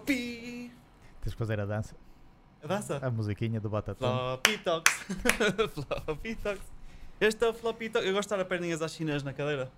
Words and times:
Floppy. 0.00 0.72
Tens 1.22 1.32
que 1.32 1.38
fazer 1.38 1.58
a 1.60 1.66
dança. 1.66 1.96
A 2.62 2.66
dança? 2.66 2.98
A 3.02 3.10
musiquinha 3.10 3.60
do 3.60 3.68
Batatão. 3.70 4.08
Floppy 4.18 4.58
Talks. 4.58 4.92
floppy 6.04 6.34
Talks. 6.36 6.72
Este 7.20 7.44
é 7.44 7.48
o 7.48 7.54
Floppy 7.54 7.88
Talks. 7.88 8.06
Eu 8.08 8.14
gosto 8.14 8.28
de 8.28 8.34
estar 8.34 8.40
a 8.42 8.44
perninhas 8.44 8.82
às 8.82 8.92
chinas 8.92 9.22
na 9.22 9.32
cadeira. 9.32 9.70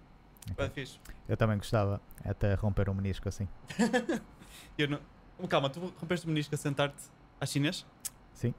Ok. 0.51 0.65
É 0.65 0.71
fixe. 0.71 0.99
Eu 1.29 1.37
também 1.37 1.57
gostava, 1.59 2.01
até 2.25 2.55
romper 2.55 2.89
um 2.89 2.95
menisco 2.95 3.29
assim. 3.29 3.47
Eu 4.79 4.89
não... 4.89 5.01
Calma, 5.49 5.69
tu 5.71 5.93
rompeste 6.01 6.27
o 6.27 6.29
menisco 6.29 6.55
a 6.55 6.59
sentar-te 6.59 7.03
às 7.41 7.51
chinas? 7.51 7.87
Sim. 8.33 8.55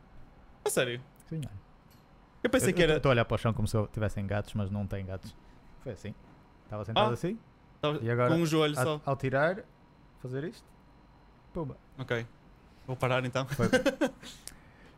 A 0.63 0.69
sério? 0.69 1.01
Sim, 1.27 1.37
olha. 1.39 1.51
Eu 2.43 2.49
pensei 2.49 2.69
Eu- 2.69 2.73
que 2.75 2.83
era. 2.83 2.97
Estou 2.97 3.09
a 3.09 3.13
olhar 3.13 3.25
para 3.25 3.35
o 3.35 3.37
chão 3.37 3.53
como 3.53 3.67
se 3.67 3.75
tivessem 3.87 4.25
gatos, 4.25 4.53
mas 4.53 4.69
não 4.69 4.85
tem 4.87 5.05
gatos. 5.05 5.35
Foi 5.83 5.91
assim. 5.93 6.13
Estava 6.65 6.85
sentado 6.85 7.09
Ah. 7.09 7.13
assim, 7.13 7.37
Tava 7.81 7.97
E 8.03 8.09
agora- 8.11 8.29
com 8.29 8.35
um 8.41 8.45
joelho 8.45 8.77
ao, 8.77 8.85
só. 8.85 9.01
ao 9.05 9.15
tirar, 9.15 9.63
fazer 10.21 10.43
isto. 10.43 10.63
Pumba. 11.53 11.77
Ok. 11.97 12.25
Vou 12.87 12.95
parar 12.95 13.25
então. 13.25 13.45
Foi- 13.47 13.67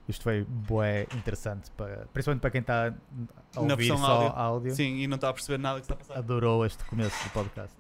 Isto 0.08 0.24
foi 0.24 0.44
bué 0.44 1.04
interessante, 1.16 1.70
para, 1.72 2.06
principalmente 2.12 2.42
para 2.42 2.52
quem 2.52 2.62
está 2.62 2.94
a 3.56 3.60
ouvir 3.62 3.88
só 3.88 3.96
áudio. 4.06 4.40
áudio. 4.40 4.76
Sim, 4.76 4.98
e 4.98 5.08
não 5.08 5.16
está 5.16 5.30
a 5.30 5.34
perceber 5.34 5.58
nada 5.58 5.80
que 5.80 5.86
está 5.86 5.94
a 5.94 5.98
passar. 5.98 6.18
Adorou 6.18 6.66
este 6.66 6.84
começo 6.86 7.16
do 7.24 7.30
podcast. 7.32 7.76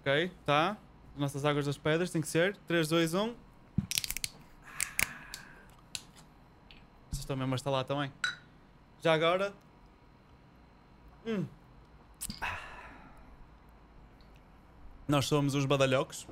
Ok, 0.00 0.32
tá. 0.44 0.76
As 1.14 1.20
nossas 1.20 1.44
águas 1.44 1.66
das 1.66 1.78
pedras 1.78 2.10
tem 2.10 2.20
que 2.22 2.26
ser. 2.28 2.56
3, 2.66 2.88
2, 2.88 3.14
1. 3.14 3.18
Vocês 3.18 3.36
estão 7.20 7.36
mesmo 7.36 7.54
a 7.54 7.56
instalar 7.56 7.84
também. 7.84 8.12
Já 9.00 9.12
agora. 9.14 9.52
Hum. 11.26 11.44
Nós 15.06 15.26
somos 15.26 15.54
os 15.54 15.64
badalhocos. 15.64 16.26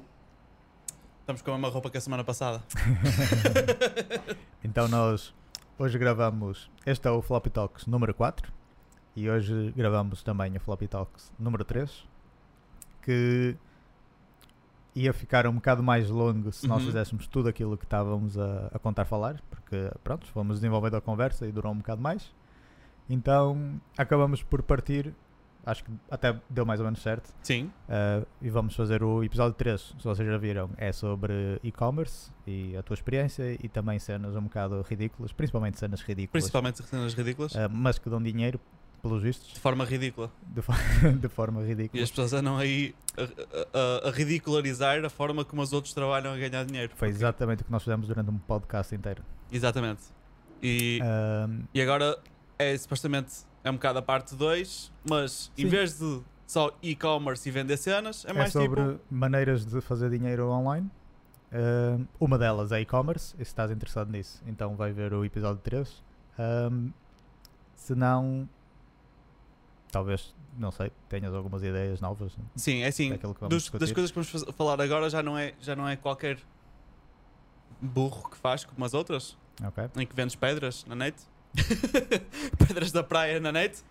Estamos 1.27 1.43
com 1.43 1.51
a 1.51 1.55
mesma 1.55 1.69
roupa 1.71 1.91
que 1.91 1.99
a 1.99 2.01
semana 2.01 2.23
passada. 2.23 2.63
Então 4.63 4.87
nós 4.89 5.33
hoje 5.79 5.97
gravamos, 5.99 6.71
este 6.85 7.07
é 7.07 7.11
o 7.11 7.21
Floppy 7.23 7.51
Talks 7.51 7.87
número 7.87 8.13
4 8.15 8.53
e 9.15 9.29
hoje 9.31 9.73
gravamos 9.77 10.23
também 10.23 10.57
o 10.57 10.61
Floppy 10.61 10.87
Talks 10.89 11.33
número 11.39 11.65
3 11.65 12.05
que 13.03 13.57
ia 14.95 15.13
ficar 15.13 15.47
um 15.47 15.55
bocado 15.55 15.83
mais 15.85 16.11
longo 16.11 16.51
se 16.53 16.67
nós 16.67 16.81
Uhum. 16.81 16.87
fizéssemos 16.89 17.27
tudo 17.29 17.49
aquilo 17.49 17.77
que 17.77 17.85
estávamos 17.85 18.37
a, 18.37 18.67
a 18.75 18.79
contar 18.79 19.05
falar, 19.05 19.41
porque 19.49 19.91
pronto, 20.03 20.27
fomos 20.33 20.57
desenvolvendo 20.57 20.97
a 20.97 21.01
conversa 21.01 21.47
e 21.47 21.53
durou 21.53 21.73
um 21.73 21.77
bocado 21.79 22.03
mais. 22.03 22.35
Então 23.09 23.81
acabamos 23.97 24.43
por 24.43 24.63
partir, 24.63 25.15
acho 25.67 25.83
que 25.85 25.91
até 26.11 26.41
deu 26.49 26.65
mais 26.65 26.81
ou 26.81 26.85
menos 26.87 27.03
certo. 27.03 27.35
Sim. 27.43 27.71
Uh, 27.89 28.25
e 28.41 28.49
vamos 28.49 28.75
fazer 28.77 29.03
o 29.03 29.23
episódio 29.25 29.53
3, 29.55 29.81
se 29.99 30.05
vocês 30.05 30.27
já 30.27 30.39
viram, 30.39 30.71
é 30.79 30.93
sobre 30.93 31.59
e-commerce 31.63 32.31
e 32.47 32.77
a 32.77 32.83
tua 32.83 32.95
experiência 32.95 33.53
e 33.63 33.69
também 33.69 33.99
cenas 33.99 34.35
um 34.37 34.43
bocado 34.43 34.81
ridículas, 34.89 35.33
principalmente 35.33 35.79
cenas 35.79 36.01
ridículas, 36.01 36.31
Principalmente 36.45 36.83
cenas 36.85 37.13
ridículas. 37.15 37.53
uh, 37.55 37.69
mas 37.71 37.99
que 37.99 38.09
dão 38.09 38.23
dinheiro, 38.23 38.61
pelos 39.03 39.23
vistos, 39.23 39.53
De 39.55 39.61
forma 39.61 39.85
ridícula. 39.85 40.31
de, 40.47 40.63
de 41.21 41.29
forma 41.29 41.63
E 41.63 41.67
ridícula. 41.67 42.03
as 42.03 42.11
pessoas 42.11 42.33
andam 42.33 42.57
aí 42.57 42.95
a, 43.17 43.23
a- 44.07 44.09
a 44.09 44.11
ridicularizar 44.13 45.05
a 45.05 45.11
forma 45.11 45.45
como 45.45 45.63
os 45.63 45.73
outros 45.73 45.93
trabalham 45.93 46.33
a 46.33 46.37
ganhar 46.39 46.65
dinheiro. 46.65 46.93
Foi 46.97 47.09
exatamente 47.09 47.63
o 47.63 47.65
que 47.67 47.71
nós 47.73 47.83
fizemos 47.83 48.07
durante 48.09 48.31
um 48.31 48.39
podcast 48.39 48.95
inteiro. 48.95 49.23
Exatamente. 49.53 50.03
E, 50.63 50.99
e 51.75 51.81
agora 51.83 52.19
é 52.59 52.77
supostamente 52.77 53.33
é 53.67 53.71
um 53.71 53.75
bocado 53.75 53.99
a 53.99 54.03
parte 54.03 54.35
2, 54.37 54.93
mas 55.11 55.51
em 55.59 55.63
Sim. 55.65 55.69
vez 55.69 55.99
de 55.99 56.21
só 56.47 56.73
e-commerce 56.81 57.49
e 57.49 57.53
vender 57.53 57.77
cenas, 57.77 58.25
é 58.25 58.31
é 58.31 58.33
mais 58.33 58.53
sobre 58.53 58.81
tipo. 58.81 59.01
maneiras 59.11 59.67
de 59.67 59.81
fazer 59.81 60.09
dinheiro 60.11 60.49
online. 60.49 60.89
Um, 61.53 62.07
uma 62.21 62.39
delas 62.39 62.71
é 62.71 62.81
e-commerce, 62.81 63.35
e 63.35 63.45
se 63.45 63.51
estás 63.51 63.71
interessado 63.71 64.11
nisso, 64.11 64.43
então 64.47 64.77
vai 64.77 64.93
ver 64.93 65.13
o 65.13 65.25
episódio 65.25 65.61
3. 65.63 66.03
Um, 66.71 66.93
se 67.75 67.95
não, 67.95 68.49
talvez, 69.91 70.33
não 70.57 70.71
sei, 70.71 70.93
tenhas 71.09 71.35
algumas 71.35 71.63
ideias 71.63 72.01
novas 72.01 72.37
Sim, 72.55 72.83
é 72.83 72.89
assim. 72.89 73.19
dos- 73.49 73.71
das 73.71 73.91
coisas 73.93 74.11
que 74.13 74.21
vamos 74.21 74.45
falar 74.57 74.81
agora 74.81 75.11
já 75.11 75.23
não, 75.23 75.37
é, 75.37 75.55
já 75.61 75.75
não 75.75 75.89
é 75.89 75.97
qualquer 75.97 76.39
burro 77.81 78.29
que 78.31 78.37
faz 78.37 78.65
como 78.65 78.85
as 78.85 78.95
outras, 78.95 79.37
Ok. 79.65 79.89
em 79.97 80.07
que 80.07 80.15
vendes 80.15 80.37
pedras 80.37 80.85
na 80.87 80.95
net. 80.95 81.17
pedras 82.59 82.93
da 82.93 83.03
praia 83.03 83.41
na 83.41 83.53
net. 83.53 83.83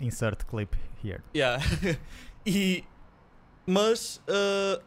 Insert 0.00 0.44
clip 0.44 0.76
here. 1.02 1.22
Yeah. 1.34 1.62
e, 2.46 2.84
mas 3.66 4.20
uh, 4.28 4.82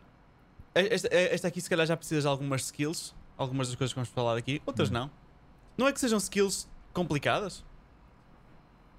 esta, 0.74 1.10
esta 1.12 1.48
aqui 1.48 1.62
se 1.62 1.70
calhar 1.70 1.86
já 1.86 1.98
precisa 1.98 2.22
de 2.22 2.28
algumas 2.28 2.64
skills. 2.66 3.16
Algumas 3.38 3.68
das 3.68 3.76
coisas 3.76 3.92
que 3.94 3.96
vamos 3.96 4.10
falar 4.10 4.38
aqui, 4.38 4.62
outras 4.66 4.90
Hum. 4.90 4.94
não. 4.94 5.12
Não 5.78 5.88
é 5.88 5.94
que 5.94 6.00
sejam 6.00 6.18
skills 6.18 6.70
complicadas, 6.94 7.64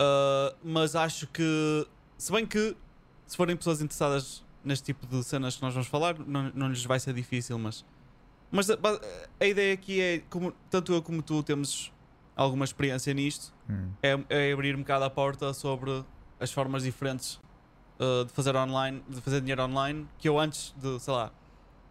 uh, 0.01 0.57
mas 0.65 0.97
acho 0.97 1.27
que, 1.29 1.87
se 2.19 2.33
bem 2.33 2.47
que 2.47 2.77
se 3.27 3.37
forem 3.37 3.57
pessoas 3.57 3.81
interessadas 3.81 4.45
neste 4.65 4.87
tipo 4.87 5.07
de 5.07 5.23
cenas 5.23 5.57
que 5.57 5.63
nós 5.63 5.75
vamos 5.75 5.89
falar, 5.89 6.19
não, 6.19 6.51
não 6.55 6.69
lhes 6.69 6.85
vai 6.85 6.99
ser 6.99 7.15
difícil, 7.15 7.59
mas, 7.59 7.85
mas 8.51 8.71
a, 8.71 8.77
a 9.41 9.47
ideia 9.47 9.75
aqui 9.75 10.01
é, 10.01 10.19
como, 10.31 10.53
tanto 10.71 10.93
eu 10.93 11.03
como 11.03 11.23
tu 11.23 11.43
temos 11.43 11.93
alguma 12.37 12.65
experiência 12.65 13.13
nisto, 13.15 13.53
Hum. 13.69 13.91
é, 14.03 14.19
é 14.29 14.53
abrir 14.53 14.75
um 14.75 14.81
bocado 14.81 15.05
a 15.05 15.11
porta 15.11 15.53
sobre 15.55 16.05
as 16.41 16.53
formas 16.53 16.83
diferentes 16.83 17.41
uh, 18.01 18.25
de 18.27 18.33
fazer 18.33 18.57
online, 18.57 19.03
de 19.09 19.21
fazer 19.21 19.41
dinheiro 19.41 19.63
online, 19.63 20.09
que 20.19 20.29
eu 20.29 20.39
antes 20.39 20.75
de, 20.77 20.99
sei 21.01 21.13
lá, 21.15 21.31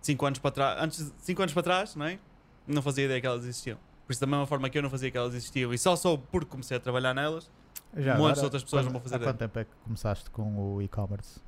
5 0.02 0.26
anos 0.26 0.40
para 0.40 0.52
trás, 0.52 0.84
antes 0.84 1.06
de 1.06 1.14
5 1.20 1.42
anos 1.42 1.54
para 1.54 1.64
trás, 1.64 1.96
não 1.96 2.06
é? 2.06 2.20
Não 2.68 2.82
fazia 2.82 3.06
ideia 3.06 3.22
que 3.22 3.28
elas 3.28 3.44
existiam. 3.44 3.78
Por 4.06 4.12
isso 4.14 4.22
da 4.22 4.28
mesma 4.28 4.46
forma 4.46 4.70
que 4.70 4.78
eu 4.78 4.82
não 4.82 4.90
fazia 4.90 5.10
que 5.12 5.18
elas 5.18 5.34
existiam 5.34 5.74
e 5.74 5.78
só 5.78 5.96
soube 5.96 6.24
porque 6.32 6.50
comecei 6.50 6.76
a 6.76 6.80
trabalhar 6.80 7.14
nelas, 7.14 7.50
Já 7.96 8.02
de 8.02 8.10
agora, 8.12 8.42
outras 8.44 8.64
pessoas 8.64 8.82
quando- 8.82 8.86
não 8.86 8.92
vão 8.94 9.02
fazer 9.02 9.16
Há 9.16 9.18
ideia. 9.18 9.32
quanto 9.32 9.40
tempo 9.40 9.60
é 9.60 9.64
que 9.66 9.72
começaste 9.84 10.30
com 10.32 10.76
o 10.76 10.82
e-commerce? 10.82 11.40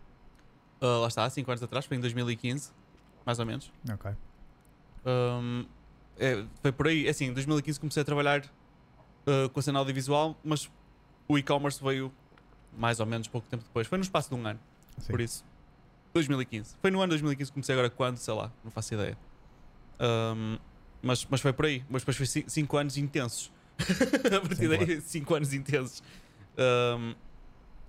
uh, 0.82 1.02
lá 1.02 1.08
está, 1.08 1.30
5 1.30 1.50
anos 1.52 1.64
atrás, 1.64 1.86
foi 1.86 1.98
em 1.98 2.00
2015, 2.00 2.72
mais 3.26 3.40
ou 3.40 3.46
menos. 3.46 3.72
Ok. 3.92 4.12
Um, 5.06 5.66
é, 6.18 6.46
foi 6.62 6.72
por 6.72 6.88
aí, 6.88 7.08
é 7.08 7.10
assim, 7.10 7.26
em 7.26 7.34
2015 7.34 7.80
comecei 7.80 8.02
a 8.02 8.06
trabalhar 8.06 8.44
uh, 9.28 9.50
com 9.50 9.60
a 9.60 9.64
cena 9.64 9.80
audiovisual, 9.80 10.38
mas 10.44 10.70
o 11.28 11.38
e-commerce 11.38 11.84
veio 11.84 12.12
mais 12.78 13.00
ou 13.00 13.06
menos 13.06 13.28
pouco 13.28 13.48
tempo 13.48 13.64
depois. 13.64 13.88
Foi 13.88 13.98
no 13.98 14.04
espaço 14.04 14.30
de 14.30 14.36
um 14.36 14.46
ano. 14.46 14.60
Sim. 15.00 15.12
Por 15.12 15.22
isso. 15.22 15.46
2015. 16.14 16.76
Foi 16.82 16.92
no 16.92 17.02
ano 17.02 17.10
2015 17.10 17.52
que 17.52 17.54
comecei 17.54 17.74
agora 17.74 17.90
quando, 17.90 18.18
sei 18.18 18.34
lá, 18.34 18.52
não 18.64 18.72
faço 18.72 18.94
ideia. 18.94 19.18
Ahm, 20.00 20.58
mas, 21.02 21.26
mas 21.30 21.42
foi 21.42 21.54
por 21.54 21.66
aí. 21.66 21.84
Mas 21.90 22.04
depois 22.04 22.18
foi 22.18 22.44
5 22.48 22.78
anos 22.78 22.98
intensos. 22.98 23.52
a 23.80 24.48
partir 24.48 24.68
daí, 24.68 25.02
5 25.02 25.36
anos 25.36 25.54
intensos. 25.54 26.04
Ahm, 26.58 27.16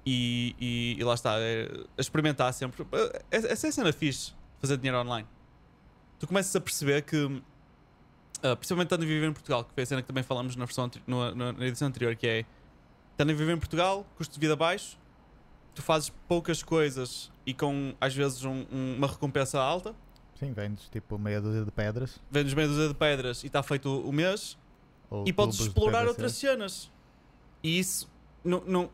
e, 0.06 0.54
e, 0.60 0.96
e 0.98 1.04
lá 1.04 1.14
está, 1.14 1.38
é, 1.38 1.68
a 1.96 2.00
experimentar 2.00 2.52
sempre. 2.52 2.86
Essa 3.30 3.48
essa 3.48 3.66
é 3.66 3.70
a 3.70 3.72
cena 3.72 3.92
fixe, 3.92 4.32
fazer 4.60 4.76
dinheiro 4.76 4.98
online. 4.98 5.26
Tu 6.18 6.26
começas 6.26 6.54
a 6.54 6.60
perceber 6.60 7.02
que, 7.02 7.42
ah, 8.44 8.55
principalmente 8.56 8.87
estando 8.87 9.03
a 9.03 9.06
viver 9.06 9.27
em 9.28 9.32
Portugal, 9.32 9.65
que 9.65 9.72
foi 9.75 9.82
a 9.82 9.87
cena 9.87 10.03
que 10.03 10.09
também 10.09 10.22
falamos 10.22 10.55
na, 10.55 10.65
versão, 10.65 10.84
anteri- 10.84 11.05
no- 11.06 11.34
na, 11.34 11.66
edição 11.66 11.88
anterior, 11.88 12.15
que 12.15 12.27
é 12.27 12.44
estando 13.12 13.31
a 13.31 13.34
viver 13.34 13.53
em 13.55 13.59
Portugal, 13.59 14.06
custo 14.16 14.34
de 14.34 14.41
vida 14.41 14.55
baixo, 14.55 14.99
tu 15.75 15.82
fazes 15.82 16.10
poucas 16.28 16.62
coisas 16.62 17.31
e 17.47 17.53
com 17.55 17.94
às 18.00 18.15
vezes 18.15 18.44
um- 18.44 18.65
um- 18.72 18.94
uma 18.99 19.06
recompensa 19.09 19.59
alta, 19.60 19.94
Sim, 20.38 20.53
vendes 20.53 20.88
tipo 20.88 21.19
meia 21.19 21.41
dúzia 21.41 21.65
de 21.65 21.71
pedras. 21.71 22.21
vendes 22.31 22.53
meia 22.55 22.69
dúzia 22.69 22.88
de 22.88 22.94
pedras 22.94 23.43
e 23.44 23.47
está 23.47 23.62
feito 23.62 23.88
o 24.00 24.12
mês 24.12 24.59
Ou 25.11 25.25
e 25.26 25.32
podes 25.32 25.59
explorar 25.61 26.06
outras 26.09 26.32
cenas. 26.32 26.91
E 27.62 27.78
isso, 27.78 28.11
não, 28.44 28.62
não, 28.66 28.91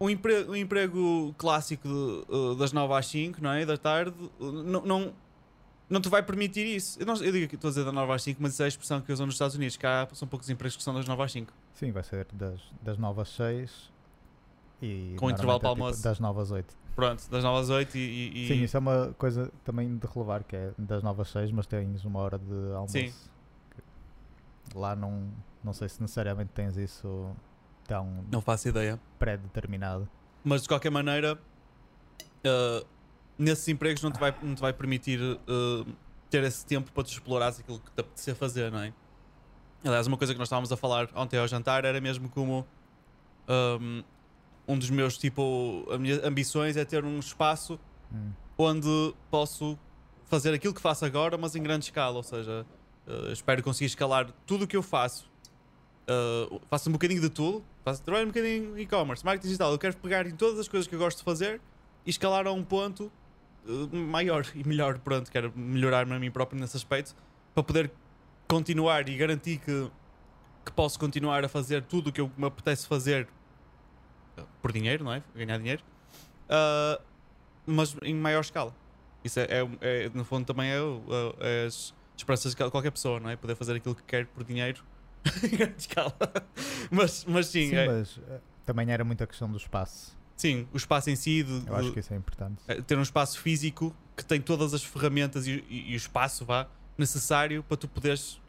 um, 0.00 0.10
emprego, 0.10 0.52
um 0.52 0.56
emprego 0.56 1.34
clássico 1.38 1.88
de, 1.88 2.34
uh, 2.34 2.54
das 2.56 2.72
9 2.72 2.92
às 2.92 3.06
5, 3.06 3.40
não 3.42 3.50
é? 3.52 3.64
Da 3.64 3.78
tarde, 3.78 4.14
não, 4.40 4.84
não, 4.84 5.12
não 5.88 6.00
te 6.00 6.08
vai 6.08 6.22
permitir 6.22 6.64
isso. 6.66 6.98
Eu, 7.00 7.06
não, 7.06 7.14
eu 7.16 7.30
digo 7.32 7.48
que 7.48 7.54
estou 7.54 7.68
a 7.68 7.70
dizer 7.70 7.84
da 7.84 7.92
9 7.92 8.12
às 8.12 8.22
5, 8.22 8.42
mas 8.42 8.52
isso 8.54 8.62
é 8.62 8.64
a 8.64 8.68
expressão 8.68 9.00
que 9.00 9.12
usam 9.12 9.26
nos 9.26 9.34
Estados 9.34 9.54
Unidos. 9.56 9.76
Cá 9.76 10.08
são 10.12 10.26
poucos 10.26 10.48
empregos 10.50 10.76
que 10.76 10.82
são 10.82 10.94
das 10.94 11.06
9 11.06 11.22
às 11.22 11.32
5. 11.32 11.52
Sim, 11.74 11.92
vai 11.92 12.02
ser 12.02 12.26
das, 12.32 12.60
das 12.82 12.98
9 12.98 13.20
às 13.20 13.28
6 13.30 13.92
e 14.82 15.14
Com 15.18 15.30
intervalo 15.30 15.60
normalmente 15.60 15.60
para 15.60 15.68
é, 15.70 15.72
tipo, 15.74 15.82
almoço. 15.84 16.02
das 16.02 16.18
9 16.20 16.40
às 16.40 16.50
8. 16.50 16.76
Pronto, 16.96 17.30
das 17.30 17.42
9 17.44 17.60
às 17.60 17.70
8 17.70 17.96
e. 17.96 18.00
e- 18.00 18.44
e- 18.44 18.48
Sim, 18.48 18.62
isso 18.62 18.76
é 18.76 18.80
uma 18.80 19.14
coisa 19.18 19.50
também 19.64 19.96
de 19.96 20.06
relevar, 20.06 20.44
que 20.44 20.54
é 20.56 20.72
das 20.78 21.02
9 21.02 21.22
às 21.22 21.28
6, 21.28 21.50
mas 21.52 21.66
tens 21.66 22.04
uma 22.04 22.20
hora 22.20 22.38
de 22.38 22.72
almoço. 22.72 22.92
Sim. 22.92 23.12
Lá 24.74 24.96
não, 24.96 25.30
não 25.62 25.72
sei 25.72 25.88
se 25.88 26.00
necessariamente 26.00 26.50
tens 26.54 26.76
isso 26.76 27.30
tão 27.86 28.24
Não 28.30 28.40
faço 28.40 28.68
ideia. 28.68 28.98
pré-determinado. 29.18 30.08
Mas 30.42 30.62
de 30.62 30.68
qualquer 30.68 30.90
maneira, 30.90 31.34
uh, 31.34 32.86
nesses 33.38 33.66
empregos 33.68 34.02
não 34.02 34.10
te 34.10 34.18
vai, 34.18 34.34
não 34.42 34.54
te 34.54 34.60
vai 34.60 34.72
permitir 34.72 35.20
uh, 35.20 35.86
ter 36.30 36.44
esse 36.44 36.64
tempo 36.64 36.92
para 36.92 37.02
tu 37.02 37.10
explorares 37.10 37.60
aquilo 37.60 37.78
que 37.78 37.90
te 37.90 38.00
apetecer 38.00 38.34
fazer, 38.34 38.70
não 38.70 38.80
é? 38.80 38.92
Aliás, 39.84 40.06
uma 40.06 40.16
coisa 40.16 40.32
que 40.32 40.38
nós 40.38 40.46
estávamos 40.46 40.72
a 40.72 40.76
falar 40.76 41.08
ontem 41.14 41.38
ao 41.38 41.46
jantar 41.46 41.84
era 41.84 42.00
mesmo 42.00 42.28
como 42.30 42.66
um, 43.48 44.02
um 44.66 44.78
dos 44.78 44.88
meus 44.88 45.18
tipo, 45.18 45.86
as 45.90 45.98
minhas 45.98 46.24
ambições 46.24 46.76
é 46.76 46.84
ter 46.84 47.04
um 47.04 47.18
espaço 47.18 47.78
Hum. 48.14 48.32
onde 48.56 49.14
posso 49.30 49.76
fazer 50.26 50.54
aquilo 50.54 50.72
que 50.72 50.80
faço 50.80 51.04
agora, 51.04 51.36
mas 51.36 51.56
em 51.56 51.62
grande 51.62 51.86
escala. 51.86 52.16
Ou 52.16 52.22
seja, 52.22 52.64
uh, 53.06 53.32
espero 53.32 53.62
conseguir 53.62 53.86
escalar 53.86 54.30
tudo 54.46 54.64
o 54.64 54.66
que 54.66 54.76
eu 54.76 54.82
faço. 54.82 55.30
Uh, 56.04 56.60
faço 56.68 56.88
um 56.88 56.92
bocadinho 56.92 57.20
de 57.20 57.30
tudo, 57.30 57.64
faço 57.82 58.02
trabalho 58.02 58.26
um 58.26 58.28
bocadinho 58.28 58.78
em 58.78 58.82
e-commerce, 58.82 59.24
marketing 59.24 59.48
digital. 59.48 59.72
Eu 59.72 59.78
quero 59.78 59.96
pegar 59.96 60.26
em 60.26 60.36
todas 60.36 60.58
as 60.58 60.68
coisas 60.68 60.86
que 60.86 60.94
eu 60.94 60.98
gosto 60.98 61.18
de 61.18 61.24
fazer 61.24 61.60
e 62.06 62.10
escalar 62.10 62.46
a 62.46 62.52
um 62.52 62.62
ponto 62.62 63.10
maior 63.92 64.46
e 64.54 64.66
melhor. 64.66 64.98
Pronto, 64.98 65.30
quero 65.30 65.52
melhorar-me 65.56 66.14
a 66.14 66.18
mim 66.18 66.30
próprio 66.30 66.60
nesse 66.60 66.76
aspecto 66.76 67.14
para 67.54 67.62
poder 67.62 67.90
continuar 68.48 69.08
e 69.08 69.16
garantir 69.16 69.58
que, 69.58 69.90
que 70.64 70.72
posso 70.72 70.98
continuar 70.98 71.44
a 71.44 71.48
fazer 71.48 71.82
tudo 71.82 72.10
o 72.10 72.12
que 72.12 72.20
eu 72.20 72.30
me 72.36 72.46
apetece 72.46 72.86
fazer 72.86 73.28
por 74.60 74.72
dinheiro, 74.72 75.04
não 75.04 75.12
é? 75.12 75.22
Ganhar 75.34 75.58
dinheiro, 75.58 75.82
uh, 76.48 77.02
mas 77.66 77.96
em 78.02 78.14
maior 78.14 78.40
escala. 78.40 78.74
Isso 79.22 79.40
é, 79.40 79.46
é, 79.80 80.04
é 80.04 80.10
no 80.12 80.24
fundo, 80.24 80.44
também 80.44 80.70
é, 80.70 80.76
é, 80.76 81.62
é, 81.62 81.66
as 81.66 81.94
esperanças 82.16 82.54
de 82.54 82.70
qualquer 82.70 82.90
pessoa, 82.90 83.18
não 83.20 83.30
é? 83.30 83.36
Poder 83.36 83.54
fazer 83.54 83.76
aquilo 83.76 83.94
que 83.94 84.02
quer 84.02 84.26
por 84.26 84.44
dinheiro 84.44 84.84
em 85.42 85.56
grande 85.56 85.78
escala. 85.78 86.14
mas, 86.90 87.24
mas 87.24 87.46
sim, 87.46 87.70
Sim, 87.70 87.76
é- 87.76 87.86
mas 87.86 88.20
eh, 88.28 88.40
também 88.66 88.90
era 88.90 89.04
muita 89.04 89.26
questão 89.26 89.50
do 89.50 89.56
espaço. 89.56 90.16
Sim, 90.36 90.66
o 90.72 90.76
espaço 90.76 91.10
em 91.10 91.16
si, 91.16 91.42
de, 91.42 91.66
Eu 91.66 91.76
acho 91.76 91.92
que 91.92 92.00
isso 92.00 92.12
é 92.12 92.16
importante. 92.16 92.62
é, 92.68 92.80
ter 92.82 92.96
um 92.98 93.02
espaço 93.02 93.40
físico 93.40 93.94
que 94.16 94.24
tem 94.24 94.40
todas 94.40 94.72
as 94.74 94.82
ferramentas 94.84 95.46
e, 95.46 95.64
e- 95.68 95.90
e 95.92 95.94
o 95.94 95.96
espaço 95.96 96.44
vá, 96.44 96.66
necessário 96.96 97.62
para 97.64 97.76
tu 97.76 97.88
poderes 97.88 98.40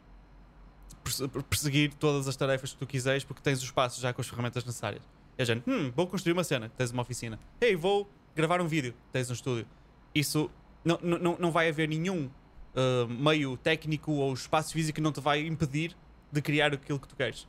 perse- 1.02 1.28
perseguir 1.48 1.92
todas 1.94 2.28
as 2.28 2.36
tarefas 2.36 2.72
que 2.72 2.78
tu 2.78 2.86
quiseres 2.86 3.24
porque 3.24 3.42
tens 3.42 3.60
o 3.60 3.64
espaço 3.64 4.00
já 4.00 4.12
com 4.12 4.20
as 4.20 4.28
ferramentas 4.28 4.64
necessárias. 4.64 5.02
É 5.38 5.44
gente, 5.44 5.68
hum, 5.68 5.92
vou 5.94 6.06
construir 6.06 6.32
uma 6.32 6.44
cena, 6.44 6.68
tens 6.76 6.90
uma 6.90 7.02
oficina. 7.02 7.38
Ei, 7.60 7.76
vou 7.76 8.08
gravar 8.34 8.60
um 8.60 8.66
vídeo, 8.66 8.94
tens 9.12 9.28
um 9.30 9.34
estúdio. 9.34 9.66
Isso 10.14 10.50
não, 10.84 10.98
não, 11.02 11.18
não- 11.18 11.36
não 11.38 11.50
vai 11.50 11.68
haver 11.68 11.88
nenhum 11.88 12.26
uh, 12.74 13.08
meio 13.08 13.56
técnico 13.56 14.12
ou 14.12 14.32
espaço 14.32 14.72
físico 14.72 14.96
que 14.96 15.00
não 15.02 15.12
te 15.12 15.20
vai 15.20 15.46
impedir 15.46 15.96
de 16.32 16.40
criar 16.42 16.72
aquilo 16.72 16.98
que 16.98 17.08
tu 17.08 17.16
queres. 17.16 17.46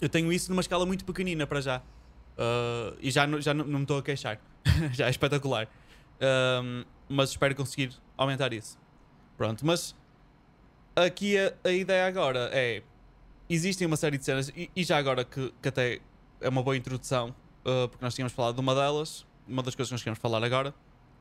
Eu 0.00 0.08
tenho 0.08 0.32
isso 0.32 0.50
numa 0.50 0.60
escala 0.60 0.84
muito 0.86 1.04
pequenina 1.04 1.46
para 1.46 1.60
já. 1.60 1.82
Uh, 2.38 2.96
e 3.00 3.10
já, 3.10 3.26
já 3.40 3.52
não, 3.52 3.64
me 3.64 3.82
estou 3.82 3.98
a 3.98 4.02
queixar. 4.02 4.40
já 4.92 5.06
é 5.06 5.10
espetacular. 5.10 5.68
Um, 6.20 6.84
mas 7.08 7.30
espero 7.30 7.54
conseguir 7.54 7.92
aumentar 8.16 8.52
isso. 8.52 8.78
Pronto, 9.36 9.66
mas 9.66 9.94
aqui 10.94 11.36
a, 11.36 11.52
a 11.64 11.72
ideia 11.72 12.06
agora 12.06 12.50
é: 12.52 12.82
existem 13.48 13.86
uma 13.86 13.96
série 13.96 14.18
de 14.18 14.24
cenas, 14.24 14.50
e, 14.50 14.70
e 14.74 14.84
já 14.84 14.96
agora 14.96 15.24
que, 15.24 15.52
que 15.60 15.68
até 15.68 16.00
é 16.40 16.48
uma 16.48 16.62
boa 16.62 16.76
introdução, 16.76 17.34
uh, 17.64 17.88
porque 17.88 18.04
nós 18.04 18.14
tínhamos 18.14 18.32
falado 18.32 18.54
de 18.54 18.60
uma 18.60 18.74
delas, 18.74 19.26
uma 19.46 19.62
das 19.62 19.74
coisas 19.74 19.88
que 19.88 19.94
nós 19.94 20.02
queremos 20.02 20.18
falar 20.20 20.42
agora, 20.44 20.74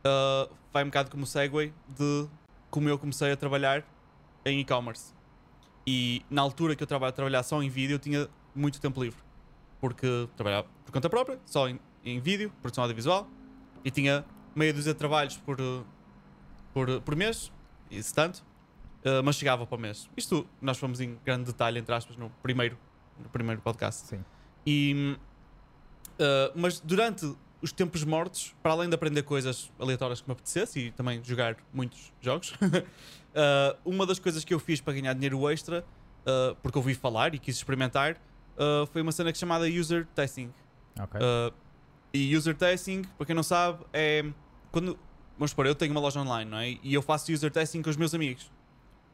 uh, 0.05 0.53
vai 0.71 0.83
um 0.83 0.87
bocado 0.87 1.09
como 1.09 1.25
segue 1.25 1.73
de 1.87 2.27
como 2.69 2.89
eu 2.89 2.99
comecei 2.99 3.31
a 3.31 3.37
trabalhar 3.37 3.83
em 4.45 4.59
e-commerce. 4.59 5.13
E 5.85 6.21
na 6.29 6.41
altura 6.41 6.75
que 6.75 6.83
eu 6.83 6.87
trabalhava 6.87 7.09
a 7.09 7.15
trabalhar 7.15 7.43
só 7.43 7.63
em 7.63 7.69
vídeo, 7.69 7.95
eu 7.95 7.99
tinha 7.99 8.27
muito 8.53 8.79
tempo 8.81 9.01
livre. 9.01 9.26
Porque 9.79 10.27
trabalhava 10.35 10.67
por 10.85 10.91
conta 10.91 11.09
própria, 11.09 11.39
só 11.45 11.67
em, 11.67 11.79
em 12.03 12.19
vídeo, 12.19 12.51
produção 12.61 12.83
audiovisual, 12.83 13.27
e 13.83 13.91
tinha 13.91 14.25
meia 14.55 14.73
dúzia 14.73 14.93
de 14.93 14.99
trabalhos 14.99 15.37
por, 15.37 15.59
uh, 15.61 15.85
por, 16.73 17.01
por 17.01 17.15
mês, 17.15 17.51
isso 17.89 18.13
tanto, 18.13 18.43
uh, 19.05 19.23
mas 19.23 19.35
chegava 19.35 19.65
para 19.65 19.75
o 19.75 19.79
mês. 19.79 20.09
Isto 20.15 20.47
nós 20.61 20.77
fomos 20.77 20.99
em 20.99 21.17
grande 21.23 21.45
detalhe, 21.45 21.79
entre 21.79 21.93
aspas, 21.93 22.17
no 22.17 22.29
primeiro, 22.41 22.77
no 23.19 23.29
primeiro 23.29 23.61
podcast. 23.61 24.07
Sim. 24.07 24.23
E, 24.65 25.17
uh, 26.19 26.51
mas 26.55 26.79
durante 26.79 27.33
os 27.61 27.71
tempos 27.71 28.03
mortos, 28.03 28.55
para 28.61 28.73
além 28.73 28.89
de 28.89 28.95
aprender 28.95 29.23
coisas 29.23 29.71
aleatórias 29.79 30.21
que 30.21 30.27
me 30.27 30.33
apetecesse 30.33 30.79
e 30.79 30.91
também 30.91 31.23
jogar 31.23 31.57
muitos 31.73 32.13
jogos, 32.21 32.51
uh, 32.51 33.77
uma 33.85 34.05
das 34.05 34.19
coisas 34.19 34.43
que 34.43 34.53
eu 34.53 34.59
fiz 34.59 34.81
para 34.81 34.93
ganhar 34.93 35.13
dinheiro 35.13 35.49
extra, 35.49 35.85
porque 36.61 36.77
ouvi 36.77 36.93
falar 36.93 37.33
e 37.33 37.39
quis 37.39 37.55
experimentar, 37.55 38.17
uh, 38.57 38.85
foi 38.87 39.01
uma 39.01 39.11
cena 39.11 39.31
que 39.31 39.37
é 39.37 39.39
chamada 39.39 39.65
User 39.65 40.07
Testing. 40.15 40.53
Ok. 40.99 41.19
Uh, 41.19 41.53
e 42.13 42.35
user 42.35 42.55
testing, 42.55 43.03
para 43.17 43.25
quem 43.25 43.35
não 43.35 43.43
sabe, 43.43 43.83
é 43.93 44.25
quando. 44.71 44.97
Vamos 45.37 45.51
supor, 45.51 45.67
eu 45.67 45.75
tenho 45.75 45.91
uma 45.91 46.01
loja 46.01 46.19
online, 46.19 46.49
não 46.49 46.57
é? 46.57 46.79
E 46.81 46.93
eu 46.93 47.01
faço 47.01 47.31
user 47.31 47.51
testing 47.51 47.81
com 47.81 47.89
os 47.89 47.97
meus 47.97 48.13
amigos. 48.15 48.45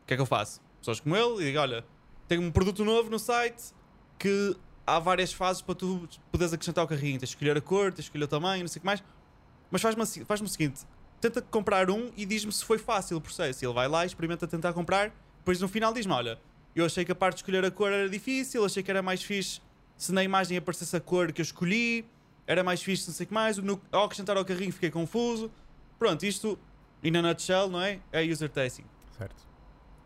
O 0.04 0.06
que 0.07 0.13
é 0.13 0.18
que 0.18 0.22
eu 0.22 0.25
faço? 0.25 0.62
Pessoas 0.80 1.00
como 1.00 1.16
ele 1.16 1.42
e 1.42 1.45
digo: 1.48 1.60
olha, 1.60 1.86
tenho 2.28 2.42
um 2.42 2.51
produto 2.51 2.86
novo 2.86 3.10
no 3.10 3.19
site 3.19 3.74
que 4.18 4.56
há 4.88 5.00
várias 5.00 5.34
fases 5.34 5.62
para 5.62 5.75
tu 5.75 6.07
poderes 6.31 6.54
acrescentar 6.54 6.81
ao 6.81 6.88
carrinho. 6.88 7.19
Tens 7.19 7.30
de 7.30 7.36
escolher 7.36 7.57
a 7.57 7.62
cor, 7.62 7.92
tens 7.92 7.95
de 7.95 8.01
escolher 8.04 8.24
o 8.24 8.28
tamanho, 8.28 8.62
não 8.62 8.68
sei 8.69 8.80
o 8.80 8.81
que 8.81 8.86
mais. 8.86 9.04
Mas 9.69 9.81
faz-me 9.81 10.06
faz-me 10.25 10.48
o 10.48 10.50
seguinte: 10.50 10.81
tenta 11.19 11.42
comprar 11.42 11.90
um 11.90 12.12
e 12.16 12.25
diz-me 12.25 12.51
se 12.54 12.63
foi 12.63 12.78
fácil 12.78 13.18
o 13.18 13.22
processo. 13.22 13.66
Ele 13.66 13.74
vai 13.74 13.88
lá, 13.90 14.06
experimenta 14.06 14.48
tentar 14.48 14.72
comprar, 14.72 15.12
depois 15.40 15.60
no 15.60 15.68
final 15.68 15.94
diz-me: 15.94 16.13
olha, 16.13 16.40
eu 16.75 16.85
achei 16.85 17.03
que 17.05 17.11
a 17.11 17.15
parte 17.15 17.35
de 17.35 17.39
escolher 17.41 17.63
a 17.65 17.71
cor 17.71 17.91
era 17.91 18.09
difícil, 18.09 18.63
achei 18.65 18.81
que 18.83 18.89
era 18.91 19.01
mais 19.01 19.21
fixe 19.23 19.61
se 19.95 20.11
na 20.11 20.23
imagem 20.23 20.57
aparecesse 20.57 20.95
a 20.95 20.99
cor 20.99 21.31
que 21.31 21.39
eu 21.39 21.43
escolhi, 21.43 22.05
era 22.47 22.63
mais 22.63 22.81
fixe, 22.81 23.07
não 23.07 23.13
sei 23.13 23.23
o 23.25 23.27
que 23.27 23.33
mais. 23.33 23.57
No, 23.57 23.79
ao 23.91 24.03
acrescentar 24.05 24.35
ao 24.35 24.43
carrinho 24.43 24.73
fiquei 24.73 24.89
confuso. 24.91 25.49
Pronto, 25.99 26.25
isto, 26.25 26.59
in 27.03 27.15
a 27.15 27.21
nutshell, 27.21 27.69
não 27.69 27.79
é? 27.79 27.99
É 28.11 28.21
user 28.23 28.49
testing. 28.49 28.83
Certo. 29.17 29.35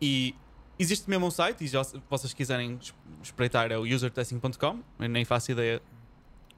E 0.00 0.34
existe 0.78 1.08
mesmo 1.10 1.26
um 1.26 1.30
site, 1.30 1.64
e 1.64 1.66
já, 1.66 1.82
se 1.82 2.00
vocês 2.08 2.32
quiserem 2.32 2.78
es- 2.80 2.94
espreitar, 3.22 3.72
é 3.72 3.78
o 3.78 3.82
usertesting.com. 3.82 4.82
Eu 5.00 5.08
nem 5.08 5.24
faço 5.24 5.50
ideia. 5.50 5.82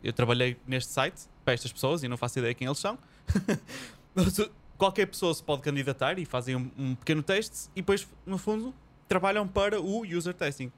Eu 0.02 0.12
trabalhei 0.12 0.58
neste 0.66 0.92
site 0.92 1.22
para 1.44 1.54
estas 1.54 1.72
pessoas 1.72 2.02
e 2.02 2.08
não 2.08 2.16
faço 2.18 2.38
ideia 2.40 2.52
quem 2.52 2.66
eles 2.66 2.78
são. 2.78 2.98
Qualquer 4.76 5.06
pessoa 5.06 5.32
se 5.34 5.42
pode 5.42 5.62
candidatar 5.62 6.18
e 6.18 6.24
fazem 6.24 6.56
um, 6.56 6.70
um 6.76 6.94
pequeno 6.94 7.22
teste 7.22 7.68
e 7.76 7.80
depois, 7.82 8.06
no 8.24 8.38
fundo, 8.38 8.74
trabalham 9.10 9.46
para 9.48 9.80
o 9.80 10.06
user 10.06 10.32
testing. 10.32 10.70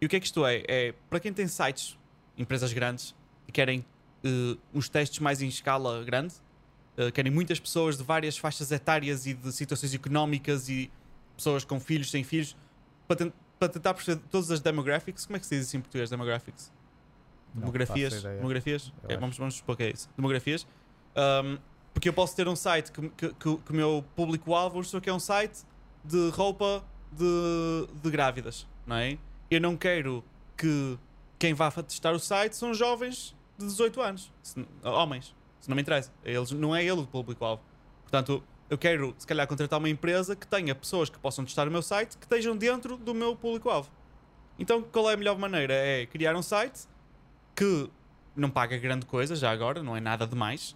E 0.00 0.06
o 0.06 0.08
que 0.08 0.14
é 0.14 0.20
que 0.20 0.26
isto 0.26 0.46
é? 0.46 0.62
É 0.68 0.94
para 1.10 1.18
quem 1.18 1.32
tem 1.32 1.48
sites, 1.48 1.98
empresas 2.38 2.72
grandes, 2.72 3.12
e 3.48 3.50
querem 3.50 3.84
uh, 4.24 4.56
uns 4.72 4.88
testes 4.88 5.18
mais 5.18 5.42
em 5.42 5.48
escala 5.48 6.04
grande, 6.04 6.32
uh, 6.96 7.10
querem 7.10 7.32
muitas 7.32 7.58
pessoas 7.58 7.98
de 7.98 8.04
várias 8.04 8.38
faixas 8.38 8.70
etárias 8.70 9.26
e 9.26 9.34
de 9.34 9.50
situações 9.52 9.92
económicas 9.92 10.68
e 10.68 10.92
pessoas 11.36 11.64
com 11.64 11.80
filhos, 11.80 12.08
sem 12.08 12.22
filhos, 12.22 12.56
para, 13.08 13.16
ten- 13.16 13.32
para 13.58 13.68
tentar 13.68 13.94
perceber 13.94 14.22
todas 14.30 14.52
as 14.52 14.60
demographics. 14.60 15.26
Como 15.26 15.36
é 15.36 15.40
que 15.40 15.46
se 15.46 15.56
diz 15.56 15.66
isso 15.66 15.76
em 15.76 15.80
português? 15.80 16.08
Demographics? 16.08 16.72
Demografias? 17.52 18.22
Demografias? 18.22 18.92
Acho. 19.08 19.20
vamos, 19.20 19.36
vamos 19.36 19.54
supor 19.56 19.76
que 19.76 19.82
é 19.82 19.90
isso. 19.90 20.08
Demografias. 20.16 20.66
Um, 21.16 21.58
porque 21.92 22.08
eu 22.08 22.12
posso 22.12 22.34
ter 22.36 22.46
um 22.46 22.56
site 22.56 22.92
que, 22.92 23.08
que, 23.10 23.28
que, 23.34 23.56
que 23.56 23.72
o 23.72 23.74
meu 23.74 24.04
público-alvo, 24.14 24.80
que 25.00 25.10
é 25.10 25.12
um 25.12 25.20
site 25.20 25.64
de 26.04 26.30
roupa 26.30 26.84
de, 27.12 27.88
de 28.02 28.10
grávidas, 28.10 28.66
não 28.86 28.96
é? 28.96 29.18
Eu 29.50 29.60
não 29.60 29.76
quero 29.76 30.24
que 30.56 30.98
quem 31.38 31.54
vá 31.54 31.70
testar 31.70 32.12
o 32.12 32.18
site 32.18 32.56
são 32.56 32.72
jovens 32.72 33.36
de 33.58 33.66
18 33.66 34.00
anos, 34.00 34.32
se- 34.42 34.66
homens, 34.82 35.34
se 35.60 35.68
não 35.68 35.76
me 35.76 35.82
interessa. 35.82 36.10
Eles, 36.24 36.50
não 36.52 36.74
é 36.74 36.82
ele 36.82 37.00
o 37.00 37.06
público-alvo. 37.06 37.62
Portanto, 38.02 38.42
eu 38.70 38.78
quero, 38.78 39.14
se 39.18 39.26
calhar, 39.26 39.46
contratar 39.46 39.78
uma 39.78 39.88
empresa 39.88 40.34
que 40.34 40.46
tenha 40.46 40.74
pessoas 40.74 41.10
que 41.10 41.18
possam 41.18 41.44
testar 41.44 41.68
o 41.68 41.70
meu 41.70 41.82
site 41.82 42.16
que 42.16 42.24
estejam 42.24 42.56
dentro 42.56 42.96
do 42.96 43.12
meu 43.12 43.36
público-alvo. 43.36 43.90
Então, 44.58 44.82
qual 44.82 45.10
é 45.10 45.14
a 45.14 45.16
melhor 45.16 45.38
maneira? 45.38 45.74
É 45.74 46.06
criar 46.06 46.34
um 46.36 46.42
site 46.42 46.86
que 47.54 47.90
não 48.34 48.48
paga 48.48 48.78
grande 48.78 49.04
coisa, 49.04 49.36
já 49.36 49.50
agora, 49.50 49.82
não 49.82 49.94
é 49.96 50.00
nada 50.00 50.26
demais, 50.26 50.74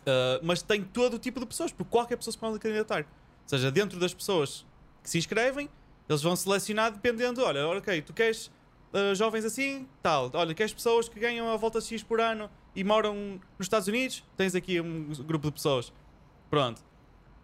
uh, 0.00 0.40
mas 0.42 0.62
tem 0.62 0.82
todo 0.82 1.14
o 1.14 1.18
tipo 1.18 1.38
de 1.38 1.46
pessoas, 1.46 1.70
porque 1.72 1.90
qualquer 1.90 2.16
pessoa 2.16 2.32
se 2.32 2.38
pode 2.38 2.58
candidatar. 2.58 3.02
Ou 3.02 3.48
seja, 3.48 3.70
dentro 3.70 3.98
das 4.00 4.12
pessoas 4.12 4.66
que 5.02 5.10
se 5.10 5.18
inscrevem, 5.18 5.68
eles 6.08 6.22
vão 6.22 6.34
selecionar 6.34 6.92
dependendo, 6.92 7.42
olha, 7.42 7.66
ok, 7.68 8.02
tu 8.02 8.12
queres 8.12 8.50
uh, 8.92 9.14
jovens 9.14 9.44
assim, 9.44 9.88
tal, 10.02 10.30
olha, 10.34 10.54
queres 10.54 10.72
pessoas 10.72 11.08
que 11.08 11.18
ganham 11.20 11.48
a 11.50 11.56
volta 11.56 11.80
X 11.80 12.02
por 12.02 12.20
ano 12.20 12.50
e 12.74 12.82
moram 12.82 13.40
nos 13.58 13.66
Estados 13.66 13.88
Unidos, 13.88 14.24
tens 14.36 14.54
aqui 14.54 14.80
um 14.80 15.12
grupo 15.24 15.48
de 15.48 15.52
pessoas. 15.52 15.92
Pronto. 16.48 16.82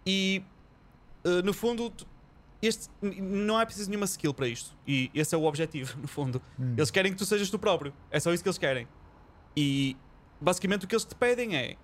E, 0.06 0.42
uh, 1.24 1.42
no 1.42 1.52
fundo, 1.52 1.92
este, 2.62 2.88
não 3.00 3.60
é 3.60 3.64
preciso 3.64 3.90
nenhuma 3.90 4.06
skill 4.06 4.32
para 4.32 4.46
isto. 4.48 4.76
E 4.86 5.10
esse 5.14 5.34
é 5.34 5.38
o 5.38 5.44
objetivo, 5.44 5.96
no 6.00 6.08
fundo. 6.08 6.40
Hum. 6.58 6.74
Eles 6.76 6.90
querem 6.90 7.12
que 7.12 7.18
tu 7.18 7.26
sejas 7.26 7.50
tu 7.50 7.58
próprio. 7.58 7.92
É 8.10 8.18
só 8.20 8.32
isso 8.32 8.42
que 8.42 8.48
eles 8.48 8.58
querem. 8.58 8.88
E 9.56 9.96
basicamente 10.40 10.84
o 10.84 10.88
que 10.88 10.94
eles 10.94 11.04
te 11.04 11.14
pedem 11.14 11.56
é: 11.56 11.76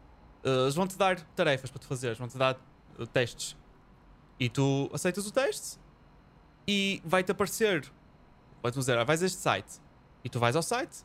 uh, 0.45 0.65
eles 0.65 0.75
vão-te 0.75 0.97
dar 0.97 1.21
tarefas 1.35 1.71
para 1.71 1.81
tu 1.81 1.87
fazeres, 1.87 2.19
vão-te 2.19 2.37
dar 2.37 2.59
uh, 2.99 3.07
testes. 3.07 3.57
E 4.41 4.49
tu 4.49 4.91
aceitas 4.93 5.27
o 5.27 5.31
teste 5.33 5.79
e 6.67 7.01
vai-te 7.05 7.31
aparecer. 7.31 7.85
Vai-te 8.63 8.79
dizer: 8.79 8.99
ah, 8.99 9.05
vais 9.05 9.23
a 9.23 9.27
este 9.27 9.39
site. 9.39 9.81
E 10.25 10.29
tu 10.29 10.41
vais 10.41 10.57
ao 10.57 10.63
site 10.63 11.05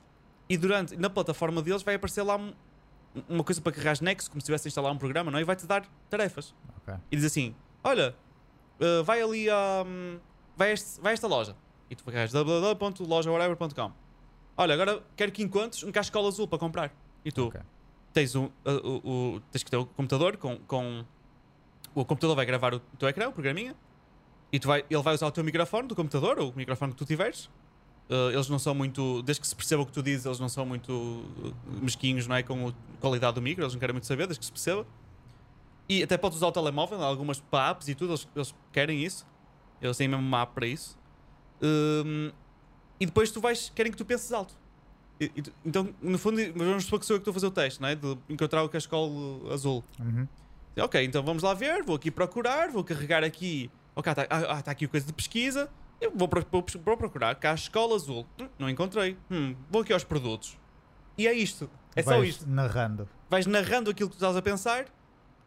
e 0.50 0.58
durante, 0.58 0.96
na 0.96 1.10
plataforma 1.10 1.62
deles 1.62 1.84
vai 1.84 1.96
aparecer 1.96 2.22
lá 2.24 2.38
um- 2.38 2.54
uma 3.30 3.44
coisa 3.44 3.62
para 3.62 3.72
carregar 3.72 4.02
Nexo, 4.02 4.30
como 4.30 4.42
se 4.42 4.44
estivesse 4.46 4.68
a 4.68 4.70
instalar 4.70 4.92
um 4.92 4.98
programa, 4.98 5.30
não 5.32 5.38
é? 5.40 5.42
E 5.42 5.46
vai-te 5.46 5.66
dar 5.66 5.86
tarefas. 6.10 6.54
Ok. 6.82 6.94
E 7.12 7.16
diz 7.16 7.26
assim: 7.26 7.54
Olha, 7.84 8.16
uh, 8.80 9.04
vai 9.04 9.22
ali 9.22 9.50
a. 9.50 9.84
hum, 9.86 10.20
vai, 10.56 10.72
este- 10.72 11.00
vai 11.02 11.12
a 11.12 11.14
esta 11.14 11.28
loja. 11.28 11.56
E 11.90 11.96
tu 11.96 12.04
carregas 12.06 12.32
www.lojawhatever.com. 12.34 13.92
Olha, 14.58 14.74
agora 14.74 15.04
quero 15.16 15.32
que 15.32 15.44
encontres 15.44 15.84
um 15.84 15.92
cascola 15.92 16.28
azul 16.30 16.48
para 16.48 16.58
comprar. 16.60 16.92
E 17.24 17.32
tu 17.32 17.48
Ok. 17.48 17.60
tens, 18.14 18.36
um, 18.36 18.46
uh, 18.46 19.02
o- 19.36 19.42
tens 19.52 19.64
que 19.64 19.70
ter 19.72 19.78
o 19.78 19.86
computador 19.86 20.38
com, 20.38 20.58
com 20.60 21.06
o 21.96 22.06
computador 22.06 22.36
vai 22.36 22.46
gravar 22.46 22.74
o 22.76 22.80
teu 22.80 23.10
ecrã, 23.10 23.30
o 23.30 23.32
programinha, 23.34 23.76
e 24.52 24.60
tu 24.60 24.68
vai, 24.68 24.86
ele 24.90 25.02
vai 25.02 25.16
usar 25.16 25.26
o 25.28 25.32
teu 25.32 25.44
microfone 25.44 25.88
do 25.88 25.96
computador, 25.96 26.38
ou 26.40 26.52
o 26.52 26.56
microfone 26.56 26.92
que 26.92 26.98
tu 26.98 27.06
tiveres. 27.06 27.46
Uh, 28.08 28.30
eles 28.32 28.48
não 28.50 28.60
são 28.60 28.76
muito, 28.76 29.24
desde 29.24 29.42
que 29.42 29.48
se 29.48 29.56
perceba 29.56 29.82
o 29.82 29.86
que 29.86 29.92
tu 29.92 30.04
dizes, 30.04 30.28
eles 30.28 30.40
não 30.40 30.48
são 30.50 30.64
muito 30.66 30.92
uh, 30.92 31.54
mesquinhos 31.82 32.28
não 32.28 32.36
é, 32.36 32.44
com 32.44 32.68
a 32.68 32.74
qualidade 33.02 33.34
do 33.34 33.42
micro, 33.42 33.64
eles 33.64 33.74
não 33.74 33.80
querem 33.80 33.94
muito 33.94 34.06
saber, 34.06 34.28
desde 34.28 34.40
que 34.40 34.46
se 34.46 34.52
perceba. 34.52 34.86
E 35.90 36.04
até 36.04 36.18
podes 36.18 36.38
usar 36.38 36.48
o 36.48 36.52
telemóvel, 36.52 37.02
algumas 37.04 37.42
apps 37.52 37.88
e 37.88 37.96
tudo, 37.96 38.12
eles, 38.12 38.28
eles 38.36 38.56
querem 38.72 39.04
isso. 39.04 39.26
Eles 39.82 39.98
têm 39.98 40.08
mesmo 40.08 40.24
uma 40.26 40.42
app 40.42 40.54
para 40.54 40.66
isso. 40.68 40.98
Um, 41.62 42.32
e 43.00 43.06
depois 43.06 43.32
tu 43.32 43.40
vais, 43.42 43.72
querem 43.76 43.92
que 43.92 43.98
tu 43.98 44.06
penses 44.06 44.32
alto. 44.32 44.56
E- 45.20 45.32
e 45.36 45.44
então, 45.66 45.94
no 46.02 46.18
fundo, 46.18 46.38
vamos 46.56 46.86
supor 46.86 47.00
que 47.00 47.06
sou 47.06 47.16
eu 47.16 47.20
que 47.20 47.22
estou 47.22 47.32
a 47.32 47.34
fazer 47.36 47.48
o 47.48 47.52
teste, 47.52 47.82
não 47.82 47.88
é? 47.90 47.96
De 47.96 48.18
encontrar 48.30 48.64
o 48.64 48.70
cascol 48.70 49.12
azul. 49.52 49.84
Uhum. 50.00 50.28
Ok, 50.78 51.04
então 51.04 51.24
vamos 51.24 51.42
lá 51.44 51.54
ver, 51.54 51.84
vou 51.84 51.96
aqui 51.96 52.12
procurar, 52.12 52.70
vou 52.70 52.84
carregar 52.84 53.24
aqui. 53.24 53.70
Ok, 53.96 54.12
está 54.12 54.28
ah, 54.30 54.62
tá 54.62 54.72
aqui 54.72 54.88
coisa 54.88 55.06
de 55.06 55.14
pesquisa. 55.14 55.70
Eu 56.02 56.12
vou, 56.14 56.28
vou, 56.52 56.66
vou 56.84 56.98
procurar 56.98 57.36
cá 57.36 57.52
a 57.52 57.56
escola 57.56 57.96
azul. 57.96 58.28
Hum, 58.40 58.50
não 58.60 58.70
encontrei. 58.70 59.18
Hum, 59.32 59.56
vou 59.70 59.82
aqui 59.82 59.94
aos 59.94 60.04
produtos. 60.04 60.58
E 61.18 61.28
é 61.28 61.34
isto. 61.34 61.70
É 61.96 62.04
só 62.04 62.10
Vais 62.18 62.30
isto. 62.30 62.50
narrando. 62.50 63.08
Vais 63.30 63.46
narrando 63.46 63.90
aquilo 63.90 64.10
que 64.10 64.16
tu 64.16 64.20
estás 64.20 64.36
a 64.36 64.42
pensar 64.42 64.86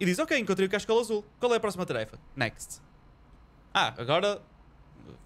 e 0.00 0.04
dizes, 0.06 0.18
ok, 0.18 0.38
encontrei 0.38 0.66
o 0.66 0.70
cascola 0.70 1.00
azul. 1.02 1.22
Qual 1.38 1.52
é 1.52 1.56
a 1.58 1.60
próxima 1.60 1.84
tarefa? 1.84 2.18
Next. 2.34 2.80
Ah, 3.74 3.94
agora 3.98 4.40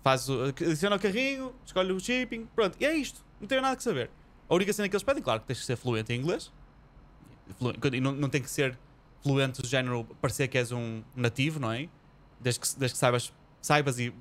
faz 0.02 0.28
o, 0.28 0.42
adiciona 0.46 0.96
o 0.96 0.98
carrinho, 0.98 1.54
escolhe 1.64 1.92
o 1.92 2.00
shipping, 2.00 2.46
pronto. 2.56 2.76
E 2.80 2.84
é 2.84 2.92
isto. 2.92 3.24
Não 3.40 3.46
tenho 3.46 3.62
nada 3.62 3.76
que 3.76 3.82
saber. 3.84 4.10
A 4.48 4.54
única 4.54 4.72
cena 4.72 4.88
que 4.88 4.96
eles 4.96 5.04
pedem, 5.04 5.22
claro, 5.22 5.40
que 5.40 5.46
tens 5.46 5.60
que 5.60 5.64
ser 5.64 5.76
fluente 5.76 6.12
em 6.12 6.18
inglês. 6.20 6.52
Flu- 7.56 7.72
E 7.92 8.00
não, 8.00 8.10
não 8.12 8.28
tem 8.28 8.42
que 8.42 8.50
ser 8.50 8.76
fluente 9.22 9.60
do 9.62 9.68
género 9.68 10.04
parecer 10.20 10.48
que 10.48 10.58
és 10.58 10.72
um 10.72 11.02
nativo, 11.14 11.60
não 11.60 11.70
é? 11.72 11.88
Desde 12.40 12.60
que, 12.60 12.66
desde 12.78 12.94
que 12.94 12.98
saibas, 12.98 13.32
saibas 13.60 13.98
e 13.98 14.12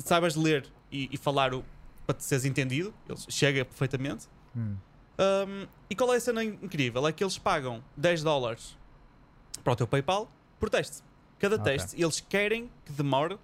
saibas 0.00 0.34
ler 0.34 0.66
e, 0.90 1.08
e 1.12 1.16
falar 1.16 1.52
o, 1.54 1.64
para 2.06 2.14
te 2.16 2.24
seres 2.24 2.44
entendido. 2.44 2.92
Eles 3.08 3.26
chega 3.28 3.64
perfeitamente. 3.64 4.26
Hum. 4.56 4.76
Um, 5.18 5.66
e 5.88 5.94
qual 5.94 6.12
é 6.12 6.16
a 6.16 6.20
cena 6.20 6.44
incrível? 6.44 7.06
É 7.06 7.12
que 7.12 7.22
eles 7.24 7.38
pagam 7.38 7.82
10 7.96 8.22
dólares 8.22 8.76
para 9.64 9.72
o 9.72 9.76
teu 9.76 9.86
PayPal 9.86 10.30
por 10.58 10.68
teste. 10.70 11.02
Cada 11.38 11.56
Ok. 11.56 11.64
teste, 11.64 12.00
eles 12.00 12.20
querem 12.20 12.70
que 12.84 12.92
demore 12.92 13.38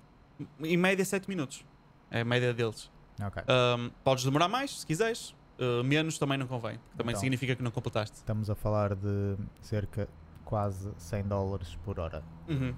em 0.60 0.76
média 0.76 1.04
7 1.04 1.28
minutos. 1.28 1.64
É 2.10 2.20
a 2.20 2.24
média 2.24 2.52
deles. 2.54 2.90
Ok. 3.20 3.42
Um, 3.42 3.90
podes 4.02 4.24
demorar 4.24 4.48
mais, 4.48 4.80
se 4.80 4.86
quiseres. 4.86 5.34
Uh, 5.58 5.84
menos 5.84 6.18
também 6.18 6.36
não 6.38 6.46
convém. 6.46 6.78
Também 6.96 7.12
Então. 7.12 7.20
significa 7.20 7.54
que 7.54 7.62
não 7.62 7.70
completaste. 7.70 8.16
Estamos 8.16 8.48
a 8.50 8.54
falar 8.54 8.94
de 8.94 9.36
cerca 9.60 10.08
quase 10.52 10.90
100 10.98 11.22
dólares 11.28 11.78
por 11.82 11.98
hora. 11.98 12.22
Uhum. 12.46 12.74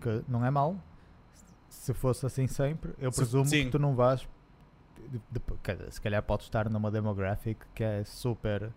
Que 0.00 0.22
não 0.26 0.42
é 0.42 0.50
mau. 0.50 0.74
Se 1.68 1.92
fosse 1.92 2.24
assim 2.24 2.46
sempre, 2.46 2.94
eu 2.98 3.12
Se- 3.12 3.18
presumo 3.18 3.44
sim. 3.44 3.64
que 3.66 3.70
tu 3.72 3.78
não 3.78 3.94
vais. 3.94 4.26
de- 4.96 5.20
de- 5.30 5.92
se 5.92 6.00
calhar 6.00 6.22
podes 6.22 6.46
estar 6.46 6.68
numa 6.70 6.90
demographic 6.90 7.60
que 7.74 7.84
é 7.84 8.04
super 8.04 8.70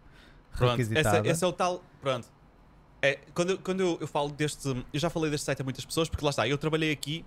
Pronto, 0.58 0.72
requisitada. 0.72 1.20
esse, 1.20 1.30
esse 1.30 1.44
é 1.44 1.48
o 1.48 1.54
tal. 1.54 1.82
Pronto. 2.02 2.28
É, 3.02 3.18
quando 3.34 3.52
eu, 3.52 3.58
quando 3.60 3.80
eu, 3.80 3.98
eu 4.02 4.08
falo 4.08 4.30
deste. 4.30 4.68
Eu 4.94 5.00
já 5.00 5.10
falei 5.10 5.32
deste 5.32 5.46
site 5.46 5.62
a 5.62 5.64
muitas 5.64 5.86
pessoas, 5.86 6.10
porque 6.10 6.24
lá 6.26 6.30
está, 6.32 6.46
eu 6.46 6.58
trabalhei 6.58 6.92
aqui 6.92 7.26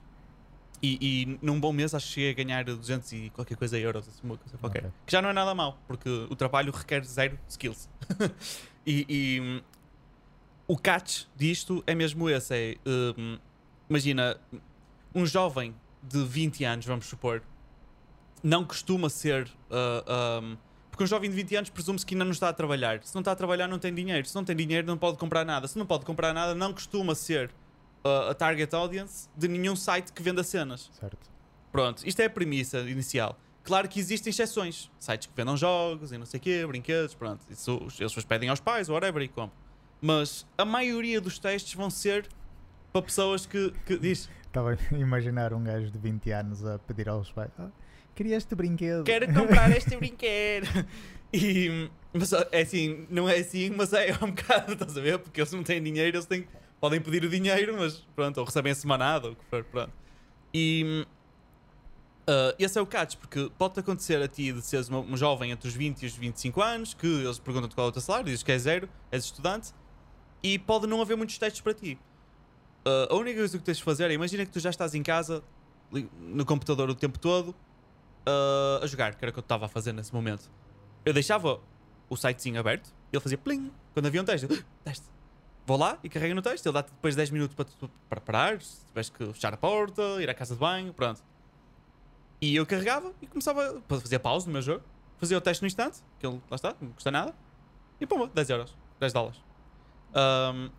e, 0.83 0.99
e 1.01 1.39
num 1.41 1.59
bom 1.59 1.73
mês 1.73 1.95
acho 1.95 2.07
que 2.09 2.13
cheguei 2.13 2.31
a 2.31 2.35
ganhar 2.35 2.65
200 2.65 3.11
e 3.13 3.31
qualquer 3.31 3.57
coisa 3.57 3.79
euros, 3.79 4.07
assim, 4.07 4.21
uma 4.23 4.37
coisa 4.37 4.59
qualquer. 4.59 4.81
Ok. 4.85 4.93
Que 5.07 5.13
já 5.13 5.23
não 5.23 5.31
é 5.31 5.33
nada 5.33 5.55
mau, 5.55 5.79
porque 5.89 6.09
o 6.31 6.37
trabalho 6.37 6.71
requer 6.73 7.03
zero 7.05 7.39
skills. 7.49 7.89
e 8.87 9.07
e, 9.09 9.63
o 10.67 10.77
catch 10.77 11.25
disto 11.37 11.83
é 11.87 11.95
mesmo 11.95 12.29
esse: 12.29 12.55
é, 12.55 12.77
hum, 12.87 13.39
imagina, 13.89 14.37
um 15.15 15.27
jovem 15.27 15.75
de 16.03 16.23
20 16.23 16.65
anos, 16.65 16.87
vamos 16.87 17.07
supor, 17.07 17.43
não 18.43 18.65
costuma 18.65 19.09
ser. 19.09 19.51
ah, 19.71 20.41
um, 20.43 20.57
porque 20.91 21.03
um 21.03 21.07
jovem 21.09 21.29
de 21.29 21.35
20 21.35 21.57
anos 21.57 21.71
presume-se 21.71 22.07
que 22.07 22.15
ainda 22.15 22.25
não 22.25 22.31
está 22.31 22.49
a 22.49 22.53
trabalhar. 22.53 23.03
Se 23.03 23.13
não 23.17 23.21
está 23.21 23.33
a 23.33 23.37
trabalhar, 23.37 23.67
não 23.67 23.81
tem 23.81 23.93
dinheiro. 23.93 24.29
Se 24.29 24.35
não 24.35 24.45
tem 24.45 24.55
dinheiro, 24.55 24.87
não 24.87 24.97
pode 24.97 25.19
comprar 25.19 25.45
nada. 25.45 25.67
Se 25.67 25.77
não 25.77 25.85
pode 25.85 26.05
comprar 26.05 26.33
nada, 26.33 26.55
não 26.55 26.73
costuma 26.73 27.17
ser 27.17 27.51
ah, 28.05 28.31
a 28.31 28.35
target 28.35 28.73
audience 28.75 29.29
de 29.37 29.49
nenhum 29.49 29.75
site 29.75 30.13
que 30.13 30.23
venda 30.23 30.45
cenas. 30.45 30.91
Certo. 31.01 31.31
Pronto, 31.73 32.07
isto 32.07 32.21
é 32.21 32.27
a 32.27 32.31
premissa 32.31 32.79
inicial. 32.81 33.37
Claro 33.65 33.89
que 33.89 33.99
existem 33.99 34.31
exceções. 34.31 34.91
Sites 35.01 35.27
que 35.27 35.33
vendam 35.35 35.57
jogos 35.57 36.13
e 36.13 36.19
não 36.19 36.27
sei 36.27 36.39
o 36.39 36.41
quê, 36.41 36.65
brinquedos, 36.67 37.15
pronto. 37.15 37.41
Isso, 37.51 37.81
eles 37.99 38.25
pedem 38.25 38.49
aos 38.49 38.61
pais, 38.61 38.89
whatever, 38.89 39.23
e 39.23 39.29
compram. 39.29 39.64
Mas 40.01 40.47
a 40.57 40.65
maioria 40.65 41.21
dos 41.21 41.39
testes 41.39 41.75
vão 41.75 41.89
ser 41.91 42.27
para 42.93 43.03
pessoas 43.03 43.47
que, 43.47 43.73
que 43.87 43.97
diz 43.99 44.29
Estava 44.47 44.71
a 44.71 44.95
imaginar 44.97 45.53
um 45.53 45.65
gajo 45.65 45.91
de 45.91 45.99
20 45.99 46.31
anos 46.31 46.65
a 46.65 46.79
pedir 46.79 47.09
aos 47.09 47.33
pais: 47.33 47.51
"Ah, 47.59 47.69
queria 48.15 48.37
este 48.37 48.55
brinquedo. 48.55 49.03
quero 49.03 49.27
comprar 49.35 49.71
este 49.77 49.97
brinquedo. 49.97 50.69
E, 51.33 51.91
mas 52.13 52.33
é 52.33 52.61
assim, 52.61 53.07
não 53.11 53.29
é 53.29 53.39
assim, 53.39 53.71
mas 53.71 53.93
é 53.93 54.13
um 54.23 54.31
bocado, 54.31 54.75
estás 54.75 54.97
a 54.97 55.01
ver? 55.01 55.19
Porque 55.19 55.41
eles 55.41 55.53
não 55.53 55.65
têm 55.65 55.83
dinheiro, 55.83 56.17
eles 56.17 56.27
têm, 56.27 56.47
podem 56.81 57.01
pedir 57.01 57.25
o 57.25 57.29
dinheiro, 57.29 57.77
mas 57.77 58.07
pronto, 58.15 58.39
ou 58.39 58.45
recebem 58.45 58.71
a 58.71 58.75
semanada, 58.77 59.29
ou 59.29 59.35
que 59.35 59.45
for, 59.47 59.65
pronto. 59.65 59.93
E 60.55 61.05
ah, 62.27 62.55
esse 62.59 62.79
é 62.79 62.83
o 62.83 62.87
catch, 62.87 63.17
porque 63.17 63.51
pode 63.59 63.79
acontecer 63.79 64.21
a 64.23 64.29
ti 64.29 64.53
de 64.53 64.63
seres 64.63 64.89
um 64.91 65.17
jovem 65.17 65.51
entre 65.51 65.69
os 65.69 65.75
20 65.75 66.03
e 66.03 66.07
os 66.07 66.17
25 66.17 66.63
anos, 66.63 66.95
que 66.95 67.07
eles 67.07 67.39
perguntam-te 67.39 67.75
qual 67.75 67.89
é 67.89 67.91
o 67.91 67.93
teu 67.93 68.03
salário, 68.03 68.27
dizes 68.27 68.43
que 68.43 68.53
é 68.53 68.59
zero, 68.59 68.89
és 69.11 69.25
estudante, 69.25 69.73
e 70.45 70.59
pode 70.61 70.87
não 70.87 71.01
haver 71.01 71.17
muitos 71.17 71.37
testes 71.39 71.61
para 71.61 71.75
ti. 71.75 71.99
Ah, 72.85 73.09
a 73.11 73.15
única 73.17 73.39
coisa 73.39 73.59
que 73.59 73.65
tens 73.65 73.79
de 73.79 73.83
fazer 73.83 74.09
é, 74.11 74.15
imagina 74.15 74.45
que 74.47 74.53
tu 74.53 74.61
já 74.61 74.71
estás 74.71 74.95
em 74.95 75.03
casa, 75.03 75.43
no 76.21 76.45
computador 76.45 76.89
o 76.91 76.95
tempo 76.95 77.19
todo, 77.19 77.53
ah, 78.27 78.81
a 78.83 78.87
jogar, 78.87 79.15
que 79.17 79.25
era 79.25 79.31
o 79.31 79.33
que 79.33 79.39
eu 79.41 79.43
estava 79.43 79.65
a 79.67 79.69
fazer 79.69 79.93
nesse 79.93 80.15
momento. 80.15 80.49
Eu 81.05 81.13
deixava 81.13 81.61
o 82.09 82.17
sitezinho 82.17 82.61
aberto 82.61 82.93
ele 83.17 83.21
fazia 83.23 83.39
plim. 83.39 83.71
Quando 83.93 84.07
havia 84.07 84.21
um 84.21 84.25
teste, 84.25 84.47
eu, 84.51 84.65
teste. 84.83 85.07
Vou 85.67 85.79
lá 85.79 85.99
e 86.03 86.09
carrego 86.09 86.35
no 86.35 86.43
teste. 86.43 86.67
Ele 86.67 86.75
dá-te 86.75 86.91
depois 86.91 87.15
10 87.15 87.31
minutos 87.31 87.55
para, 87.55 87.65
tu- 87.65 87.91
para 88.09 88.21
parar, 88.21 88.61
se 88.61 88.85
tiveres 88.87 89.09
que 89.09 89.25
fechar 89.33 89.55
a 89.55 89.57
porta, 89.57 90.03
ir 90.21 90.29
à 90.29 90.35
casa 90.35 90.55
de 90.55 90.61
banho, 90.61 90.93
pronto. 90.93 91.23
E 92.41 92.57
eu 92.57 92.67
carregava 92.67 93.13
e 93.23 93.27
começava, 93.27 93.81
fazia 93.89 94.19
pausa 94.21 94.47
no 94.47 94.53
meu 94.53 94.61
jogo, 94.61 94.83
fazia 95.19 95.39
o 95.39 95.41
teste 95.41 95.63
no 95.63 95.67
instante, 95.69 95.99
que 96.19 96.27
ele, 96.27 96.43
lá 96.51 96.57
está, 96.57 96.75
não 96.81 96.91
custa 96.91 97.11
nada, 97.11 97.35
e 98.01 98.07
pumba, 98.07 98.27
10 98.35 98.51
euros, 98.51 98.77
10 99.01 99.13
dólares. 99.13 99.41
Ahm, 100.15 100.71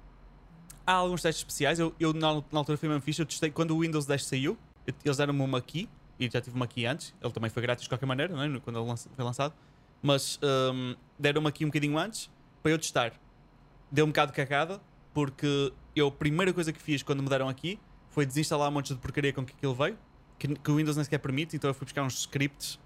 há 0.86 0.94
alguns 0.94 1.22
testes 1.22 1.42
especiais, 1.42 1.80
eu, 1.80 1.94
eu 2.00 2.14
na, 2.14 2.34
na 2.52 2.60
altura 2.60 2.78
fui 2.78 2.88
mesmo 2.88 3.02
fixe, 3.02 3.22
eu 3.22 3.26
testei 3.26 3.52
quando 3.52 3.72
o 3.76 3.82
Windows 3.82 4.06
10 4.06 4.26
saiu, 4.26 4.58
eles 5.04 5.18
deram-me 5.18 5.42
uma 5.42 5.62
key, 5.62 5.90
e 6.20 6.30
já 6.30 6.40
tive 6.40 6.56
uma 6.56 6.68
key 6.68 6.86
antes, 6.86 7.14
ele 7.22 7.34
também 7.34 7.50
foi 7.50 7.62
grátis 7.62 7.84
de 7.84 7.90
qualquer 7.90 8.06
maneira, 8.06 8.34
é? 8.34 8.60
quando 8.60 8.80
ele 8.80 8.88
lança- 8.88 9.10
foi 9.14 9.26
lançado, 9.26 9.54
mas 10.02 10.40
ahm, 10.42 10.94
deram-me 11.20 11.48
aqui 11.48 11.66
um 11.66 11.70
bocadinho 11.70 11.98
antes 11.98 12.30
para 12.62 12.72
eu 12.72 12.78
testar. 12.78 13.14
Deu 13.92 14.06
um 14.06 14.10
bocado 14.10 14.32
de 14.32 14.36
cagada, 14.36 14.82
porque 15.14 15.74
eu 15.96 16.08
a 16.08 16.12
primeira 16.12 16.54
coisa 16.54 16.72
que 16.72 16.80
fiz 16.82 17.02
quando 17.04 17.22
me 17.24 17.30
deram 17.30 17.48
aqui 17.50 17.80
foi 18.10 18.26
desinstalar 18.26 18.70
um 18.70 18.72
monte 18.72 18.94
de 18.94 19.00
porcaria 19.00 19.34
com 19.34 19.46
que 19.46 19.54
aquilo 19.54 19.74
veio, 19.74 19.98
que, 20.38 20.48
que 20.48 20.72
o 20.72 20.76
Windows 20.76 20.96
nem 20.96 21.04
sequer 21.04 21.18
permite, 21.20 21.56
então 21.56 21.70
eu 21.70 21.74
fui 21.74 21.86
buscar 21.86 22.04
uns 22.04 22.20
scripts, 22.20 22.80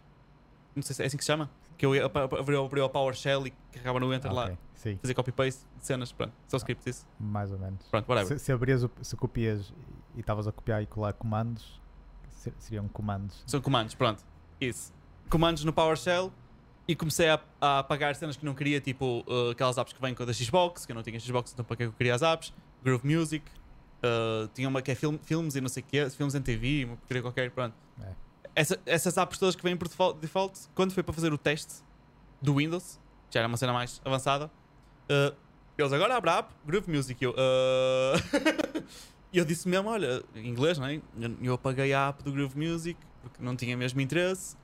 não 0.76 0.82
sei 0.84 0.96
se 0.96 1.04
é 1.04 1.06
assim 1.06 1.18
que 1.18 1.24
se 1.24 1.28
chama, 1.28 1.50
que 1.80 1.86
eu 1.86 1.96
ia 1.96 2.06
abria 2.06 2.62
o 2.86 2.90
PowerShell 2.90 3.48
e 3.48 3.54
carregava 3.72 4.00
no 4.02 4.14
Enter 4.14 4.32
lá, 4.32 4.44
Ok, 4.46 4.58
Sim, 4.76 4.98
fazer 5.02 5.14
copy-paste 5.14 5.62
de 5.80 5.86
cenas, 5.86 6.12
pronto, 6.12 6.34
são 6.48 6.58
scripts 6.58 6.86
isso. 6.86 7.08
mais 7.20 7.52
ou 7.52 7.58
menos. 7.58 7.88
Pronto, 7.90 8.08
whatever. 8.08 8.38
Se, 8.38 8.46
se 8.46 8.52
abrias 8.52 8.84
o, 8.84 8.92
se 9.02 9.16
copias 9.16 9.74
e 10.16 10.20
estavas 10.20 10.46
a 10.48 10.52
copiar 10.52 10.84
e 10.84 10.86
colar 10.86 11.14
comandos, 11.14 11.82
ser- 12.30 12.54
seriam 12.60 12.88
comandos. 12.90 13.44
São 13.48 13.62
comandos, 13.62 13.96
pronto. 13.96 14.24
Isso. 14.60 14.94
Comandos 15.30 15.64
no 15.64 15.72
PowerShell 15.72 16.32
e 16.88 16.96
comecei 16.96 17.30
a, 17.30 17.40
a 17.62 17.80
apagar 17.80 18.14
cenas 18.16 18.36
que 18.36 18.46
não 18.46 18.54
queria, 18.54 18.82
tipo 18.82 19.24
uh, 19.28 19.52
aquelas 19.52 19.78
apps 19.78 19.94
que 19.94 20.02
vêm 20.02 20.14
com 20.14 20.24
a 20.24 20.26
da 20.26 20.34
Xbox, 20.34 20.86
que 20.86 20.92
eu 20.92 20.96
não 20.96 21.04
tinha 21.04 21.18
Xbox, 21.20 21.54
então 21.54 21.64
para 21.64 21.78
que 21.78 21.84
eu 21.84 21.94
queria 21.94 22.14
as 22.16 22.22
apps. 22.22 22.54
Groove 22.84 23.08
Music. 23.08 23.46
uh, 24.04 24.48
tinha 24.54 24.68
uma 24.68 24.82
que 24.82 24.92
é 24.92 24.96
film, 24.96 25.18
filmes 25.22 25.56
e 25.56 25.62
não 25.62 25.70
sei 25.70 25.82
o 25.84 25.86
que, 25.86 26.10
filmes 26.10 26.36
em 26.36 26.42
TV, 26.42 26.84
uma 26.86 26.98
porcaria 26.98 27.22
qualquer, 27.22 27.52
pronto. 27.52 27.74
É. 28.02 28.14
Essa- 28.56 28.80
essas 28.86 29.18
apps 29.18 29.38
todas 29.38 29.56
que 29.56 29.64
vêm 29.64 29.78
por 29.78 29.88
default, 30.16 30.60
quando 30.76 30.92
foi 30.92 31.04
para 31.04 31.14
fazer 31.14 31.32
o 31.32 31.38
teste 31.38 31.76
do 32.42 32.56
Windows, 32.56 33.00
já 33.30 33.40
era 33.42 33.48
uma 33.48 33.58
cena 33.58 33.72
mais 33.74 34.02
avançada, 34.04 34.46
uh, 35.10 35.36
eles 35.78 35.94
agora 35.94 36.16
abrem 36.18 36.34
a 36.34 36.38
app, 36.40 36.54
Groove 36.66 36.92
Music. 36.92 37.24
Eu, 37.24 37.32
uh, 37.32 38.84
eu 39.34 39.46
disse 39.46 39.68
mesmo: 39.68 39.90
olha, 39.90 40.24
em 40.36 40.48
inglês, 40.48 40.78
não 40.78 40.88
é? 40.88 41.02
Eu, 41.42 41.54
apaguei 41.54 41.94
a 41.94 42.10
app 42.10 42.22
do 42.24 42.32
Groove 42.32 42.58
Music 42.58 43.00
porque 43.22 43.42
não 43.44 43.56
tinha 43.56 43.76
mesmo 43.78 44.02
interesse, 44.02 44.58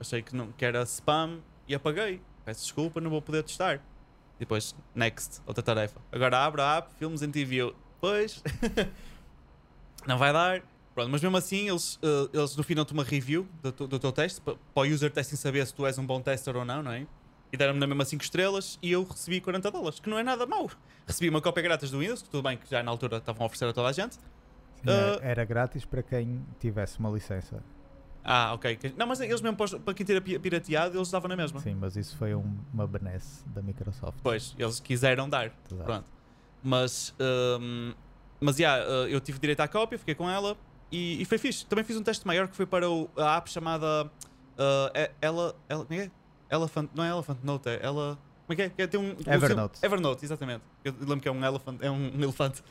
achei 0.00 0.20
que, 0.22 0.34
não, 0.34 0.52
que 0.52 0.64
era 0.64 0.82
spam 0.82 1.40
e 1.66 1.74
apaguei. 1.74 2.20
Peço 2.44 2.62
desculpa, 2.62 3.00
não 3.00 3.10
vou 3.10 3.20
poder 3.22 3.42
testar. 3.42 3.80
Depois, 4.38 4.74
next, 4.94 5.40
outra 5.46 5.62
tarefa. 5.62 6.00
Agora 6.12 6.38
abre 6.44 6.60
a 6.62 6.76
app, 6.76 6.92
filmes 6.94 7.22
em 7.22 7.30
TV. 7.30 7.56
Eu, 7.56 7.74
Pois, 8.00 8.42
não 10.06 10.16
vai 10.18 10.32
dar. 10.32 10.62
Pronto, 10.98 11.10
mas 11.12 11.22
mesmo 11.22 11.36
assim, 11.36 11.68
eles, 11.68 11.96
eh, 12.02 12.28
eles 12.32 12.56
dão-te 12.56 12.92
uma 12.92 13.04
review 13.04 13.46
do, 13.62 13.70
teu- 13.70 13.86
do 13.86 13.98
teu 14.00 14.10
teste 14.10 14.40
pa- 14.40 14.56
para 14.74 14.82
o 14.82 14.92
user 14.92 15.12
testing 15.12 15.36
saber 15.36 15.64
se 15.64 15.72
tu 15.72 15.86
és 15.86 15.96
um 15.96 16.04
bom 16.04 16.20
tester 16.20 16.56
ou 16.56 16.64
não, 16.64 16.82
não 16.82 16.90
é? 16.90 17.06
E 17.52 17.56
deram-me 17.56 17.78
na 17.78 17.86
mesma 17.86 18.04
5 18.04 18.24
estrelas 18.24 18.80
e 18.82 18.90
eu 18.90 19.04
recebi 19.04 19.40
40 19.40 19.70
dólares, 19.70 20.00
que 20.00 20.10
não 20.10 20.18
é 20.18 20.24
nada 20.24 20.44
mau. 20.44 20.68
Recebi 21.06 21.28
uma 21.30 21.40
cópia 21.40 21.62
grátis 21.62 21.92
do 21.92 22.00
Windows, 22.00 22.20
que 22.22 22.28
tudo 22.28 22.42
bem 22.42 22.58
que 22.58 22.68
já 22.68 22.82
na 22.82 22.90
altura 22.90 23.18
estavam 23.18 23.44
a 23.44 23.46
oferecer 23.46 23.66
a 23.66 23.72
toda 23.72 23.88
a 23.88 23.92
gente. 23.92 24.14
Sim, 24.16 24.20
era- 24.86 25.14
Ah, 25.14 25.18
Era 25.22 25.44
grátis 25.44 25.84
para 25.84 26.02
quem 26.02 26.44
tivesse 26.58 26.98
uma 26.98 27.10
licença. 27.10 27.62
Ah, 28.24 28.52
ok. 28.54 28.76
Não, 28.96 29.06
mas 29.06 29.20
eles 29.20 29.40
mesmo 29.40 29.56
para, 29.56 29.94
quem 29.94 30.04
pi- 30.20 30.38
pirateado, 30.40 30.98
eles 30.98 31.10
davam 31.12 31.28
na 31.28 31.36
mesma. 31.36 31.60
Sim, 31.60 31.76
mas 31.76 31.94
isso 31.96 32.16
foi 32.16 32.34
um- 32.34 32.58
uma 32.74 32.88
benesse 32.88 33.48
da 33.50 33.62
Microsoft. 33.62 34.18
Pois, 34.20 34.52
eles 34.58 34.80
quiseram 34.80 35.28
dar. 35.28 35.46
Exato. 35.70 35.84
Pronto. 35.84 36.10
Mas, 36.60 37.14
hum, 37.60 37.94
mas 38.40 38.58
yeah, 38.58 38.84
uh, 38.84 39.06
eu 39.08 39.20
tive 39.20 39.38
direito 39.38 39.60
à 39.60 39.68
cópia, 39.68 39.96
fiquei 39.96 40.14
com 40.16 40.28
ela 40.28 40.56
e, 40.90 41.20
e 41.22 41.24
foi 41.24 41.38
fixe. 41.38 41.64
Também 41.66 41.84
fiz 41.84 41.96
um 41.96 42.02
teste 42.02 42.26
maior 42.26 42.48
que 42.48 42.56
foi 42.56 42.66
para 42.66 42.88
o- 42.90 43.08
a 43.16 43.36
app 43.36 43.50
chamada 43.50 44.04
uh, 44.06 44.90
é- 44.94 45.10
ela, 45.20 45.54
ela, 45.68 45.84
como 45.84 46.00
é 46.00 46.06
que 46.06 46.12
é? 46.50 46.56
Elephant, 46.56 46.88
não 46.94 47.04
é 47.04 47.10
Elephant 47.10 47.38
Note, 47.42 47.68
é 47.68 47.80
ela. 47.82 48.18
Como 48.46 48.52
é 48.52 48.56
que 48.56 48.62
é? 48.80 48.84
É? 48.84 48.86
Tem 48.86 48.98
um, 48.98 49.10
um 49.10 49.32
Evernote. 49.32 49.78
símbolo- 49.78 49.94
Evernote, 49.94 50.24
exatamente. 50.24 50.62
Eu 50.82 50.94
lembro 51.00 51.20
que 51.20 51.28
é 51.28 51.32
um 51.32 51.44
elefante, 51.44 51.84
é 51.84 51.90
um, 51.90 52.16
um 52.16 52.22
elefante. 52.22 52.62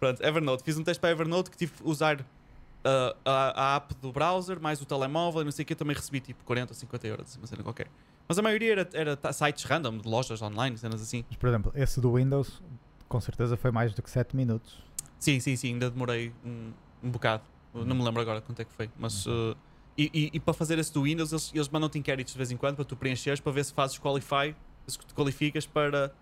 Pronto, 0.00 0.22
Evernote. 0.22 0.62
Fiz 0.62 0.78
um 0.78 0.82
teste 0.82 1.00
para 1.00 1.10
Evernote 1.10 1.50
que 1.50 1.56
tive 1.56 1.72
que 1.72 1.82
usar 1.86 2.20
uh, 2.20 3.16
a, 3.24 3.72
a 3.72 3.76
app 3.76 3.94
do 3.96 4.10
browser, 4.12 4.58
mais 4.60 4.80
o 4.80 4.86
telemóvel 4.86 5.42
e 5.42 5.44
não 5.44 5.52
sei 5.52 5.62
o 5.62 5.66
que. 5.66 5.72
Eu 5.74 5.76
também 5.76 5.94
recebi 5.94 6.20
tipo 6.20 6.42
40 6.44 6.72
ou 6.72 6.74
50 6.74 7.06
euros, 7.06 7.36
uma 7.36 7.46
cena 7.46 7.62
qualquer. 7.62 7.88
Mas 8.28 8.38
a 8.38 8.42
maioria 8.42 8.72
era, 8.72 8.88
era 8.94 9.32
sites 9.32 9.64
random, 9.64 9.98
de 9.98 10.08
lojas 10.08 10.40
online, 10.42 10.76
cenas 10.78 11.00
assim. 11.02 11.24
Mas, 11.28 11.36
por 11.36 11.48
exemplo, 11.48 11.72
esse 11.76 12.00
do 12.00 12.14
Windows, 12.14 12.62
com 13.08 13.20
certeza 13.20 13.56
foi 13.56 13.70
mais 13.70 13.92
do 13.94 14.02
que 14.02 14.10
7 14.10 14.34
minutos. 14.34 14.78
Sim, 15.18 15.38
sim, 15.40 15.54
sim, 15.56 15.74
ainda 15.74 15.90
demorei 15.90 16.32
um, 16.44 16.72
um 17.04 17.10
bocado. 17.10 17.44
Não 17.84 17.96
me 17.96 18.02
lembro 18.04 18.20
agora 18.20 18.40
quanto 18.40 18.60
é 18.60 18.64
que 18.64 18.72
foi. 18.72 18.90
Mas. 18.98 19.26
uh, 19.26 19.56
e, 19.98 20.10
e- 20.12 20.30
e 20.34 20.40
para 20.40 20.52
fazer 20.52 20.78
esse 20.78 20.92
do 20.92 21.02
Windows, 21.04 21.32
eles, 21.32 21.50
eles 21.54 21.68
mandam-te 21.68 21.98
inquéritos 21.98 22.32
de 22.34 22.38
vez 22.38 22.50
em 22.50 22.56
quando 22.56 22.76
para 22.76 22.84
tu 22.84 22.94
preencheres 22.96 23.40
para 23.40 23.50
ver 23.52 23.64
se 23.64 23.72
fazes 23.72 23.98
qualify, 23.98 24.54
se 24.86 24.98
te 24.98 25.14
qualificas 25.14 25.66
para 25.66 26.12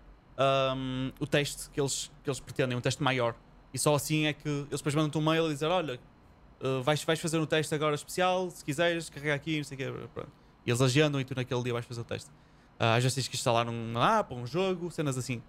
um, 0.75 1.11
o 1.19 1.27
teste 1.27 1.69
que 1.69 1.79
eles, 1.79 2.11
que 2.23 2.29
eles 2.29 2.39
pretendem, 2.39 2.77
um 2.77 2.81
teste 2.81 3.03
maior. 3.03 3.35
E 3.73 3.77
só 3.79 3.93
assim 3.95 4.25
é 4.27 4.33
que 4.33 4.47
eles 4.47 4.79
depois 4.79 4.95
mandam-te 4.95 5.17
um 5.17 5.21
mail 5.21 5.45
a 5.45 5.49
dizer: 5.49 5.65
Olha, 5.67 5.99
uh, 6.61 6.81
vais, 6.83 7.03
vais 7.03 7.19
fazer 7.19 7.37
um 7.37 7.45
teste 7.45 7.73
agora 7.75 7.95
especial, 7.95 8.49
se 8.49 8.63
quiseres, 8.63 9.09
carrega 9.09 9.33
aqui, 9.35 9.57
não 9.57 9.63
sei 9.65 9.75
o 9.75 9.77
quê. 9.77 10.07
Pronto. 10.13 10.31
E 10.65 10.69
eles 10.69 10.81
agendam 10.81 11.19
e 11.19 11.25
tu 11.25 11.35
naquele 11.35 11.61
dia 11.63 11.73
vais 11.73 11.85
fazer 11.85 12.01
o 12.01 12.05
teste. 12.05 12.29
Uh, 12.79 12.95
às 12.95 13.03
vezes 13.03 13.15
tens 13.15 13.27
que 13.27 13.35
instalar 13.35 13.67
uma 13.67 14.19
app, 14.19 14.33
um 14.33 14.45
jogo, 14.47 14.89
cenas 14.89 15.17
assim. 15.17 15.41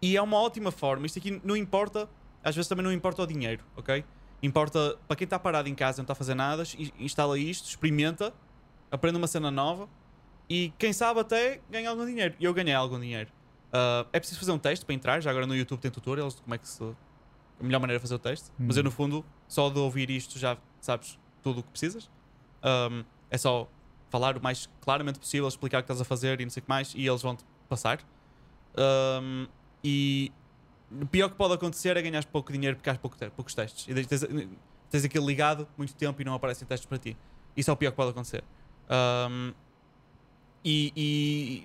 E 0.00 0.16
é 0.16 0.22
uma 0.22 0.36
ótima 0.40 0.70
forma. 0.70 1.06
Isto 1.06 1.18
aqui 1.18 1.40
não 1.44 1.56
importa, 1.56 2.08
às 2.42 2.54
vezes 2.54 2.68
também 2.68 2.84
não 2.84 2.92
importa 2.92 3.22
o 3.22 3.26
dinheiro, 3.26 3.64
ok? 3.76 4.04
Importa 4.42 4.96
para 5.06 5.16
quem 5.16 5.24
está 5.24 5.38
parado 5.38 5.68
em 5.68 5.74
casa 5.74 5.98
e 5.98 6.00
não 6.00 6.04
está 6.04 6.12
a 6.12 6.16
fazer 6.16 6.34
nada, 6.34 6.62
instala 6.98 7.38
isto, 7.38 7.68
experimenta, 7.68 8.32
aprende 8.90 9.16
uma 9.18 9.26
cena 9.26 9.50
nova 9.50 9.88
e 10.48 10.72
quem 10.78 10.92
sabe 10.92 11.20
até 11.20 11.60
ganha 11.70 11.90
algum 11.90 12.06
dinheiro. 12.06 12.34
E 12.38 12.44
eu 12.44 12.54
ganhei 12.54 12.74
algum 12.74 12.98
dinheiro. 13.00 13.30
Ah, 13.72 14.06
é 14.12 14.18
preciso 14.20 14.38
fazer 14.40 14.52
um 14.52 14.58
teste 14.58 14.84
para 14.86 14.94
entrar, 14.94 15.20
já 15.20 15.30
agora 15.30 15.46
no 15.46 15.54
YouTube 15.56 15.80
tem 15.80 15.90
tutorials 15.90 16.36
de 16.36 16.42
como 16.42 16.54
é 16.54 16.58
que 16.58 16.68
se. 16.68 16.82
a 17.60 17.62
melhor 17.64 17.80
maneira 17.80 17.98
de 17.98 18.02
fazer 18.02 18.14
o 18.14 18.18
teste. 18.20 18.50
Mas 18.56 18.76
eu, 18.76 18.82
Hum. 18.82 18.84
no 18.84 18.90
fundo, 18.92 19.24
só 19.48 19.68
de 19.68 19.78
ouvir 19.80 20.08
isto 20.10 20.38
já 20.38 20.56
sabes 20.80 21.18
tudo 21.42 21.58
o 21.60 21.62
que 21.64 21.70
precisas. 21.70 22.08
Ahm, 22.62 23.02
é 23.30 23.36
só 23.36 23.68
falar 24.10 24.36
o 24.38 24.40
mais 24.42 24.70
claramente 24.80 25.18
possível, 25.18 25.48
explicar 25.48 25.78
o 25.78 25.82
que 25.82 25.86
estás 25.86 26.00
a 26.00 26.04
fazer 26.04 26.40
e 26.40 26.44
não 26.44 26.50
sei 26.50 26.60
o 26.60 26.64
que 26.64 26.68
mais, 26.68 26.94
e 26.94 27.04
eles 27.06 27.20
vão-te 27.20 27.44
passar. 27.68 27.98
Ahm, 28.76 29.48
e 29.82 30.30
o 30.90 31.06
pior 31.06 31.28
que 31.28 31.36
pode 31.36 31.54
acontecer 31.54 31.96
é 31.96 32.02
ganhar 32.02 32.24
pouco 32.26 32.52
dinheiro 32.52 32.76
porque 32.76 32.88
há 32.90 32.94
pouco 32.96 33.16
poucos 33.36 33.54
testes. 33.54 33.86
E 33.88 34.04
tens, 34.06 34.24
tens 34.90 35.04
aquilo 35.04 35.26
ligado 35.26 35.66
muito 35.76 35.94
tempo 35.94 36.20
e 36.20 36.24
não 36.24 36.34
aparecem 36.34 36.66
testes 36.66 36.86
para 36.86 36.98
ti. 36.98 37.16
Isso 37.56 37.70
é 37.70 37.72
o 37.72 37.76
pior 37.76 37.90
que 37.90 37.96
pode 37.96 38.10
acontecer. 38.10 38.42
Ahm, 38.88 39.52
e 40.64 40.92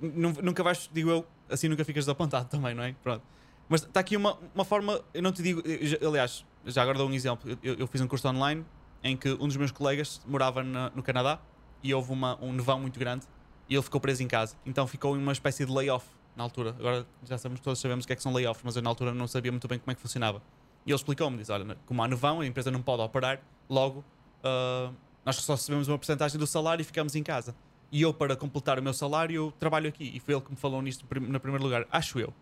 e 0.02 0.06
nu- 0.08 0.36
nunca 0.42 0.64
vais, 0.64 0.90
digo 0.94 1.10
eu, 1.10 1.26
assim 1.50 1.68
nunca 1.68 1.84
ficas 1.86 2.06
desapontado 2.06 2.48
também, 2.50 2.74
não 2.74 2.84
é? 2.84 2.94
Pronto. 3.02 3.24
Mas 3.70 3.82
está 3.84 4.00
aqui 4.02 4.16
uma, 4.18 4.38
uma 4.54 4.66
forma, 4.66 5.02
eu 5.14 5.22
não 5.22 5.32
te 5.32 5.42
digo, 5.42 5.62
eu 5.66 5.86
já- 5.88 5.98
aliás, 6.06 6.46
já 6.66 6.82
agora 6.82 6.98
dou 6.98 7.08
um 7.10 7.14
exemplo. 7.14 7.58
Eu, 7.64 7.76
eu 7.76 7.88
fiz 7.88 8.02
um 8.02 8.08
curso 8.08 8.28
online 8.28 8.66
em 9.04 9.16
que 9.18 9.30
um 9.32 9.48
dos 9.48 9.58
meus 9.58 9.72
colegas 9.72 10.22
morava 10.28 10.64
na- 10.64 10.90
no 10.92 11.02
Canadá 11.02 11.40
e 11.82 11.94
houve 11.94 12.12
uma, 12.12 12.38
um 12.44 12.54
nevão 12.54 12.80
muito 12.80 13.00
grande 13.00 13.26
e 13.70 13.74
ele 13.76 13.82
ficou 13.84 14.00
preso 14.00 14.22
em 14.22 14.28
casa. 14.28 14.56
Então 14.66 14.86
ficou 14.86 15.16
em 15.18 15.20
uma 15.22 15.32
espécie 15.32 15.66
de 15.66 15.72
layoff 15.72 16.06
na 16.36 16.44
altura. 16.44 16.76
Agora 16.80 17.06
já 17.24 17.38
sabemos, 17.38 17.62
todos 17.62 17.80
sabemos 17.80 18.06
o 18.06 18.08
que 18.08 18.14
é 18.14 18.16
que 18.16 18.24
são 18.24 18.34
layoffs, 18.34 18.64
mas 18.64 18.76
eu 18.76 18.82
na 18.82 18.90
altura 18.90 19.14
não 19.14 19.28
sabia 19.28 19.52
muito 19.52 19.68
bem 19.68 19.80
como 19.80 19.92
é 19.92 19.96
que 19.96 20.02
funcionava. 20.02 20.42
E 20.86 20.92
ele 20.92 20.96
explicou-me, 20.96 21.38
diz, 21.38 21.50
olha, 21.50 21.78
como 21.86 22.04
há 22.04 22.08
nevão, 22.08 22.42
a 22.42 22.46
empresa 22.46 22.70
não 22.70 22.82
pode 22.82 23.02
operar, 23.02 23.42
logo 23.70 24.04
ah, 24.44 24.92
nós 25.26 25.38
só 25.38 25.56
recebemos 25.56 25.88
uma 25.88 25.98
porcentagem 25.98 26.38
do 26.38 26.46
salário 26.46 26.82
e 26.82 26.86
ficamos 26.86 27.16
em 27.16 27.24
casa. 27.24 27.56
E 27.92 28.02
eu, 28.02 28.14
para 28.14 28.36
completar 28.36 28.78
o 28.80 28.84
meu 28.84 28.94
salário, 28.94 29.54
trabalho 29.60 29.88
aqui. 29.88 30.12
E 30.14 30.20
foi 30.20 30.34
ele 30.34 30.42
que 30.42 30.52
me 30.52 30.58
falou 30.58 30.82
nisto 30.82 31.06
no 31.22 31.40
primeiro 31.40 31.64
lugar, 31.64 31.88
acho 31.92 32.20
eu. 32.20 32.34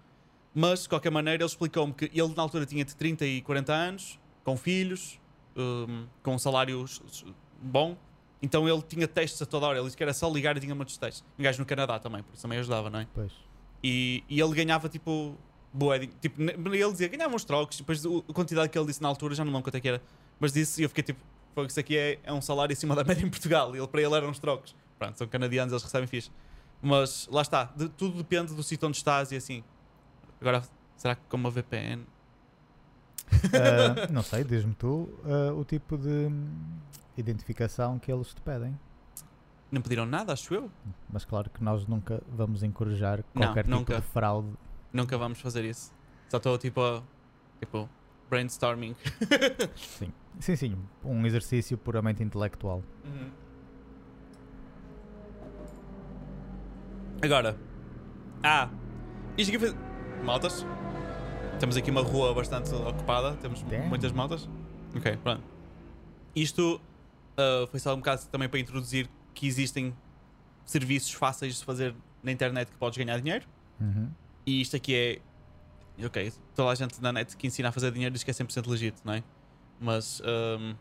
Mas, 0.54 0.84
de 0.84 0.90
qualquer 0.90 1.12
maneira, 1.12 1.44
ele 1.44 1.50
explicou-me 1.50 1.94
que 1.94 2.06
ele 2.06 2.34
na 2.36 2.42
altura 2.42 2.66
tinha 2.66 2.84
de 2.84 2.96
30 2.96 3.26
e 3.26 3.42
40 3.42 3.74
anos, 3.74 4.20
com 4.44 4.58
filhos, 4.58 5.20
hum, 5.56 6.08
com 6.24 6.36
um 6.36 6.40
salário 6.40 6.86
bom. 7.62 7.98
Então 8.42 8.68
ele 8.68 8.82
tinha 8.82 9.08
testes 9.08 9.42
a 9.42 9.46
toda 9.46 9.68
hora. 9.68 9.78
Ele 9.78 9.86
disse 9.86 9.96
que 9.96 10.04
era 10.04 10.14
só 10.14 10.30
ligar 10.30 10.58
e 10.58 10.60
tinha 10.60 10.74
muitos 10.74 10.98
testes. 10.98 11.24
Um 11.38 11.44
gajo 11.44 11.60
no 11.60 11.66
Canadá 11.66 12.00
também, 12.00 12.24
por 12.24 12.34
isso 12.34 12.42
também 12.42 12.58
ajudava, 12.58 12.90
não 12.90 13.00
é? 13.00 13.08
Pois. 13.14 13.32
E, 13.84 14.24
e 14.30 14.40
ele 14.40 14.54
ganhava 14.54 14.88
tipo. 14.90 15.36
Boa, 15.74 15.98
tipo, 16.00 16.42
ele 16.42 16.92
dizia 16.92 17.08
ganhava 17.08 17.34
uns 17.34 17.46
trocos, 17.46 17.78
depois 17.78 18.06
a 18.06 18.34
quantidade 18.34 18.68
que 18.68 18.78
ele 18.78 18.88
disse 18.88 19.02
na 19.02 19.08
altura, 19.08 19.34
já 19.34 19.46
não 19.46 19.52
lembro 19.54 19.64
quanto 19.64 19.76
é 19.76 19.80
que 19.80 19.88
era, 19.88 20.02
mas 20.38 20.52
disse 20.52 20.82
e 20.82 20.84
eu 20.84 20.90
fiquei 20.90 21.02
tipo, 21.02 21.22
"Fogo, 21.56 21.68
isso 21.68 21.80
aqui 21.80 21.96
é, 21.98 22.20
é 22.24 22.34
um 22.34 22.42
salário 22.42 22.74
acima 22.74 22.94
da 22.94 23.06
média 23.06 23.26
em 23.26 23.30
Portugal, 23.30 23.74
ele, 23.74 23.88
para 23.88 24.02
ele 24.02 24.14
eram 24.14 24.28
uns 24.30 24.38
trocos. 24.38 24.76
Pronto, 25.00 25.18
são 25.18 25.26
canadianos, 25.30 25.72
eles 25.72 25.82
recebem 25.82 26.08
fixe. 26.08 26.30
Mas 26.82 27.26
lá 27.32 27.42
está, 27.42 27.72
de- 27.74 27.88
tudo 27.88 28.18
depende 28.18 28.54
do 28.54 28.62
sítio 28.62 28.86
onde 28.86 28.98
estás 28.98 29.32
e 29.32 29.38
assim. 29.38 29.64
Agora, 30.42 30.62
será 30.98 31.16
que 31.16 31.22
com 31.30 31.38
uma 31.38 31.50
VPN? 31.50 32.04
Ah, 33.54 34.12
não 34.12 34.24
sei, 34.24 34.44
diz-me 34.44 34.74
tu 34.74 35.08
ah, 35.24 35.54
o 35.54 35.64
tipo 35.64 35.98
de 35.98 36.10
hum, 36.10 36.50
identificação 37.18 37.98
que 37.98 38.12
eles 38.12 38.34
te 38.34 38.42
pedem. 38.42 38.78
Não 39.72 39.82
pediram 39.82 40.06
nada, 40.06 40.34
acho 40.34 40.54
eu. 40.54 40.70
Mas 41.10 41.24
claro 41.24 41.50
que 41.50 41.64
nós 41.64 41.86
nunca 41.88 42.22
vamos 42.28 42.62
encorajar 42.62 43.24
Não, 43.34 43.44
qualquer 43.44 43.66
nunca. 43.66 43.96
tipo 43.96 44.06
de 44.06 44.14
fraude. 44.14 44.50
Nunca 44.92 45.18
vamos 45.18 45.40
fazer 45.40 45.64
isso. 45.64 45.94
Só 46.28 46.38
estou 46.38 46.58
tipo 46.58 46.82
a. 46.82 47.02
Tipo, 47.60 47.90
brainstorming. 48.30 48.96
Sim. 49.76 50.12
sim, 50.40 50.56
sim, 50.56 50.78
um 51.04 51.26
exercício 51.26 51.78
puramente 51.78 52.22
intelectual. 52.24 52.84
Agora. 57.22 57.56
Ah! 58.44 58.70
Isto 59.38 59.56
aqui 59.56 59.60
foi. 59.60 59.76
Motas. 60.24 60.66
Temos 61.60 61.78
aqui 61.78 61.92
uma 61.92 62.02
rua 62.02 62.34
bastante 62.34 62.74
ocupada. 62.74 63.36
Temos 63.38 63.62
Damn. 63.64 63.88
muitas 63.88 64.12
motas. 64.12 64.50
Ok, 64.96 65.16
pronto. 65.18 65.44
Isto 66.36 66.82
ah, 67.38 67.68
foi 67.70 67.80
só 67.80 67.94
um 67.94 67.98
bocado 67.98 68.26
também 68.28 68.50
para 68.50 68.60
introduzir 68.60 69.10
que 69.34 69.48
existem 69.48 69.96
serviços 70.66 71.12
fáceis 71.14 71.58
de 71.60 71.66
fazer 71.66 71.96
na 72.24 72.32
internet 72.32 72.70
que 72.72 72.78
podes 72.78 72.98
ganhar 72.98 73.20
dinheiro. 73.20 73.46
Uhum. 73.80 74.10
E 74.46 74.62
isto 74.62 74.76
aqui 74.76 74.96
é. 74.96 76.06
Ok, 76.06 76.32
toda 76.56 76.72
a 76.72 76.76
gente 76.76 77.00
na 77.02 77.12
net 77.12 77.36
que 77.38 77.46
ensina 77.46 77.70
a 77.70 77.72
fazer 77.72 77.92
dinheiro 77.92 78.14
diz 78.14 78.24
que 78.24 78.32
é 78.32 78.34
100% 78.34 78.68
legítimo, 78.68 79.02
não 79.06 79.14
é? 79.14 79.24
Mas. 79.80 80.22
ahm, 80.26 80.74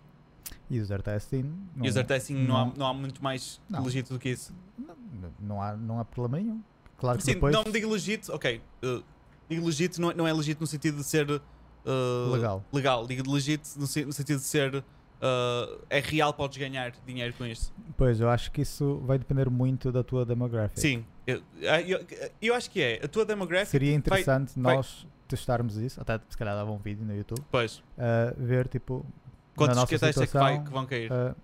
User 0.71 1.03
testing. 1.03 1.53
Não, 1.77 1.87
user 1.87 2.07
testing 2.07 2.35
não, 2.35 2.57
há, 2.57 2.65
não- 2.65 2.73
não 2.77 2.87
há 2.87 2.95
muito 2.95 3.23
mais 3.23 3.61
Não. 3.69 3.85
legítimo 3.85 4.19
do 4.19 4.21
que 4.23 4.31
isso. 4.31 4.55
Não, 4.79 4.97
não 5.41 5.63
há, 5.63 5.77
não 5.77 6.01
há 6.01 6.05
problema 6.05 6.43
nenhum. 6.43 6.63
Claro 6.97 7.19
que 7.19 7.25
Sim, 7.25 7.35
depois. 7.35 7.53
não 7.55 7.65
digo 7.65 7.91
legítimo, 7.91 8.35
ok. 8.35 8.61
uh, 8.85 9.03
digo 9.49 9.65
legítimo, 9.67 10.07
não 10.07 10.11
é, 10.11 10.15
não 10.15 10.27
é 10.29 10.33
legítimo 10.33 10.63
no 10.63 10.67
sentido 10.67 10.97
de 10.99 11.05
ser 11.05 11.29
uh, 11.31 12.31
Legal. 12.33 12.65
legal. 12.73 13.07
Digo 13.07 13.31
legítimo 13.33 13.75
no, 13.77 14.07
no 14.07 14.13
sentido 14.13 14.39
de 14.39 14.45
ser 14.45 14.85
uh, 15.21 15.85
é 15.89 16.01
real, 16.01 16.33
podes 16.33 16.59
ganhar 16.59 16.93
dinheiro 17.07 17.33
com 17.35 17.45
isto. 17.47 17.73
Pois, 17.97 18.21
eu 18.21 18.29
acho 18.29 18.51
que 18.51 18.63
isso 18.63 18.99
vai 19.05 19.19
depender 19.19 19.49
muito 19.51 19.93
da 19.93 20.03
tua 20.03 20.25
demographic. 20.25 20.81
Sim, 20.81 21.05
eu, 21.27 21.43
eu, 21.87 22.07
eu 22.41 22.55
acho 22.55 22.71
que 22.71 22.83
é. 22.83 23.01
A 23.05 23.09
tua 23.09 23.25
demographic, 23.25 23.71
Seria 23.71 23.95
interessante 23.95 24.59
vai- 24.59 24.77
nós 24.77 25.07
testarmos 25.29 25.77
isso, 25.77 26.01
até 26.01 26.19
se 26.29 26.37
calhar 26.37 26.55
dava 26.57 26.71
um 26.73 26.79
vídeo 26.79 27.05
no 27.05 27.15
YouTube, 27.15 27.45
pois, 27.51 27.83
a 27.97 28.35
ver 28.37 28.67
tipo. 28.67 29.07
quantos 29.55 29.77
na 29.77 29.83
nossa 29.83 29.99
testes 29.99 30.23
é 30.23 30.27
que, 30.27 30.33
vai- 30.33 30.53
situação, 30.55 30.65
que 30.65 30.71
vão 30.73 30.87
cair? 30.87 31.13
ah, 31.13 31.35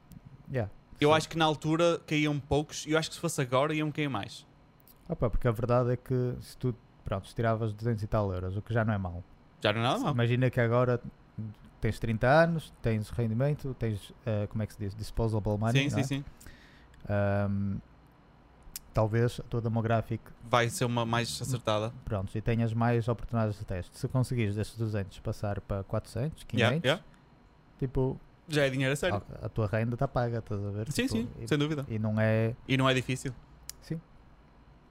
yeah. 0.51 0.71
eu 1.01 1.11
Sim. 1.11 1.17
acho 1.17 1.29
que 1.29 1.39
na 1.39 1.45
altura 1.45 2.01
caíam 2.07 2.39
poucos 2.41 2.85
e 2.87 2.91
eu 2.93 2.99
acho 2.99 3.09
que 3.11 3.15
se 3.15 3.21
fosse 3.21 3.41
agora 3.41 3.73
iam 3.75 3.93
cair 3.93 4.09
mais. 4.09 4.45
Opa, 5.09 5.31
porque 5.31 5.47
a 5.47 5.53
verdade 5.53 5.93
é 5.93 5.97
que 5.97 6.35
se 6.41 6.57
tu 6.57 6.75
pronto, 7.05 7.29
se 7.29 7.35
tiravas 7.37 7.73
200 7.73 8.03
e 8.03 8.07
tal 8.09 8.33
euros, 8.33 8.57
o 8.57 8.63
que 8.63 8.75
já 8.75 8.85
não 8.85 8.93
é 8.93 8.99
mau. 8.99 9.23
Já 9.63 9.73
não 9.73 9.81
é 9.81 9.85
nada 9.85 10.01
mal. 10.01 10.13
Imagina 10.13 10.51
que 10.51 10.61
agora 10.61 11.01
tens 11.81 11.99
30 11.99 12.27
anos, 12.27 12.73
tens 12.83 13.09
rendimento, 13.11 13.75
tens, 13.79 14.13
ah, 14.27 14.47
como 14.49 14.63
é 14.63 14.67
que 14.67 14.73
se 14.75 14.79
diz? 14.79 14.95
Disposable 14.95 15.57
money. 15.59 15.89
Sim, 15.91 15.97
não 15.97 16.05
sim, 16.05 16.15
é? 16.17 16.19
sim. 16.19 16.25
Ahm, 17.09 17.79
talvez 18.93 19.39
a 19.41 19.43
tua 19.45 19.61
demographic, 19.61 20.23
Vai 20.49 20.69
ser 20.71 20.85
uma 20.85 21.05
mais 21.05 21.41
acertada. 21.43 21.93
pronto, 22.05 22.37
e 22.37 22.41
tenhas 22.41 22.73
mais 22.73 23.09
oportunidades 23.09 23.59
de 23.59 23.65
teste. 23.65 23.99
Se 23.99 24.09
conseguires 24.09 24.55
desses 24.55 24.77
200 24.77 25.19
passar 25.21 25.61
para 25.61 25.83
400, 25.85 26.45
500, 26.45 26.59
Yeah, 26.61 26.81
yeah. 26.85 27.05
tipo, 27.79 28.19
Já 28.49 28.65
é 28.65 28.71
dinheiro 28.71 28.93
a 28.93 28.97
sério. 28.97 29.23
a, 29.43 29.47
a 29.47 29.49
tua 29.49 29.67
renda 29.67 29.95
está 29.95 30.09
paga, 30.09 30.39
estás 30.39 30.65
a 30.65 30.71
ver? 30.71 30.91
Sim, 30.93 31.03
Tipo, 31.07 31.13
sim, 31.15 31.29
e, 31.41 31.49
sem 31.49 31.59
dúvida. 31.59 31.85
e 31.89 31.99
não 31.99 32.19
é. 32.19 32.55
E 32.67 32.77
não 32.77 32.89
é 32.89 32.95
difícil. 32.95 33.33
Sim. 33.83 34.01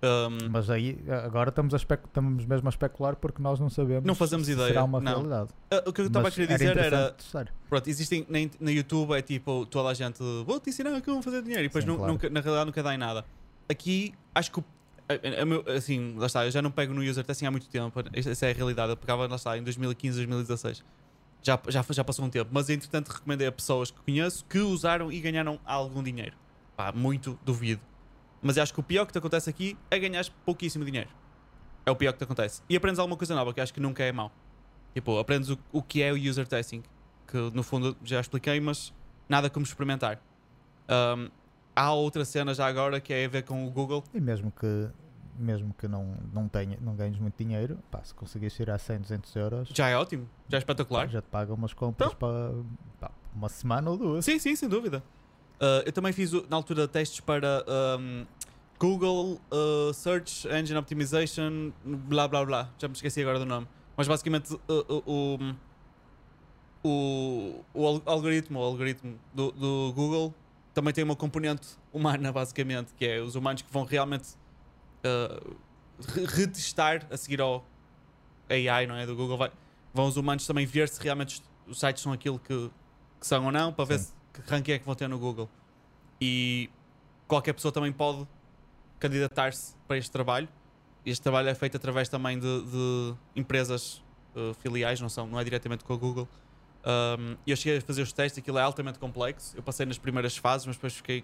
Um, 0.05 0.49
Mas 0.51 0.69
aí, 0.69 0.97
agora 1.25 1.49
estamos, 1.49 1.73
a 1.73 1.77
estamos 1.77 2.45
mesmo 2.45 2.67
a 2.67 2.69
especular 2.69 3.15
porque 3.15 3.41
nós 3.41 3.59
não 3.59 3.69
sabemos 3.69 4.03
Não 4.05 4.13
fazemos 4.13 4.45
se 4.45 4.53
ideia, 4.53 4.67
será 4.67 4.83
uma 4.83 4.99
não. 4.99 5.13
realidade. 5.13 5.49
ah, 5.71 5.83
o 5.87 5.91
que 5.93 6.01
eu 6.01 6.07
estava 6.07 6.27
a 6.27 6.31
querer 6.31 6.47
dizer 6.47 6.77
era. 6.77 7.11
testar. 7.11 7.51
Pronto, 7.69 7.89
existem 7.89 8.25
na, 8.29 8.39
na 8.59 8.71
YouTube 8.71 9.13
é 9.13 9.21
tipo 9.21 9.65
toda 9.65 9.89
a 9.89 9.93
gente 9.93 10.19
vou 10.45 10.59
te 10.59 10.69
ensinar 10.69 11.01
como 11.01 11.21
fazer 11.21 11.41
dinheiro 11.41 11.63
e 11.63 11.67
depois 11.67 11.83
Sim, 11.83 11.89
nu- 11.91 11.97
claro. 11.97 12.11
nunca, 12.13 12.29
na 12.29 12.39
realidade 12.41 12.65
nunca 12.67 12.83
dá 12.83 12.93
em 12.93 12.97
nada. 12.97 13.25
Aqui 13.69 14.13
acho 14.33 14.51
que 14.51 14.63
assim, 15.75 16.15
lá 16.17 16.25
está, 16.25 16.45
eu 16.45 16.51
já 16.51 16.61
não 16.61 16.71
pego 16.71 16.93
no 16.93 17.01
user 17.01 17.23
testing 17.23 17.45
há 17.45 17.51
muito 17.51 17.67
tempo, 17.67 17.99
essa 18.13 18.29
essa 18.31 18.45
é 18.47 18.51
a 18.51 18.53
realidade. 18.53 18.89
Eu 18.91 18.97
pegava 18.97 19.27
lá 19.27 19.35
está 19.35 19.57
em 19.57 19.63
2015, 19.63 20.17
2016. 20.17 20.83
Já, 21.43 21.59
já, 21.67 21.85
já 21.91 22.03
passou 22.03 22.25
um 22.25 22.29
tempo, 22.29 22.49
mas 22.51 22.69
entretanto 22.69 23.09
recomendei 23.09 23.45
a 23.45 23.51
pessoas 23.51 23.91
que 23.91 23.99
conheço 24.01 24.43
que 24.45 24.57
usaram 24.59 25.11
e 25.11 25.19
ganharam 25.19 25.59
algum 25.63 26.01
dinheiro. 26.01 26.35
Pá, 26.75 26.91
muito 26.91 27.37
duvido. 27.45 27.81
Mas 28.45 28.57
eu 28.57 28.63
acho 28.63 28.71
que 28.71 28.79
o 28.79 28.83
pior 28.83 29.07
que 29.07 29.11
te 29.11 29.17
acontece 29.17 29.49
aqui 29.49 29.75
é 29.89 29.97
ganhar 29.97 30.23
pouquíssimo 30.45 30.85
dinheiro. 30.85 31.09
É 31.83 31.89
o 31.89 31.95
pior 31.95 32.11
que 32.11 32.19
te 32.19 32.25
acontece. 32.25 32.61
E 32.69 32.75
aprendes 32.75 32.99
alguma 32.99 33.17
coisa 33.17 33.33
nova, 33.33 33.51
que 33.51 33.59
acho 33.59 33.73
que 33.73 33.79
nunca 33.79 34.03
é 34.03 34.11
mau. 34.11 34.31
Tipo, 34.93 35.17
aprendes 35.17 35.49
o, 35.49 35.57
o 35.71 35.81
que 35.81 36.03
é 36.03 36.13
o 36.13 36.15
user 36.15 36.47
testing, 36.47 36.83
que 37.27 37.37
no 37.55 37.63
fundo 37.63 37.97
já 38.03 38.21
expliquei, 38.21 38.59
mas 38.59 38.93
nada 39.27 39.49
como 39.49 39.65
experimentar. 39.65 40.21
Um, 40.87 41.27
há 41.75 41.91
outra 41.93 42.23
cena 42.23 42.53
já 42.53 42.67
agora 42.67 43.01
que 43.01 43.11
é 43.11 43.25
a 43.25 43.27
ver 43.27 43.41
com 43.41 43.65
o 43.65 43.71
Google. 43.71 44.03
E 44.13 44.21
mesmo 44.21 44.51
que, 44.51 44.89
mesmo 45.39 45.73
que 45.73 45.87
não, 45.87 46.15
não, 46.31 46.47
tenha, 46.47 46.77
não 46.79 46.95
ganhes 46.95 47.17
muito 47.17 47.43
dinheiro, 47.43 47.79
pá, 47.89 48.03
se 48.03 48.13
conseguires 48.13 48.55
tirar 48.55 48.77
100, 48.77 48.99
200 48.99 49.35
euros, 49.37 49.69
Já 49.73 49.89
é 49.89 49.97
ótimo, 49.97 50.29
já 50.47 50.57
é 50.57 50.59
espetacular. 50.59 51.09
já 51.09 51.19
te 51.19 51.29
pagam 51.29 51.55
umas 51.55 51.73
compras 51.73 52.13
para 52.13 52.53
pá, 52.99 53.09
uma 53.35 53.49
semana 53.49 53.89
ou 53.89 53.97
duas. 53.97 54.23
Sim, 54.23 54.37
sim, 54.37 54.55
sem 54.55 54.69
dúvida. 54.69 55.01
Uh, 55.55 55.83
eu 55.85 55.91
também 55.93 56.11
fiz 56.11 56.33
na 56.49 56.57
altura 56.57 56.85
testes 56.85 57.21
para 57.21 57.63
um, 57.97 58.25
Google 58.79 59.39
uh, 59.51 59.93
Search 59.93 60.47
Engine 60.47 60.77
Optimization, 60.77 61.71
blá 61.83 62.27
blá 62.27 62.45
blá. 62.45 62.69
Já 62.77 62.87
me 62.87 62.93
esqueci 62.93 63.21
agora 63.21 63.39
do 63.39 63.45
nome. 63.45 63.67
Mas 63.95 64.07
basicamente 64.07 64.53
uh, 64.53 64.59
uh, 64.69 65.03
o, 65.05 65.39
o, 66.83 67.63
o 67.73 67.87
al- 67.87 68.01
algoritmo, 68.05 68.59
o 68.59 68.63
algoritmo 68.63 69.17
do, 69.33 69.51
do 69.51 69.93
Google 69.95 70.33
também 70.73 70.93
tem 70.93 71.03
uma 71.03 71.15
componente 71.15 71.69
humana, 71.93 72.31
basicamente, 72.33 72.93
que 72.97 73.05
é 73.05 73.21
os 73.21 73.35
humanos 73.35 73.61
que 73.61 73.71
vão 73.71 73.85
realmente 73.85 74.33
uh, 75.05 75.55
re- 76.13 76.25
retestar 76.25 77.07
a 77.09 77.15
seguir 77.15 77.39
ao 77.39 77.65
AI, 78.49 78.85
não 78.85 78.95
é? 78.95 79.05
Do 79.05 79.15
Google. 79.15 79.37
Vai, 79.37 79.51
vão 79.93 80.05
os 80.07 80.17
humanos 80.17 80.45
também 80.45 80.65
ver 80.65 80.89
se 80.89 81.01
realmente 81.01 81.41
os 81.65 81.79
sites 81.79 82.03
são 82.03 82.11
aquilo 82.11 82.37
que, 82.37 82.69
que 83.19 83.25
são 83.25 83.45
ou 83.45 83.51
não, 83.53 83.71
para 83.71 83.85
ver 83.85 83.99
Sim. 83.99 84.05
se, 84.33 84.41
que 84.41 84.51
ranking 84.51 84.71
é 84.73 84.79
que 84.79 84.85
vão 84.85 84.95
ter 84.95 85.07
no 85.07 85.17
Google. 85.17 85.49
E 86.19 86.69
qualquer 87.25 87.53
pessoa 87.53 87.71
também 87.71 87.93
pode 87.93 88.27
candidatar-se 88.99 89.75
para 89.87 89.97
este 89.97 90.11
trabalho. 90.11 90.47
Este 91.05 91.21
trabalho 91.21 91.49
é 91.49 91.55
feito 91.55 91.77
através 91.77 92.09
também 92.09 92.39
de, 92.39 92.61
de 92.63 93.13
empresas 93.35 94.03
uh, 94.35 94.53
filiais, 94.55 94.99
não, 94.99 95.09
são, 95.09 95.27
não 95.27 95.39
é 95.39 95.43
diretamente 95.43 95.83
com 95.83 95.93
a 95.93 95.97
Google. 95.97 96.27
Um, 96.85 97.35
eu 97.47 97.55
cheguei 97.55 97.77
a 97.77 97.81
fazer 97.81 98.01
os 98.01 98.13
testes, 98.13 98.39
aquilo 98.39 98.57
é 98.57 98.61
altamente 98.61 98.99
complexo. 98.99 99.55
Eu 99.57 99.63
passei 99.63 99.85
nas 99.85 99.97
primeiras 99.97 100.37
fases, 100.37 100.67
mas 100.67 100.75
depois 100.75 100.93
fiquei 100.93 101.23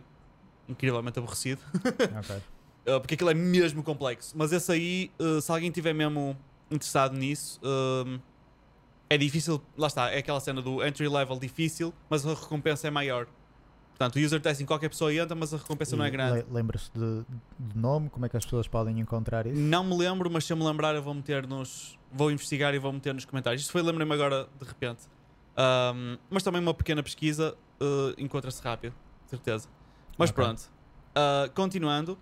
incrivelmente 0.67 1.19
aborrecido. 1.19 1.61
Ok. 2.19 2.35
Uh, 2.81 2.99
porque 2.99 3.13
aquilo 3.13 3.29
é 3.29 3.33
mesmo 3.35 3.83
complexo. 3.83 4.33
Mas 4.35 4.51
esse 4.51 4.71
aí, 4.71 5.11
uh, 5.19 5.39
se 5.39 5.51
alguém 5.51 5.69
estiver 5.69 5.93
mesmo 5.93 6.35
interessado 6.71 7.15
nisso, 7.15 7.59
um, 7.63 8.19
é 9.07 9.17
difícil. 9.17 9.61
Lá 9.77 9.85
está, 9.85 10.09
é 10.09 10.17
aquela 10.17 10.39
cena 10.39 10.63
do 10.63 10.83
entry 10.83 11.07
level 11.07 11.37
difícil, 11.37 11.93
mas 12.09 12.25
a 12.25 12.33
recompensa 12.33 12.87
é 12.87 12.91
maior. 12.91 13.27
Portanto, 14.01 14.15
o 14.15 14.25
user 14.25 14.41
testing 14.41 14.65
qualquer 14.65 14.89
pessoa 14.89 15.13
entra, 15.13 15.35
mas 15.35 15.53
a 15.53 15.57
recompensa 15.57 15.95
não 15.95 16.03
é 16.03 16.07
E 16.07 16.11
grande. 16.11 16.33
le- 16.39 16.45
Lembra-se 16.49 16.89
de, 16.91 17.23
de 17.59 17.77
nome? 17.77 18.09
Como 18.09 18.25
é 18.25 18.29
que 18.29 18.35
as 18.35 18.43
pessoas 18.43 18.67
podem 18.67 18.99
encontrar 18.99 19.45
isso? 19.45 19.55
Não 19.59 19.83
me 19.83 19.95
lembro, 19.95 20.27
mas 20.31 20.43
se 20.43 20.51
eu 20.51 20.57
me 20.57 20.63
lembrar, 20.63 20.95
eu 20.95 21.03
vou 21.03 21.13
meter 21.13 21.45
nos. 21.45 21.99
Vou 22.11 22.31
investigar 22.31 22.73
e 22.73 22.79
vou 22.79 22.91
meter 22.91 23.13
nos 23.13 23.25
comentários. 23.25 23.61
Isto 23.61 23.71
foi, 23.71 23.83
lembrei-me 23.83 24.11
agora 24.11 24.47
de 24.59 24.65
repente. 24.65 25.03
Um, 25.55 26.17
mas 26.31 26.41
também 26.41 26.59
uma 26.59 26.73
pequena 26.73 27.03
pesquisa 27.03 27.55
uh, 27.79 28.15
encontra-se 28.19 28.59
rápido, 28.63 28.95
certeza. 29.27 29.67
Mas 30.17 30.31
Ok. 30.31 30.43
pronto. 30.43 30.61
Uh, 31.11 31.51
continuando. 31.53 32.17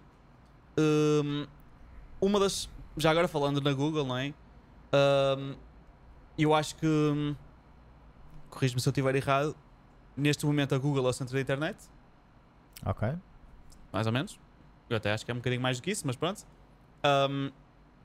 um, 0.77 1.45
uma 2.19 2.41
das. 2.41 2.69
Já 2.97 3.11
agora 3.11 3.29
falando 3.29 3.61
na 3.61 3.71
Google, 3.71 4.05
não 4.05 4.17
é? 4.17 4.33
Um, 4.93 5.55
eu 6.37 6.53
acho 6.53 6.75
que. 6.75 7.35
Corrijo-me 8.49 8.81
se 8.81 8.89
eu 8.89 8.91
estiver 8.91 9.15
errado. 9.15 9.55
Neste 10.19 10.45
momento 10.45 10.75
a 10.75 10.77
Google 10.77 11.05
é 11.05 11.09
o 11.09 11.13
centro 11.13 11.33
da 11.33 11.41
internet 11.41 11.77
Ok. 12.85 13.07
mais 13.91 14.05
ou 14.05 14.13
menos. 14.13 14.39
Eu 14.89 14.97
até 14.97 15.13
acho 15.13 15.23
que 15.25 15.31
é 15.31 15.33
um 15.33 15.37
bocadinho 15.37 15.61
mais 15.61 15.77
do 15.79 15.83
que 15.83 15.91
isso, 15.91 16.05
mas 16.05 16.15
pronto. 16.15 16.45
Um, 17.05 17.51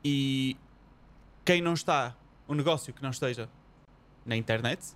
e 0.05 0.57
quem 1.45 1.61
não 1.61 1.73
está, 1.73 2.15
o 2.47 2.55
negócio 2.55 2.93
que 2.93 3.03
não 3.03 3.11
esteja 3.11 3.49
na 4.25 4.37
internet, 4.37 4.95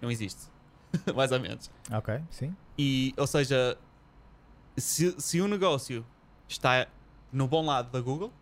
não 0.00 0.10
existe. 0.10 0.48
mais 1.14 1.30
ou 1.32 1.40
menos. 1.40 1.70
Ok, 1.92 2.20
sim. 2.30 2.56
E, 2.78 3.14
ou 3.16 3.26
seja, 3.26 3.78
se, 4.76 5.14
se 5.20 5.40
um 5.40 5.48
negócio 5.48 6.04
está 6.48 6.86
no 7.32 7.46
bom 7.46 7.64
lado 7.64 7.90
da 7.90 8.00
Google, 8.00 8.32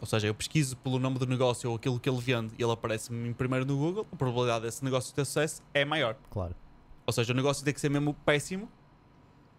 ou 0.00 0.06
seja, 0.06 0.28
eu 0.28 0.34
pesquiso 0.34 0.76
pelo 0.78 0.98
nome 0.98 1.18
do 1.18 1.26
negócio 1.26 1.68
ou 1.68 1.76
aquilo 1.76 1.98
que 2.00 2.08
ele 2.08 2.20
vende 2.20 2.54
e 2.58 2.62
ele 2.62 2.72
aparece-me 2.72 3.28
em 3.28 3.32
primeiro 3.32 3.66
no 3.66 3.76
Google, 3.76 4.06
a 4.12 4.16
probabilidade 4.16 4.64
desse 4.64 4.82
negócio 4.84 5.14
ter 5.14 5.24
sucesso 5.24 5.62
é 5.74 5.84
maior. 5.84 6.16
Claro. 6.30 6.54
Ou 7.10 7.12
seja, 7.12 7.32
o 7.32 7.36
negócio 7.36 7.64
tem 7.64 7.74
que 7.74 7.80
ser 7.80 7.88
mesmo 7.88 8.14
péssimo 8.24 8.70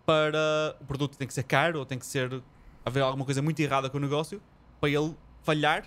para 0.06 0.74
o 0.80 0.86
produto 0.86 1.18
tem 1.18 1.28
que 1.28 1.34
ser 1.34 1.44
caro 1.44 1.80
ou 1.80 1.86
tem 1.86 2.00
que 2.00 2.06
ser 2.06 2.42
haver 2.86 3.04
alguma 3.04 3.26
coisa 3.26 3.42
muito 3.42 3.60
errada 3.60 3.90
com 3.90 3.98
o 3.98 4.00
negócio 4.00 4.42
para 4.80 4.90
ele 4.90 5.14
falhar. 5.44 5.84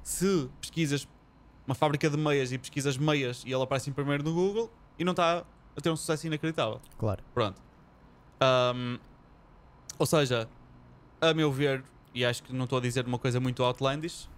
Se 0.00 0.48
pesquisas 0.60 1.08
uma 1.66 1.74
fábrica 1.74 2.08
de 2.08 2.16
meias 2.16 2.52
e 2.52 2.58
pesquisas 2.58 2.96
meias 2.96 3.42
e 3.44 3.52
ele 3.52 3.60
aparece 3.60 3.90
em 3.90 3.92
primeiro 3.92 4.22
no 4.22 4.32
Google 4.32 4.72
e 4.96 5.02
não 5.02 5.10
está 5.10 5.44
a 5.76 5.80
ter 5.80 5.90
um 5.90 5.96
sucesso 5.96 6.28
inacreditável. 6.28 6.80
Claro. 6.96 7.24
Pronto. 7.34 7.60
Ahm, 8.40 8.98
ou 9.98 10.06
seja, 10.06 10.48
a 11.20 11.34
meu 11.34 11.50
ver, 11.50 11.82
e 12.14 12.24
acho 12.24 12.44
que 12.44 12.52
não 12.52 12.62
estou 12.62 12.78
a 12.78 12.80
dizer 12.80 13.04
uma 13.06 13.18
coisa 13.18 13.40
muito 13.40 13.64
outlandish, 13.64 14.30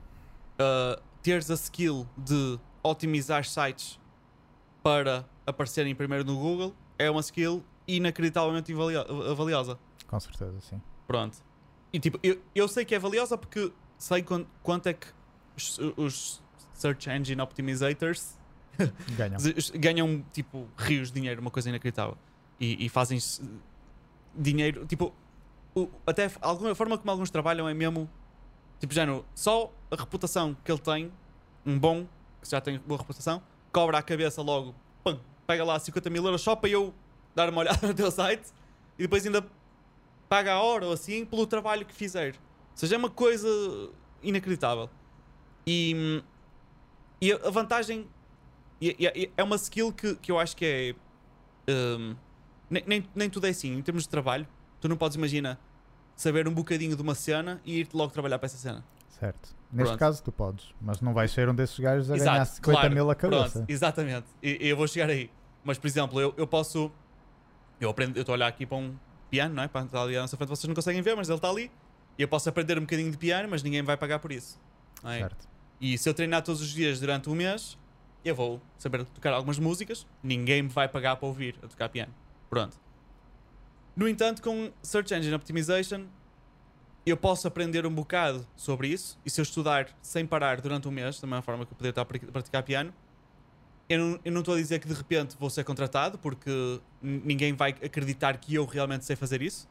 ah, 0.58 0.98
teres 1.22 1.50
a 1.50 1.54
skill 1.54 2.08
de 2.16 2.58
otimizar 2.82 3.44
sites 3.44 4.00
para 4.82 5.26
aparecerem 5.46 5.94
primeiro 5.94 6.24
no 6.24 6.36
Google 6.36 6.74
é 6.98 7.10
uma 7.10 7.20
skill 7.20 7.62
inacreditavelmente 7.86 8.72
valio- 8.72 9.34
valiosa. 9.34 9.78
Com 10.06 10.18
certeza, 10.20 10.60
sim. 10.60 10.80
Pronto. 11.06 11.38
E 11.92 11.98
tipo, 12.00 12.18
eu, 12.22 12.40
eu 12.54 12.66
sei 12.68 12.84
que 12.84 12.94
é 12.94 12.98
valiosa 12.98 13.36
porque 13.36 13.72
sei 13.98 14.22
quan- 14.22 14.46
quanto 14.62 14.88
é 14.88 14.94
que 14.94 15.06
os, 15.56 15.78
os 15.96 16.42
Search 16.72 17.08
Engine 17.10 17.40
Optimizators 17.40 18.36
Ganham. 19.16 19.38
ganham 19.78 20.24
tipo 20.32 20.66
rios 20.76 21.08
de 21.08 21.14
dinheiro, 21.20 21.40
uma 21.40 21.50
coisa 21.50 21.68
inacreditável. 21.68 22.16
E, 22.58 22.84
e 22.86 22.88
fazem 22.88 23.18
dinheiro, 24.34 24.84
tipo, 24.86 25.12
o- 25.74 25.88
até 26.06 26.30
alguma 26.40 26.74
forma 26.74 26.98
como 26.98 27.10
alguns 27.10 27.30
trabalham 27.30 27.68
é 27.68 27.74
mesmo 27.74 28.08
tipo, 28.80 28.92
já 28.92 29.06
no, 29.06 29.24
só 29.34 29.72
a 29.90 29.96
reputação 29.96 30.56
que 30.64 30.70
ele 30.70 30.80
tem, 30.80 31.12
um 31.64 31.78
bom, 31.78 32.06
que 32.42 32.50
já 32.50 32.60
tem 32.60 32.78
boa 32.78 32.98
reputação, 32.98 33.42
cobra 33.72 33.98
a 33.98 34.02
cabeça 34.02 34.42
logo, 34.42 34.74
pum, 35.02 35.18
pega 35.46 35.64
lá 35.64 35.78
50 35.78 36.08
mil 36.10 36.24
euros 36.24 36.40
só 36.42 36.54
para 36.56 36.70
eu 36.70 36.92
dar 37.34 37.48
uma 37.50 37.60
olhada 37.62 37.86
no 37.86 37.94
teu 37.94 38.10
site 38.10 38.52
e 38.98 39.02
depois 39.02 39.24
ainda 39.26 39.44
paga 40.28 40.52
a 40.54 40.62
hora 40.62 40.86
ou 40.86 40.92
assim 40.92 41.24
pelo 41.24 41.46
trabalho 41.46 41.84
que 41.84 41.94
fizer. 41.94 42.34
Ou 42.34 42.76
seja, 42.76 42.94
é 42.94 42.98
uma 42.98 43.10
coisa 43.10 43.48
inacreditável. 44.22 44.88
E, 45.66 46.22
e 47.20 47.32
a 47.32 47.50
vantagem 47.50 48.08
e- 48.80 48.96
e- 48.98 49.30
é 49.36 49.42
uma 49.42 49.56
skill 49.56 49.92
que, 49.92 50.14
que 50.16 50.30
eu 50.32 50.38
acho 50.38 50.56
que 50.56 50.64
é. 51.66 51.72
hum, 51.72 52.14
nem, 52.68 52.84
nem, 52.86 53.08
nem 53.14 53.30
tudo 53.30 53.46
é 53.46 53.50
assim. 53.50 53.72
Em 53.76 53.82
termos 53.82 54.02
de 54.04 54.08
trabalho, 54.08 54.46
tu 54.80 54.88
não 54.88 54.96
podes, 54.96 55.16
imagina, 55.16 55.58
saber 56.16 56.46
um 56.48 56.52
bocadinho 56.52 56.94
de 56.96 57.02
uma 57.02 57.14
cena 57.14 57.60
e 57.64 57.80
ir 57.80 57.88
logo 57.94 58.12
trabalhar 58.12 58.38
para 58.38 58.46
essa 58.46 58.56
cena. 58.58 58.84
Certo. 59.08 59.54
Neste 59.74 59.88
Pronto. 59.88 59.98
caso, 59.98 60.22
tu 60.22 60.30
podes. 60.30 60.72
Mas 60.80 61.00
não 61.00 61.12
vais 61.12 61.32
ser 61.32 61.48
um 61.48 61.54
desses 61.54 61.76
gajos 61.78 62.08
a 62.08 62.14
Exato, 62.14 62.30
ganhar 62.30 62.44
50 62.44 62.80
claro, 62.80 62.94
mil 62.94 63.10
a 63.10 63.14
cabeça. 63.14 63.50
Pronto, 63.50 63.70
exatamente. 63.70 64.26
E, 64.40 64.58
eu 64.60 64.76
vou 64.76 64.86
chegar 64.86 65.10
aí. 65.10 65.28
Mas, 65.64 65.78
por 65.78 65.86
exemplo, 65.88 66.20
eu, 66.20 66.32
eu 66.36 66.46
posso. 66.46 66.92
Eu 67.80 67.90
aprendo, 67.90 68.16
eu 68.16 68.20
estou 68.20 68.34
a 68.34 68.36
olhar 68.36 68.46
aqui 68.46 68.64
para 68.64 68.76
um 68.76 68.94
piano, 69.28 69.52
não 69.52 69.64
é? 69.64 69.68
Para 69.68 69.84
estar 69.84 70.00
ali 70.02 70.16
à 70.16 70.20
nossa 70.20 70.36
frente, 70.36 70.48
vocês 70.48 70.68
não 70.68 70.76
conseguem 70.76 71.02
ver, 71.02 71.16
mas 71.16 71.28
ele 71.28 71.36
está 71.36 71.50
ali. 71.50 71.72
E 72.16 72.22
eu 72.22 72.28
posso 72.28 72.48
aprender 72.48 72.78
um 72.78 72.82
bocadinho 72.82 73.10
de 73.10 73.18
piano, 73.18 73.48
mas 73.50 73.64
ninguém 73.64 73.82
vai 73.82 73.96
pagar 73.96 74.20
por 74.20 74.30
isso. 74.30 74.60
é? 75.04 75.18
Certo. 75.18 75.48
E 75.80 75.98
se 75.98 76.08
eu 76.08 76.14
treinar 76.14 76.42
todos 76.42 76.60
os 76.62 76.68
dias 76.68 77.00
durante 77.00 77.28
um 77.28 77.34
mês, 77.34 77.76
eu 78.24 78.34
vou 78.34 78.62
saber 78.78 79.04
tocar 79.06 79.32
algumas 79.32 79.58
músicas, 79.58 80.06
ninguém 80.22 80.62
me 80.62 80.68
vai 80.68 80.88
pagar 80.88 81.16
para 81.16 81.26
ouvir 81.26 81.56
a 81.62 81.66
tocar 81.66 81.88
piano. 81.88 82.14
Pronto. 82.48 82.76
No 83.96 84.08
entanto, 84.08 84.40
com 84.40 84.70
Search 84.82 85.12
Engine 85.12 85.34
Optimization, 85.34 86.06
eu 87.06 87.16
posso 87.16 87.46
aprender 87.46 87.84
um 87.86 87.94
bocado 87.94 88.46
sobre 88.56 88.88
isso, 88.88 89.18
e 89.24 89.30
se 89.30 89.40
eu 89.40 89.42
estudar 89.42 89.88
sem 90.00 90.26
parar 90.26 90.60
durante 90.60 90.88
um 90.88 90.90
mês, 90.90 91.20
da 91.20 91.26
mesma 91.26 91.42
forma 91.42 91.66
que 91.66 91.72
eu 91.72 91.76
poder 91.76 91.90
estar 91.90 92.02
a 92.02 92.04
pra- 92.04 92.18
praticar 92.18 92.62
piano, 92.62 92.92
eu 93.88 94.20
não, 94.32 94.40
estou 94.40 94.54
a 94.54 94.56
dizer 94.56 94.78
que 94.78 94.88
de 94.88 94.94
repente 94.94 95.36
vou 95.38 95.50
ser 95.50 95.62
contratado, 95.64 96.16
porque 96.18 96.80
ninguém 97.02 97.52
vai 97.52 97.70
acreditar 97.70 98.38
que 98.38 98.54
eu 98.54 98.64
realmente 98.64 99.04
sei 99.04 99.14
fazer 99.14 99.42
isso. 99.42 99.68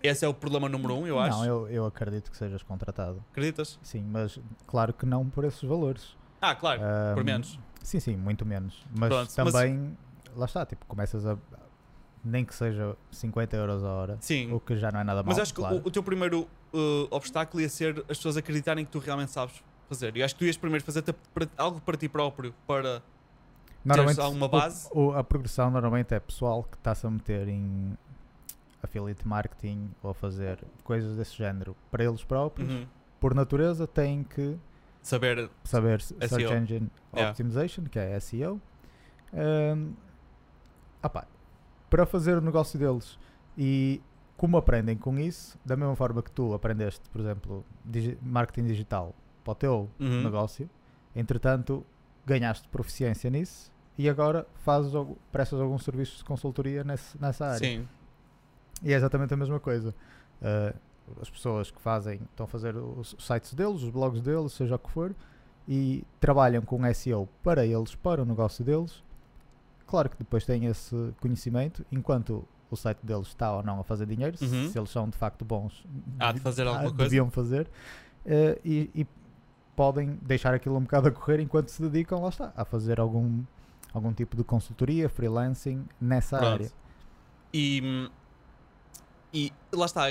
Esse 0.00 0.24
é 0.24 0.28
o 0.28 0.32
problema 0.34 0.68
número 0.68 0.94
um, 0.94 1.04
eu 1.06 1.18
acho. 1.18 1.38
Não, 1.38 1.44
eu, 1.44 1.68
eu 1.68 1.84
acredito 1.86 2.30
que 2.30 2.36
sejas 2.36 2.62
contratado. 2.62 3.24
Acreditas? 3.32 3.80
Sim, 3.82 4.04
mas 4.08 4.38
claro 4.64 4.92
que 4.92 5.04
não 5.04 5.28
por 5.28 5.44
esses 5.44 5.62
valores. 5.62 6.16
Ah, 6.40 6.54
claro, 6.54 6.80
por 7.14 7.22
Ahm, 7.22 7.24
menos. 7.26 7.58
Sim, 7.82 7.98
sim, 7.98 8.16
muito 8.16 8.46
menos. 8.46 8.80
Mas 8.96 9.08
Pronto, 9.08 9.32
mas- 9.38 9.52
também, 9.52 9.98
lá 10.36 10.46
está, 10.46 10.64
tipo, 10.64 10.86
começas 10.86 11.26
a. 11.26 11.36
Nem 12.28 12.44
que 12.44 12.54
seja 12.54 12.96
50 13.10 13.56
euros 13.56 13.82
a 13.84 13.88
hora, 13.88 14.18
Sim. 14.20 14.52
o 14.52 14.60
que 14.60 14.76
já 14.76 14.90
não 14.92 15.00
é 15.00 15.04
nada 15.04 15.22
mal. 15.22 15.28
Mas 15.30 15.38
acho 15.38 15.54
que 15.54 15.60
claro. 15.60 15.76
o, 15.76 15.88
o 15.88 15.90
teu 15.90 16.02
primeiro 16.02 16.42
uh, 16.74 17.08
obstáculo 17.10 17.60
ia 17.62 17.68
ser 17.68 17.98
as 18.08 18.16
pessoas 18.18 18.36
acreditarem 18.36 18.84
que 18.84 18.90
tu 18.90 18.98
realmente 18.98 19.30
sabes 19.30 19.54
fazer. 19.88 20.16
E 20.16 20.22
acho 20.22 20.34
que 20.34 20.40
tu 20.40 20.44
ias 20.44 20.56
primeiro 20.56 20.84
fazer 20.84 21.02
algo 21.56 21.80
para 21.80 21.96
ti 21.96 22.08
próprio, 22.08 22.54
para 22.66 23.02
Normalmente, 23.84 24.20
alguma 24.20 24.46
o- 24.46 24.48
base? 24.50 24.88
o- 24.92 25.12
a 25.12 25.24
progressão 25.24 25.70
normalmente 25.70 26.14
é 26.14 26.20
pessoal 26.20 26.62
que 26.64 26.76
está-se 26.76 27.06
a 27.06 27.10
meter 27.10 27.48
em 27.48 27.96
affiliate 28.82 29.26
marketing 29.26 29.90
ou 30.02 30.10
a 30.10 30.14
fazer 30.14 30.58
coisas 30.84 31.16
desse 31.16 31.34
género 31.36 31.74
para 31.90 32.04
eles 32.04 32.22
próprios. 32.22 32.68
uhum, 32.70 32.86
Por 33.18 33.34
natureza, 33.34 33.86
têm 33.86 34.22
que 34.22 34.56
saber. 35.02 35.48
saber 35.64 36.00
Search 36.02 36.28
SEO. 36.28 36.52
Engine 36.56 36.90
Yeah. 37.14 37.30
Optimization, 37.30 37.84
que 37.84 37.98
é 37.98 38.20
SEO. 38.20 38.60
Um, 39.32 39.94
opá, 41.02 41.26
para 41.90 42.04
fazer 42.06 42.36
o 42.36 42.40
negócio 42.40 42.78
deles 42.78 43.18
e 43.56 44.00
como 44.36 44.56
aprendem 44.56 44.96
com 44.96 45.18
isso, 45.18 45.58
da 45.64 45.76
mesma 45.76 45.96
forma 45.96 46.22
que 46.22 46.30
tu 46.30 46.54
aprendeste, 46.54 47.08
por 47.10 47.20
exemplo, 47.20 47.64
digi- 47.84 48.16
marketing 48.22 48.66
digital 48.68 49.14
para 49.42 49.52
o 49.52 49.54
teu 49.54 49.90
Uhum. 49.98 50.22
negócio, 50.22 50.68
entretanto 51.14 51.84
ganhaste 52.24 52.68
proficiência 52.68 53.28
nisso 53.30 53.72
e 53.96 54.08
agora 54.08 54.46
fazes, 54.56 54.92
prestas 55.32 55.60
alguns 55.60 55.82
serviços 55.82 56.18
de 56.18 56.24
consultoria 56.24 56.84
nesse- 56.84 57.20
nessa 57.20 57.46
área. 57.46 57.58
Sim. 57.58 57.88
E 58.82 58.92
é 58.92 58.96
exatamente 58.96 59.34
a 59.34 59.36
mesma 59.36 59.58
coisa. 59.58 59.92
Uh, 60.40 60.78
as 61.20 61.28
pessoas 61.30 61.70
que 61.70 61.80
fazem, 61.80 62.20
estão 62.30 62.44
a 62.44 62.46
fazer 62.46 62.76
os 62.76 63.16
sites 63.18 63.54
deles, 63.54 63.82
os 63.82 63.90
blogs 63.90 64.20
deles, 64.20 64.52
seja 64.52 64.76
o 64.76 64.78
que 64.78 64.90
for, 64.90 65.12
e 65.66 66.04
trabalham 66.20 66.62
com 66.62 66.84
SEO 66.94 67.28
para 67.42 67.66
eles, 67.66 67.94
para 67.96 68.22
o 68.22 68.24
negócio 68.24 68.64
deles. 68.64 69.02
Claro 69.88 70.08
que 70.10 70.16
depois 70.18 70.44
têm 70.44 70.66
esse 70.66 70.94
conhecimento, 71.20 71.84
enquanto 71.90 72.46
o 72.70 72.76
site 72.76 72.98
deles 73.02 73.28
está 73.28 73.56
ou 73.56 73.62
não 73.62 73.80
a 73.80 73.84
fazer 73.84 74.04
dinheiro, 74.06 74.36
se- 74.36 74.44
Uhum. 74.44 74.70
se 74.70 74.78
eles 74.78 74.90
são 74.90 75.08
de 75.08 75.16
facto 75.16 75.44
bons, 75.44 75.84
Há 76.20 76.30
de 76.32 76.40
fazer 76.40 76.66
alguma 76.66 76.88
ah, 76.88 76.90
coisa. 76.90 77.04
deviam 77.04 77.30
fazer, 77.30 77.66
uh, 78.26 78.60
e, 78.64 78.90
e 78.94 79.06
podem 79.74 80.18
deixar 80.22 80.52
aquilo 80.54 80.76
um 80.76 80.82
bocado 80.82 81.08
a 81.08 81.10
correr 81.10 81.40
enquanto 81.40 81.68
se 81.70 81.80
dedicam, 81.82 82.20
lá 82.22 82.28
está, 82.28 82.52
a 82.54 82.64
fazer 82.66 83.00
algum, 83.00 83.42
algum 83.94 84.12
tipo 84.12 84.36
de 84.36 84.44
consultoria, 84.44 85.08
freelancing 85.08 85.86
nessa 86.00 86.36
Pronto. 86.38 86.52
área. 86.52 86.72
E, 87.54 88.10
e 89.32 89.52
lá 89.72 89.86
está, 89.86 90.02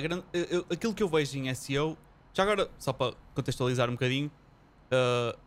aquilo 0.72 0.94
que 0.96 1.04
eu 1.04 1.08
vejo 1.10 1.38
em 1.38 1.54
SEO, 1.54 1.96
já 2.34 2.42
agora, 2.44 2.68
só 2.80 2.92
para 2.94 3.14
contextualizar 3.36 3.88
um 3.90 3.94
bocadinho, 3.94 4.32
uh, 4.92 5.38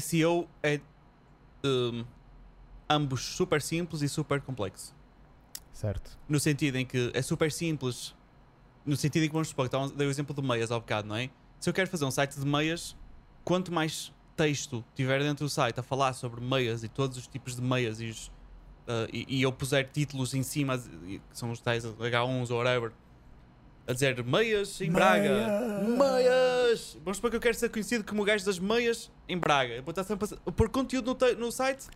SEO 0.00 0.46
é 0.62 0.80
hum, 1.64 2.04
ambos 2.88 3.22
super 3.22 3.60
simples 3.62 4.02
e 4.02 4.08
super 4.08 4.40
complexo. 4.40 4.94
Certo? 5.72 6.18
No 6.28 6.40
sentido 6.40 6.76
em 6.76 6.86
que 6.86 7.10
é 7.12 7.20
super 7.22 7.52
simples, 7.52 8.14
no 8.84 8.96
sentido 8.96 9.24
em 9.24 9.28
que 9.28 9.32
vamos 9.32 9.48
supor 9.48 9.64
que 9.64 9.68
estávamos- 9.68 9.92
dei 9.92 10.06
o 10.06 10.10
exemplo 10.10 10.34
de 10.34 10.40
meias 10.42 10.70
ao 10.70 10.80
bocado, 10.80 11.08
não 11.08 11.16
é? 11.16 11.28
Se 11.60 11.68
eu 11.68 11.74
quero 11.74 11.90
fazer 11.90 12.04
um 12.04 12.10
site 12.10 12.38
de 12.38 12.46
meias, 12.46 12.96
quanto 13.44 13.72
mais 13.72 14.12
texto 14.36 14.84
tiver 14.94 15.20
dentro 15.22 15.44
do 15.46 15.48
site 15.50 15.80
a 15.80 15.82
falar 15.82 16.12
sobre 16.12 16.40
meias 16.40 16.82
e 16.84 16.88
todos 16.88 17.16
os 17.16 17.26
tipos 17.26 17.56
de 17.56 17.62
meias 17.62 18.00
e, 18.00 18.06
os, 18.10 18.30
ah, 18.86 19.06
e, 19.12 19.38
e 19.38 19.42
eu 19.42 19.52
puser 19.52 19.88
títulos 19.90 20.34
em 20.34 20.42
cima, 20.42 20.78
que 20.78 21.20
são 21.32 21.50
os 21.50 21.60
tais 21.60 21.84
H1s 21.84 22.50
ou 22.50 22.58
whatever, 22.58 22.92
a 23.86 23.92
dizer 23.92 24.22
meias 24.24 24.80
em 24.80 24.90
Braga, 24.90 25.28
Meias! 25.88 25.98
meias! 25.98 26.98
Vamos 27.04 27.16
supor 27.18 27.30
que 27.30 27.36
eu 27.36 27.40
quero 27.40 27.54
ser 27.56 27.68
conhecido 27.70 28.02
como 28.04 28.22
o 28.22 28.24
gajo 28.24 28.44
das 28.44 28.58
meias 28.58 29.10
em 29.28 29.38
Braga. 29.38 29.74
Eu 29.74 29.82
vou 29.82 29.90
estar 29.90 30.04
sempre 30.04 30.28
a 30.46 30.52
pôr 30.52 30.68
conteúdo 30.68 31.16
no, 31.18 31.46
no 31.46 31.52
site 31.52 31.86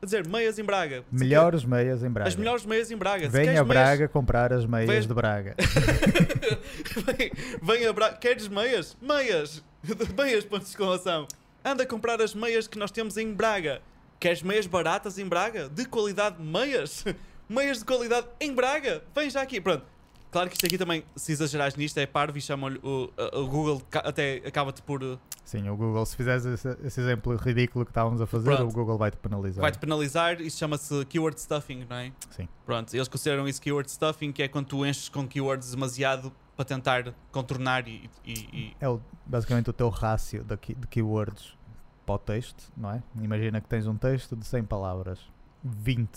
a 0.00 0.04
dizer 0.04 0.26
meias 0.28 0.58
em 0.58 0.64
Braga. 0.64 1.04
Melhores 1.10 1.64
meias 1.64 2.02
em 2.02 2.10
Braga. 2.10 2.28
As 2.28 2.36
melhores 2.36 2.64
meias 2.64 2.90
em 2.90 2.96
Braga. 2.96 3.28
Venha 3.28 3.60
a 3.60 3.64
meias- 3.64 3.66
Braga 3.66 4.08
comprar 4.08 4.52
as 4.52 4.64
meias 4.64 5.06
de 5.06 5.14
Braga. 5.14 5.54
vem, 7.18 7.32
vem 7.62 7.86
a 7.86 7.92
Braga. 7.92 8.16
Queres 8.16 8.48
meias? 8.48 8.96
Meias! 9.00 9.62
meias, 10.16 10.44
ponto 10.44 10.62
de 10.62 10.68
exclamação. 10.68 11.26
Anda 11.64 11.82
a 11.82 11.86
comprar 11.86 12.20
as 12.22 12.34
meias 12.34 12.66
que 12.66 12.78
nós 12.78 12.90
temos 12.90 13.16
em 13.16 13.32
Braga. 13.32 13.82
Queres 14.20 14.42
meias 14.42 14.66
baratas 14.66 15.18
em 15.18 15.26
Braga? 15.26 15.68
De 15.68 15.84
qualidade 15.84 16.40
meias? 16.42 17.04
meias 17.48 17.78
de 17.78 17.84
qualidade 17.84 18.26
em 18.40 18.54
Braga? 18.54 19.02
Vem 19.14 19.28
já 19.28 19.42
aqui. 19.42 19.60
Pronto. 19.60 19.84
Claro 20.30 20.48
que 20.50 20.56
isto 20.56 20.66
aqui 20.66 20.76
também, 20.76 21.04
se 21.16 21.32
exagerares 21.32 21.74
nisto, 21.76 21.96
é 21.98 22.06
parvo 22.06 22.36
e 22.36 22.40
chamam-lhe 22.40 22.78
o, 22.82 23.10
o 23.32 23.46
Google, 23.48 23.82
até 23.92 24.42
acaba-te 24.46 24.82
por. 24.82 25.02
uh, 25.02 25.18
Sim, 25.44 25.68
o 25.70 25.76
Google, 25.76 26.04
se 26.04 26.14
fizeres 26.14 26.44
esse, 26.44 26.68
esse 26.84 27.00
exemplo 27.00 27.34
ridículo 27.36 27.84
que 27.86 27.90
estávamos 27.90 28.20
a 28.20 28.26
fazer, 28.26 28.44
Pronto. 28.54 28.68
o 28.70 28.72
Google 28.72 28.98
vai-te 28.98 29.16
penalizar. 29.16 29.62
Vai-te 29.62 29.78
penalizar. 29.78 30.40
Isso 30.42 30.58
chama-se 30.58 31.04
keyword 31.06 31.40
stuffing, 31.40 31.86
não 31.88 31.96
é? 31.96 32.12
Sim. 32.30 32.46
Pronto, 32.66 32.94
eles 32.94 33.08
consideram 33.08 33.48
isso 33.48 33.60
keyword 33.62 33.90
stuffing, 33.90 34.30
que 34.32 34.42
é 34.42 34.48
quando 34.48 34.66
tu 34.66 34.84
enches 34.84 35.08
com 35.08 35.26
keywords 35.26 35.70
demasiado 35.70 36.30
para 36.54 36.64
tentar 36.66 37.14
contornar 37.32 37.88
e- 37.88 38.10
e- 38.26 38.32
e 38.52 38.76
É 38.78 38.88
o- 38.88 39.00
basicamente 39.24 39.70
o 39.70 39.72
teu 39.72 39.88
rácio 39.88 40.44
de, 40.44 40.56
key- 40.58 40.74
de 40.74 40.86
keywords 40.88 41.56
para 42.04 42.16
o 42.16 42.18
texto, 42.18 42.70
não 42.76 42.90
é? 42.90 43.02
Imagina 43.22 43.60
que 43.62 43.68
tens 43.68 43.86
um 43.86 43.96
texto 43.96 44.36
de 44.36 44.44
100 44.46 44.64
palavras, 44.64 45.18
20 45.64 46.10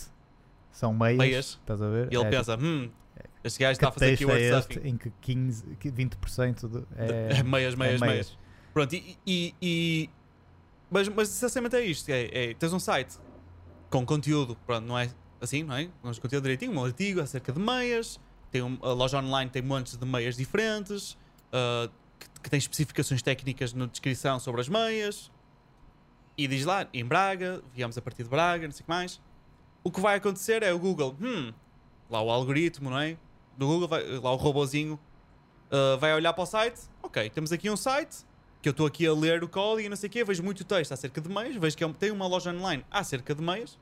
são 0.71 0.93
meias, 0.93 1.17
Meias. 1.17 1.45
estás 1.62 1.82
a 1.82 1.88
ver? 1.88 2.12
E 2.12 2.15
ele 2.17 2.26
É, 2.26 2.30
pensa, 2.30 2.58
hum, 2.58 2.89
este 3.44 3.60
gajo 3.60 3.72
está 3.74 3.90
a 3.90 3.92
fazer 3.92 4.06
texto 4.08 4.20
keyword 4.28 4.44
é 4.44 4.58
este 4.60 4.80
em 4.88 4.98
que 4.98 5.12
15, 5.22 5.76
que 5.80 5.92
20% 5.92 6.68
de, 6.70 6.86
é, 6.96 7.40
É 7.40 7.44
meias, 7.44 7.74
é 7.74 7.78
meias, 7.78 8.02
meias. 8.02 8.38
Pronto, 8.74 8.94
e. 8.94 9.18
e- 9.26 9.56
e- 9.62 10.10
mas, 10.90 11.08
mas 11.10 11.30
essencialmente 11.30 11.76
é 11.76 11.82
isto: 11.86 12.10
é, 12.10 12.30
é- 12.50 12.54
tens 12.54 12.72
um 12.74 12.80
site 12.80 13.18
com 13.90 14.06
conteúdo, 14.06 14.56
pronto, 14.66 14.86
não 14.86 14.98
é 14.98 15.10
assim, 15.40 15.64
não 15.64 15.76
é? 15.76 15.90
Com 16.02 16.14
conteúdo 16.14 16.44
direitinho, 16.44 16.72
um 16.74 16.84
artigo 16.86 17.20
acerca 17.22 17.52
de 17.52 17.60
meias, 17.60 18.20
tem 18.52 18.62
um- 18.62 18.78
a 18.82 18.94
loja 18.94 19.18
online 19.20 19.50
tem 19.50 19.62
montes 19.62 19.98
de 19.98 20.06
meias 20.06 20.36
diferentes, 20.38 21.18
ah, 21.52 21.90
que, 22.20 22.30
que 22.44 22.50
tem 22.50 22.58
especificações 22.60 23.22
técnicas 23.22 23.74
na 23.74 23.86
descrição 23.88 24.40
sobre 24.40 24.62
as 24.62 24.70
meias, 24.70 25.32
e 26.38 26.48
diz 26.48 26.64
lá, 26.66 26.88
em 26.94 27.04
Braga, 27.04 27.62
viemos 27.74 27.98
a 27.98 28.02
partir 28.02 28.24
de 28.24 28.30
Braga, 28.30 28.66
não 28.68 28.72
sei 28.72 28.82
o 28.82 28.84
que 28.86 28.90
mais. 28.90 29.20
O 29.84 29.92
que 29.92 30.00
vai 30.00 30.16
acontecer 30.18 30.62
é 30.64 30.72
o 30.72 30.80
Google, 30.80 31.16
hum, 31.20 31.52
lá 32.10 32.22
o 32.22 32.30
algoritmo, 32.30 32.90
não 32.90 33.00
é? 33.00 33.18
Do 33.62 33.67
Google, 33.67 33.88
vai, 33.88 34.04
lá 34.19 34.32
o 34.32 34.36
robozinho 34.36 35.00
Uh, 35.74 35.97
vai 36.00 36.13
olhar 36.13 36.34
para 36.34 36.43
o 36.43 36.45
site, 36.45 36.82
ok, 37.02 37.30
temos 37.30 37.50
aqui 37.54 37.69
um 37.69 37.78
site 37.78 38.26
que 38.62 38.67
eu 38.67 38.71
estou 38.71 38.86
aqui 38.86 39.08
a 39.08 39.13
ler 39.13 39.41
o 39.41 39.47
código 39.47 39.86
e 39.86 39.88
não 39.88 39.95
sei 39.95 40.10
o 40.10 40.12
quê, 40.12 40.21
vejo 40.21 40.43
muito 40.43 40.65
texto 40.65 40.91
acerca 40.91 41.21
de 41.21 41.30
meias, 41.30 41.56
vejo 41.56 41.78
que 41.78 41.84
é 41.86 41.93
tem 41.93 42.12
uma 42.12 42.28
loja 42.28 42.52
online 42.52 42.86
acerca 42.91 43.34
de 43.34 43.41
meias, 43.41 43.80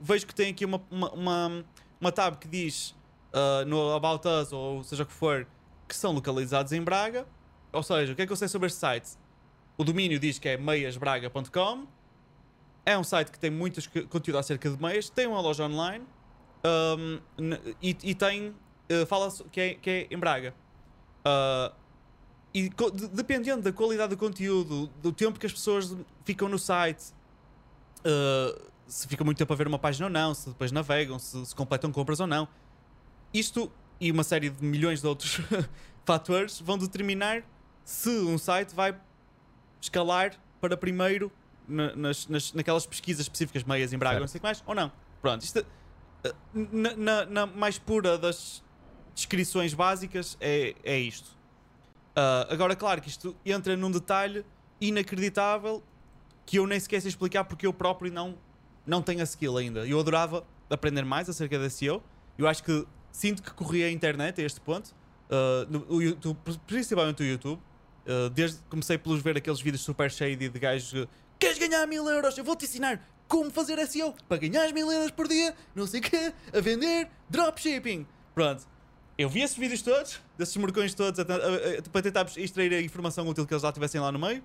vejo 0.00 0.26
que 0.26 0.34
tem 0.34 0.50
aqui 0.52 0.64
uma, 0.64 0.80
uma, 0.90 1.10
uma, 1.12 1.64
uma 2.00 2.10
tab 2.12 2.36
que 2.36 2.48
diz 2.48 2.96
uh, 3.34 3.62
no 3.66 3.92
About 3.92 4.26
Us 4.26 4.54
ou 4.54 4.82
seja 4.82 5.02
o 5.02 5.06
que 5.06 5.12
for, 5.12 5.46
que 5.86 5.94
são 5.94 6.12
localizados 6.12 6.72
em 6.72 6.80
Braga, 6.80 7.26
ou 7.74 7.82
seja, 7.82 8.14
o 8.14 8.16
que 8.16 8.22
é 8.22 8.26
que 8.26 8.32
eu 8.32 8.36
sei 8.36 8.48
sobre 8.48 8.68
este 8.68 8.78
site? 8.78 9.10
O 9.76 9.84
domínio 9.84 10.18
diz 10.18 10.38
que 10.38 10.48
é 10.48 10.56
meiasbraga.com, 10.56 11.86
é 12.86 12.96
um 12.96 13.04
site 13.04 13.30
que 13.30 13.38
tem 13.38 13.50
muito 13.50 13.82
conteúdo 14.08 14.38
acerca 14.38 14.70
de 14.70 14.80
meias, 14.82 15.10
tem 15.10 15.26
uma 15.26 15.42
loja 15.42 15.64
online 15.64 16.06
um, 16.64 17.20
n- 17.36 17.76
e, 17.82 17.94
e 18.02 18.14
tem, 18.14 18.56
uh, 18.90 19.06
fala 19.06 19.32
que 19.50 19.60
é, 19.60 19.74
que 19.74 19.90
é 19.90 20.06
em 20.10 20.18
Braga. 20.18 20.54
Uh, 21.26 21.74
e 22.54 22.68
de- 22.68 23.08
dependendo 23.08 23.62
da 23.62 23.72
qualidade 23.72 24.10
do 24.10 24.16
conteúdo, 24.16 24.86
do 25.02 25.12
tempo 25.12 25.38
que 25.38 25.46
as 25.46 25.52
pessoas 25.52 25.94
ficam 26.24 26.48
no 26.48 26.58
site, 26.58 27.12
uh, 28.00 28.68
se 28.86 29.06
fica 29.06 29.22
muito 29.24 29.36
tempo 29.38 29.52
a 29.52 29.56
ver 29.56 29.66
uma 29.68 29.78
página 29.78 30.06
ou 30.06 30.10
não, 30.12 30.32
se 30.34 30.48
depois 30.48 30.72
navegam, 30.72 31.18
se, 31.18 31.44
se 31.46 31.54
completam 31.54 31.92
compras 31.92 32.20
ou 32.20 32.26
não, 32.26 32.48
isto 33.32 33.70
e 34.00 34.10
uma 34.10 34.24
série 34.24 34.48
de 34.48 34.64
milhões 34.64 35.00
de 35.02 35.06
outros 35.06 35.40
fatores 36.06 36.60
vão 36.60 36.78
determinar 36.78 37.42
se 37.84 38.08
um 38.08 38.38
site 38.38 38.74
vai 38.74 38.98
escalar 39.80 40.32
para 40.60 40.76
primeiro 40.76 41.30
na- 41.68 41.94
nas, 41.94 42.26
nas- 42.28 42.52
naquelas 42.54 42.86
pesquisas 42.86 43.22
específicas 43.22 43.62
meias 43.64 43.92
em 43.92 43.98
Braga, 43.98 44.14
Certo. 44.14 44.20
não 44.22 44.28
sei 44.28 44.38
o 44.38 44.40
que 44.40 44.46
mais, 44.46 44.64
ou 44.66 44.74
não. 44.74 44.90
Pronto, 45.20 45.42
isto, 45.42 45.66
na, 46.54 46.96
na- 46.96 47.26
na 47.26 47.46
mais 47.46 47.78
pura 47.78 48.16
das 48.16 48.62
descrições 49.18 49.74
básicas 49.74 50.38
é, 50.40 50.74
é 50.84 50.96
isto. 50.96 51.36
Ah, 52.14 52.46
agora, 52.50 52.76
claro 52.76 53.00
que 53.00 53.08
isto 53.08 53.36
entra 53.44 53.76
num 53.76 53.90
detalhe 53.90 54.44
inacreditável 54.80 55.82
que 56.46 56.58
eu 56.58 56.66
nem 56.66 56.78
sequer 56.78 57.00
sei 57.00 57.08
explicar 57.08 57.44
porque 57.44 57.66
eu 57.66 57.72
próprio 57.72 58.12
não, 58.12 58.38
não 58.86 59.02
tenho 59.02 59.20
a 59.20 59.24
skill 59.24 59.56
ainda. 59.56 59.86
Eu 59.86 59.98
adorava 59.98 60.46
aprender 60.70 61.04
mais 61.04 61.28
acerca 61.28 61.58
da 61.58 61.68
SEO. 61.68 62.02
Eu 62.38 62.46
acho 62.46 62.62
que 62.62 62.86
sinto 63.10 63.42
que 63.42 63.50
corri 63.50 63.82
a 63.82 63.90
internet 63.90 64.40
a 64.40 64.44
este 64.44 64.60
ponto, 64.60 64.94
ah, 65.28 65.66
no, 65.68 66.00
YouTube, 66.00 66.38
principalmente 66.66 67.22
o 67.22 67.26
YouTube. 67.26 67.60
Ah, 68.06 68.30
desde 68.32 68.60
comecei 68.70 68.96
pelos 68.96 69.20
ver 69.20 69.36
aqueles 69.36 69.60
vídeos 69.60 69.82
super 69.82 70.08
shady 70.10 70.48
de 70.48 70.58
gajos 70.60 70.92
que 70.92 71.08
queres 71.40 71.58
ganhar 71.58 71.84
mil 71.86 72.08
euros, 72.08 72.38
eu 72.38 72.44
vou-te 72.44 72.66
ensinar 72.66 73.04
como 73.26 73.50
fazer 73.50 73.84
SEO 73.88 74.14
para 74.28 74.38
ganhar 74.38 74.72
mil 74.72 74.90
euros 74.90 75.10
por 75.10 75.26
dia, 75.26 75.54
não 75.74 75.88
sei 75.88 76.00
o 76.00 76.02
quê, 76.04 76.32
a 76.52 76.60
vender 76.60 77.08
dropshipping. 77.28 78.06
Pronto. 78.32 78.77
Eu 79.18 79.28
vi 79.28 79.40
esses 79.42 79.56
vídeos 79.56 79.82
todos, 79.82 80.20
desses 80.38 80.56
morcões 80.56 80.94
todos, 80.94 81.18
a 81.20 81.24
ten- 81.24 81.34
a- 81.34 81.78
a- 81.78 81.82
para 81.90 82.02
tentar 82.02 82.26
extrair 82.36 82.72
a 82.72 82.80
informação 82.80 83.26
útil 83.28 83.46
que 83.46 83.52
eles 83.52 83.62
já 83.62 83.72
tivessem 83.72 84.00
lá 84.00 84.10
no 84.12 84.18
meio. 84.18 84.42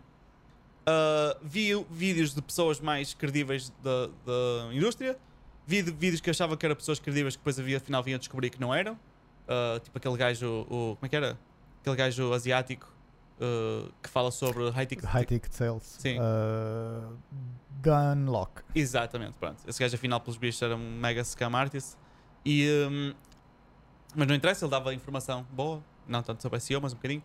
Uh, 0.85 1.37
vi 1.41 1.73
vídeos 1.89 2.33
de 2.35 2.41
pessoas 2.41 2.79
mais 2.81 3.13
credíveis 3.13 3.71
da, 3.81 4.07
da 4.25 4.73
indústria. 4.73 5.17
Vi 5.65 5.81
de- 5.81 5.91
vídeos 5.91 6.19
que 6.19 6.29
achava 6.29 6.57
que 6.57 6.65
eram 6.65 6.75
pessoas 6.75 6.99
credíveis 6.99 7.35
que 7.35 7.39
depois 7.39 7.57
havia, 7.57 7.77
afinal 7.77 8.03
vinha 8.03 8.17
a 8.17 8.19
descobrir 8.19 8.49
que 8.49 8.59
não 8.59 8.73
eram. 8.73 8.93
Uh, 9.47 9.79
tipo 9.79 9.97
aquele 9.97 10.17
gajo, 10.17 10.61
o, 10.69 10.95
como 10.95 10.99
é 11.03 11.09
que 11.09 11.15
era? 11.15 11.37
Aquele 11.81 11.95
gajo 11.95 12.33
asiático 12.33 12.91
uh, 13.39 13.89
que 14.01 14.09
fala 14.09 14.31
sobre 14.31 14.69
high 14.71 14.85
ticket. 14.85 15.05
High 15.05 15.25
ticket 15.25 15.53
sales. 15.53 15.83
Sim. 15.99 16.17
Uh, 16.19 17.15
Dunlock. 17.81 18.61
Exatamente, 18.75 19.33
pronto. 19.37 19.57
Esse 19.67 19.79
gajo 19.79 19.95
afinal 19.95 20.19
pelos 20.19 20.37
bichos 20.37 20.61
era 20.61 20.75
um 20.75 20.97
mega 20.99 21.23
scam 21.23 21.53
artist. 21.55 21.97
E, 22.45 22.67
um, 22.89 23.13
mas 24.15 24.27
não 24.27 24.35
interessa, 24.35 24.65
ele 24.65 24.71
dava 24.71 24.93
informação 24.93 25.45
boa, 25.51 25.81
não 26.07 26.21
tanto 26.21 26.41
sobre 26.41 26.59
SEO, 26.59 26.81
mas 26.81 26.93
um 26.93 26.95
bocadinho. 26.95 27.23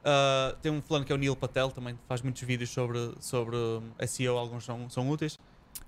Uh, 0.00 0.56
tem 0.62 0.72
um 0.72 0.80
fulano 0.80 1.04
que 1.04 1.12
é 1.12 1.14
o 1.14 1.18
Neil 1.18 1.36
Patel, 1.36 1.70
também 1.70 1.98
faz 2.08 2.22
muitos 2.22 2.40
vídeos 2.42 2.70
sobre, 2.70 3.12
sobre 3.20 3.56
um, 3.56 3.92
SEO, 4.06 4.38
alguns 4.38 4.64
são, 4.64 4.88
são 4.88 5.08
úteis. 5.10 5.34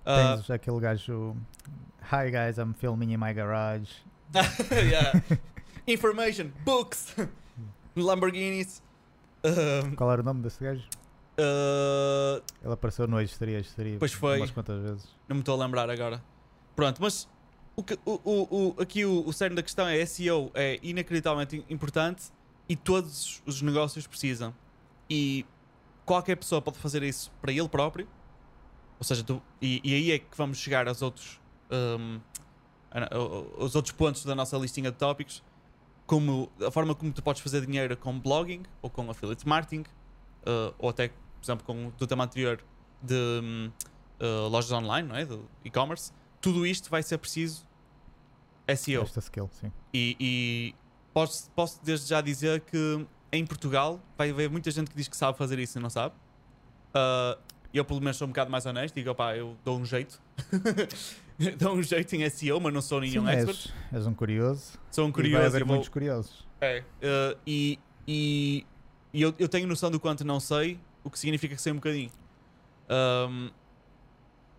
Uh, 0.03 0.37
Tens 0.37 0.51
aquele 0.51 0.81
gajo. 0.81 1.35
Hi 2.12 2.31
guys, 2.31 2.59
I'm 2.59 2.75
filming 2.75 3.12
in 3.12 3.17
my 3.19 3.33
garage. 3.33 3.91
yeah. 4.73 5.23
Information, 5.87 6.51
books, 6.65 7.15
Lamborghinis. 7.97 8.83
Um, 9.45 9.95
Qual 9.97 10.11
era 10.12 10.21
o 10.23 10.25
nome 10.25 10.43
desse 10.43 10.62
gajo? 10.62 10.85
uh, 11.38 12.43
Ele 12.62 12.73
apareceu 12.73 13.07
no 13.09 13.21
History, 13.21 13.59
History 13.59 13.97
Pois 13.99 14.12
foi. 14.12 14.38
umas 14.38 14.51
quantas 14.51 14.81
vezes. 14.83 15.09
Não 15.29 15.37
me 15.37 15.41
estou 15.41 15.61
a 15.61 15.65
lembrar 15.65 15.88
agora. 15.91 16.23
Pronto, 16.77 17.01
mas 17.01 17.29
o 17.77 17.85
o- 18.05 18.75
o- 18.77 18.83
aqui 18.83 19.05
o, 19.05 19.27
o 19.27 19.33
cerne 19.33 19.57
da 19.57 19.63
questão 19.63 19.87
é 19.87 20.05
SEO 20.05 20.51
é 20.55 20.79
inacreditavelmente 20.83 21.57
im- 21.57 21.65
importante 21.71 22.25
e 22.69 22.77
todos 22.77 23.43
os 23.47 23.63
negócios 23.63 24.07
precisam. 24.07 24.55
E 25.09 25.45
qualquer 26.05 26.37
pessoa 26.37 26.61
pode 26.63 26.79
fazer 26.79 27.03
isso 27.03 27.31
para 27.41 27.53
ele 27.53 27.69
próprio. 27.69 28.07
Ou 28.99 29.05
seja, 29.05 29.23
tu- 29.25 29.43
e, 29.61 29.81
e 29.85 29.95
aí 29.95 30.11
é 30.13 30.19
que 30.19 30.37
vamos 30.37 30.59
chegar 30.59 30.87
aos 30.89 31.03
outros, 31.03 31.41
a- 32.91 33.15
aos 33.61 33.75
outros 33.75 33.93
pontos 33.93 34.25
da 34.25 34.35
nossa 34.35 34.57
listinha 34.59 34.91
de 34.91 34.97
tópicos. 34.99 35.43
Como 36.07 36.51
a 36.67 36.71
forma 36.71 36.95
como 36.95 37.13
tu 37.13 37.23
podes 37.23 37.41
fazer 37.41 37.65
dinheiro 37.65 37.97
com 37.97 38.19
blogging 38.19 38.63
ou 38.83 38.91
com 38.91 39.09
affiliate 39.11 39.47
marketing, 39.49 39.83
uh, 40.43 40.75
ou 40.79 40.91
até, 40.91 41.09
por 41.09 41.15
exemplo, 41.43 41.65
com 41.65 41.87
o 41.87 42.07
tema 42.07 42.25
anterior 42.25 42.63
de 43.01 43.15
hum, 43.15 43.71
uh, 44.21 44.49
lojas 44.49 44.71
online, 44.73 45.09
não 45.09 45.17
é? 45.17 45.25
De 45.25 45.39
e-commerce. 45.65 46.13
Tudo 46.43 46.67
isto 46.67 46.91
vai 46.91 47.03
ser 47.03 47.17
preciso 47.17 47.65
SEO. 48.77 49.03
Esta 49.05 49.21
skill, 49.21 49.49
sim. 49.53 49.73
E, 49.95 50.17
e 50.21 50.75
posso, 51.15 51.51
posso 51.53 51.81
desde 51.83 52.09
já 52.09 52.21
dizer 52.21 52.61
que 52.61 53.07
em 53.33 53.47
Portugal 53.47 53.99
vai 54.19 54.31
haver 54.31 54.51
muita 54.51 54.71
gente 54.71 54.91
que 54.91 54.97
diz 54.97 55.09
que 55.09 55.17
sabe 55.17 55.39
fazer 55.39 55.59
isso 55.59 55.79
e 55.79 55.81
não 55.81 55.89
sabe. 55.89 56.15
Uh, 56.95 57.41
eu, 57.73 57.85
pelo 57.85 58.01
menos, 58.01 58.19
sou 58.19 58.27
um 58.27 58.31
bocado 58.31 58.51
mais 58.51 58.67
honesto. 58.67 58.95
Digo, 58.95 59.11
opá, 59.11 59.35
eu 59.35 59.57
dou 59.65 59.79
um 59.79 59.85
jeito. 59.87 60.21
dou 61.59 61.75
um 61.75 61.83
jeito 61.83 62.15
em 62.17 62.29
SEO, 62.29 62.61
mas 62.61 62.75
não 62.75 62.83
sou 62.83 63.01
nenhum 63.01 63.25
Sim, 63.25 63.33
expert. 63.33 63.73
és, 63.93 63.95
és 63.95 64.07
um 64.07 64.13
curioso. 64.13 64.79
Sou 64.91 65.07
um 65.07 65.09
e 65.09 65.13
vai 65.13 65.21
curioso. 65.23 65.47
haver 65.47 65.61
e 65.63 65.65
vou- 65.65 65.75
muitos 65.77 65.89
curiosos. 65.89 66.47
é, 66.61 66.81
uh, 66.81 67.39
e 67.47 67.79
e, 68.07 68.67
e 69.13 69.23
eu, 69.23 69.35
eu 69.39 69.49
tenho 69.49 69.67
noção 69.67 69.91
do 69.91 70.01
quanto 70.01 70.25
não 70.25 70.41
sei, 70.41 70.79
o 71.05 71.11
que 71.11 71.19
significa 71.19 71.55
que 71.55 71.63
sei 71.63 71.73
um 71.73 71.77
bocadinho. 71.77 72.11
Um, 72.91 73.51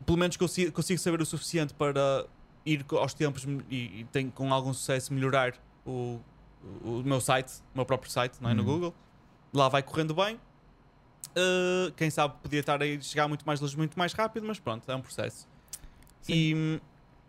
pelo 0.04 0.18
menos 0.18 0.38
consigo, 0.38 0.72
consigo 0.72 1.00
saber 1.00 1.22
o 1.22 1.26
suficiente 1.26 1.74
para 1.74 2.26
ir 2.66 2.86
aos 2.92 3.14
tempos 3.14 3.44
e, 3.70 4.02
e 4.02 4.08
tenho 4.12 4.32
com 4.32 4.54
algum 4.54 4.74
sucesso 4.74 5.14
melhorar 5.14 5.54
o, 5.86 6.20
o 6.84 7.02
meu 7.04 7.20
site, 7.20 7.52
o 7.74 7.78
meu 7.78 7.86
próprio 7.86 8.12
site, 8.12 8.38
não 8.42 8.50
é? 8.50 8.54
No 8.54 8.62
Uhum. 8.64 8.68
Google. 8.74 8.94
Lá 9.54 9.70
vai 9.70 9.84
correndo 9.84 10.14
bem. 10.16 10.36
Uh, 11.36 11.92
quem 11.96 12.10
sabe 12.10 12.36
podia 12.42 12.60
estar 12.60 12.82
a 12.82 13.02
chegar 13.02 13.28
muito 13.28 13.46
mais 13.46 13.60
longe, 13.60 13.76
muito 13.78 13.98
mais 13.98 14.14
rápido, 14.14 14.46
mas 14.46 14.60
pronto, 14.60 14.90
é 14.92 14.96
um 14.96 15.02
processo. 15.02 15.48
Sim. 16.22 16.34
E, 16.34 16.82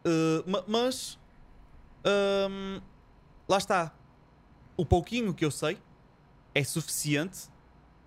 uh, 0.07 0.51
ma- 0.51 0.65
mas 0.67 1.19
um, 2.51 2.81
lá 3.49 3.59
está. 3.59 3.93
O 4.77 4.85
pouquinho 4.85 5.33
que 5.33 5.45
eu 5.45 5.51
sei 5.51 5.79
é 6.55 6.65
suficiente 6.65 7.49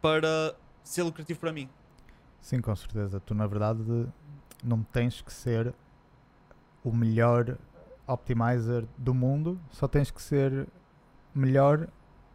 para 0.01 0.55
ser 0.83 1.03
lucrativo 1.03 1.39
para 1.39 1.51
mim. 1.51 1.69
Sim, 2.41 2.61
com 2.61 2.75
certeza. 2.75 3.19
Tu, 3.19 3.33
na 3.33 3.47
verdade, 3.47 3.81
não 4.63 4.83
tens 4.83 5.21
que 5.21 5.31
ser 5.33 5.73
o 6.83 6.91
melhor 6.91 7.57
optimizer 8.07 8.85
do 8.97 9.13
mundo, 9.13 9.59
só 9.71 9.87
tens 9.87 10.09
que 10.09 10.21
ser 10.21 10.67
melhor 11.33 11.87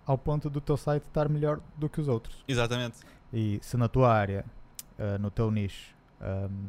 ao 0.06 0.18
ponto 0.18 0.50
do 0.50 0.60
teu 0.60 0.76
site 0.76 1.04
estar 1.04 1.28
melhor 1.28 1.60
do 1.76 1.88
que 1.88 2.00
os 2.00 2.08
outros. 2.08 2.44
Exatamente. 2.46 2.98
E 3.32 3.58
se 3.62 3.76
na 3.76 3.88
tua 3.88 4.12
área, 4.12 4.44
ah, 4.98 5.16
no 5.18 5.30
teu 5.30 5.50
nicho, 5.50 5.94
ahm, 6.20 6.68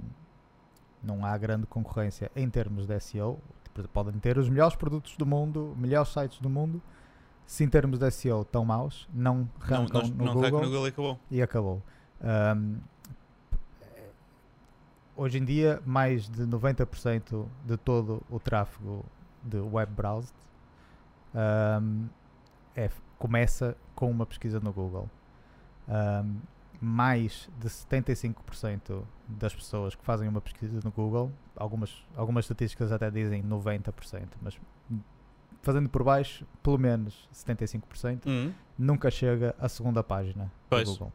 não 1.04 1.26
há 1.26 1.38
grande 1.38 1.66
concorrência 1.68 2.32
em 2.36 2.50
termos 2.50 2.86
de 2.88 2.98
SEO, 3.00 3.40
podem 3.92 4.14
ter 4.20 4.38
os 4.38 4.48
melhores 4.48 4.76
produtos 4.76 5.18
do 5.18 5.26
mundo, 5.26 5.76
melhores 5.78 6.10
sites 6.14 6.40
do 6.40 6.50
mundo, 6.50 6.82
se 7.46 7.64
em 7.64 7.68
termos 7.70 8.00
de 8.00 8.10
SEO 8.10 8.44
estão 8.44 8.64
maus, 8.64 9.08
não 9.14 9.50
Não, 9.70 9.86
não, 9.86 10.02
no 10.08 10.26
não 10.26 10.34
Google 10.34 10.62
no 10.62 10.70
Google 10.70 10.86
e 10.86 10.90
acabou. 10.90 11.20
e 11.32 11.42
acabou. 11.42 11.84
Ahm, 12.22 12.78
hoje 15.16 15.38
em 15.38 15.46
dia, 15.46 15.82
mais 15.86 16.28
de 16.30 16.44
90% 16.46 17.46
de 17.66 17.78
todo 17.78 18.22
o 18.30 18.40
tráfego 18.40 19.06
de 19.44 19.58
web 19.60 19.92
browsed 19.94 20.34
ahm, 21.34 22.06
é, 22.76 22.90
começa 23.20 23.76
com 23.96 24.10
uma 24.10 24.26
pesquisa 24.26 24.60
no 24.60 24.72
Google. 24.74 25.10
Ahm, 25.88 26.38
mais 26.82 27.50
de 27.60 27.70
75% 27.70 29.04
das 29.28 29.56
pessoas 29.56 29.96
que 29.96 30.04
fazem 30.04 30.28
uma 30.28 30.42
pesquisa 30.42 30.80
no 30.84 30.92
Google, 30.92 31.32
algumas, 31.56 32.04
algumas 32.16 32.44
estatísticas 32.46 32.92
até 32.92 33.10
dizem 33.10 33.42
90%, 33.42 34.28
mas 34.42 34.60
fazendo 35.62 35.88
por 35.88 36.04
baixo, 36.04 36.46
pelo 36.62 36.78
menos 36.78 37.30
75%, 37.34 38.24
Hum, 38.28 38.52
nunca 38.78 39.10
chega 39.10 39.56
à 39.60 39.70
segunda 39.70 40.04
página 40.04 40.52
Pois. 40.70 40.84
do 40.90 40.92
Google. 40.94 41.14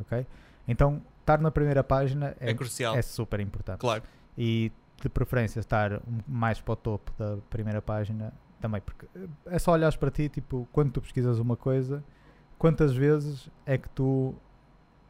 Ok? 0.00 0.26
Então, 0.66 1.00
estar 1.28 1.40
na 1.40 1.50
primeira 1.50 1.84
página 1.84 2.34
é, 2.40 2.50
é, 2.50 2.54
crucial. 2.54 2.94
é 2.96 3.02
super 3.02 3.38
importante. 3.40 3.80
Claro. 3.80 4.02
E 4.36 4.72
de 5.00 5.08
preferência 5.08 5.60
estar 5.60 6.00
mais 6.26 6.60
para 6.60 6.72
o 6.72 6.76
topo 6.76 7.12
da 7.18 7.36
primeira 7.50 7.80
página 7.82 8.32
também, 8.60 8.80
porque 8.80 9.06
eh, 9.14 9.28
é 9.46 9.58
só 9.58 9.72
olhares 9.72 9.94
para 9.96 10.10
ti, 10.10 10.28
tipo, 10.28 10.66
quando 10.72 10.90
tu 10.90 11.00
pesquisas 11.00 11.38
uma 11.38 11.56
coisa, 11.56 12.02
quantas 12.58 12.92
vezes 12.94 13.48
é 13.64 13.78
que 13.78 13.88
tu 13.90 14.34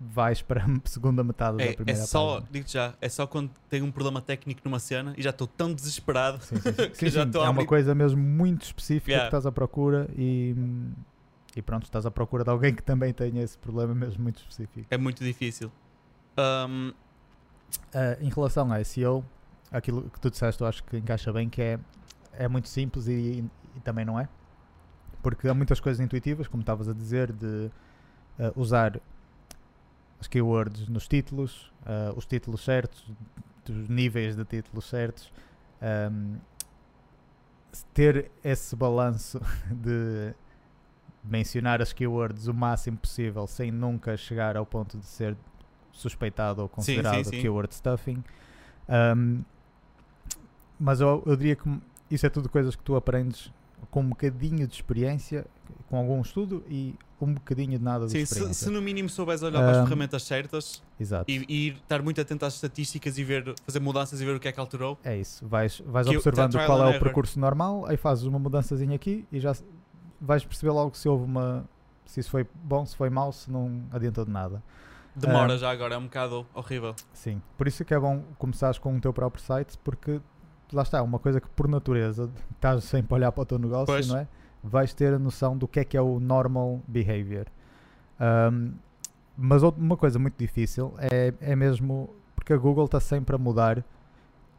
vais 0.00 0.42
para 0.42 0.62
a 0.64 0.66
segunda 0.84 1.24
metade 1.24 1.56
da 1.56 1.64
É, 1.64 1.68
é 1.70 1.72
primeira 1.72 2.00
só, 2.04 2.34
página? 2.34 2.48
digo 2.52 2.68
já, 2.68 2.94
é 3.00 3.08
só 3.08 3.26
quando 3.26 3.50
tenho 3.70 3.84
um 3.86 3.90
problema 3.90 4.20
técnico 4.20 4.60
numa 4.64 4.78
cena 4.78 5.14
e 5.16 5.22
já 5.22 5.30
estou 5.30 5.46
tão 5.46 5.72
desesperado 5.72 6.42
Sim, 6.44 6.56
sim, 6.56 6.72
sim. 6.72 6.90
que 6.98 7.08
já 7.08 7.22
estou 7.24 7.42
a 7.42 7.46
é 7.46 7.48
uma 7.48 7.64
coisa 7.64 7.94
mesmo 7.94 8.20
muito 8.20 8.62
específica 8.64 9.10
Yeah. 9.10 9.30
que 9.30 9.36
estás 9.36 9.46
à 9.46 9.50
procura 9.52 10.06
e, 10.16 10.54
e 11.56 11.62
pronto, 11.62 11.84
estás 11.84 12.04
à 12.04 12.10
procura 12.10 12.44
de 12.44 12.50
alguém 12.50 12.74
que 12.74 12.82
também 12.82 13.12
tenha 13.14 13.42
esse 13.42 13.56
problema 13.56 13.94
mesmo 13.94 14.22
muito 14.22 14.36
específico. 14.40 14.86
É 14.90 14.98
muito 14.98 15.24
difícil. 15.24 15.72
Um, 16.38 16.92
Ah, 17.92 18.16
em 18.20 18.28
relação 18.28 18.70
a 18.72 18.82
SEO, 18.84 19.24
aquilo 19.70 20.08
que 20.10 20.20
tu 20.20 20.30
disseste 20.30 20.60
eu 20.62 20.66
acho 20.66 20.82
que 20.84 20.96
encaixa 20.96 21.32
bem, 21.32 21.48
que 21.48 21.60
é, 21.62 21.78
é 22.32 22.48
muito 22.48 22.68
simples 22.68 23.06
e, 23.08 23.44
e 23.76 23.80
também 23.80 24.04
não 24.04 24.18
é. 24.18 24.28
Porque 25.22 25.48
há 25.48 25.54
muitas 25.54 25.80
coisas 25.80 26.00
intuitivas, 26.00 26.46
como 26.48 26.60
estavas 26.62 26.88
a 26.88 26.92
dizer, 26.92 27.32
de 27.32 27.70
ah, 28.38 28.52
usar 28.56 29.00
as 30.20 30.26
keywords 30.26 30.88
nos 30.88 31.08
títulos, 31.08 31.72
ah, 31.86 32.12
os 32.16 32.26
títulos 32.26 32.64
certos, 32.64 33.10
os 33.68 33.88
níveis 33.88 34.36
de 34.36 34.44
títulos 34.44 34.86
certos, 34.86 35.32
ahm, 35.82 36.36
ter 37.92 38.30
esse 38.42 38.74
balanço 38.76 39.40
de 39.70 40.34
mencionar 41.22 41.82
as 41.82 41.92
keywords 41.92 42.46
o 42.48 42.54
máximo 42.54 42.96
possível 42.96 43.46
sem 43.46 43.70
nunca 43.70 44.16
chegar 44.16 44.56
ao 44.56 44.64
ponto 44.64 44.96
de 44.98 45.04
ser 45.04 45.36
suspeitado 45.98 46.62
ou 46.62 46.68
Sim, 46.68 46.72
sim, 46.82 46.94
considerado 46.96 47.24
sim. 47.24 47.40
keyword 47.40 47.74
stuffing. 47.74 48.22
Um, 48.88 49.42
mas 50.78 51.00
eu, 51.00 51.22
eu 51.26 51.36
diria 51.36 51.56
que 51.56 51.68
isso 52.10 52.24
é 52.26 52.28
tudo 52.30 52.48
coisas 52.48 52.74
que 52.76 52.82
tu 52.82 52.94
aprendes 52.96 53.52
com 53.90 54.00
um 54.00 54.08
bocadinho 54.10 54.66
de 54.66 54.74
experiência, 54.74 55.44
com 55.88 55.96
algum 55.96 56.20
estudo 56.20 56.62
e 56.68 56.94
um 57.20 57.32
bocadinho 57.34 57.76
de 57.78 57.84
nada 57.84 58.04
de 58.06 58.12
sim, 58.12 58.18
se, 58.18 58.22
experiência. 58.34 58.66
se 58.66 58.72
no 58.72 58.80
mínimo 58.80 59.08
souberes 59.08 59.42
olhar 59.42 59.58
para 59.60 59.70
as 59.72 59.76
Um, 59.78 59.84
ferramentas 59.84 60.22
certas 60.22 60.82
e, 61.26 61.44
e 61.48 61.66
ir 61.68 61.72
estar 61.74 62.00
muito 62.00 62.20
atento 62.20 62.44
às 62.46 62.54
estatísticas 62.54 63.18
e 63.18 63.24
ver, 63.24 63.54
fazer 63.66 63.80
mudanças 63.80 64.20
e 64.20 64.24
ver 64.24 64.36
o 64.36 64.40
que 64.40 64.46
é 64.46 64.52
que 64.52 64.60
alterou. 64.60 64.96
É 65.02 65.16
isso. 65.16 65.46
Vais, 65.48 65.80
vais 65.84 66.06
Que 66.06 66.14
eu- 66.14 66.18
observando 66.18 66.52
trial 66.52 66.66
qual 66.66 66.82
é 66.82 66.86
o 66.86 66.88
error. 66.90 67.00
percurso 67.02 67.40
normal, 67.40 67.86
aí 67.86 67.96
fazes 67.96 68.24
uma 68.24 68.38
mudançazinha 68.38 68.94
aqui 68.94 69.26
e 69.32 69.40
já 69.40 69.52
vais 70.20 70.44
perceber 70.44 70.70
logo 70.72 70.96
se 70.96 71.08
houve 71.08 71.24
uma. 71.24 71.64
Se 72.06 72.20
isso 72.20 72.30
foi 72.30 72.46
bom, 72.64 72.86
se 72.86 72.96
foi 72.96 73.10
mau, 73.10 73.32
se 73.32 73.50
não 73.50 73.82
adiantou 73.90 74.24
de 74.24 74.30
nada. 74.30 74.62
Demora 75.18 75.54
Ah. 75.54 75.58
já 75.58 75.70
agora, 75.70 75.94
é 75.94 75.98
um 75.98 76.04
bocado 76.04 76.46
horrível. 76.54 76.94
Sim. 77.12 77.40
Por 77.56 77.66
isso 77.66 77.82
é 77.82 77.86
que 77.86 77.94
é 77.94 77.98
bom 77.98 78.22
começares 78.38 78.78
com 78.78 78.96
o 78.96 79.00
teu 79.00 79.12
próprio 79.12 79.42
site, 79.42 79.76
porque 79.82 80.20
lá 80.72 80.82
está, 80.82 81.02
uma 81.02 81.18
coisa 81.18 81.40
que 81.40 81.48
por 81.50 81.66
natureza 81.68 82.30
estás 82.54 82.84
sempre 82.84 83.14
a 83.14 83.16
olhar 83.16 83.32
para 83.32 83.42
o 83.42 83.46
teu 83.46 83.58
negócio, 83.58 83.86
Pois. 83.86 84.08
não 84.08 84.18
é? 84.18 84.28
vais 84.62 84.92
ter 84.92 85.14
a 85.14 85.18
noção 85.18 85.56
do 85.56 85.68
que 85.68 85.78
é 85.80 85.84
que 85.84 85.96
é 85.96 86.00
o 86.02 86.18
normal 86.18 86.80
behavior. 86.88 87.46
Um, 88.20 88.72
mas 89.36 89.62
outra- 89.62 89.80
uma 89.80 89.96
coisa 89.96 90.18
muito 90.18 90.34
difícil 90.36 90.92
é, 90.98 91.32
é 91.40 91.54
mesmo 91.54 92.10
porque 92.34 92.52
a 92.52 92.56
Google 92.56 92.86
está 92.86 92.98
sempre 92.98 93.36
a 93.36 93.38
mudar 93.38 93.84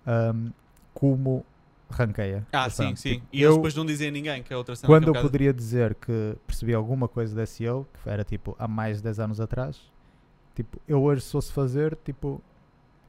um, 0.07 0.51
como 0.93 1.45
ranqueia. 1.91 2.47
Ah, 2.53 2.63
Mas 2.63 2.73
sim, 2.75 2.95
sim. 2.95 3.13
tipo, 3.15 3.25
E 3.33 3.37
eles 3.39 3.49
eu- 3.49 3.55
depois 3.55 3.75
não 3.75 3.85
dizem 3.85 4.07
a 4.07 4.11
ninguém, 4.11 4.41
que 4.41 4.53
é 4.53 4.57
outra 4.57 4.75
cena 4.75 4.87
quando 4.87 5.03
é 5.03 5.05
eu 5.07 5.09
um 5.09 5.13
bocado- 5.13 5.27
poderia 5.27 5.53
dizer 5.53 5.95
que 5.95 6.35
percebi 6.47 6.73
alguma 6.73 7.07
coisa 7.07 7.35
de 7.35 7.45
SEO, 7.45 7.85
que 8.01 8.09
era 8.09 8.23
tipo 8.23 8.55
há 8.57 8.67
mais 8.67 8.97
de 8.97 9.03
10 9.03 9.19
anos 9.19 9.41
atrás, 9.41 9.81
tipo, 10.63 10.77
eu 10.87 11.01
hoje 11.01 11.21
se 11.21 11.31
fosse 11.31 11.53
fazer, 11.53 11.97
tipo, 12.03 12.41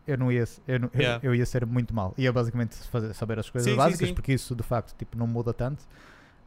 eu 0.07 0.17
não 0.17 0.31
ia, 0.31 0.45
eu, 0.69 0.79
não- 0.79 0.91
eu- 0.95 1.01
Yeah. 1.01 1.21
eu 1.27 1.35
ia 1.35 1.45
ser 1.45 1.67
muito 1.67 1.93
mal. 1.93 2.15
Ia 2.17 2.33
basicamente 2.33 2.77
fazer, 2.89 3.13
saber 3.13 3.39
as 3.41 3.51
coisas 3.51 3.67
Sim, 3.67 3.73
sim, 3.73 3.77
básicas, 3.77 4.09
sim. 4.09 4.15
porque 4.15 4.33
isso 4.33 4.55
de 4.55 4.63
facto 4.63 4.97
tipo, 4.97 5.19
não 5.19 5.27
muda 5.27 5.53
tanto. 5.53 5.85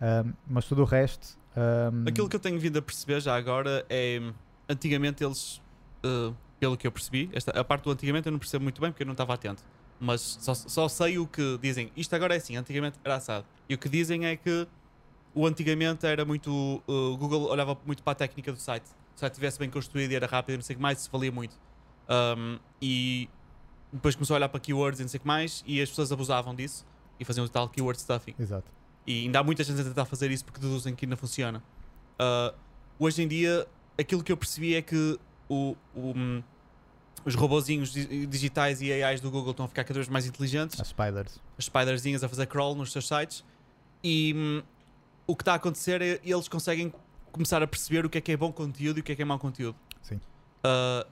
Ahm, 0.01 0.31
mas 0.47 0.65
tudo 0.65 0.81
o 0.81 0.85
resto. 0.85 1.37
ahm, 1.57 2.05
Aquilo 2.07 2.29
que 2.29 2.35
eu 2.37 2.39
tenho 2.39 2.57
vindo 2.59 2.77
a 2.79 2.81
perceber 2.81 3.19
já 3.21 3.35
agora 3.35 3.85
é. 3.89 4.21
Antigamente 4.69 5.23
eles. 5.23 5.61
uh, 6.05 6.33
pelo 6.59 6.77
que 6.77 6.87
eu 6.87 6.91
percebi, 6.93 7.29
esta, 7.33 7.51
a 7.59 7.63
parte 7.63 7.83
do 7.83 7.91
antigamente 7.91 8.25
eu 8.27 8.31
não 8.31 8.39
percebo 8.39 8.63
muito 8.63 8.79
bem 8.79 8.89
porque 8.89 9.03
eu 9.03 9.07
não 9.07 9.11
estava 9.11 9.33
atento. 9.33 9.61
Mas 9.99 10.21
só, 10.39 10.53
só 10.53 10.87
sei 10.87 11.17
o 11.19 11.27
que 11.27 11.57
dizem. 11.61 11.91
Isto 11.97 12.15
agora 12.15 12.33
é 12.33 12.37
assim, 12.37 12.55
antigamente 12.55 12.97
era 13.03 13.15
assado. 13.15 13.45
E 13.67 13.73
o 13.75 13.77
que 13.77 13.89
dizem 13.89 14.25
é 14.25 14.37
que 14.37 14.65
o 15.35 15.45
antigamente 15.45 16.05
era 16.05 16.23
muito. 16.23 16.49
uh, 16.87 17.13
O 17.13 17.17
Google 17.17 17.43
olhava 17.49 17.77
muito 17.85 18.01
para 18.01 18.11
a 18.13 18.15
técnica 18.15 18.51
do 18.53 18.57
site. 18.59 18.85
Se 19.15 19.25
estivesse 19.25 19.59
bem 19.59 19.69
construído 19.69 20.11
e 20.11 20.15
era 20.15 20.25
rápido 20.27 20.55
e 20.55 20.57
não 20.57 20.63
sei 20.63 20.73
o 20.75 20.77
que 20.77 20.81
mais, 20.81 20.99
isso 20.99 21.09
valia 21.11 21.31
muito. 21.31 21.55
Um, 22.09 22.57
e 22.81 23.29
depois 23.91 24.15
começou 24.15 24.33
a 24.35 24.37
olhar 24.37 24.49
para 24.49 24.59
keywords 24.59 24.99
e 24.99 25.03
não 25.03 25.07
sei 25.09 25.17
o 25.19 25.21
que 25.21 25.27
mais, 25.27 25.63
e 25.67 25.81
as 25.81 25.89
pessoas 25.89 26.11
abusavam 26.11 26.53
disso 26.55 26.85
e 27.19 27.23
faziam 27.25 27.45
o 27.45 27.49
tal 27.49 27.69
keyword 27.69 27.99
stuffing. 28.01 28.33
Exato. 28.39 28.65
E 29.05 29.23
ainda 29.25 29.39
há 29.39 29.43
muita 29.43 29.63
gente 29.63 29.79
a 29.79 29.83
tentar 29.83 30.05
fazer 30.05 30.31
isso 30.31 30.43
porque 30.43 30.59
deduzem 30.59 30.95
que 30.95 31.05
ainda 31.05 31.15
funciona. 31.15 31.61
Ah, 32.17 32.53
hoje 32.97 33.21
em 33.21 33.27
dia, 33.27 33.67
aquilo 33.99 34.23
que 34.23 34.31
eu 34.31 34.37
percebi 34.37 34.75
é 34.75 34.81
que 34.81 35.19
o, 35.47 35.75
o, 35.93 36.13
hum, 36.15 36.41
os 37.23 37.35
robozinhos 37.35 37.91
di- 37.93 38.25
digitais 38.25 38.81
e 38.81 38.91
AIs 38.91 39.21
do 39.21 39.29
Google 39.29 39.51
estão 39.51 39.65
a 39.65 39.67
ficar 39.69 39.83
cada 39.83 39.99
vez 39.99 40.07
mais 40.09 40.25
inteligentes, 40.25 40.79
As 40.81 40.87
spiders. 40.87 41.39
as 41.57 41.65
spiderzinhas 41.65 42.23
a 42.23 42.29
fazer 42.29 42.47
crawl 42.47 42.73
nos 42.75 42.91
seus 42.91 43.07
sites, 43.07 43.43
e 44.03 44.33
hum, 44.35 44.63
o 45.27 45.35
que 45.35 45.41
está 45.43 45.53
a 45.53 45.55
acontecer 45.55 46.01
é 46.01 46.19
eles 46.23 46.47
conseguem 46.47 46.91
começar 47.33 47.61
a 47.61 47.67
perceber 47.67 48.05
o 48.05 48.09
que 48.09 48.17
é 48.17 48.21
que 48.21 48.31
é 48.31 48.37
bom 48.37 48.51
conteúdo 48.53 48.97
e 48.97 49.01
o 49.01 49.03
que 49.03 49.11
é 49.11 49.15
que 49.15 49.21
é 49.21 49.25
mau 49.25 49.37
conteúdo. 49.39 49.75
Sim. 50.01 50.21
Ah, 50.63 51.05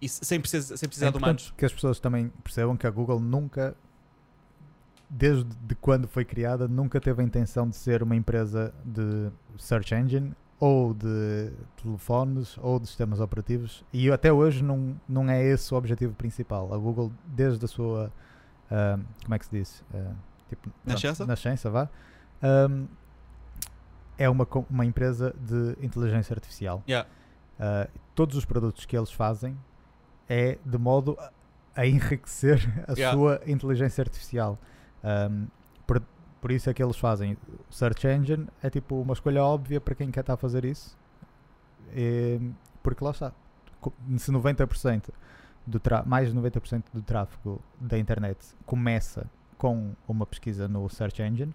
e 0.00 0.08
se- 0.08 0.24
sem 0.24 0.40
precisar, 0.40 0.76
sem 0.76 0.88
precisar 0.88 1.08
é 1.08 1.10
de 1.10 1.16
humanos. 1.18 1.52
que 1.56 1.64
as 1.64 1.72
pessoas 1.72 1.98
também 1.98 2.28
percebam 2.44 2.76
que 2.76 2.86
a 2.86 2.90
Google 2.90 3.18
nunca, 3.18 3.74
desde 5.08 5.44
de 5.44 5.74
quando 5.74 6.08
foi 6.08 6.24
criada, 6.24 6.66
nunca 6.68 7.00
teve 7.00 7.22
a 7.22 7.24
intenção 7.24 7.68
de 7.68 7.76
ser 7.76 8.02
uma 8.02 8.16
empresa 8.16 8.72
de 8.84 9.30
search 9.58 9.94
engine 9.94 10.32
ou 10.58 10.94
de 10.94 11.50
telefones 11.82 12.56
ou 12.58 12.78
de 12.78 12.86
sistemas 12.86 13.18
operativos 13.20 13.84
e 13.92 14.10
até 14.12 14.32
hoje 14.32 14.62
não, 14.62 14.94
não 15.08 15.28
é 15.28 15.42
esse 15.44 15.72
o 15.74 15.76
objetivo 15.76 16.14
principal. 16.14 16.72
A 16.72 16.78
Google, 16.78 17.12
desde 17.26 17.64
a 17.64 17.68
sua, 17.68 18.12
ah, 18.70 18.98
como 19.22 19.34
é 19.34 19.38
que 19.38 19.44
se 19.46 19.50
diz? 19.50 19.84
Ah, 19.94 20.12
tipo, 20.48 20.70
Nascença? 20.84 21.26
nascença, 21.26 21.70
vá. 21.70 21.88
ah, 22.42 22.68
é 24.18 24.28
uma, 24.28 24.46
uma 24.70 24.84
empresa 24.84 25.34
de 25.40 25.76
inteligência 25.84 26.34
artificial. 26.34 26.82
Yeah. 26.88 27.08
Uh, 27.58 27.90
todos 28.14 28.36
os 28.36 28.44
produtos 28.44 28.84
que 28.84 28.96
eles 28.96 29.10
fazem 29.12 29.56
é 30.28 30.58
de 30.64 30.78
modo 30.78 31.16
a- 31.76 31.86
enriquecer 31.86 32.58
a 32.88 32.92
Yeah. 32.92 33.16
sua 33.16 33.40
inteligência 33.46 34.02
artificial. 34.02 34.58
Um, 35.02 35.46
por, 35.86 36.02
por 36.40 36.50
isso 36.50 36.68
é 36.70 36.74
que 36.74 36.82
eles 36.82 36.96
fazem 36.96 37.32
o 37.68 37.72
Search 37.72 38.06
Engine, 38.06 38.46
é 38.62 38.68
tipo 38.70 39.00
uma 39.00 39.12
escolha 39.14 39.42
óbvia 39.42 39.80
para 39.80 39.94
quem 39.94 40.10
quer 40.10 40.20
estar 40.20 40.34
a 40.34 40.36
fazer 40.36 40.64
isso. 40.64 40.96
E- 41.94 42.40
porque 42.82 43.04
lá 43.04 43.10
está, 43.12 43.32
se 44.18 44.30
90% 44.32 45.10
do 45.66 45.80
mais 46.06 46.28
de 46.32 46.36
90% 46.38 46.84
do 46.92 47.02
tráfego 47.02 47.62
da 47.80 47.96
internet 47.98 48.38
começa 48.66 49.30
com 49.56 49.92
uma 50.08 50.26
pesquisa 50.26 50.66
no 50.66 50.88
Search 50.88 51.22
Engine 51.22 51.54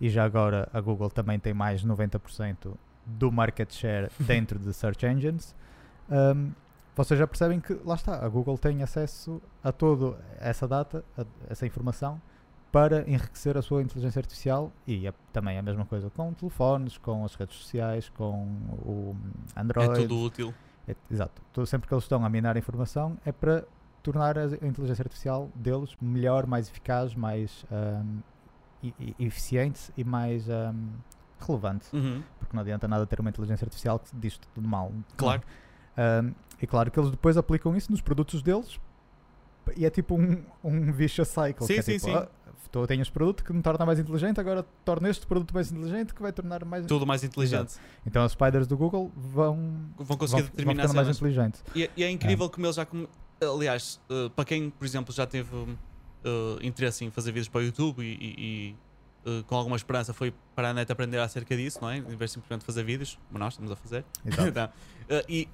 e 0.00 0.08
já 0.08 0.24
agora 0.24 0.68
a 0.72 0.80
Google 0.80 1.10
também 1.10 1.38
tem 1.38 1.52
mais 1.54 1.80
de 1.80 1.88
90% 1.88 2.74
do 3.06 3.32
market 3.32 3.72
share 3.72 4.10
dentro 4.20 4.58
de 4.58 4.72
search 4.72 5.04
engines, 5.06 5.54
um, 6.10 6.52
vocês 6.94 7.18
já 7.18 7.26
percebem 7.26 7.60
que 7.60 7.74
lá 7.84 7.94
está, 7.94 8.24
a 8.24 8.28
Google 8.28 8.58
tem 8.58 8.82
acesso 8.82 9.40
a 9.62 9.70
toda 9.70 10.18
essa 10.40 10.66
data, 10.66 11.04
a- 11.16 11.24
essa 11.48 11.64
informação, 11.66 12.20
para 12.72 13.08
enriquecer 13.08 13.56
a 13.56 13.62
sua 13.62 13.82
inteligência 13.82 14.18
artificial 14.20 14.70
e 14.86 15.06
é 15.06 15.12
também 15.32 15.56
a 15.58 15.62
mesma 15.62 15.86
coisa 15.86 16.10
com 16.10 16.32
telefones, 16.34 16.98
com 16.98 17.24
as 17.24 17.34
redes 17.34 17.56
sociais, 17.56 18.08
com 18.10 18.46
o 18.84 19.16
É 19.56 19.60
Android. 19.60 20.02
tudo 20.02 20.18
útil. 20.18 20.54
É- 20.86 20.94
exato. 21.10 21.40
Tudo, 21.52 21.66
sempre 21.66 21.88
que 21.88 21.94
eles 21.94 22.04
estão 22.04 22.22
a 22.24 22.28
minar 22.28 22.56
a 22.56 22.58
informação 22.58 23.16
é 23.24 23.32
para 23.32 23.64
tornar 24.02 24.36
a 24.38 24.44
inteligência 24.66 25.02
artificial 25.02 25.48
deles 25.54 25.96
melhor, 26.00 26.46
mais 26.46 26.68
eficaz, 26.68 27.14
mais 27.14 27.64
e- 27.70 28.22
eficiente 29.18 29.92
e 29.96 30.04
mais 30.04 30.48
ahm, 30.48 30.88
relevante. 31.40 31.86
Uhum. 31.92 32.22
Porque 32.38 32.54
não 32.54 32.62
adianta 32.62 32.86
nada 32.88 33.06
ter 33.06 33.20
uma 33.20 33.30
inteligência 33.30 33.64
artificial 33.64 33.98
que 33.98 34.10
diz 34.16 34.38
tudo 34.54 34.66
mal. 34.68 34.92
Claro. 35.16 35.42
Ahm, 35.96 36.32
e 36.60 36.66
claro 36.66 36.90
que 36.90 36.98
eles 36.98 37.10
depois 37.10 37.36
aplicam 37.36 37.76
isso 37.76 37.90
nos 37.90 38.00
produtos 38.00 38.42
deles 38.42 38.78
e 39.76 39.84
é 39.84 39.90
tipo 39.90 40.14
um, 40.16 40.42
um 40.64 40.92
vicious 40.92 41.28
cycle. 41.28 41.66
Sim, 41.66 41.74
que 41.74 41.78
é 41.80 41.82
sim, 41.82 41.92
tipo, 41.94 42.06
sim. 42.06 42.14
"Ah, 42.14 42.28
tô- 42.72 42.86
tenho 42.86 43.02
este 43.02 43.12
produto 43.12 43.44
que 43.44 43.52
me 43.52 43.62
torna 43.62 43.84
mais 43.84 43.98
inteligente, 43.98 44.40
agora 44.40 44.64
torno 44.84 45.06
este 45.08 45.26
produto 45.26 45.52
mais 45.54 45.70
inteligente 45.70 46.14
que 46.14 46.22
vai 46.22 46.32
tornar 46.32 46.64
mais. 46.64 46.86
Tudo 46.86 47.06
mais 47.06 47.22
inteligente. 47.24 47.74
Então 48.06 48.22
as 48.24 48.32
spiders 48.32 48.66
do 48.66 48.76
Google 48.76 49.10
vão, 49.16 49.58
Vão 49.96 50.16
conseguir 50.16 50.42
vão, 50.42 50.50
determinar 50.50 50.86
vão 50.86 50.94
mais 50.94 51.06
cenas. 51.06 51.16
inteligentes. 51.18 51.64
E, 51.74 51.82
é- 51.84 51.90
e 51.96 52.02
é 52.02 52.10
incrível 52.10 52.48
como 52.48 52.64
eles 52.66 52.76
já. 52.76 52.86
Aliás, 53.40 54.00
uh, 54.10 54.28
para 54.30 54.44
quem, 54.44 54.68
por 54.70 54.84
exemplo, 54.84 55.14
já 55.14 55.24
teve 55.26 55.48
uh, 56.24 56.58
interesse 56.64 57.04
em 57.04 57.10
fazer 57.10 57.32
vídeos 57.32 57.48
para 57.48 57.60
o 57.60 57.64
YouTube 57.64 58.02
e, 58.02 58.12
e- 58.14 58.76
e, 59.24 59.30
uh, 59.40 59.44
com 59.44 59.56
alguma 59.56 59.76
esperança 59.76 60.12
foi 60.12 60.32
para 60.54 60.70
a 60.70 60.74
net 60.74 60.90
aprender 60.90 61.18
acerca 61.18 61.56
disso, 61.56 61.78
não 61.80 61.90
é? 61.90 61.98
Em 61.98 62.02
vez 62.16 62.30
de 62.30 62.34
simplesmente 62.34 62.64
fazer 62.64 62.82
vídeos, 62.84 63.18
como 63.28 63.38
nós 63.38 63.54
estamos 63.54 63.70
a 63.70 63.76
fazer. 63.76 64.04
Exato. 64.24 64.52
Não. 64.54 64.66
Uh, 65.18 65.24
e 65.28 65.48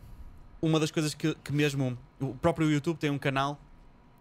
uma 0.63 0.81
das 0.81 0.91
coisas 0.91 1.15
que, 1.15 1.35
que 1.37 1.53
mesmo. 1.53 1.97
O 2.21 2.35
próprio 2.35 2.71
YouTube 2.71 2.97
tem 2.99 3.11
um 3.11 3.19
canal 3.19 3.61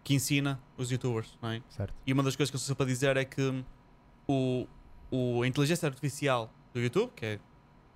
que 0.02 0.14
ensina 0.14 0.60
os 0.76 0.90
youtubers, 0.90 1.38
não 1.40 1.48
é? 1.50 1.62
certo. 1.70 1.94
E 2.06 2.12
uma 2.12 2.22
das 2.22 2.36
coisas 2.36 2.50
que 2.50 2.56
eu 2.56 2.60
sou 2.60 2.68
sempre 2.68 2.82
a 2.84 2.86
dizer 2.86 3.16
é 3.16 3.24
que 3.24 3.64
o, 4.28 4.66
o, 5.10 5.42
a 5.42 5.46
inteligência 5.46 5.88
artificial 5.88 6.52
do 6.74 6.80
YouTube, 6.80 7.10
que 7.16 7.24
é 7.24 7.40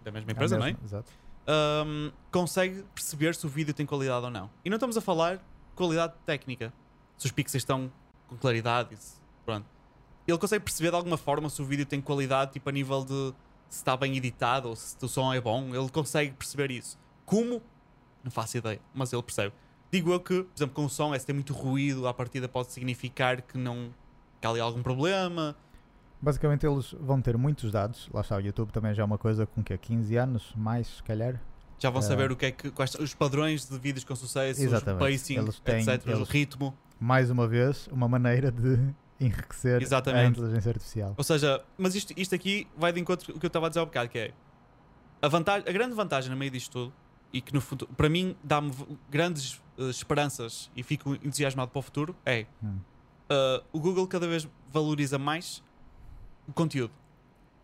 da 0.03 0.11
mesma 0.11 0.33
empresa, 0.33 0.57
É 0.57 0.59
não 0.59 0.67
é? 0.67 0.77
Exato. 0.83 1.13
um, 1.87 2.11
consegue 2.31 2.83
perceber 2.95 3.35
se 3.35 3.45
o 3.45 3.49
vídeo 3.51 3.75
tem 3.75 3.85
qualidade 3.85 4.25
ou 4.25 4.31
não. 4.31 4.49
E 4.65 4.71
não 4.71 4.77
estamos 4.77 4.97
a 4.97 5.03
falar 5.03 5.39
qualidade 5.75 6.15
técnica. 6.25 6.73
Se 7.19 7.27
os 7.27 7.33
pixels 7.33 7.61
estão 7.63 7.93
com 8.29 8.37
claridade. 8.37 8.97
se- 8.97 9.19
Pronto. 9.45 9.67
Ele 10.27 10.39
consegue 10.39 10.63
perceber 10.65 10.91
de 10.91 10.97
alguma 10.97 11.17
forma 11.17 11.49
se 11.49 11.61
o 11.63 11.65
vídeo 11.65 11.87
tem 11.87 12.01
qualidade, 12.01 12.53
tipo 12.53 12.69
a 12.69 12.73
nível 12.73 13.03
de 13.05 13.33
se 13.69 13.79
está 13.79 13.97
bem 13.97 14.17
editado 14.17 14.69
ou 14.69 14.77
se 14.77 14.97
o 15.03 15.09
som 15.09 15.33
é 15.33 15.41
bom. 15.41 15.75
Ele 15.75 15.89
consegue 15.91 16.33
perceber 16.33 16.71
isso. 16.71 16.99
Como? 17.25 17.63
Não 18.23 18.31
faço 18.31 18.59
ideia, 18.59 18.81
mas 18.95 19.13
ele 19.13 19.23
percebe. 19.23 19.55
Digo 19.91 20.13
eu 20.13 20.21
que, 20.21 20.43
por 20.43 20.55
exemplo, 20.55 20.75
com 20.75 20.85
o 20.85 20.89
som, 20.91 21.15
é 21.15 21.19
se 21.19 21.25
tem 21.25 21.35
muito 21.35 21.55
ruído, 21.55 22.07
à 22.07 22.13
partida 22.13 22.47
pode 22.49 22.71
significar 22.73 23.41
que 23.43 23.57
não. 23.57 23.91
que 24.41 24.47
há 24.47 24.51
ali 24.51 24.61
algum 24.61 24.83
problema. 24.83 25.57
Basicamente 26.21 26.67
eles 26.67 26.93
vão 27.01 27.21
ter 27.23 27.37
muitos 27.39 27.71
dados. 27.73 28.09
Lá 28.13 28.21
está, 28.21 28.37
o 28.37 28.41
YouTube 28.41 28.71
também 28.73 28.93
já 28.95 29.03
é 29.03 29.07
uma 29.07 29.19
coisa 29.19 29.47
com 29.47 29.63
que 29.63 29.77
15 29.79 30.17
anos, 30.17 30.53
mais 30.57 30.87
se 30.89 31.03
calhar. 31.03 31.41
Já 31.79 31.91
vão 31.91 32.01
Ah. 32.01 32.03
saber 32.03 32.31
o 32.33 32.37
que 32.37 32.47
é 32.47 32.51
que, 32.53 32.71
quais 32.73 32.95
os 32.97 33.15
padrões 33.15 33.67
de 33.69 33.79
vídeos 33.79 34.05
com 34.05 34.15
sucesso, 34.17 34.61
Exatamente. 34.63 35.03
os 35.05 35.11
pacing, 35.21 35.37
Eles 35.39 35.61
têm- 35.61 35.81
etc., 35.81 36.07
o 36.07 36.11
eles- 36.11 36.29
ritmo. 36.29 36.77
Mais 37.01 37.31
uma 37.31 37.47
vez, 37.47 37.87
uma 37.89 38.09
maneira 38.09 38.51
de 38.51 38.79
enriquecer 39.21 39.79
a 39.81 39.83
Exatamente. 39.83 40.39
inteligência 40.39 40.71
artificial. 40.71 41.15
Ou 41.17 41.25
seja, 41.25 41.65
mas 41.77 41.95
isto, 41.95 42.13
isto 42.17 42.35
aqui 42.35 42.67
vai 42.77 42.93
de 42.93 43.01
encontro 43.01 43.35
o 43.35 43.39
que 43.39 43.47
eu 43.47 43.49
estava 43.49 43.67
a 43.67 43.69
dizer 43.69 43.81
há 43.81 43.85
bocado, 43.85 44.09
que 44.09 44.19
é 44.19 44.33
a, 45.21 45.29
vantagem, 45.29 45.69
a 45.69 45.73
grande 45.73 45.95
vantagem 45.95 46.31
no 46.31 46.37
meio 46.37 46.51
disto 46.51 46.71
tudo, 46.73 46.93
e 47.33 47.41
que 47.41 47.53
no 47.53 47.61
futuro, 47.61 47.93
para 47.95 48.09
mim 48.09 48.37
dá-me 48.43 48.73
grandes 49.11 49.61
eh, 49.77 49.91
esperanças 49.91 50.71
e 50.75 50.83
fico 50.83 51.15
entusiasmado 51.17 51.71
para 51.71 51.79
o 51.79 51.83
futuro, 51.83 52.17
é 52.25 52.47
Hum. 52.63 52.79
uh, 53.31 53.63
o 53.73 53.81
Google 53.81 54.07
cada 54.07 54.27
vez 54.27 54.49
valoriza 54.73 55.19
mais 55.19 55.63
o 56.47 56.53
conteúdo. 56.53 56.93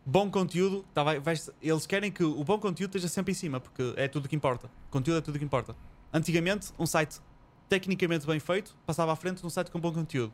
Bom 0.04 0.30
conteúdo, 0.30 0.84
tá, 0.92 1.02
vai, 1.02 1.18
vai- 1.18 1.34
eles 1.62 1.86
querem 1.86 2.12
que 2.12 2.22
o 2.22 2.44
bom 2.44 2.58
conteúdo 2.58 2.90
esteja 2.90 3.08
sempre 3.08 3.32
em 3.32 3.34
cima, 3.34 3.58
porque 3.58 3.94
é 3.96 4.06
tudo 4.06 4.28
que 4.28 4.36
importa. 4.36 4.70
Conteúdo 4.90 5.18
é 5.18 5.20
tudo 5.22 5.38
que 5.38 5.44
importa. 5.44 5.74
Antigamente, 6.12 6.72
um 6.78 6.84
site 6.84 7.20
tecnicamente 7.68 8.26
bem 8.26 8.38
feito 8.40 8.76
passava 8.86 9.12
à 9.12 9.16
frente 9.16 9.40
de 9.40 9.46
um 9.46 9.50
site 9.50 9.70
com 9.70 9.80
bom 9.80 9.92
conteúdo. 9.92 10.32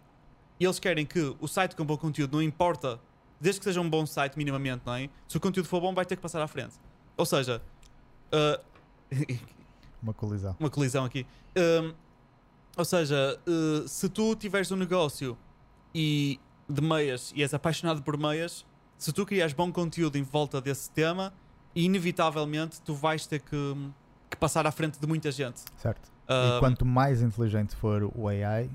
E 0.58 0.64
eles 0.64 0.78
querem 0.78 1.06
que 1.06 1.34
o 1.40 1.48
site 1.48 1.74
com 1.74 1.84
bom 1.84 1.96
conteúdo 1.96 2.36
não 2.36 2.42
importa, 2.42 3.00
desde 3.40 3.60
que 3.60 3.64
seja 3.64 3.80
um 3.80 3.88
bom 3.88 4.04
site 4.04 4.36
minimamente, 4.36 4.82
não 4.84 4.94
é? 4.94 5.08
Se 5.26 5.36
o 5.36 5.40
conteúdo 5.40 5.68
for 5.68 5.80
bom, 5.80 5.94
vai 5.94 6.04
ter 6.04 6.16
que 6.16 6.22
passar 6.22 6.42
à 6.42 6.46
frente. 6.46 6.74
Ou 7.16 7.24
seja, 7.24 7.62
uh, 8.32 8.70
Uma 10.02 10.14
colisão. 10.14 10.56
uma 10.58 10.70
colisão 10.70 11.04
aqui. 11.04 11.26
Um, 11.56 11.92
ou 12.76 12.84
seja, 12.84 13.38
uh, 13.46 13.86
se 13.88 14.08
tu 14.08 14.34
tiveres 14.34 14.70
um 14.70 14.76
negócio 14.76 15.36
e 15.94 16.38
de 16.68 16.80
meias 16.80 17.32
e 17.34 17.42
és 17.42 17.52
apaixonado 17.52 18.02
por 18.02 18.16
meias, 18.16 18.64
se 18.96 19.12
tu 19.12 19.26
crias 19.26 19.52
bom 19.52 19.72
conteúdo 19.72 20.16
em 20.16 20.22
volta 20.22 20.60
desse 20.60 20.90
tema, 20.90 21.32
inevitavelmente 21.74 22.80
tu 22.82 22.94
vais 22.94 23.26
ter 23.26 23.40
que, 23.40 23.90
que 24.30 24.36
passar 24.36 24.66
à 24.66 24.70
frente 24.70 24.98
de 24.98 25.06
muita 25.06 25.30
gente. 25.30 25.60
Certo. 25.76 26.10
Ah, 26.30 26.56
e 26.56 26.60
quanto 26.60 26.84
mais 26.86 27.20
inteligente 27.22 27.74
for 27.74 28.04
o 28.14 28.28
AI, 28.28 28.70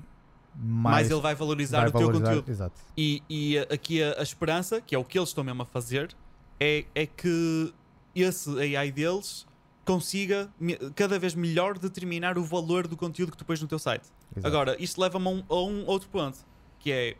mais, 0.54 0.94
mais 0.94 1.10
ele 1.10 1.20
vai 1.20 1.34
valorizar 1.34 1.80
vai 1.80 1.88
o 1.88 1.92
teu 1.92 2.00
valorizar- 2.00 2.26
conteúdo. 2.26 2.50
Exato. 2.50 2.80
E, 2.96 3.22
e 3.28 3.58
aqui 3.58 4.02
a, 4.02 4.18
a 4.20 4.22
esperança, 4.22 4.80
que 4.80 4.94
é 4.94 4.98
o 4.98 5.04
que 5.04 5.18
eles 5.18 5.30
estão 5.30 5.42
mesmo 5.44 5.62
a 5.62 5.66
fazer, 5.66 6.14
é, 6.60 6.84
é 6.94 7.06
que 7.06 7.72
esse 8.14 8.50
AI 8.76 8.90
deles 8.92 9.46
consiga 9.84 10.48
cada 10.94 11.18
vez 11.18 11.34
melhor 11.34 11.78
determinar 11.78 12.36
o 12.38 12.44
valor 12.44 12.86
do 12.88 12.96
conteúdo 12.96 13.30
que 13.32 13.38
tu 13.38 13.44
pões 13.44 13.60
no 13.62 13.68
teu 13.68 13.78
site. 13.78 14.08
exato. 14.36 14.46
Agora, 14.46 14.76
isto 14.82 15.00
leva-me 15.00 15.26
a 15.26 15.30
um, 15.30 15.44
a 15.48 15.54
um 15.62 15.86
outro 15.86 16.08
ponto, 16.08 16.38
que 16.80 16.90
é, 16.90 17.16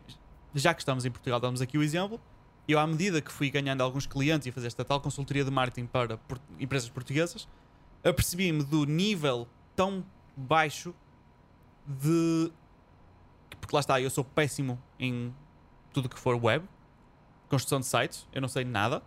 já 0.53 0.73
que 0.73 0.81
estamos 0.81 1.05
em 1.05 1.11
Portugal, 1.11 1.39
damos 1.39 1.61
aqui 1.61 1.77
o 1.77 1.83
exemplo, 1.83 2.19
eu 2.67 2.77
à 2.79 2.85
medida 2.85 3.21
que 3.21 3.31
fui 3.31 3.49
ganhando 3.49 3.81
alguns 3.81 4.05
clientes 4.05 4.45
e 4.47 4.51
fazer 4.51 4.67
esta 4.67 4.83
tal 4.83 4.99
consultoria 4.99 5.45
de 5.45 5.51
marketing 5.51 5.85
para 5.87 6.17
por- 6.17 6.39
empresas 6.59 6.89
portuguesas, 6.89 7.47
apercebi-me 8.03 8.63
do 8.63 8.83
nível 8.85 9.47
tão 9.75 10.03
baixo 10.37 10.93
de... 11.85 12.51
Porque 13.59 13.75
lá 13.75 13.79
está, 13.79 13.99
eu 13.99 14.09
sou 14.09 14.23
péssimo 14.23 14.81
em 14.99 15.33
tudo 15.91 16.07
que 16.07 16.19
for 16.19 16.35
web, 16.35 16.65
construção 17.49 17.79
de 17.79 17.85
sites, 17.87 18.27
eu 18.31 18.39
não 18.39 18.47
sei 18.47 18.63
nada, 18.63 19.01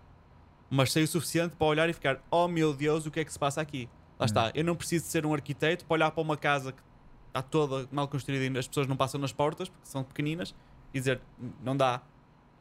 mas 0.68 0.92
sei 0.92 1.04
o 1.04 1.08
suficiente 1.08 1.54
para 1.56 1.66
olhar 1.66 1.88
e 1.88 1.92
ficar, 1.92 2.20
oh 2.30 2.48
meu 2.48 2.74
Deus, 2.74 3.06
o 3.06 3.10
que 3.10 3.20
é 3.20 3.24
que 3.24 3.32
se 3.32 3.38
passa 3.38 3.60
aqui? 3.60 3.88
Lá 4.18 4.24
Hum. 4.24 4.26
está, 4.26 4.52
eu 4.54 4.64
não 4.64 4.74
preciso 4.74 5.04
de 5.04 5.10
ser 5.10 5.24
um 5.24 5.32
arquiteto 5.32 5.84
para 5.84 5.94
olhar 5.94 6.10
para 6.10 6.22
uma 6.22 6.36
casa 6.36 6.72
que 6.72 6.82
está 7.28 7.40
toda 7.42 7.88
mal 7.92 8.08
construída 8.08 8.44
e 8.44 8.58
as 8.58 8.66
pessoas 8.66 8.86
não 8.86 8.96
passam 8.96 9.20
nas 9.20 9.32
portas 9.32 9.68
porque 9.68 9.86
são 9.86 10.02
pequeninas 10.02 10.54
e 10.92 10.98
dizer, 10.98 11.20
não 11.62 11.76
dá. 11.76 12.02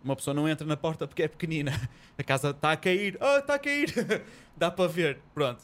Uma 0.01 0.15
pessoa 0.15 0.33
não 0.33 0.47
entra 0.47 0.65
na 0.65 0.77
porta 0.77 1.05
porque 1.05 1.23
é 1.23 1.27
pequenina. 1.27 1.71
A 2.17 2.23
casa 2.23 2.51
está 2.51 2.71
a 2.71 2.77
cair. 2.77 3.17
Oh, 3.19 3.39
está 3.39 3.55
a 3.55 3.59
cair. 3.59 3.93
dá 4.55 4.71
para 4.71 4.87
ver. 4.87 5.19
Pronto. 5.33 5.61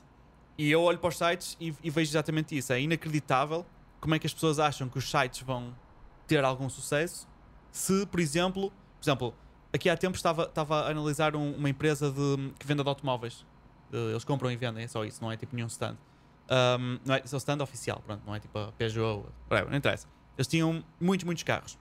E 0.58 0.72
eu 0.72 0.82
olho 0.82 0.98
para 0.98 1.10
os 1.10 1.18
sites 1.18 1.58
e, 1.60 1.74
e 1.84 1.90
vejo 1.90 2.12
exatamente 2.12 2.58
isso. 2.58 2.72
É 2.72 2.80
inacreditável 2.80 3.66
como 4.00 4.16
é 4.16 4.20
que 4.20 4.28
as 4.28 4.34
pessoas 4.34 4.60
acham 4.60 4.88
que 4.88 4.98
os 4.98 5.10
sites 5.10 5.42
vão 5.42 5.76
ter 6.28 6.44
algum 6.44 6.70
sucesso 6.70 7.28
se, 7.72 8.06
por 8.06 8.20
exemplo, 8.20 8.70
por 8.72 9.04
exemplo, 9.04 9.34
aqui 9.74 9.90
há 9.90 9.98
tempo 9.98 10.16
estava, 10.16 10.44
estava 10.44 10.82
a 10.88 10.90
analisar 10.92 11.36
um- 11.36 11.54
uma 11.56 11.70
empresa 11.70 12.10
de, 12.10 12.54
que 12.58 12.66
vende 12.66 12.82
de 12.84 12.88
automóveis. 12.90 13.46
Eh, 13.92 14.12
Eles 14.12 14.24
compram 14.24 14.50
e 14.52 14.56
vendem, 14.56 14.84
é 14.84 14.88
só 14.88 15.04
isso, 15.04 15.22
não 15.22 15.32
é 15.32 15.36
tipo 15.38 15.54
nenhum 15.56 15.68
stand. 15.68 15.98
Um, 16.50 17.00
não 17.06 17.16
é, 17.16 17.20
é 17.20 17.24
o 17.34 17.38
stand 17.38 17.62
oficial, 17.62 18.02
pronto, 18.06 18.22
não 18.26 18.34
é 18.34 18.40
tipo 18.40 18.58
a 18.58 18.72
Peugeot, 18.72 19.26
whatever, 19.50 19.70
não 19.72 19.78
interessa. 19.78 20.08
Eles 20.38 20.48
tinham 20.48 20.84
muitos, 21.02 21.26
muitos 21.26 21.44
carros. 21.44 21.78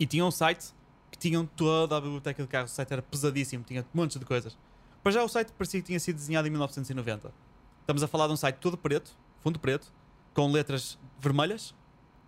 E 0.00 0.06
tinham 0.06 0.26
um 0.28 0.30
site 0.30 0.72
que 1.10 1.18
tinham 1.18 1.44
toda 1.46 1.96
a 1.96 2.00
biblioteca 2.00 2.42
de 2.42 2.48
carros. 2.48 2.72
O 2.72 2.74
site 2.74 2.92
era 2.92 3.02
pesadíssimo, 3.02 3.62
tinha 3.64 3.84
montes 3.94 4.18
de 4.18 4.24
coisas. 4.24 4.56
Para 5.02 5.12
já 5.12 5.22
o 5.22 5.28
site 5.28 5.52
parecia 5.52 5.80
que 5.80 5.86
tinha 5.86 6.00
sido 6.00 6.16
desenhado 6.16 6.46
em 6.48 6.50
1990. 6.50 7.32
Estamos 7.88 8.02
a 8.02 8.06
falar 8.06 8.26
de 8.26 8.34
um 8.34 8.36
site 8.36 8.56
todo 8.56 8.76
preto, 8.76 9.16
fundo 9.40 9.58
preto, 9.58 9.90
com 10.34 10.52
letras 10.52 10.98
vermelhas, 11.18 11.74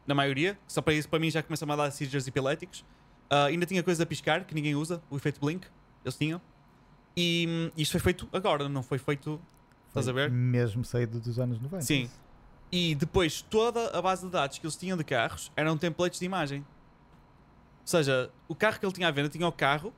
na 0.06 0.14
maioria. 0.14 0.58
Só 0.66 0.80
para 0.80 0.94
isso, 0.94 1.06
para 1.06 1.18
mim, 1.18 1.30
já 1.30 1.42
começa 1.42 1.70
a 1.70 1.76
dar 1.76 1.90
seizures 1.90 2.26
epiléticos. 2.26 2.82
Ah, 3.28 3.44
ainda 3.44 3.66
tinha 3.66 3.82
coisa 3.82 4.02
a 4.02 4.06
piscar, 4.06 4.46
que 4.46 4.54
ninguém 4.54 4.74
usa, 4.74 5.02
o 5.10 5.18
efeito 5.18 5.38
blink, 5.38 5.66
eles 6.02 6.16
tinham. 6.16 6.40
E 7.14 7.46
hum, 7.46 7.70
isto 7.76 7.92
foi 7.92 8.00
feito 8.00 8.26
agora, 8.32 8.70
não 8.70 8.82
foi 8.82 8.96
feito. 8.96 9.38
Estás 9.88 10.08
a 10.08 10.14
Foi 10.14 10.22
ver? 10.22 10.30
Mesmo 10.30 10.82
saído 10.82 11.20
dos 11.20 11.38
anos 11.38 11.60
90. 11.60 11.82
Sim. 11.84 12.08
E 12.72 12.94
depois 12.94 13.42
toda 13.42 13.90
a 13.90 14.00
base 14.00 14.24
de 14.24 14.32
dados 14.32 14.56
que 14.56 14.64
eles 14.64 14.76
tinham 14.76 14.96
de 14.96 15.04
carros 15.04 15.52
eram 15.54 15.76
templates 15.76 16.20
de 16.20 16.24
imagem. 16.24 16.60
Ou 17.82 17.86
seja, 17.86 18.30
o 18.48 18.54
carro 18.54 18.80
que 18.80 18.86
ele 18.86 18.94
tinha 18.94 19.08
à 19.08 19.10
venda 19.10 19.28
tinha 19.28 19.46
o 19.46 19.52
carro 19.52 19.92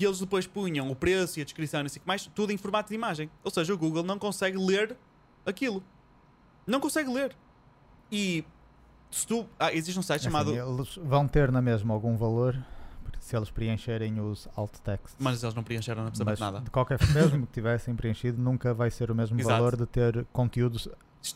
que 0.00 0.06
eles 0.06 0.18
depois 0.18 0.46
punham 0.46 0.90
o 0.90 0.96
preço 0.96 1.38
e 1.38 1.42
a 1.42 1.44
descrição 1.44 1.82
e 1.82 1.84
assim 1.84 2.00
que 2.00 2.06
mais, 2.06 2.24
tudo 2.34 2.50
em 2.50 2.56
formato 2.56 2.88
de 2.88 2.94
imagem. 2.94 3.30
Ou 3.44 3.50
seja, 3.50 3.74
o 3.74 3.76
Google 3.76 4.02
não 4.02 4.18
consegue 4.18 4.56
ler 4.56 4.96
aquilo. 5.44 5.84
Não 6.66 6.80
consegue 6.80 7.10
ler. 7.12 7.36
E 8.10 8.42
se 9.10 9.26
tu. 9.26 9.46
Ah, 9.58 9.70
existe 9.74 9.98
um 9.98 10.02
site 10.02 10.20
Assim, 10.22 10.30
chamado. 10.30 10.54
eles 10.56 10.96
vão 10.96 11.28
ter 11.28 11.52
na 11.52 11.60
mesma 11.60 11.92
algum 11.92 12.16
valor 12.16 12.56
se 13.18 13.36
eles 13.36 13.50
preencherem 13.50 14.18
os 14.22 14.48
alt 14.56 14.72
texts. 14.78 15.14
Mas 15.18 15.42
eles 15.42 15.54
não 15.54 15.62
preencheram 15.62 16.06
absolutamente 16.06 16.40
nada. 16.40 16.60
de 16.62 16.70
qualquer 16.70 16.98
mesmo 17.12 17.46
que 17.46 17.52
tivessem 17.52 17.94
preenchido, 17.94 18.40
nunca 18.40 18.72
vai 18.72 18.90
ser 18.90 19.10
o 19.10 19.14
mesmo 19.14 19.36
Exato. 19.38 19.54
valor 19.54 19.76
de 19.76 19.84
ter 19.84 20.24
conteúdo 20.32 20.78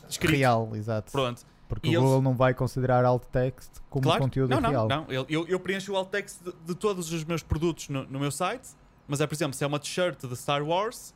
Escrito. 0.09 0.31
real, 0.35 0.75
exato. 0.75 1.11
Pronto. 1.11 1.45
Porque 1.67 1.87
E 1.89 1.91
o 1.91 1.93
eles- 1.99 2.03
Google 2.03 2.21
não 2.21 2.35
vai 2.35 2.53
considerar 2.53 3.03
alt 3.05 3.23
text 3.31 3.71
como 3.89 4.03
Claro. 4.03 4.21
conteúdo 4.21 4.49
não, 4.51 4.61
não, 4.61 4.69
real. 4.69 4.87
não. 4.87 5.05
Eu, 5.09 5.25
eu, 5.27 5.47
eu 5.47 5.59
preencho 5.59 5.93
o 5.93 5.95
alt 5.95 6.09
text 6.09 6.43
de, 6.43 6.51
de 6.65 6.75
todos 6.75 7.11
os 7.11 7.23
meus 7.23 7.41
produtos 7.41 7.89
no, 7.89 8.03
no 8.05 8.19
meu 8.19 8.31
site. 8.31 8.69
Mas 9.07 9.21
é, 9.21 9.27
por 9.27 9.33
exemplo, 9.35 9.53
se 9.55 9.63
é 9.63 9.67
uma 9.67 9.79
t-shirt 9.79 10.19
de 10.25 10.35
Star 10.35 10.63
Wars, 10.63 11.13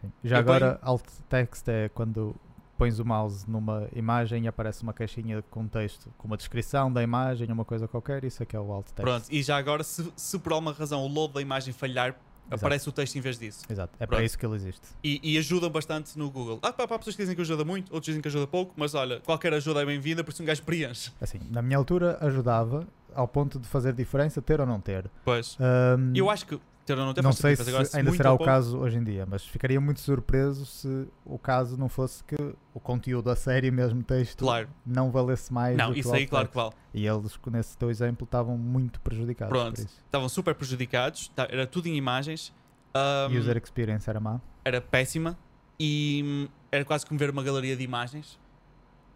Sim. 0.00 0.10
Já 0.24 0.38
agora, 0.38 0.78
alt 0.82 1.04
text 1.28 1.68
é 1.68 1.88
quando 1.90 2.34
pões 2.78 2.98
o 2.98 3.04
mouse 3.04 3.44
numa 3.48 3.86
imagem 3.94 4.44
e 4.44 4.48
aparece 4.48 4.82
uma 4.82 4.94
caixinha 4.94 5.42
com 5.50 5.66
texto, 5.68 6.10
com 6.16 6.26
uma 6.26 6.36
descrição 6.38 6.90
da 6.90 7.02
imagem, 7.02 7.50
uma 7.52 7.64
coisa 7.66 7.86
qualquer, 7.86 8.24
isso 8.24 8.42
é 8.42 8.46
que 8.46 8.56
é 8.56 8.60
o 8.60 8.72
alt 8.72 8.86
text. 8.86 9.02
Pronto, 9.02 9.26
e 9.30 9.42
já 9.42 9.58
agora, 9.58 9.82
se, 9.84 10.10
se 10.16 10.38
por 10.38 10.52
alguma 10.54 10.72
razão 10.72 11.02
o 11.04 11.06
load 11.08 11.34
da 11.34 11.42
imagem 11.42 11.74
falhar, 11.74 12.14
aparece 12.50 12.88
o 12.88 12.92
texto 12.92 13.16
em 13.16 13.20
vez 13.20 13.38
disso. 13.38 13.62
Exato, 13.70 13.92
é 13.94 14.06
Pronto. 14.06 14.16
para 14.18 14.24
isso 14.24 14.38
que 14.38 14.44
ele 14.46 14.54
existe. 14.56 14.82
E, 15.02 15.20
e 15.22 15.38
ajudam 15.38 15.70
bastante 15.70 16.18
no 16.18 16.30
Google. 16.30 16.58
Ah, 16.62 16.72
pá, 16.72 16.86
pá, 16.88 16.98
pessoas 16.98 17.16
que 17.16 17.22
dizem 17.22 17.34
que 17.36 17.42
ajuda 17.42 17.64
muito, 17.64 17.92
outros 17.92 18.06
dizem 18.06 18.20
que 18.20 18.28
ajuda 18.28 18.46
pouco, 18.46 18.72
mas 18.76 18.94
olha, 18.94 19.20
qualquer 19.20 19.52
ajuda 19.54 19.82
é 19.82 19.86
bem-vinda, 19.86 20.22
por 20.24 20.32
isso 20.32 20.42
um 20.42 20.46
gajo 20.46 20.62
preenche. 20.62 21.10
Assim, 21.20 21.40
na 21.50 21.62
minha 21.62 21.76
altura 21.78 22.18
ajudava 22.20 22.86
ao 23.14 23.26
ponto 23.26 23.58
de 23.58 23.66
fazer 23.66 23.92
diferença 23.92 24.40
ter 24.40 24.60
ou 24.60 24.66
não 24.66 24.80
ter. 24.80 25.10
Pois. 25.24 25.56
Ahm, 25.60 26.12
Eu 26.14 26.30
acho 26.30 26.46
que 26.46 26.60
ter 26.94 26.98
ou 27.00 27.06
não 27.06 27.14
ter 27.14 27.22
não 27.22 27.32
faz 27.32 27.58
sei 27.58 27.84
se 27.84 27.96
ainda 27.96 28.12
será 28.12 28.32
o 28.32 28.36
pouco- 28.38 28.44
caso 28.50 28.78
hoje 28.78 28.98
em 28.98 29.04
dia, 29.04 29.26
mas 29.26 29.44
ficaria 29.44 29.80
muito 29.80 30.00
surpreso 30.00 30.64
se 30.66 31.06
o 31.24 31.38
caso 31.38 31.76
não 31.76 31.88
fosse 31.88 32.22
que 32.24 32.36
o 32.74 32.80
conteúdo 32.80 33.30
a 33.30 33.36
série 33.36 33.70
mesmo 33.70 34.02
texto 34.02 34.38
Claro. 34.44 34.68
não 34.84 35.10
valesse 35.10 35.52
mais 35.52 35.76
Não, 35.76 35.92
isso 35.94 36.12
aí, 36.12 36.26
claro 36.26 36.48
que 36.48 36.54
vale. 36.54 36.72
E 36.92 37.06
eles, 37.06 37.38
nesse 37.50 37.76
teu 37.78 37.90
exemplo, 37.90 38.24
estavam 38.24 38.56
muito 38.58 39.00
prejudicados 39.00 39.56
Pronto. 39.56 39.80
Estavam 39.80 40.28
super 40.28 40.54
prejudicados, 40.54 41.28
tá- 41.34 41.46
era 41.50 41.66
tudo 41.66 41.86
em 41.86 41.96
imagens. 41.96 42.52
ahm, 42.94 43.36
User 43.38 43.56
experience 43.56 44.08
era 44.10 44.18
má. 44.18 44.40
era 44.64 44.80
péssima 44.80 45.38
e 45.78 46.22
hum, 46.24 46.48
era 46.72 46.84
quase 46.84 47.06
como 47.06 47.18
ver 47.18 47.30
uma 47.30 47.42
galeria 47.42 47.76
de 47.76 47.82
imagens. 47.84 48.38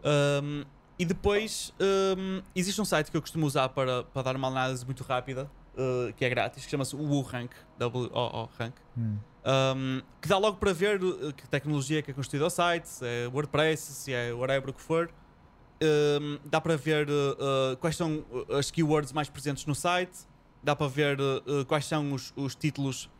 Hum, 0.04 0.64
e 0.98 1.04
depois 1.04 1.72
hum, 2.16 2.40
existe 2.54 2.80
um 2.80 2.84
site 2.84 3.10
que 3.10 3.16
eu 3.16 3.20
costumo 3.20 3.46
usar 3.46 3.68
para, 3.70 4.04
para 4.04 4.22
dar 4.22 4.36
uma 4.36 4.46
análise 4.48 4.84
muito 4.84 5.02
rápida, 5.02 5.50
uh, 5.76 6.12
que 6.14 6.24
é 6.24 6.28
grátis, 6.28 6.64
que 6.64 6.70
chama-se 6.70 6.94
WooRank, 6.96 7.54
W-O-O 7.78 8.48
Rank, 8.58 8.74
Hum. 8.96 9.18
hum, 9.44 10.02
que 10.20 10.28
dá 10.28 10.38
logo 10.38 10.56
para 10.56 10.72
ver 10.72 11.02
uh, 11.02 11.32
que 11.32 11.46
tecnologia 11.48 11.98
é 11.98 12.02
que 12.02 12.10
é 12.10 12.14
construída 12.14 12.44
ao 12.44 12.50
site, 12.50 12.88
se 12.88 13.06
é 13.06 13.28
WordPress, 13.28 13.82
se 13.82 14.12
é 14.12 14.32
whatever 14.32 14.70
o 14.70 14.72
que 14.72 14.80
for. 14.80 15.10
Hum, 15.82 16.38
dá 16.44 16.60
para 16.60 16.76
ver 16.76 17.08
uh, 17.08 17.76
quais 17.80 17.96
são 17.96 18.24
as 18.56 18.70
keywords 18.70 19.12
mais 19.12 19.28
presentes 19.28 19.66
no 19.66 19.74
site, 19.74 20.26
dá 20.62 20.74
para 20.74 20.86
ver 20.86 21.20
uh, 21.20 21.64
quais 21.66 21.84
são 21.84 22.12
os, 22.12 22.32
os 22.36 22.54
títulos, 22.54 23.10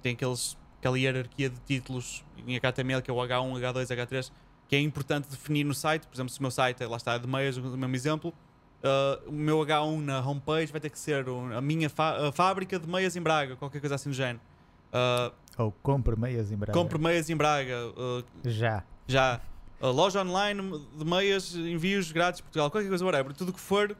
tem 0.00 0.12
aqueles, 0.12 0.56
aquela 0.78 0.96
hierarquia 0.96 1.50
de 1.50 1.58
títulos 1.60 2.24
em 2.46 2.56
HTML 2.56 3.02
que 3.02 3.10
é 3.10 3.14
o 3.14 3.16
H1, 3.16 3.60
H2, 3.60 3.86
H3, 3.86 4.30
que 4.70 4.76
é 4.76 4.80
importante 4.80 5.28
definir 5.28 5.64
no 5.64 5.74
site. 5.74 6.06
Por 6.06 6.14
exemplo, 6.14 6.32
se 6.32 6.38
o 6.38 6.42
meu 6.42 6.50
site 6.52 6.80
é, 6.80 6.86
lá 6.86 6.96
está, 6.96 7.18
de 7.18 7.26
meias, 7.26 7.56
o 7.56 7.62
mesmo 7.76 7.96
exemplo, 7.96 8.32
uh, 8.84 9.28
o 9.28 9.32
meu 9.32 9.58
H1 9.60 10.00
na 10.00 10.20
homepage 10.20 10.72
vai 10.72 10.80
ter 10.80 10.90
que 10.90 10.98
ser 10.98 11.24
a 11.56 11.60
minha 11.60 11.90
a 12.26 12.32
fábrica 12.32 12.78
de 12.78 12.88
meias 12.88 13.16
em 13.16 13.20
Braga, 13.22 13.56
qualquer 13.56 13.80
coisa 13.80 13.94
assim 13.94 14.10
do 14.10 14.14
género. 14.14 14.40
Uh, 14.92 15.32
Ou 15.58 15.72
compre 15.82 16.16
meias 16.16 16.50
em 16.50 16.56
Braga. 16.56 16.72
compre 16.72 16.98
meias 16.98 17.30
em 17.30 17.36
Braga, 17.36 17.76
uh, 17.88 18.24
Já. 18.44 18.82
já. 19.06 19.40
Loja 19.82 20.20
online 20.22 20.60
de 20.94 21.04
meias, 21.06 21.54
envios 21.54 22.12
grátis 22.12 22.42
Portugal, 22.42 22.70
qualquer 22.70 22.88
coisa, 22.88 23.02
whatever. 23.02 23.32
Tudo 23.32 23.50
que 23.50 23.60
for 23.60 23.96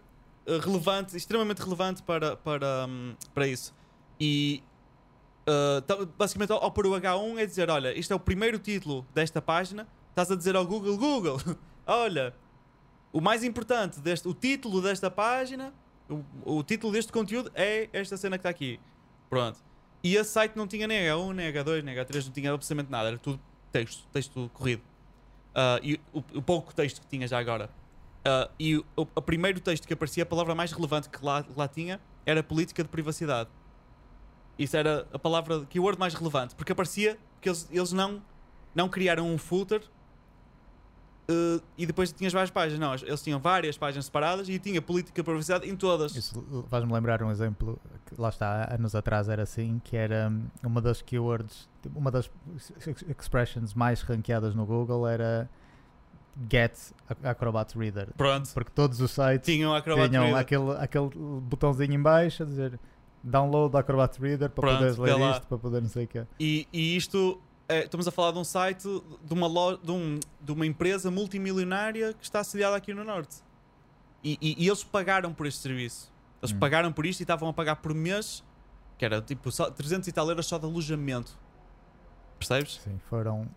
relevante, 0.62 1.16
extremamente 1.16 1.60
relevante 1.62 2.02
para, 2.02 2.36
para, 2.36 2.86
hum, 2.86 3.14
para 3.32 3.46
isso. 3.46 3.74
E 4.20 4.62
tá- 5.86 6.06
basicamente, 6.18 6.52
ao, 6.52 6.62
ao 6.62 6.70
pôr 6.70 6.86
o 6.86 6.90
H1 6.90 7.38
é 7.38 7.46
dizer: 7.46 7.70
olha, 7.70 7.98
isto 7.98 8.12
é 8.12 8.16
o 8.16 8.20
primeiro 8.20 8.58
título 8.58 9.06
desta 9.14 9.40
página. 9.40 9.86
Estás 10.10 10.30
a 10.30 10.36
dizer 10.36 10.54
ao 10.54 10.66
Google: 10.66 10.98
Google, 10.98 11.40
olha, 11.86 12.34
o 13.12 13.20
mais 13.20 13.42
importante, 13.42 14.00
deste, 14.00 14.28
o 14.28 14.34
título 14.34 14.80
desta 14.80 15.10
página, 15.10 15.72
o, 16.08 16.58
o 16.58 16.62
título 16.62 16.92
deste 16.92 17.12
conteúdo 17.12 17.50
é 17.54 17.88
esta 17.92 18.16
cena 18.16 18.36
que 18.36 18.40
está 18.40 18.50
aqui. 18.50 18.78
Pronto. 19.28 19.58
E 20.02 20.16
esse 20.16 20.30
site 20.30 20.56
não 20.56 20.66
tinha 20.66 20.86
nem 20.86 21.00
H1, 21.02 21.32
nem 21.34 21.52
H2, 21.52 21.82
nem 21.82 21.94
H3, 21.94 22.24
não 22.26 22.32
tinha 22.32 22.52
absolutamente 22.52 22.90
nada, 22.90 23.08
era 23.08 23.18
tudo 23.18 23.40
texto, 23.70 24.06
texto 24.12 24.50
corrido. 24.54 24.82
Ah, 25.54 25.78
e 25.82 26.00
o, 26.12 26.18
o 26.34 26.42
pouco 26.42 26.74
texto 26.74 27.00
que 27.00 27.06
tinha 27.06 27.26
já 27.26 27.38
agora. 27.38 27.70
Ah, 28.24 28.50
e 28.58 28.76
o, 28.76 28.84
o 28.96 29.22
primeiro 29.22 29.60
texto 29.60 29.86
que 29.86 29.92
aparecia, 29.92 30.22
a 30.22 30.26
palavra 30.26 30.54
mais 30.54 30.72
relevante 30.72 31.08
que 31.08 31.24
lá, 31.24 31.44
lá 31.56 31.68
tinha, 31.68 32.00
era 32.24 32.42
política 32.42 32.82
de 32.82 32.88
privacidade. 32.88 33.50
Isso 34.58 34.76
era 34.76 35.06
a 35.12 35.18
palavra, 35.18 35.64
keyword 35.66 35.98
mais 35.98 36.14
relevante, 36.14 36.54
porque 36.54 36.72
aparecia 36.72 37.18
que 37.40 37.48
eles, 37.48 37.68
eles 37.70 37.92
não, 37.92 38.22
não 38.74 38.88
criaram 38.88 39.26
um 39.26 39.38
footer 39.38 39.82
ah, 41.30 41.60
e 41.78 41.86
depois 41.86 42.12
tinhas 42.12 42.32
várias 42.32 42.50
páginas. 42.50 42.78
Não, 42.80 43.08
eles 43.08 43.22
tinham 43.22 43.38
várias 43.40 43.78
páginas 43.78 44.06
separadas 44.06 44.48
e 44.48 44.58
tinha 44.58 44.82
política 44.82 45.22
de 45.22 45.24
privacidade 45.24 45.68
em 45.70 45.76
todas. 45.76 46.14
Isso 46.16 46.64
faz-me 46.68 46.92
lembrar 46.92 47.22
um 47.22 47.30
exemplo 47.30 47.78
que 48.06 48.20
lá 48.20 48.28
está, 48.28 48.72
anos 48.74 48.94
atrás 48.94 49.28
era 49.28 49.42
assim, 49.44 49.80
que 49.84 49.96
era 49.96 50.28
hum, 50.30 50.44
uma 50.64 50.80
das 50.80 51.00
keywords, 51.02 51.68
tipo, 51.82 51.98
uma 51.98 52.10
das 52.10 52.30
ex- 52.86 53.04
expressions 53.18 53.72
mais 53.74 54.02
ranqueadas 54.02 54.54
no 54.54 54.66
Google 54.66 55.06
era 55.06 55.48
Get 56.50 56.72
Acrobat 57.22 57.76
Reader. 57.76 58.08
Pronto. 58.16 58.48
Porque 58.54 58.70
todos 58.74 59.00
os 59.00 59.10
sites 59.10 59.44
Tinham 59.46 59.74
Acrobat 59.74 60.08
tinham 60.08 60.24
Reader. 60.24 60.40
aquele, 60.40 60.70
aquele 60.78 61.10
botãozinho 61.42 61.92
em 61.94 62.00
baixo 62.02 62.42
a 62.42 62.46
dizer 62.46 62.78
download 63.22 63.76
Acrobat 63.76 64.18
Reader 64.18 64.48
para 64.48 64.62
Pronto, 64.62 64.76
poderes 64.78 64.96
ler 64.96 65.30
isto, 65.32 65.46
para 65.46 65.58
poder 65.58 65.82
não 65.82 65.88
sei 65.88 66.04
o 66.04 66.08
quê. 66.08 66.24
E, 66.38 66.66
e 66.72 66.96
isto, 66.96 67.38
é, 67.70 67.84
estamos 67.84 68.06
a 68.08 68.10
falar 68.10 68.32
de 68.32 68.38
um 68.38 68.44
site, 68.44 68.82
de 69.24 69.32
uma, 69.34 69.46
lo- 69.46 69.76
de, 69.78 69.90
um- 69.90 70.18
de 70.40 70.52
uma 70.52 70.66
empresa 70.66 71.10
multimilionária 71.10 72.12
que 72.14 72.24
está 72.24 72.42
sediada 72.42 72.76
aqui 72.76 72.92
no 72.92 73.04
Norte. 73.04 73.36
E, 74.22 74.36
e- 74.40 74.64
e 74.64 74.66
eles 74.68 74.82
pagaram 74.84 75.32
por 75.32 75.46
este 75.46 75.60
serviço. 75.60 76.12
Eles 76.42 76.52
Hum. 76.54 76.58
pagaram 76.58 76.92
por 76.92 77.06
isto 77.06 77.20
e 77.20 77.22
estavam 77.24 77.48
a 77.48 77.52
pagar 77.52 77.76
por 77.76 77.94
mês, 77.94 78.42
que 78.98 79.04
era 79.04 79.22
tipo 79.22 79.50
só 79.52 79.70
300 79.70 80.08
e 80.08 80.12
tal 80.12 80.28
euros 80.28 80.46
só 80.46 80.58
de 80.58 80.66
alojamento. 80.66 81.38
Percebes? 82.38 82.80
Sim, 82.82 82.98
foram. 83.08 83.48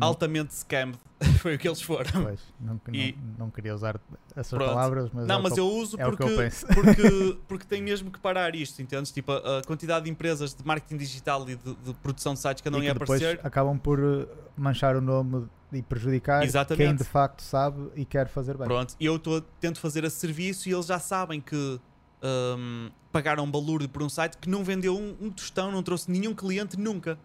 Altamente 0.00 0.54
scammed. 0.54 0.98
Foi 1.38 1.54
o 1.54 1.58
que 1.58 1.68
eles 1.68 1.82
foram. 1.82 2.10
Pois, 2.22 2.40
não, 2.58 2.80
não- 2.86 2.94
E- 2.94 3.16
não 3.38 3.50
queria 3.50 3.74
usar 3.74 4.00
essas 4.34 4.48
Pronto. 4.56 4.68
palavras, 4.70 5.10
mas. 5.12 5.24
é 5.24 5.28
Não, 5.28 5.38
o 5.40 5.42
mas 5.42 5.52
que 5.52 5.60
eu 5.60 5.66
uso 5.68 6.00
é 6.00 6.04
porque, 6.04 6.22
eu 6.22 6.50
porque, 6.74 7.38
porque 7.48 7.66
tem 7.66 7.82
mesmo 7.82 8.10
que 8.10 8.18
parar 8.18 8.54
isto, 8.54 8.80
entendes? 8.80 9.12
Tipo, 9.12 9.32
a, 9.32 9.58
a 9.58 9.62
quantidade 9.64 10.06
de 10.06 10.10
empresas 10.10 10.54
de 10.54 10.66
marketing 10.66 10.96
digital 10.96 11.42
e 11.48 11.56
de, 11.56 11.74
de 11.74 11.94
produção 12.02 12.32
de 12.34 12.40
sites 12.40 12.62
que 12.62 12.68
andam 12.68 12.80
a 12.80 12.84
que 12.84 12.92
depois 12.94 13.20
aparecer. 13.22 13.46
acabam 13.46 13.78
por 13.78 14.00
uh, 14.00 14.26
manchar 14.56 14.96
o 14.96 15.00
nome 15.00 15.46
e 15.72 15.82
prejudicar 15.82 16.42
Exatamente. 16.42 16.86
quem 16.88 16.96
de 16.96 17.04
facto 17.04 17.42
sabe 17.42 17.90
e 17.94 18.04
quer 18.06 18.28
fazer 18.28 18.56
bem. 18.56 18.66
Pronto, 18.66 18.96
eu 18.98 19.16
estou 19.16 19.40
tento 19.60 19.78
fazer 19.78 20.04
esse 20.04 20.16
serviço 20.16 20.68
e 20.68 20.72
eles 20.72 20.86
já 20.86 20.98
sabem 20.98 21.38
que 21.40 21.78
hum, 22.22 22.90
pagaram 23.12 23.44
um 23.44 23.50
balúrdio 23.50 23.88
por 23.88 24.02
um 24.02 24.08
site 24.08 24.36
que 24.38 24.48
não 24.48 24.64
vendeu 24.64 24.96
um, 24.96 25.16
um 25.20 25.30
tostão, 25.30 25.70
não 25.70 25.82
trouxe 25.82 26.10
nenhum 26.10 26.34
cliente 26.34 26.78
nunca. 26.78 27.18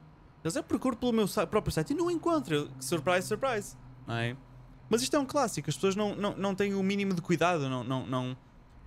Eles 0.45 0.55
eu 0.55 0.63
procuro 0.63 0.95
pelo 0.95 1.11
meu 1.11 1.27
próprio 1.49 1.71
site 1.73 1.89
e 1.91 1.93
não 1.95 2.09
encontro. 2.11 2.69
Surprise, 2.79 3.27
surprise. 3.27 3.75
Não 4.05 4.15
é? 4.15 4.37
Mas 4.87 5.01
isto 5.01 5.15
é 5.15 5.19
um 5.19 5.25
clássico, 5.25 5.67
as 5.69 5.75
pessoas 5.75 5.95
não, 5.95 6.15
não, 6.15 6.35
não 6.37 6.53
têm 6.53 6.75
o 6.75 6.83
mínimo 6.83 7.15
de 7.15 7.21
cuidado. 7.21 7.67
Não, 7.67 7.83
não, 7.83 8.05
não, 8.05 8.37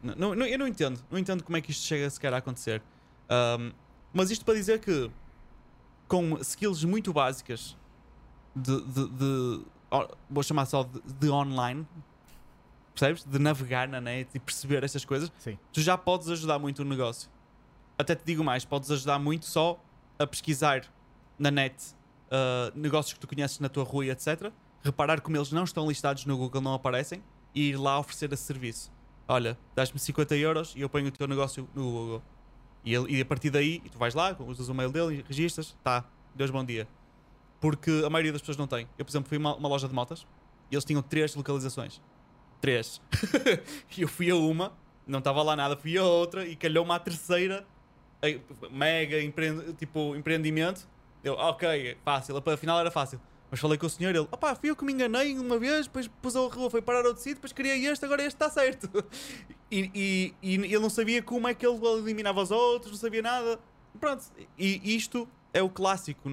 não, 0.03 0.35
não- 0.37 0.47
eu 0.47 0.57
não 0.57 0.69
entendo. 0.69 1.05
Não 1.11 1.19
entendo 1.19 1.43
como 1.43 1.57
é 1.57 1.61
que 1.61 1.73
isto 1.73 1.83
chega 1.85 2.09
sequer 2.09 2.33
a 2.33 2.37
acontecer. 2.37 2.81
Hum, 3.59 3.73
mas 4.13 4.31
isto 4.31 4.45
para 4.45 4.55
dizer 4.55 4.79
que 4.79 5.11
com 6.07 6.39
skills 6.39 6.85
muito 6.85 7.13
básicas 7.13 7.77
de, 8.55 8.81
de- 8.83 9.09
de- 9.09 9.65
vou 10.31 10.45
chamar 10.45 10.65
só 10.67 10.85
de, 10.85 11.01
de 11.19 11.29
online, 11.29 11.85
percebes? 12.95 13.25
De 13.25 13.39
navegar 13.41 13.89
na 13.89 14.01
net 14.01 14.31
e 14.33 14.39
perceber 14.39 14.85
estas 14.85 15.05
coisas, 15.05 15.33
Sim. 15.39 15.59
tu 15.73 15.81
já 15.81 15.99
podes 15.99 16.29
ajudar 16.29 16.61
muito 16.61 16.83
o 16.83 16.85
negócio. 16.85 17.29
Até 17.99 18.15
te 18.15 18.25
digo 18.25 18.45
mais, 18.45 18.65
podes 18.65 18.93
ajudar 18.93 19.19
muito 19.19 19.45
só 19.45 19.83
a 20.21 20.25
pesquisar 20.27 20.83
na 21.39 21.51
net 21.51 21.75
uh, 22.31 22.77
negócios 22.79 23.15
que 23.15 23.21
tu 23.21 23.27
conheces 23.29 23.59
na 23.61 23.69
tua 23.69 23.85
rua 23.85 24.07
etc. 24.07 24.51
Reparar 24.83 25.21
como 25.21 25.37
eles 25.37 25.51
não 25.53 25.65
estão 25.65 25.89
listados 25.89 26.25
no 26.25 26.37
Google, 26.37 26.61
não 26.61 26.75
aparecem, 26.75 27.23
e 27.55 27.71
ir 27.71 27.77
lá 27.77 27.99
oferecer 27.99 28.33
esse 28.33 28.45
serviço. 28.45 28.93
Olha, 29.27 29.59
dás-me 29.75 29.99
50 29.99 30.37
euros 30.37 30.75
e 30.77 30.81
eu 30.81 30.89
ponho 30.89 31.09
o 31.09 31.11
teu 31.11 31.27
negócio 31.29 31.69
no 31.75 31.83
Google. 31.83 32.23
E, 32.85 32.95
ele- 32.95 33.17
e 33.17 33.21
a 33.21 33.25
partir 33.25 33.51
daí, 33.51 33.81
tu 33.91 33.99
vais 33.99 34.15
lá, 34.15 34.35
usas 34.39 34.69
o 34.69 34.75
mail 34.75 34.91
dele, 34.91 35.25
registras, 35.29 35.77
tá, 35.83 36.05
Deus 36.35 36.51
bom 36.51 36.65
dia. 36.65 36.89
Porque 37.61 38.03
a 38.07 38.09
maioria 38.11 38.33
das 38.33 38.41
pessoas 38.41 38.57
não 38.57 38.67
tem. 38.67 38.89
Eu, 38.97 39.05
por 39.05 39.11
exemplo, 39.11 39.29
fui 39.29 39.37
a 39.37 39.41
uma, 39.41 39.57
uma 39.57 39.69
loja 39.69 39.89
de 39.89 39.95
motas 39.95 40.27
e 40.71 40.75
eles 40.75 40.85
tinham 40.85 41.03
três 41.03 41.35
localizações. 41.35 42.01
Três. 42.61 43.01
e 43.97 44.03
eu 44.03 44.09
fui 44.09 44.31
a 44.31 44.37
uma, 44.37 44.73
não 45.07 45.19
estava 45.19 45.43
lá 45.43 45.57
nada, 45.57 45.77
fui 45.77 45.99
a 45.99 46.05
outra 46.05 46.47
e 46.47 46.55
calhou-me 46.55 46.93
à 46.93 46.99
terceira, 46.99 47.67
eh, 48.23 48.39
mega 48.71 49.17
tipo, 49.77 50.15
empreendimento. 50.15 50.89
Eu, 51.23 51.35
ok, 51.35 51.97
fácil, 52.05 52.37
afinal 52.47 52.79
era 52.81 52.91
fácil. 52.91 53.21
Mas 53.51 53.61
falei 53.61 53.79
com 53.79 53.87
o 53.87 53.91
senhor, 53.91 54.11
ele, 54.11 54.29
opá, 54.31 54.55
fui 54.55 54.69
eu 54.71 54.77
que 54.77 54.85
me 54.85 54.93
enganei 54.93 55.39
uma 55.39 55.59
vez, 55.59 55.87
depois 55.87 56.07
pus 56.07 56.37
a 56.37 56.41
rua, 56.41 56.69
foi 56.71 56.83
parar 56.83 57.05
outro 57.07 57.19
sítio, 57.23 57.37
depois 57.37 57.53
queria 57.53 57.75
este, 57.91 58.05
agora 58.05 58.21
este 58.23 58.35
está 58.37 58.49
certo. 58.51 58.89
E, 59.71 59.91
e, 59.95 60.35
e 60.43 60.55
ele 60.55 60.79
não 60.79 60.89
sabia 60.89 61.23
como 61.23 61.47
é 61.47 61.53
que 61.53 61.67
ele 61.67 61.77
eliminava 61.99 62.41
os 62.41 62.51
outros, 62.51 62.91
não 62.93 62.99
sabia 62.99 63.21
nada. 63.21 63.61
Pronto, 64.01 64.25
e 64.57 64.97
isto 64.97 65.29
é 65.53 65.63
o 65.63 65.69
clássico. 65.69 66.31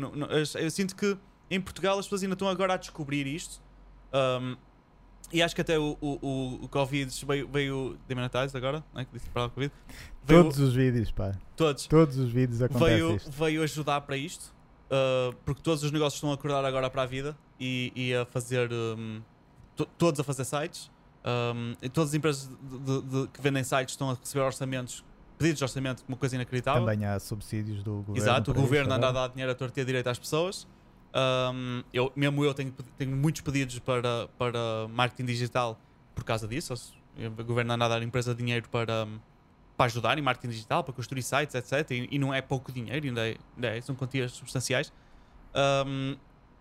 eu- 0.57 0.71
sinto 0.71 0.95
que 0.95 1.17
em 1.51 1.59
Portugal 1.59 1.99
as 1.99 2.05
pessoas 2.05 2.23
ainda 2.23 2.31
estão 2.31 2.47
agora 2.47 2.75
a 2.75 2.77
descobrir 2.77 3.27
isto. 3.27 3.61
Um, 4.13 4.55
e 5.33 5.41
acho 5.43 5.53
que 5.53 5.59
até 5.59 5.77
o, 5.77 5.97
o, 5.99 6.17
o, 6.25 6.63
o 6.63 6.69
Covid 6.69 7.11
veio, 7.27 7.49
veio 7.49 7.99
demonetized 8.07 8.55
agora, 8.55 8.81
não 8.93 9.01
é? 9.01 9.03
que 9.03 9.11
disse 9.11 9.29
para 9.29 9.47
o 9.47 9.49
Covid. 9.49 9.73
Veio, 10.23 10.43
Todos 10.43 10.59
os 10.59 10.73
vídeos, 10.73 11.11
pá. 11.11 11.33
todos 11.57 11.87
Todos 11.87 12.17
os 12.17 12.31
vídeos 12.31 12.61
acontece 12.61 12.85
veio, 12.89 13.15
isto. 13.17 13.31
veio 13.31 13.63
ajudar 13.63 13.99
para 13.99 14.15
isto, 14.15 14.54
uh, 14.91 15.35
porque 15.45 15.61
todos 15.61 15.83
os 15.83 15.91
negócios 15.91 16.15
estão 16.15 16.31
a 16.31 16.35
acordar 16.35 16.63
agora 16.65 16.89
para 16.89 17.03
a 17.03 17.05
vida 17.05 17.37
e, 17.59 17.91
e 17.95 18.13
a 18.13 18.25
fazer, 18.25 18.69
um, 18.71 19.21
to- 19.75 19.87
todos 19.97 20.19
a 20.19 20.23
fazer 20.23 20.45
sites. 20.45 20.89
Um, 21.27 21.73
e 21.81 21.89
todas 21.89 22.09
as 22.11 22.15
empresas 22.15 22.47
de- 22.47 22.77
de- 22.79 23.01
de- 23.01 23.27
que 23.29 23.41
vendem 23.41 23.63
sites 23.63 23.93
estão 23.93 24.11
a 24.11 24.13
receber 24.13 24.43
orçamentos, 24.45 25.03
pedidos 25.39 25.57
de 25.57 25.63
orçamento, 25.63 26.03
uma 26.07 26.15
coisa 26.17 26.35
inacreditável. 26.35 26.85
Também 26.85 27.03
há 27.05 27.19
subsídios 27.19 27.83
do 27.83 27.95
governo. 28.03 28.17
Exato, 28.17 28.51
o 28.51 28.53
governo 28.53 28.89
isto, 28.89 28.95
anda 28.97 29.09
a 29.09 29.11
dar 29.11 29.27
dinheiro 29.29 29.51
a 29.51 29.55
torta 29.55 29.79
e 29.79 29.81
a 29.81 29.85
direito 29.85 30.07
às 30.07 30.19
pessoas. 30.19 30.67
Um, 31.15 31.81
eu, 31.93 32.11
mesmo 32.15 32.43
eu 32.45 32.53
tenho, 32.53 32.71
tenho 32.97 33.15
muitos 33.15 33.41
pedidos 33.41 33.79
para, 33.79 34.27
para 34.37 34.59
marketing 34.93 35.25
digital 35.25 35.79
por 36.13 36.23
causa 36.23 36.47
disso. 36.47 36.73
O 37.17 37.43
governo 37.43 37.73
anda 37.73 37.85
a 37.85 37.87
dar 37.87 38.01
à 38.01 38.03
empresa 38.03 38.35
dinheiro 38.35 38.67
para, 38.69 39.05
um, 39.05 39.17
para 39.77 39.85
ajudar 39.87 40.17
em 40.17 40.21
marketing 40.21 40.51
digital, 40.53 40.83
para 40.83 40.93
construir 40.93 41.21
sites, 41.23 41.53
etc. 41.55 41.91
E, 41.91 42.07
e 42.11 42.19
não 42.19 42.33
é 42.33 42.41
pouco 42.41 42.71
dinheiro, 42.71 43.05
ainda, 43.07 43.27
é, 43.27 43.37
ainda 43.55 43.67
é- 43.77 43.81
são 43.81 43.93
quantias 43.95 44.31
substanciais. 44.31 44.91
Um, 45.85 46.15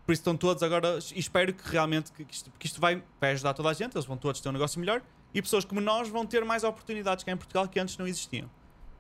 por 0.05 0.13
isso 0.13 0.21
estão 0.21 0.37
todos 0.37 0.63
agora, 0.63 0.99
e 1.15 1.19
espero 1.19 1.53
que 1.55 1.67
realmente 1.71 2.13
que 2.13 2.25
que 2.25 2.35
isto, 2.35 2.51
que 2.59 2.67
isto 2.67 2.81
vai, 2.81 3.03
vai 3.21 3.33
ajudar 3.33 3.55
toda 3.55 3.71
a 3.71 3.73
gente, 3.73 3.95
eles 3.97 4.05
vão 4.05 4.17
todos 4.17 4.41
ter 4.41 4.49
um 4.49 4.53
negócio 4.53 4.79
melhor 4.79 5.01
e 5.33 5.41
pessoas 5.41 5.65
como 5.65 5.81
nós 5.81 6.09
vão 6.09 6.27
ter 6.27 6.45
mais 6.45 6.63
oportunidades 6.63 7.25
cá 7.25 7.33
em 7.33 7.37
Portugal 7.37 7.67
que 7.69 7.81
antes 7.81 7.97
não 7.97 8.07
existiam. 8.07 8.51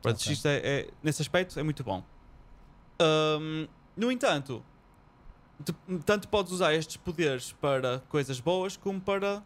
Pronto, 0.00 0.16
Ok. 0.20 0.32
isto 0.32 0.46
é, 0.48 0.56
é- 0.64 0.88
nesse 1.02 1.20
aspecto 1.22 1.58
é 1.58 1.62
muito 1.62 1.84
bom. 1.84 2.02
Um, 3.00 3.66
no 3.96 4.10
entanto, 4.10 4.64
tu- 5.64 5.74
tanto 6.04 6.28
podes 6.28 6.52
usar 6.52 6.72
estes 6.74 6.96
poderes 6.96 7.52
para 7.52 8.00
coisas 8.08 8.40
boas 8.40 8.76
como 8.76 9.00
para 9.00 9.42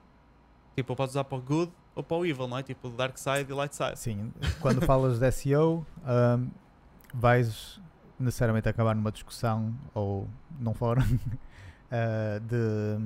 tipo, 0.76 0.94
podes 0.94 1.14
usar 1.14 1.24
para 1.24 1.38
o 1.38 1.40
good 1.40 1.72
ou 1.98 2.04
para 2.04 2.16
o 2.16 2.24
evil, 2.24 2.46
não 2.46 2.56
é? 2.58 2.62
Tipo 2.62 2.88
dark 2.90 3.18
side 3.18 3.50
e 3.50 3.54
light 3.54 3.74
side. 3.74 3.98
Sim, 3.98 4.32
quando 4.60 4.80
falas 4.86 5.18
de 5.18 5.30
SEO, 5.32 5.84
ahm, 6.04 6.46
vais 7.12 7.80
necessariamente 8.18 8.68
acabar 8.68 8.94
numa 8.94 9.10
discussão 9.10 9.74
ou 9.92 10.28
num 10.60 10.74
fórum 10.74 11.02
ah, 11.90 12.38
de 12.40 12.98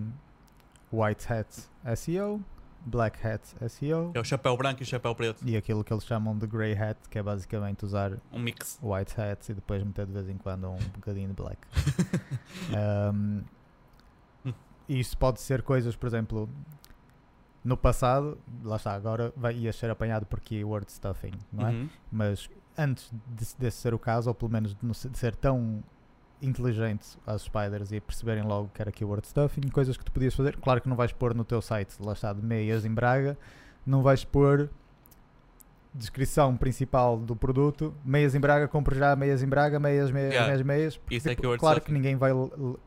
white 0.93 1.32
hat 1.32 1.49
SEO, 1.97 2.43
black 2.84 3.26
hat 3.26 3.43
SEO 3.68 4.11
É 4.14 4.20
o 4.20 4.24
chapéu 4.24 4.55
branco 4.59 4.82
e 4.82 4.84
o 4.84 4.86
chapéu 4.86 5.14
preto, 5.14 5.43
e 5.47 5.57
aquilo 5.57 5.82
que 5.82 5.90
eles 5.90 6.05
chamam 6.05 6.36
de 6.36 6.47
grey 6.47 6.74
hat, 6.76 6.99
que 7.09 7.18
é 7.18 7.22
basicamente 7.22 7.86
usar 7.86 8.18
um 8.30 8.38
mix. 8.38 8.78
white 8.82 9.18
hat 9.18 9.51
e 9.51 9.55
depois 9.55 9.82
meter 9.82 10.05
de 10.05 10.12
vez 10.12 10.28
em 10.28 10.36
quando 10.36 10.68
um 10.68 10.76
bocadinho 10.95 11.28
de 11.28 11.34
black. 11.34 11.59
E 14.88 14.99
isso 14.99 15.16
pode 15.16 15.40
ser 15.40 15.62
coisas, 15.62 15.95
por 15.97 16.07
exemplo, 16.07 16.49
no 17.64 17.76
passado, 17.76 18.38
lá 18.64 18.76
está, 18.76 18.92
agora 18.94 19.32
vai, 19.36 19.54
ia 19.54 19.72
ser 19.72 19.90
apanhado 19.90 20.26
por 20.26 20.40
keyword 20.40 20.90
stuffing, 20.90 21.32
não 21.52 21.68
é? 21.68 21.70
Uhum. 21.70 21.88
Mas 22.10 22.50
antes 22.76 23.10
de- 23.28 23.54
desse 23.58 23.76
ser 23.78 23.94
o 23.94 23.98
caso, 23.98 24.28
ou 24.30 24.34
pelo 24.34 24.50
menos 24.50 24.74
de 24.74 25.08
de 25.10 25.18
ser 25.18 25.36
tão 25.36 25.82
inteligente 26.40 27.16
às 27.24 27.42
spiders 27.42 27.92
e 27.92 28.00
perceberem 28.00 28.42
logo 28.42 28.68
que 28.74 28.82
era 28.82 28.90
keyword 28.90 29.24
stuffing, 29.26 29.60
coisas 29.68 29.96
que 29.96 30.04
tu 30.04 30.10
podias 30.10 30.34
fazer, 30.34 30.56
claro 30.56 30.80
que 30.80 30.88
não 30.88 30.96
vais 30.96 31.12
pôr 31.12 31.34
no 31.34 31.44
teu 31.44 31.62
site, 31.62 31.94
lá 32.00 32.14
está, 32.14 32.32
de 32.32 32.42
meias 32.42 32.84
em 32.84 32.92
Braga, 32.92 33.38
não 33.86 34.02
vais 34.02 34.24
pôr 34.24 34.68
descrição 35.94 36.56
principal 36.56 37.18
do 37.18 37.36
produto, 37.36 37.94
meias 38.04 38.34
em 38.34 38.40
Braga, 38.40 38.66
compre 38.66 38.98
já 38.98 39.14
meias 39.14 39.42
em 39.42 39.46
Braga, 39.46 39.78
meias, 39.78 40.10
meias, 40.10 40.30
Yeah. 40.32 40.48
meias, 40.50 40.62
meias, 40.66 40.96
porque, 40.96 41.16
Isso 41.16 41.28
é 41.28 41.32
tipo, 41.32 41.42
keyword 41.42 41.60
claro 41.60 41.76
stuffing. 41.76 41.86
que 41.86 41.92
ninguém 41.92 42.16
vai, 42.16 42.30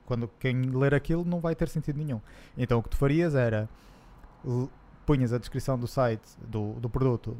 quando 0.06 0.28
quem 0.40 0.60
ler 0.64 0.94
aquilo 0.96 1.24
não 1.24 1.40
vai 1.40 1.54
ter 1.56 1.70
sentido 1.70 1.98
nenhum. 1.98 2.20
Então 2.58 2.80
o 2.80 2.84
que 2.84 2.90
tu 2.90 2.98
farias 2.98 3.36
era 3.36 3.70
punhas 5.06 5.32
a 5.34 5.38
descrição 5.38 5.78
do 5.78 5.88
site 5.88 6.24
do, 6.48 6.74
do 6.74 6.90
produto 6.90 7.38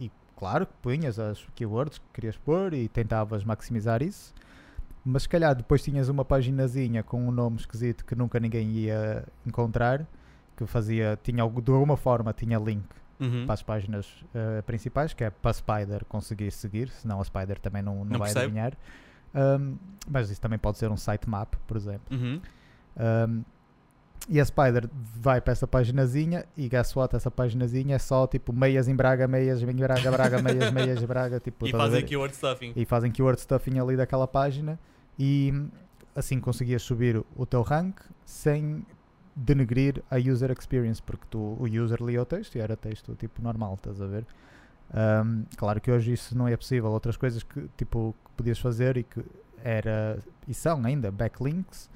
e 0.00 0.10
claro 0.36 0.66
que 0.66 0.72
punhas 0.82 1.18
as 1.18 1.44
keywords 1.54 1.98
que 1.98 2.04
querias 2.14 2.36
pôr 2.36 2.72
e 2.74 2.88
tentavas 2.88 3.44
maximizar 3.44 4.02
isso 4.02 4.32
mas 5.04 5.22
se 5.24 5.28
calhar 5.28 5.54
depois 5.54 5.82
tinhas 5.82 6.08
uma 6.08 6.24
paginazinha 6.24 7.02
com 7.02 7.26
um 7.26 7.30
nome 7.32 7.56
esquisito 7.56 8.04
que 8.04 8.14
nunca 8.14 8.38
ninguém 8.40 8.68
ia 8.70 9.26
encontrar 9.46 10.06
que 10.56 10.64
fazia, 10.66 11.18
tinha 11.22 11.42
algo- 11.42 11.60
de 11.60 11.70
alguma 11.72 11.96
forma 11.96 12.32
tinha 12.32 12.58
link 12.58 12.84
Uhum. 13.20 13.44
para 13.46 13.54
as 13.54 13.62
páginas 13.62 14.24
eh, 14.34 14.62
principais 14.62 15.12
que 15.14 15.22
é 15.22 15.30
para 15.30 15.50
a 15.52 15.54
Spider 15.54 16.04
conseguir 16.06 16.50
seguir 16.50 16.88
senão 16.88 17.20
a 17.20 17.24
Spider 17.24 17.56
também 17.60 17.80
não, 17.80 17.96
não, 17.98 18.04
Não 18.04 18.18
vai 18.18 18.32
percebe. 18.32 18.46
adivinhar 18.46 18.72
Ahm, 19.34 19.76
mas 20.08 20.28
isso 20.28 20.40
também 20.40 20.58
pode 20.58 20.76
ser 20.78 20.90
um 20.90 20.96
sitemap 20.96 21.54
por 21.66 21.76
exemplo 21.76 22.02
Uhum. 22.10 22.40
um, 23.28 23.44
e 24.28 24.40
a 24.40 24.44
Spider 24.44 24.88
vai 24.92 25.40
para 25.40 25.52
essa 25.52 25.66
paginazinha 25.66 26.44
e 26.56 26.68
what? 26.96 27.14
Essa 27.16 27.30
paginazinha 27.30 27.96
é 27.96 27.98
só 27.98 28.26
tipo 28.26 28.52
meias 28.52 28.86
em 28.88 28.94
Braga, 28.94 29.26
meias 29.26 29.62
em 29.62 29.66
Braga, 29.76 30.10
Braga, 30.10 30.40
meias, 30.42 30.70
meias 30.70 31.02
em 31.02 31.06
Braga. 31.06 31.40
Tipo, 31.40 31.66
E 31.66 31.72
fazem 31.72 32.04
keyword 32.04 32.34
stuffing. 32.36 32.72
e 32.76 32.84
fazem 32.84 33.10
keyword 33.10 33.40
stuffing 33.40 33.78
ali 33.78 33.96
daquela 33.96 34.26
página 34.28 34.78
e 35.18 35.52
assim 36.14 36.38
conseguias 36.40 36.82
subir 36.82 37.16
o- 37.36 37.46
teu 37.46 37.62
rank 37.62 37.96
sem 38.24 38.84
denegrir 39.34 40.02
a 40.10 40.16
user 40.18 40.50
experience 40.52 41.02
porque 41.02 41.24
tu, 41.30 41.38
o 41.38 41.64
user 41.64 42.02
lia 42.02 42.20
o 42.22 42.24
texto 42.24 42.56
e 42.56 42.60
era 42.60 42.76
texto 42.76 43.14
tipo 43.16 43.40
normal, 43.42 43.74
estás 43.74 44.00
a 44.00 44.06
ver? 44.06 44.26
Ahm, 44.92 45.44
claro 45.56 45.80
que 45.80 45.90
hoje 45.90 46.12
isso 46.12 46.36
não 46.36 46.46
é 46.46 46.56
possível. 46.56 46.90
Outras 46.90 47.16
coisas 47.16 47.42
que 47.42 47.66
tipo 47.76 48.14
que 48.24 48.30
podias 48.36 48.58
fazer 48.58 48.96
e 48.98 49.02
que 49.02 49.24
era 49.64 50.18
e 50.46 50.52
são 50.54 50.84
ainda 50.84 51.10
backlinks 51.10 51.88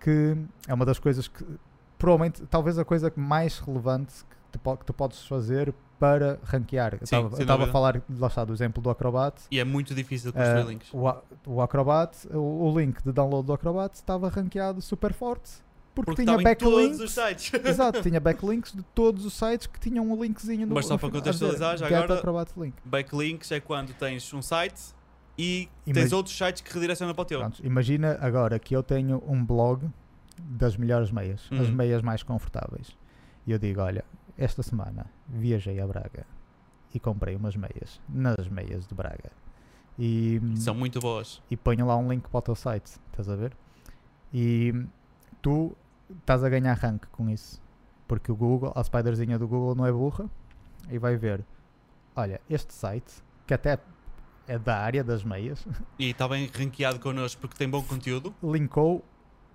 que 0.00 0.36
é 0.66 0.74
uma 0.74 0.84
das 0.84 0.98
coisas 0.98 1.28
que 1.28 1.44
provavelmente 1.98 2.42
talvez 2.46 2.78
a 2.78 2.84
coisa 2.84 3.12
mais 3.16 3.58
relevante 3.58 4.14
que 4.52 4.58
tu, 4.58 4.76
que 4.76 4.84
tu 4.84 4.92
podes 4.92 5.26
fazer 5.26 5.74
para 5.98 6.38
ranquear. 6.44 6.96
Eu 7.00 7.06
Sim, 7.06 7.16
eu 7.16 7.38
estava 7.40 7.64
a 7.64 7.66
falar 7.66 8.00
lá 8.18 8.28
está, 8.28 8.44
do 8.44 8.52
exemplo 8.52 8.80
do 8.80 8.88
Acrobat 8.88 9.34
E 9.50 9.58
é 9.58 9.64
muito 9.64 9.94
difícil 9.94 10.32
construir 10.32 10.64
Uh, 10.64 10.68
links. 10.68 10.88
o, 10.94 11.12
o 11.46 11.60
Acrobat, 11.60 12.16
o, 12.32 12.38
o 12.72 12.78
link 12.78 13.02
de 13.02 13.10
download 13.12 13.46
do 13.46 13.52
Acrobat 13.52 13.94
estava 13.96 14.28
ranqueado 14.28 14.80
super 14.80 15.12
forte 15.12 15.50
porque, 15.94 16.12
Porque 16.12 16.24
tinha 16.24 16.34
em 16.36 16.54
todos 16.54 16.74
backlinks. 16.94 17.00
os 17.00 17.10
sites. 17.10 17.52
Exato, 17.66 18.00
tinha 18.02 18.20
backlinks 18.20 18.72
de 18.72 18.84
todos 18.94 19.24
os 19.24 19.32
sites 19.34 19.66
que 19.66 19.80
tinham 19.80 20.08
um 20.08 20.22
linkzinho 20.22 20.64
no 20.68 20.74
Mas 20.76 20.86
só 20.86 20.96
para 20.96 21.10
contextualizar, 21.10 21.76
já 21.76 21.86
agora- 21.88 22.14
Acrobat 22.14 22.52
link. 22.56 22.74
Backlinks 22.84 23.50
é 23.50 23.58
quando 23.58 23.92
tens 23.94 24.32
um 24.32 24.40
site 24.40 24.80
e 25.38 25.68
Imag- 25.86 25.94
tens 26.00 26.12
outros 26.12 26.36
sites 26.36 26.60
que 26.62 26.72
redirecionam 26.74 27.14
para 27.14 27.22
o 27.22 27.24
teu. 27.24 27.38
Prontos, 27.38 27.60
imagina 27.62 28.18
agora 28.20 28.58
que 28.58 28.74
eu 28.74 28.82
tenho 28.82 29.22
um 29.26 29.44
blog 29.44 29.88
das 30.38 30.76
melhores 30.76 31.10
meias, 31.10 31.48
as 31.52 31.68
Uhum. 31.68 31.74
meias 31.74 32.02
mais 32.02 32.22
confortáveis. 32.22 32.96
E 33.46 33.52
eu 33.52 33.58
digo, 33.58 33.80
olha, 33.80 34.04
esta 34.36 34.62
semana 34.62 35.06
viajei 35.28 35.80
a 35.80 35.86
Braga 35.86 36.26
e 36.94 36.98
comprei 37.00 37.36
umas 37.36 37.54
meias 37.56 38.00
nas 38.08 38.48
meias 38.48 38.86
de 38.86 38.94
Braga. 38.94 39.30
E, 39.98 40.40
São 40.56 40.74
muito 40.74 41.00
boas. 41.00 41.42
e 41.50 41.56
ponho 41.56 41.86
lá 41.86 41.96
um 41.96 42.08
link 42.10 42.28
para 42.28 42.38
o 42.38 42.42
teu 42.42 42.54
site, 42.54 42.86
estás 43.10 43.28
a 43.28 43.34
ver? 43.36 43.52
E 44.32 44.72
tu 45.42 45.76
estás 46.20 46.44
a 46.44 46.48
ganhar 46.48 46.74
rank 46.74 47.06
com 47.12 47.28
isso. 47.28 47.60
Porque 48.06 48.30
o 48.32 48.36
Google, 48.36 48.72
a 48.74 48.82
spiderzinha 48.84 49.38
do 49.38 49.46
Google 49.48 49.74
não 49.74 49.84
é 49.86 49.92
burra 49.92 50.26
e 50.90 50.98
vai 50.98 51.16
ver, 51.16 51.44
olha, 52.16 52.40
este 52.48 52.72
site, 52.72 53.22
que 53.46 53.52
até 53.52 53.78
é 54.48 54.58
da 54.58 54.78
área 54.78 55.04
das 55.04 55.22
meias, 55.22 55.64
E 55.98 56.10
está 56.10 56.26
bem 56.26 56.46
ranqueado 56.52 56.98
connosco 56.98 57.40
porque 57.40 57.56
tem 57.56 57.68
bom 57.68 57.82
conteúdo. 57.82 58.34
linkou 58.42 59.04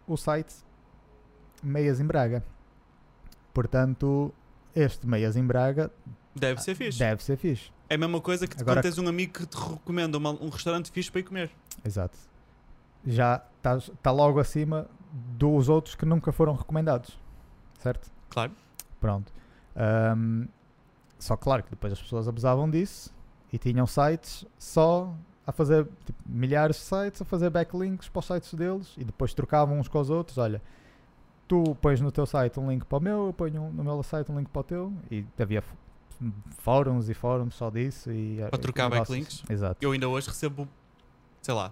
o 0.07 0.15
site 0.15 0.53
Meias 1.63 1.99
em 1.99 2.05
Braga. 2.05 2.43
Portanto, 3.53 4.33
este 4.75 5.05
Meias 5.07 5.35
em 5.35 5.45
Braga 5.45 5.91
Deve 6.35 6.61
ser 6.61 6.75
fixe. 6.75 6.99
deve 6.99 7.23
ser 7.23 7.37
fixe. 7.37 7.71
É 7.89 7.95
a 7.95 7.97
mesma 7.97 8.19
coisa 8.21 8.47
que 8.47 8.55
Agora- 8.59 8.77
quando 8.81 8.83
tens 8.83 8.97
um 8.97 9.07
amigo 9.07 9.33
que 9.33 9.45
te 9.45 9.55
recomenda 9.57 10.17
uma- 10.17 10.31
um 10.31 10.49
restaurante 10.49 10.91
fixe 10.91 11.11
para 11.11 11.19
ir 11.19 11.23
comer. 11.23 11.51
Exato. 11.85 12.17
Já 13.05 13.43
está 13.97 14.11
logo 14.11 14.39
acima 14.39 14.87
dos 15.11 15.69
outros 15.69 15.95
que 15.95 16.05
nunca 16.05 16.31
foram 16.31 16.53
recomendados. 16.55 17.19
Certo? 17.79 18.09
Claro. 18.29 18.51
Pronto. 18.99 19.31
Ahm, 19.75 20.45
só 21.19 21.35
claro 21.37 21.63
que 21.63 21.69
depois 21.69 21.93
as 21.93 22.01
pessoas 22.01 22.27
abusavam 22.27 22.69
disso 22.69 23.13
e 23.53 23.57
tinham 23.59 23.85
sites 23.85 24.45
só 24.57 25.15
a 25.45 25.51
fazer 25.51 25.87
tipo, 26.05 26.19
milhares 26.25 26.75
de 26.77 26.81
sites 26.81 27.21
a 27.21 27.25
fazer 27.25 27.51
backlinks 27.51 28.09
para 28.09 28.19
os 28.19 28.25
sites 28.25 28.53
deles 28.55 28.93
e 28.97 29.03
depois 29.03 29.31
trocavam 29.33 29.79
uns 29.79 29.87
com 29.87 29.99
os 29.99 30.09
outros. 30.09 30.39
Olha, 30.39 30.59
tu 31.47 31.75
pões 31.79 32.01
no 32.01 32.11
teu 32.11 32.25
site 32.25 32.59
um 32.59 32.71
link 32.71 32.83
para 32.83 32.97
o 32.97 33.01
meu, 33.01 33.27
eu 33.27 33.33
ponho 33.33 33.71
no 33.71 33.83
meu 33.83 34.01
site 34.01 34.31
um 34.31 34.39
link 34.39 34.49
para 34.49 34.59
o 34.59 34.63
teu 34.63 34.93
e 35.11 35.23
havia 35.37 35.63
fóruns 36.57 37.09
e 37.09 37.13
fóruns 37.13 37.53
só 37.53 37.69
disso 37.69 38.11
e 38.11 38.37
Para 38.49 38.57
trocar 38.57 38.89
backlinks? 38.89 39.43
Exato. 39.47 39.77
Eu 39.79 39.91
ainda 39.91 40.09
hoje 40.09 40.29
recebo, 40.29 40.67
sei 41.41 41.53
lá, 41.53 41.71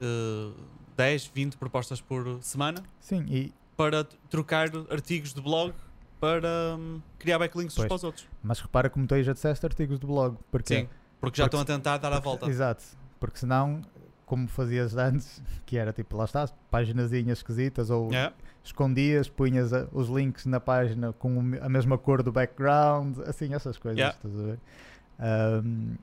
eh, 0.00 0.52
10, 0.98 1.30
20 1.32 1.56
propostas 1.56 2.00
por 2.00 2.38
semana 2.42 2.82
Sim, 3.00 3.24
e 3.28 3.54
para 3.74 4.04
trocar 4.28 4.68
artigos 4.90 5.32
de 5.32 5.40
blog 5.40 5.72
para 6.20 6.76
hum, 6.78 7.00
criar 7.18 7.38
backlinks 7.38 7.74
uns 7.74 7.76
Pois. 7.76 7.88
para 7.88 7.94
os 7.94 8.04
outros. 8.04 8.28
Mas 8.42 8.60
repara 8.60 8.90
como 8.90 9.06
tu 9.06 9.14
aí 9.14 9.22
já 9.22 9.32
disseste 9.32 9.64
artigos 9.64 9.98
de 9.98 10.06
blog. 10.06 10.36
Porque, 10.50 10.74
Sim, 10.74 10.88
porque 11.20 11.38
já 11.38 11.44
Porque 11.48 11.56
estão 11.56 11.60
a 11.60 11.64
tentar 11.78 11.98
dar 11.98 12.12
a 12.12 12.20
volta. 12.20 12.46
Exato. 12.46 12.84
Porque 13.20 13.38
senão, 13.38 13.80
como 14.24 14.46
fazias 14.48 14.96
antes, 14.96 15.42
que 15.66 15.76
era 15.78 15.92
tipo, 15.92 16.16
lá 16.16 16.24
está, 16.24 16.46
paginazinhas 16.70 17.38
esquisitas 17.38 17.90
ou 17.90 18.12
É. 18.12 18.32
escondias, 18.62 19.28
punhas 19.28 19.72
a- 19.72 19.86
os 19.92 20.08
links 20.08 20.46
na 20.46 20.60
página 20.60 21.12
com 21.12 21.38
a 21.60 21.68
mesma 21.68 21.96
cor 21.98 22.22
do 22.22 22.30
background, 22.32 23.18
assim, 23.26 23.54
essas 23.54 23.78
coisas, 23.78 23.98
Yeah. 23.98 24.16
estás 24.16 24.38
a 24.38 24.42
ver? 24.42 24.58
Ahm, 25.18 25.94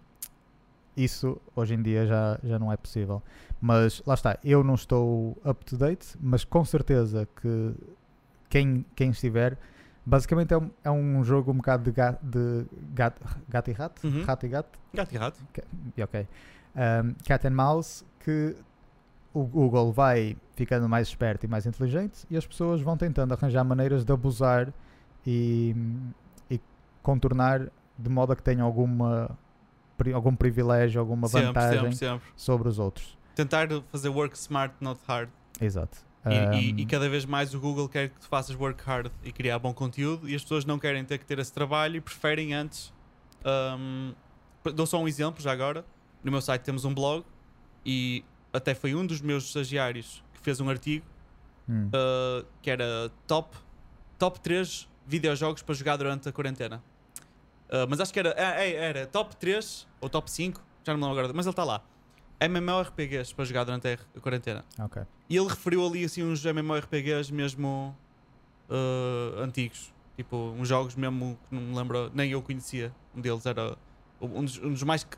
isso 0.96 1.40
hoje 1.56 1.74
em 1.74 1.82
dia 1.82 2.06
já, 2.06 2.40
já 2.44 2.60
não 2.60 2.72
é 2.72 2.78
possível. 2.78 3.22
Mas 3.60 4.02
lá 4.06 4.14
está, 4.14 4.38
eu 4.44 4.64
não 4.64 4.76
estou 4.76 5.38
up 5.46 5.64
to 5.66 5.78
date, 5.78 6.08
mas 6.20 6.44
com 6.44 6.64
certeza 6.66 7.28
que 7.42 7.74
quem, 8.50 8.86
quem 8.96 9.10
estiver, 9.10 9.58
basicamente 10.06 10.54
é 10.54 10.58
um, 10.58 10.70
é 10.84 10.92
um 10.92 11.24
jogo 11.24 11.52
um 11.52 11.56
bocado 11.56 11.84
de, 11.84 11.92
ga, 11.92 12.18
de 12.22 12.66
gato, 12.94 13.22
gato 13.48 13.70
e 13.70 13.74
rato, 13.74 14.08
Uhum. 14.08 14.24
rato 14.24 14.46
e 14.46 14.50
gato, 14.50 14.80
Gato 14.94 15.14
e 15.14 15.18
rato. 15.18 15.40
ok. 16.02 16.28
Um, 16.76 17.14
cat 17.24 17.48
and 17.48 17.52
mouse 17.52 18.04
que 18.20 18.56
o 19.34 19.44
Google 19.46 19.92
vai 19.92 20.36
ficando 20.56 20.88
mais 20.90 21.08
esperto 21.08 21.46
e 21.46 21.50
mais 21.50 21.66
inteligente 21.66 22.26
e 22.30 22.38
as 22.38 22.46
pessoas 22.46 22.82
vão 22.82 22.96
tentando 22.98 23.34
arranjar 23.34 23.64
maneiras 23.64 24.04
de 24.04 24.12
abusar 24.12 24.72
e, 25.26 25.76
e 26.50 26.60
contornar 27.02 27.68
de 27.98 28.10
modo 28.10 28.34
a 28.34 28.36
que 28.36 28.42
tenham 28.44 28.66
alguma 28.66 29.38
algum 30.14 30.36
privilégio, 30.36 31.00
alguma 31.00 31.28
Sempre, 31.28 31.48
vantagem 31.48 31.92
sempre, 31.92 31.96
sempre. 31.96 32.28
sobre 32.36 32.68
os 32.68 32.78
outros. 32.80 33.18
Tentar 33.36 33.68
fazer 33.92 34.10
work 34.10 34.36
smart, 34.38 34.74
not 34.82 35.00
hard. 35.08 35.30
Exato. 35.62 35.98
E, 36.26 36.30
e- 36.70 36.74
Um, 36.74 36.80
e 36.80 36.86
cada 36.86 37.10
vez 37.10 37.26
mais 37.26 37.54
o 37.54 37.60
Google 37.60 37.90
quer 37.90 38.10
que 38.10 38.20
tu 38.20 38.28
faças 38.28 38.56
work 38.56 38.82
hard 38.84 39.12
e 39.24 39.32
criar 39.32 39.60
bom 39.60 39.74
conteúdo 39.74 40.30
e 40.30 40.36
as 40.36 40.42
pessoas 40.42 40.64
não 40.64 40.80
querem 40.80 41.04
ter 41.04 41.18
que 41.18 41.26
ter 41.26 41.38
esse 41.40 41.52
trabalho 41.52 41.98
e 41.98 42.02
preferem 42.02 42.54
antes. 42.54 42.94
Um, 43.46 44.14
dou 44.74 44.86
só 44.86 45.02
um 45.02 45.08
exemplo 45.08 45.42
já 45.42 45.52
agora. 45.52 45.86
No 46.24 46.32
meu 46.32 46.42
site 46.42 46.62
temos 46.62 46.86
um 46.86 46.94
blog 46.94 47.26
e 47.86 48.24
até 48.54 48.74
foi 48.74 48.96
um 48.96 49.06
dos 49.06 49.20
meus 49.20 49.46
estagiários 49.46 50.24
que 50.34 50.40
fez 50.40 50.62
um 50.62 50.70
artigo 50.70 51.06
hum, 51.68 51.88
uh, 51.90 52.46
que 52.62 52.70
era 52.70 53.12
top, 53.28 53.58
top 54.18 54.40
3 54.40 54.88
videojogos 55.06 55.62
para 55.62 55.76
jogar 55.76 55.98
durante 55.98 56.30
a 56.30 56.32
quarentena. 56.32 56.82
Uh, 57.68 57.86
mas 57.90 58.00
acho 58.00 58.14
que 58.14 58.20
era, 58.20 58.30
é, 58.38 58.70
é, 58.70 58.76
era 58.76 59.08
top 59.08 59.36
3 59.36 59.86
ou 60.00 60.08
top 60.10 60.32
5, 60.32 60.62
já 60.86 60.94
não 60.94 61.00
me 61.00 61.06
lembro 61.06 61.20
agora, 61.20 61.34
mas 61.36 61.46
ele 61.46 61.52
está 61.52 61.64
lá. 61.66 61.84
MMORPGs 62.48 63.34
para 63.34 63.46
jogar 63.46 63.64
durante 63.64 63.88
a 63.88 64.20
quarentena. 64.20 64.64
ok. 64.80 65.04
E 65.30 65.38
ele 65.38 65.48
referiu 65.48 65.86
ali 65.86 66.04
assim 66.04 66.24
uns 66.24 66.44
MMORPGs 66.46 67.32
mesmo 67.32 67.96
uh, 68.70 69.40
antigos. 69.42 69.94
Tipo, 70.16 70.36
uns 70.58 70.68
jogos 70.68 70.96
mesmo 70.96 71.40
que 71.50 71.56
não 71.56 71.62
me 71.62 71.76
lembro, 71.76 72.12
nem 72.14 72.32
eu 72.32 72.42
conhecia. 72.42 72.94
Um 73.16 73.22
deles 73.22 73.46
era 73.46 73.76
um 74.22 74.44
dos, 74.44 74.58
um 74.60 74.72
dos 74.72 74.84
mais. 74.84 75.04
que- 75.04 75.18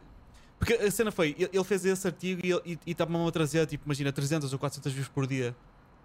Porque 0.58 0.74
a 0.74 0.90
cena 0.90 1.12
foi, 1.12 1.36
ele 1.38 1.64
fez 1.66 1.84
esse 1.86 2.08
artigo 2.08 2.42
e 2.66 2.80
estava-me 2.88 3.28
a 3.28 3.32
trazer, 3.32 3.66
tipo, 3.68 3.84
imagina, 3.86 4.12
300 4.12 4.54
ou 4.54 4.60
400 4.60 4.94
views 4.94 5.08
por 5.10 5.28
dia 5.28 5.54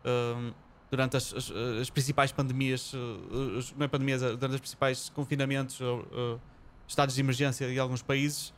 um, 0.04 0.52
durante 0.90 1.16
as, 1.16 1.32
as- 1.32 1.52
as 1.82 1.88
principais 1.90 2.32
pandemias, 2.32 2.92
uh, 2.94 3.58
as- 3.58 3.72
não 3.76 3.84
é 3.84 3.88
pandemias, 3.88 4.22
é 4.24 4.30
durante 4.34 4.54
os 4.54 4.60
principais 4.60 5.08
confinamentos 5.10 5.80
uh, 5.80 6.40
estados 6.88 7.14
de 7.14 7.20
emergência 7.20 7.66
em 7.72 7.78
alguns 7.78 8.02
países. 8.02 8.48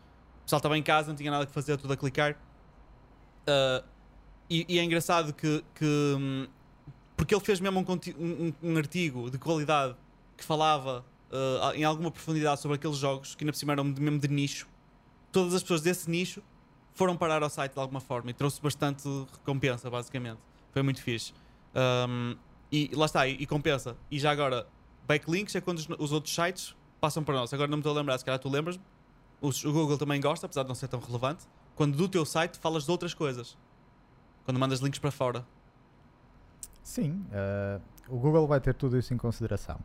O 0.41 0.45
pessoal 0.45 0.59
estava 0.59 0.79
em 0.79 0.83
casa, 0.83 1.09
não 1.09 1.15
tinha 1.17 1.31
nada 1.31 1.45
que 1.45 1.53
fazer, 1.53 1.77
tudo 1.77 1.93
a 1.93 1.97
clicar. 1.97 2.37
Uh, 3.43 3.85
e, 4.49 4.67
e 4.69 4.79
é 4.79 4.85
engraçado 4.85 5.33
que, 5.33 5.65
que, 5.75 5.85
hum, 6.19 6.47
porque 7.17 7.35
ele 7.35 7.43
fez 7.45 7.59
mesmo 7.61 7.81
um, 7.81 7.85
um- 8.19 8.53
um- 8.63 8.77
artigo 8.77 9.31
de 9.31 9.39
qualidade 9.39 9.97
que 10.37 10.45
falava 10.45 11.05
uh, 11.31 11.75
em 11.75 11.85
alguma 11.85 12.11
profundidade 12.11 12.61
sobre 12.61 12.77
aqueles 12.77 12.97
jogos 12.97 13.35
que 13.35 13.45
ainda 13.45 13.53
por 13.53 13.59
cima 13.59 13.73
eram 13.73 13.85
mesmo 13.85 14.19
de 14.19 14.29
nicho. 14.29 14.69
Todas 15.31 15.55
as 15.55 15.63
pessoas 15.63 15.81
desse 15.81 16.11
nicho 16.11 16.43
foram 16.95 17.17
parar 17.17 17.43
ao 17.43 17.49
site 17.51 17.73
de 17.73 17.81
alguma 17.81 18.01
forma 18.01 18.31
e 18.31 18.35
trouxe 18.35 18.61
bastante 18.61 19.09
recompensa, 19.33 19.89
basicamente. 19.91 20.39
Foi 20.73 20.83
muito 20.83 21.01
fixe. 21.03 21.33
Um, 21.75 22.37
e 22.71 22.91
lá 22.95 23.07
está, 23.07 23.27
e, 23.27 23.33
e 23.35 23.47
compensa. 23.47 23.97
E 24.11 24.19
já 24.19 24.31
agora, 24.31 24.67
backlinks 25.07 25.55
é 25.55 25.61
quando 25.61 25.79
os, 25.79 25.89
os 25.99 26.13
outros 26.13 26.35
sites 26.35 26.77
passam 27.01 27.25
para 27.25 27.35
nós. 27.35 27.53
Agora 27.53 27.69
não 27.71 27.79
me 27.79 27.81
estou 27.81 27.93
a 27.93 27.97
lembrar, 27.97 28.19
se 28.19 28.25
calhar 28.25 28.39
tu 28.39 28.49
lembras-me. 28.51 28.83
O 29.41 29.51
Google 29.73 29.97
também 29.99 30.21
gosta, 30.21 30.47
apesar 30.47 30.63
de 30.63 30.69
não 30.69 30.75
ser 30.75 30.89
tão 30.89 31.01
relevante. 31.01 31.45
Quando 31.83 31.97
do 31.97 32.09
teu 32.09 32.25
site 32.25 32.61
falas 32.61 32.85
de 32.85 32.93
outras 32.93 33.13
coisas. 33.13 33.59
Quando 34.45 34.61
mandas 34.61 34.79
links 34.79 35.01
para 35.01 35.11
fora. 35.11 35.45
Sim, 36.81 37.27
eh, 37.33 37.81
o 38.09 38.19
Google 38.19 38.47
vai 38.47 38.61
ter 38.61 38.73
tudo 38.73 38.97
isso 38.97 39.13
em 39.13 39.17
consideração. 39.17 39.81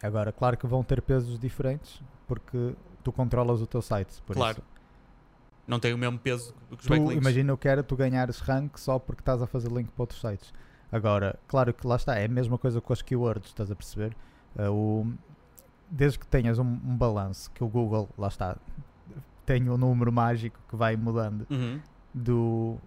Agora, 0.00 0.30
claro 0.30 0.56
que 0.56 0.64
vão 0.64 0.84
ter 0.84 1.02
pesos 1.02 1.36
diferentes 1.36 2.00
porque 2.28 2.76
tu 3.02 3.10
controlas 3.10 3.60
o 3.60 3.66
teu 3.66 3.82
site. 3.82 4.22
Claro. 4.24 4.58
isso, 4.58 4.62
Não 5.66 5.80
tem 5.80 5.92
o 5.92 5.98
mesmo 5.98 6.20
peso 6.20 6.54
que 6.68 6.74
os 6.76 6.86
tu 6.86 6.90
backlinks. 6.90 7.16
imagina 7.16 7.56
que 7.56 7.66
era 7.66 7.82
tu 7.82 7.96
ganhares 7.96 8.38
rank 8.38 8.78
só 8.78 9.00
porque 9.00 9.20
estás 9.20 9.42
a 9.42 9.48
fazer 9.48 9.68
link 9.68 9.88
para 9.90 10.02
outros 10.04 10.20
sites. 10.20 10.54
Agora, 10.92 11.36
claro 11.48 11.74
que 11.74 11.84
lá 11.84 11.96
está, 11.96 12.16
é 12.16 12.26
a 12.26 12.28
mesma 12.28 12.56
coisa 12.56 12.80
com 12.80 12.92
as 12.92 13.02
keywords, 13.02 13.48
estás 13.48 13.68
a 13.68 13.74
perceber? 13.74 14.16
Uh, 14.54 14.70
o, 14.70 15.12
desde 15.90 16.20
que 16.20 16.26
tenhas 16.28 16.60
um, 16.60 16.66
um 16.66 16.96
balanço, 16.96 17.50
que 17.50 17.64
o 17.64 17.68
Google, 17.68 18.08
lá 18.16 18.28
está, 18.28 18.56
tem 19.52 19.68
um 19.68 19.76
número 19.76 20.10
mágico 20.10 20.58
que 20.68 20.74
vai 20.76 20.96
mudando 20.96 21.46
Uhum. 21.50 21.78
do, 22.14 22.78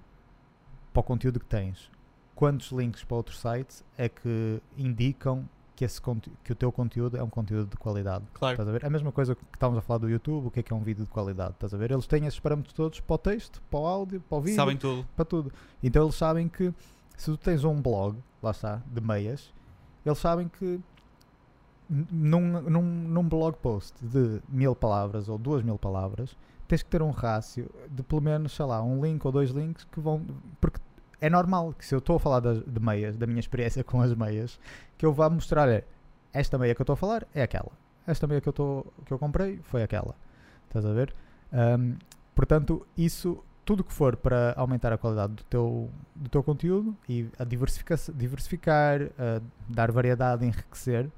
para 0.91 0.99
o 1.01 1.03
conteúdo 1.03 1.39
que 1.39 1.45
tens. 1.45 1.91
Quantos 2.33 2.71
links 2.71 3.03
para 3.03 3.17
outros 3.17 3.39
sites 3.39 3.83
é 3.97 4.09
que 4.09 4.59
indicam 4.77 5.47
que, 5.75 5.85
esse, 5.85 6.01
que 6.43 6.51
o 6.51 6.55
teu 6.55 6.71
conteúdo 6.71 7.17
é 7.17 7.23
um 7.23 7.29
conteúdo 7.29 7.69
de 7.69 7.77
qualidade? 7.77 8.25
Claro. 8.33 8.53
Estás 8.53 8.67
a 8.67 8.71
ver? 8.71 8.83
É 8.83 8.87
a 8.87 8.89
mesma 8.89 9.11
coisa 9.11 9.35
que 9.35 9.43
estávamos 9.53 9.77
a 9.77 9.81
falar 9.81 9.99
do 9.99 10.09
YouTube, 10.09 10.47
o 10.47 10.51
que 10.51 10.59
é 10.59 10.63
que 10.63 10.73
é 10.73 10.75
um 10.75 10.81
vídeo 10.81 11.03
de 11.05 11.09
qualidade, 11.11 11.51
estás 11.51 11.73
a 11.73 11.77
ver? 11.77 11.91
Eles 11.91 12.07
têm 12.07 12.25
esses 12.25 12.39
parâmetros 12.39 12.73
todos 12.73 12.99
para 12.99 13.13
o 13.13 13.17
texto, 13.17 13.61
para 13.69 13.79
o 13.79 13.85
áudio, 13.85 14.19
para 14.21 14.37
o 14.37 14.41
vídeo, 14.41 14.55
Sabem 14.55 14.77
tudo. 14.77 15.05
para 15.15 15.25
tudo. 15.25 15.51
Então 15.83 16.03
eles 16.03 16.15
sabem 16.15 16.47
que 16.49 16.73
se 17.15 17.25
tu 17.31 17.37
tens 17.37 17.63
um 17.63 17.79
blog, 17.81 18.17
lá 18.41 18.51
está, 18.51 18.81
de 18.87 18.99
meias, 19.01 19.53
eles 20.05 20.17
sabem 20.17 20.47
que 20.49 20.79
num, 21.89 22.61
num, 22.61 22.81
num 22.81 23.23
blog 23.29 23.55
post 23.61 23.93
de 24.03 24.41
mil 24.49 24.75
palavras 24.75 25.29
ou 25.29 25.37
duas 25.37 25.61
mil 25.63 25.77
palavras, 25.77 26.35
tens 26.67 26.83
que 26.83 26.89
ter 26.89 27.01
um 27.01 27.11
rácio 27.11 27.69
de 27.89 28.03
pelo 28.03 28.21
menos, 28.21 28.53
sei 28.55 28.65
lá, 28.65 28.81
um 28.83 29.03
link 29.03 29.23
ou 29.25 29.31
dois 29.31 29.49
links 29.51 29.83
que 29.85 29.99
vão. 29.99 30.25
Porque 30.59 30.79
é 31.21 31.29
normal 31.29 31.73
que 31.73 31.85
se 31.85 31.93
eu 31.95 31.99
estou 31.99 32.17
a 32.17 32.19
falar 32.19 32.39
das, 32.39 32.63
de 32.63 32.79
meias, 32.79 33.17
da 33.17 33.25
minha 33.27 33.39
experiência 33.39 33.83
com 33.83 34.01
as 34.01 34.13
meias, 34.13 34.59
que 34.97 35.05
eu 35.05 35.13
vá 35.13 35.29
mostrar 35.29 35.67
é, 35.69 35.83
esta 36.33 36.57
meia 36.57 36.75
que 36.75 36.81
eu 36.81 36.83
estou 36.83 36.93
a 36.93 36.97
falar 36.97 37.25
é 37.33 37.43
aquela. 37.43 37.71
Esta 38.05 38.27
meia 38.27 38.41
que 38.41 38.47
eu, 38.47 38.51
estou 38.51 38.93
que 39.05 39.11
eu 39.11 39.17
comprei 39.19 39.59
foi 39.63 39.81
aquela. 39.83 40.15
Estás 40.67 40.85
a 40.85 40.93
ver? 40.93 41.13
Ahm, 41.51 41.93
portanto, 42.35 42.85
isso, 42.97 43.43
tudo 43.63 43.83
que 43.83 43.93
for 43.93 44.15
para 44.15 44.53
aumentar 44.57 44.91
a 44.93 44.97
qualidade 44.97 45.33
do 45.33 45.43
teu, 45.45 45.89
do 46.15 46.29
teu 46.29 46.43
conteúdo 46.43 46.95
e 47.09 47.27
a 47.39 47.43
diversifica 47.43 47.95
diversificar, 48.13 49.01
a 49.17 49.41
dar 49.69 49.91
variedade, 49.91 50.45
enriquecer, 50.45 51.09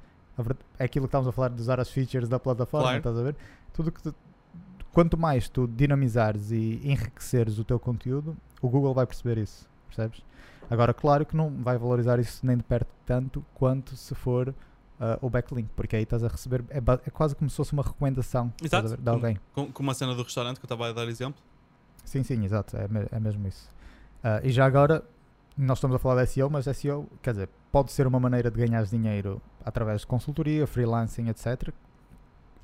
é 0.77 0.83
aquilo 0.85 1.05
que 1.05 1.09
estamos 1.09 1.27
a 1.27 1.31
falar 1.31 1.49
de 1.49 1.59
usar 1.59 1.79
as 1.79 1.89
features 1.89 2.29
da 2.29 2.39
plataforma, 2.39 2.83
Claro. 2.85 2.97
estás 2.99 3.17
a 3.17 3.23
ver? 3.23 3.35
Tudo 3.73 3.91
que 3.91 4.13
quanto 4.97 5.15
mais 5.15 5.47
tu 5.47 5.67
dinamizares 5.67 6.49
e 6.49 6.81
enriqueceres 6.83 7.59
o 7.59 7.63
teu 7.63 7.79
conteúdo, 7.79 8.35
o 8.59 8.67
Google 8.67 8.95
vai 8.95 9.05
perceber 9.05 9.37
isso, 9.37 9.69
percebes? 9.85 10.23
Agora, 10.67 10.91
claro 10.91 11.23
que 11.23 11.37
não 11.37 11.51
vai 11.51 11.77
valorizar 11.77 12.17
isso 12.17 12.43
nem 12.43 12.57
de 12.57 12.63
perto 12.63 12.89
tanto 13.05 13.45
quanto 13.53 13.95
se 13.95 14.15
for 14.15 14.55
ah, 14.99 15.19
o 15.21 15.29
backlink, 15.29 15.69
porque 15.75 15.95
aí 15.95 16.01
estás 16.01 16.23
a 16.23 16.27
receber, 16.27 16.63
é, 16.71 16.79
é 16.79 17.11
quase 17.11 17.35
como 17.35 17.47
se 17.47 17.55
fosse 17.55 17.73
uma 17.73 17.83
recomendação 17.83 18.51
a 18.59 18.65
Exato. 18.65 18.87
ver, 18.89 18.97
de 18.97 19.07
alguém. 19.07 19.39
Com, 19.53 19.71
com 19.71 19.83
uma 19.83 19.93
cena 19.93 20.15
do 20.15 20.23
restaurante 20.23 20.59
que 20.59 20.65
eu 20.65 20.67
estava 20.67 20.89
a 20.89 20.91
dar 20.91 21.07
exemplo. 21.07 21.39
Sim, 22.03 22.23
sim, 22.23 22.43
exato, 22.43 22.75
é, 22.75 22.87
é 23.11 23.19
mesmo 23.19 23.47
isso. 23.47 23.69
Ah, 24.23 24.41
e 24.43 24.49
já 24.49 24.65
agora, 24.65 25.03
nós 25.55 25.77
estamos 25.77 25.95
a 25.95 25.99
falar 25.99 26.23
de 26.23 26.31
SEO, 26.31 26.49
mas 26.49 26.65
SEO, 26.75 27.07
quer 27.21 27.33
dizer, 27.33 27.49
pode 27.71 27.91
ser 27.91 28.07
uma 28.07 28.19
maneira 28.19 28.49
de 28.49 28.57
ganhar 28.57 28.83
dinheiro 28.85 29.39
através 29.63 30.01
de 30.01 30.07
consultoria, 30.07 30.65
freelancing, 30.65 31.29
etc. 31.29 31.71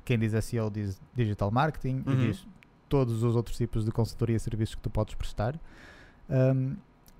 Quem 0.04 0.18
diz 0.18 0.32
SEO 0.44 0.70
diz 0.70 1.00
digital 1.14 1.50
marketing 1.50 2.02
Uhum. 2.06 2.12
e 2.12 2.26
diz 2.28 2.46
todos 2.88 3.22
os 3.22 3.34
outros 3.36 3.56
tipos 3.56 3.84
de 3.84 3.90
consultoria 3.90 4.36
e 4.36 4.40
serviços 4.40 4.74
que 4.74 4.82
tu 4.82 4.90
podes 4.90 5.14
prestar. 5.14 5.58
Ahm, 6.28 6.74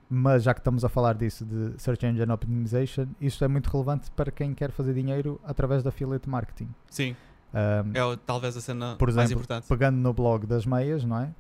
mas 0.09 0.43
já 0.45 0.53
que 0.55 0.61
estamos 0.61 0.85
a 0.85 0.89
falar 0.89 1.15
disso 1.15 1.45
de 1.45 1.81
Search 1.81 2.05
Engine 2.07 2.31
Optimization, 2.31 3.07
isto 3.21 3.43
é 3.45 3.49
muito 3.49 3.69
relevante 3.71 4.11
para 4.11 4.31
quem 4.31 4.55
quer 4.55 4.71
fazer 4.71 4.93
dinheiro 4.95 5.41
através 5.45 5.83
de 5.83 5.89
affiliate 5.89 6.29
marketing. 6.29 6.69
Sim, 6.91 7.17
Ahm, 7.53 7.93
é 7.95 8.17
talvez 8.27 8.57
a 8.57 8.61
cena 8.61 8.97
Por 8.97 9.09
mais 9.09 9.17
exemplo, 9.31 9.43
importante. 9.45 9.67
pegando 9.69 9.97
no 9.97 10.13
blog 10.13 10.47
das 10.47 10.67
meias, 10.67 11.05
não 11.05 11.19
é? 11.19 11.33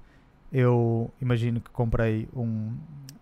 Eu 0.53 1.12
imagino 1.20 1.61
que 1.61 1.70
comprei 1.70 2.28
um- 2.34 2.72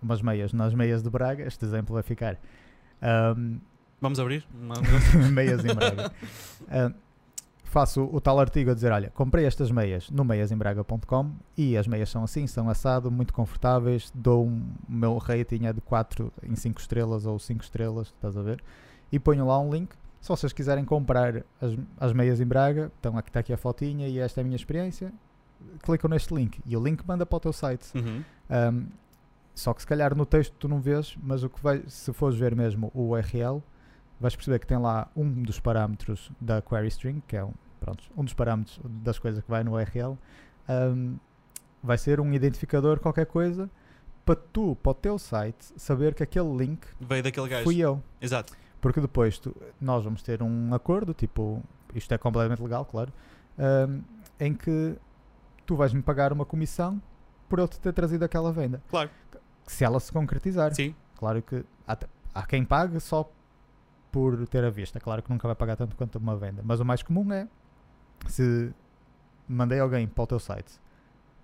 umas 0.03 0.20
meias 0.23 0.53
nas 0.53 0.75
meias 0.75 1.03
de 1.03 1.09
Braga, 1.11 1.45
este 1.47 1.64
exemplo 1.64 1.95
vai 1.95 2.03
ficar. 2.03 2.39
Ahm, 3.01 3.59
Vamos 4.01 4.18
abrir? 4.20 4.45
Meias 5.33 5.64
em 5.64 5.75
Braga. 5.75 6.12
Ahm, 6.70 6.93
faço 7.73 8.05
o 8.12 8.20
tal 8.20 8.39
artigo 8.39 8.70
a 8.70 8.75
dizer: 8.75 8.93
olha, 8.93 9.11
comprei 9.11 9.47
estas 9.47 9.70
meias 9.70 10.11
no 10.11 10.25
meiasembraga.com 10.25 11.33
e 11.57 11.77
as 11.77 11.89
meias 11.89 12.11
são 12.11 12.23
assim, 12.23 12.47
são 12.47 12.68
assado, 12.68 13.11
muito 13.11 13.33
confortáveis. 13.33 14.12
Dou 14.14 14.47
um, 14.47 14.62
o 14.89 14.93
meu 14.93 15.16
rating 15.16 15.64
é 15.64 15.73
de 15.73 15.81
4 15.81 16.31
em 16.43 16.55
5 16.55 16.81
estrelas 16.81 17.25
ou 17.25 17.39
5 17.39 17.64
estrelas, 17.64 18.09
estás 18.09 18.37
a 18.37 18.43
ver? 18.43 18.62
E 19.11 19.18
ponho 19.18 19.47
lá 19.47 19.59
um 19.59 19.73
link. 19.73 19.95
Se 20.20 20.29
vocês 20.29 20.53
quiserem 20.53 20.85
comprar 20.85 21.45
as, 21.61 21.77
as 21.99 22.12
meias 22.12 22.41
em 22.41 22.47
Braga, 22.47 22.93
então 23.01 23.16
aqui 23.16 23.31
está 23.31 23.41
aqui 23.41 23.53
a 23.53 23.57
fotinha 23.57 24.07
e 24.07 24.18
esta 24.18 24.41
é 24.41 24.43
a 24.43 24.45
minha 24.45 24.57
experiência. 24.57 25.12
Clicam 25.83 26.11
neste 26.11 26.33
link 26.35 26.61
e 26.66 26.77
o 26.77 26.83
link 26.83 27.03
manda 27.07 27.25
para 27.25 27.37
o 27.37 27.41
teu 27.41 27.53
site. 27.53 27.91
Uhum. 27.97 28.23
Um, 28.51 28.87
só 29.55 29.75
que 29.75 29.81
se 29.81 29.87
calhar 29.87 30.14
no 30.14 30.25
texto 30.25 30.55
tu 30.59 30.68
não 30.68 30.81
vês, 30.81 31.16
mas 31.23 31.43
o 31.43 31.49
que 31.49 31.61
vai, 31.62 31.83
se 31.89 32.12
fores 32.12 32.39
ver 32.39 32.55
mesmo 32.55 32.91
o 32.95 33.11
URL, 33.11 33.62
vais 34.23 34.35
perceber 34.35 34.59
que 34.59 34.66
tem 34.66 34.79
lá 34.79 35.09
um 35.16 35.43
dos 35.43 35.61
parâmetros 35.61 36.31
da 36.41 36.62
query 36.62 36.89
string, 36.89 37.23
que 37.27 37.37
é 37.37 37.45
um, 37.45 37.53
pronto, 37.81 38.05
um 38.16 38.25
dos 38.25 38.33
parâmetros 38.35 38.81
das 38.85 39.18
coisas 39.18 39.43
que 39.43 39.51
vai 39.51 39.62
no 39.64 39.73
URL, 39.75 40.16
um, 40.68 41.16
vai 41.83 41.99
ser 41.99 42.20
um 42.20 42.33
identificador 42.33 43.01
qualquer 43.01 43.27
coisa 43.27 43.68
para 44.25 44.37
tu, 44.37 44.77
para 44.83 44.91
o 44.93 44.95
teu 44.95 45.18
site, 45.18 45.73
saber 45.77 46.14
que 46.14 46.23
aquele 46.23 46.57
link 46.57 46.87
Veio 47.01 47.23
daquele 47.23 47.49
gajo. 47.49 47.64
fui 47.64 47.79
eu. 47.79 48.01
Exato. 48.20 48.53
Porque 48.81 49.01
depois 49.01 49.39
tu- 49.39 49.55
nós 49.81 50.05
vamos 50.05 50.23
ter 50.23 50.43
um 50.43 50.73
acordo, 50.75 51.12
tipo, 51.12 51.62
isto 51.95 52.12
é 52.14 52.18
completamente 52.18 52.62
legal, 52.62 52.85
claro, 52.85 53.12
um, 53.59 54.03
em 54.39 54.55
que 54.55 54.97
tu 55.66 55.75
vais-me 55.77 56.03
pagar 56.03 56.33
uma 56.33 56.45
comissão 56.45 57.01
por 57.49 57.59
eu 57.59 57.66
te 57.68 57.79
ter 57.81 57.93
trazido 57.93 58.25
aquela 58.25 58.53
venda. 58.53 58.81
Claro. 58.89 59.11
Se 59.66 59.85
ela 59.85 59.99
se 60.01 60.11
concretizar. 60.12 60.75
Sim. 60.75 60.95
Claro 61.16 61.43
que 61.43 61.64
há, 61.87 61.95
te- 61.97 62.07
há 62.35 62.47
quem 62.47 62.64
pague 62.64 62.99
só 63.01 63.29
por 64.13 64.47
ter 64.47 64.63
a 64.63 64.71
vista. 64.71 65.01
Claro 65.01 65.23
que 65.23 65.31
nunca 65.31 65.49
vai 65.49 65.57
pagar 65.57 65.75
tanto 65.75 65.97
quanto 65.97 66.17
uma 66.17 66.37
venda. 66.37 66.63
Mas 66.65 66.79
o 66.79 66.85
mais 66.85 67.03
comum 67.03 67.33
é 67.33 67.49
se 68.29 68.73
mandei 69.49 69.81
alguém 69.81 70.07
para 70.07 70.23
o 70.23 70.27
teu 70.27 70.39
site 70.39 70.81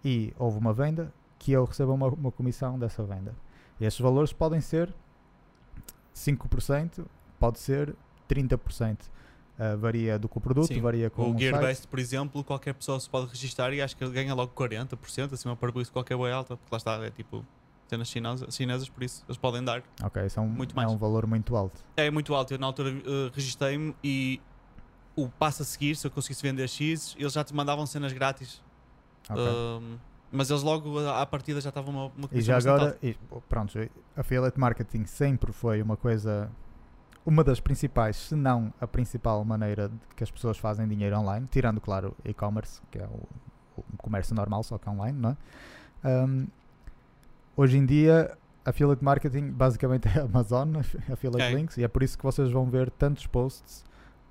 e 0.04 0.32
houve 0.38 0.58
uma 0.58 0.72
venda, 0.72 1.12
que 1.38 1.50
eu 1.50 1.64
receba 1.64 1.92
uma, 1.92 2.06
uma 2.08 2.30
comissão 2.30 2.78
dessa 2.78 3.02
venda. 3.02 3.34
E 3.80 3.84
esses 3.84 3.98
valores 3.98 4.32
podem 4.32 4.60
ser 4.60 4.94
5%, 6.14 7.04
pode 7.40 7.58
ser 7.58 7.96
30%. 8.28 8.98
Ah, 9.58 9.74
varia 9.74 10.16
do 10.18 10.28
que 10.28 10.38
o 10.38 10.40
produto, 10.40 10.68
Sim. 10.68 10.80
varia 10.80 11.10
com 11.10 11.22
o 11.22 11.24
o 11.24 11.28
site. 11.30 11.40
Gearbest, 11.40 11.88
por 11.88 11.98
exemplo, 11.98 12.44
qualquer 12.44 12.74
pessoa 12.74 13.00
se 13.00 13.10
pode 13.10 13.26
registrar 13.28 13.72
e 13.72 13.82
acho 13.82 13.96
que 13.96 14.04
ele 14.04 14.12
ganha 14.12 14.32
logo 14.32 14.52
40%, 14.54 15.32
assim 15.32 15.48
uma 15.48 15.56
parboice 15.56 15.90
qualquer 15.90 16.16
boa 16.16 16.32
alta, 16.32 16.56
porque 16.56 16.72
lá 16.72 16.76
está, 16.76 17.04
é 17.04 17.10
tipo 17.10 17.44
cenas 17.88 18.08
chinesas, 18.08 18.54
chinesas, 18.54 18.88
por 18.88 19.02
isso 19.02 19.24
eles 19.26 19.38
podem 19.38 19.64
dar. 19.64 19.82
Ok, 20.02 20.24
isso 20.24 20.38
é 20.38 20.42
um, 20.42 20.48
Muito 20.48 20.72
é 20.72 20.76
mais. 20.76 20.90
um 20.92 20.96
valor 20.96 21.26
muito 21.26 21.56
alto. 21.56 21.82
É 21.96 22.10
muito 22.10 22.34
alto, 22.34 22.52
eu 22.52 22.58
na 22.58 22.66
altura 22.66 22.90
eh, 22.90 23.30
registrei-me 23.34 23.96
e 24.04 24.40
o 25.16 25.28
passo 25.28 25.62
a 25.62 25.64
seguir, 25.64 25.96
se 25.96 26.06
eu 26.06 26.10
conseguisse 26.10 26.42
vender 26.42 26.68
X, 26.68 27.16
eles 27.18 27.32
já 27.32 27.42
te 27.42 27.54
mandavam 27.54 27.86
cenas 27.86 28.12
grátis. 28.12 28.62
Ok. 29.28 29.42
Ahm, 29.42 29.98
mas 30.30 30.50
eles 30.50 30.62
logo 30.62 30.98
à 31.08 31.24
partida 31.24 31.60
já 31.60 31.70
estavam 31.70 31.92
uma, 31.92 32.12
uma 32.16 32.28
E 32.30 32.40
já 32.42 32.58
agora, 32.58 32.98
e, 33.02 33.16
pronto, 33.48 33.78
affiliate 34.14 34.60
marketing 34.60 35.06
sempre 35.06 35.52
foi 35.52 35.80
uma 35.80 35.96
coisa, 35.96 36.50
uma 37.24 37.42
das 37.42 37.58
principais, 37.60 38.16
se 38.16 38.36
não 38.36 38.72
a 38.78 38.86
principal 38.86 39.42
maneira 39.44 39.88
de 39.88 39.96
que 40.14 40.22
as 40.22 40.30
pessoas 40.30 40.58
fazem 40.58 40.86
dinheiro 40.86 41.18
online, 41.18 41.48
tirando, 41.50 41.80
claro, 41.80 42.14
e-commerce, 42.24 42.82
que 42.90 42.98
é 42.98 43.06
o, 43.06 43.26
o 43.78 43.96
comércio 43.96 44.34
normal, 44.34 44.62
só 44.62 44.76
que 44.76 44.88
online, 44.88 45.18
não 45.18 45.30
é? 45.30 45.36
Ahm, 46.04 46.46
hoje 47.58 47.76
em 47.76 47.84
dia, 47.84 48.36
affiliate 48.64 49.02
marketing 49.04 49.50
basicamente 49.50 50.06
é 50.08 50.20
Amazon, 50.20 50.76
affiliate 51.12 51.42
Ok. 51.44 51.54
links, 51.54 51.76
e 51.76 51.84
é 51.84 51.88
por 51.88 52.02
isso 52.02 52.16
que 52.16 52.24
vocês 52.24 52.50
vão 52.50 52.70
ver 52.70 52.90
tantos 52.90 53.26
posts, 53.26 53.84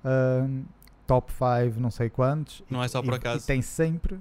ahm, 0.04 0.62
top 1.06 1.30
5, 1.32 1.78
não 1.80 1.90
sei 1.90 2.08
quantos, 2.10 2.62
Não 2.70 2.82
e- 2.82 2.86
é 2.86 2.88
só 2.88 3.02
por 3.02 3.12
e- 3.12 3.16
acaso. 3.16 3.44
E 3.44 3.46
tem 3.46 3.62
sempre 3.62 4.18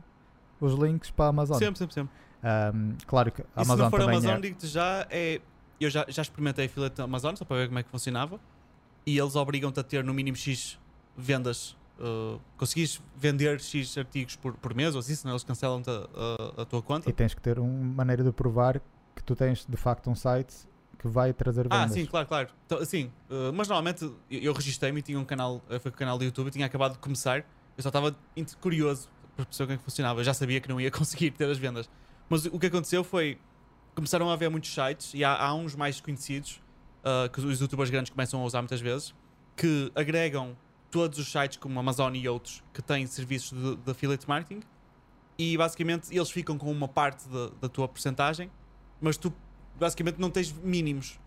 os 0.59 0.73
links 0.73 1.09
para 1.09 1.25
a 1.25 1.29
Amazon. 1.29 1.57
Sempre, 1.57 1.77
sempre, 1.79 1.93
sempre. 1.93 2.13
Ahm, 2.43 2.93
claro 3.07 3.31
que 3.31 3.41
a 3.41 3.45
e 3.61 3.65
se 3.65 3.71
Amazon 3.71 3.83
não 3.85 3.89
for 3.91 4.01
Amazon, 4.01 4.31
é... 4.37 4.41
digo-te 4.41 4.67
já, 4.67 5.07
é. 5.09 5.41
Eu 5.79 5.89
já, 5.91 6.05
já 6.09 6.23
experimentei 6.23 6.65
affiliate 6.65 6.99
Amazon 7.01 7.35
só 7.35 7.45
para 7.45 7.57
ver 7.57 7.67
como 7.67 7.77
é 7.77 7.83
que 7.83 7.89
funcionava 7.89 8.39
e 9.05 9.17
eles 9.17 9.35
obrigam-te 9.35 9.79
a 9.79 9.83
ter 9.83 10.03
no 10.03 10.11
mínimo 10.13 10.35
X 10.35 10.79
vendas. 11.15 11.77
Uh, 11.99 12.39
conseguis 12.57 13.01
vender 13.15 13.59
X 13.59 13.95
artigos 13.97 14.35
por, 14.35 14.53
por 14.53 14.73
mês 14.73 14.93
ou 14.95 14.99
assim, 14.99 15.13
senão 15.15 15.33
eles 15.33 15.43
cancelam-te 15.43 15.89
a, 15.89 15.93
a- 16.57 16.61
a 16.61 16.65
tua 16.65 16.81
conta. 16.81 17.07
E 17.09 17.13
tens 17.13 17.33
que 17.35 17.41
ter 17.41 17.59
uma 17.59 17.69
maneira 17.93 18.23
de 18.23 18.31
provar 18.31 18.81
tu 19.27 19.35
tens 19.35 19.65
de 19.65 19.77
facto 19.77 20.09
um 20.09 20.15
site 20.15 20.55
que 20.97 21.07
vai 21.07 21.31
trazer 21.33 21.67
Ah, 21.69 21.81
vendas. 21.81 21.91
sim, 21.91 22.05
claro, 22.07 22.27
claro. 22.27 22.49
Então, 22.65 22.83
sim, 22.83 23.11
uh, 23.29 23.53
mas 23.53 23.67
normalmente 23.67 24.03
eu, 24.03 24.17
eu 24.31 24.53
registrei-me 24.53 24.99
e 24.99 25.03
tinha 25.03 25.19
um 25.19 25.25
canal, 25.25 25.57
uh, 25.69 25.79
foi 25.79 25.91
o 25.91 25.93
canal 25.93 26.17
do 26.17 26.23
YouTube, 26.23 26.47
eu 26.47 26.51
tinha 26.51 26.65
acabado 26.65 26.93
de 26.93 26.99
começar, 26.99 27.39
eu 27.77 27.83
só 27.83 27.89
estava 27.89 28.15
curioso 28.59 29.09
para 29.35 29.45
perceber 29.45 29.67
como 29.67 29.73
é 29.75 29.77
que 29.77 29.83
funcionava. 29.83 30.19
Eu 30.21 30.23
já 30.23 30.33
sabia 30.33 30.59
que 30.59 30.67
não 30.67 30.81
ia 30.81 30.89
conseguir 30.91 31.29
ter 31.31 31.47
as 31.47 31.59
vendas. 31.59 31.87
Mas 32.27 32.45
o 32.45 32.57
que 32.57 32.65
aconteceu 32.65 33.03
foi 33.03 33.37
começaram 33.93 34.29
a 34.29 34.33
haver 34.33 34.49
muitos 34.49 34.73
sites 34.73 35.13
e 35.13 35.23
há, 35.23 35.35
há 35.35 35.53
uns 35.53 35.75
mais 35.75 35.99
conhecidos 36.01 36.61
uh, 37.03 37.29
que 37.29 37.39
os 37.41 37.59
youtubers 37.59 37.89
grandes 37.89 38.11
começam 38.11 38.41
a 38.41 38.45
usar 38.45 38.61
muitas 38.61 38.79
vezes 38.81 39.13
que 39.55 39.91
agregam 39.95 40.55
todos 40.89 41.19
os 41.19 41.31
sites 41.31 41.57
como 41.57 41.79
Amazon 41.79 42.15
e 42.15 42.27
outros 42.29 42.63
que 42.73 42.81
têm 42.81 43.05
serviços 43.07 43.57
de, 43.59 43.75
de 43.75 43.91
affiliate 43.91 44.27
marketing 44.27 44.61
e 45.37 45.57
basicamente 45.57 46.15
eles 46.15 46.29
ficam 46.29 46.57
com 46.57 46.71
uma 46.71 46.87
parte 46.87 47.27
da 47.61 47.67
tua 47.69 47.87
porcentagem, 47.87 48.49
mas 49.01 49.17
tu 49.17 49.33
basicamente 49.79 50.19
não 50.19 50.29
tens 50.29 50.51
mínimos. 50.51 51.19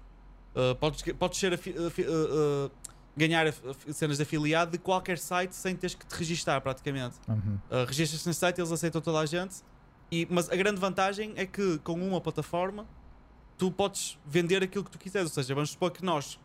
Uh, 0.54 0.74
podes, 0.76 1.02
podes 1.18 1.38
ser 1.38 1.54
afi- 1.54 1.74
afi- 1.86 2.02
uh, 2.02 2.66
uh, 2.66 2.70
ganhar 3.16 3.46
af- 3.46 3.60
cenas 3.92 4.16
de 4.16 4.22
afiliado 4.24 4.72
de 4.72 4.78
qualquer 4.78 5.18
site 5.18 5.54
sem 5.54 5.76
teres 5.76 5.94
que 5.94 6.04
te 6.04 6.12
registar 6.16 6.60
praticamente. 6.60 7.16
Uhum. 7.28 7.58
Uh, 7.70 7.84
registras-te 7.86 8.26
nesse 8.26 8.40
site, 8.40 8.58
eles 8.60 8.72
aceitam 8.72 9.00
toda 9.00 9.18
a 9.20 9.26
gente. 9.26 9.56
E, 10.10 10.26
mas 10.28 10.50
a 10.50 10.56
grande 10.56 10.80
vantagem 10.80 11.32
é 11.36 11.46
que 11.46 11.78
com 11.78 11.92
uma 11.94 12.20
plataforma 12.20 12.84
tu 13.56 13.70
podes 13.70 14.18
vender 14.26 14.62
aquilo 14.62 14.82
que 14.84 14.90
tu 14.90 14.98
quiseres. 14.98 15.28
Ou 15.30 15.34
seja, 15.42 15.54
vamos 15.54 15.70
supor 15.70 15.92
que 15.92 16.04
nós, 16.04 16.40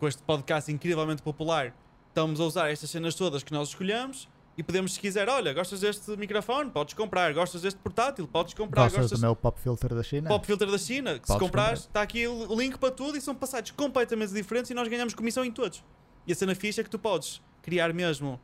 com 0.00 0.08
este 0.08 0.22
podcast 0.22 0.72
incrivelmente 0.72 1.22
popular, 1.22 1.72
estamos 2.08 2.40
a 2.40 2.44
usar 2.44 2.70
estas 2.70 2.90
cenas 2.90 3.14
todas 3.14 3.44
que 3.44 3.52
nós 3.52 3.68
escolhemos 3.68 4.28
e 4.56 4.62
podemos, 4.62 4.94
se 4.94 5.00
quiser, 5.00 5.28
olha, 5.28 5.52
gostas 5.52 5.80
deste 5.80 6.16
microfone? 6.16 6.70
Podes 6.70 6.94
comprar. 6.94 7.32
Gostas 7.34 7.62
deste 7.62 7.78
portátil? 7.80 8.26
Podes 8.28 8.54
comprar. 8.54 8.82
Gostas 8.84 9.02
Gostas 9.02 9.18
do 9.20 9.22
meu 9.26 9.34
pop 9.34 9.58
filter 9.60 9.94
da 9.94 10.02
China? 10.02 10.28
pop 10.28 10.46
filter 10.46 10.70
da 10.70 10.78
China? 10.78 11.18
Que 11.18 11.26
se 11.26 11.38
comprares, 11.38 11.80
comprar. 11.80 11.88
está 11.90 12.02
aqui 12.02 12.26
o 12.28 12.54
link 12.58 12.78
para 12.78 12.90
tudo 12.90 13.16
e 13.18 13.20
são 13.20 13.34
passados 13.34 13.72
completamente 13.72 14.32
diferentes 14.32 14.70
e 14.70 14.74
nós 14.74 14.86
ganhamos 14.88 15.12
comissão 15.14 15.44
em 15.44 15.50
todos. 15.50 15.82
E 16.26 16.32
a 16.32 16.34
cena 16.34 16.54
ficha 16.54 16.80
é 16.80 16.84
que 16.84 16.90
tu 16.90 16.98
podes 16.98 17.42
criar 17.62 17.92
mesmo 17.92 18.40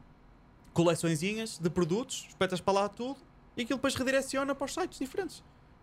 coleçõezinhas 0.73 1.59
de 1.59 1.69
produtos, 1.71 2.27
espetas 2.29 2.61
para 2.61 2.73
lá 2.75 2.89
tudo 2.89 3.19
e 3.57 3.63
aquilo 3.63 3.79
depois 3.79 3.95
redireciona 3.95 4.55
para 4.55 4.65
os 4.65 4.75
sites 4.75 4.99
diferentes. 4.99 5.39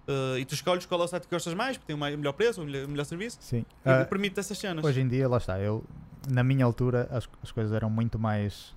Uh, 0.07 0.38
e 0.39 0.45
tu 0.45 0.53
escolhes 0.53 0.86
qual 0.86 1.01
é 1.01 1.03
o 1.03 1.07
site 1.07 1.23
que 1.23 1.30
gostas 1.36 1.53
mais, 1.53 1.75
porque 1.78 1.93
tem 1.93 1.95
o 1.95 2.17
melhor 2.17 2.32
preço, 2.32 2.61
o 2.61 2.65
melhor, 2.65 2.86
o 2.86 2.89
melhor 2.89 3.03
serviço, 3.03 3.38
Sim. 3.41 3.65
e 3.86 3.89
Ah, 3.89 4.05
permite 4.05 4.39
essas 4.39 4.57
cenas. 4.57 4.84
hoje 4.86 5.01
em 5.01 5.07
dia, 5.07 5.28
lá 5.28 5.38
está. 5.38 5.59
Eu, 5.59 5.84
na 6.30 6.43
minha 6.45 6.63
altura, 6.63 7.09
as, 7.11 7.28
as 7.43 7.51
coisas 7.51 7.73
eram 7.73 7.89
muito 7.89 8.17
mais 8.17 8.73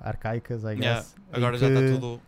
arcaicas, 0.00 0.62
I 0.64 0.68
Yeah, 0.78 1.00
guess. 1.00 1.16
em 1.32 1.36
Agora 1.36 1.58
já 1.58 1.68
está 1.68 1.80
tudo. 1.94 2.20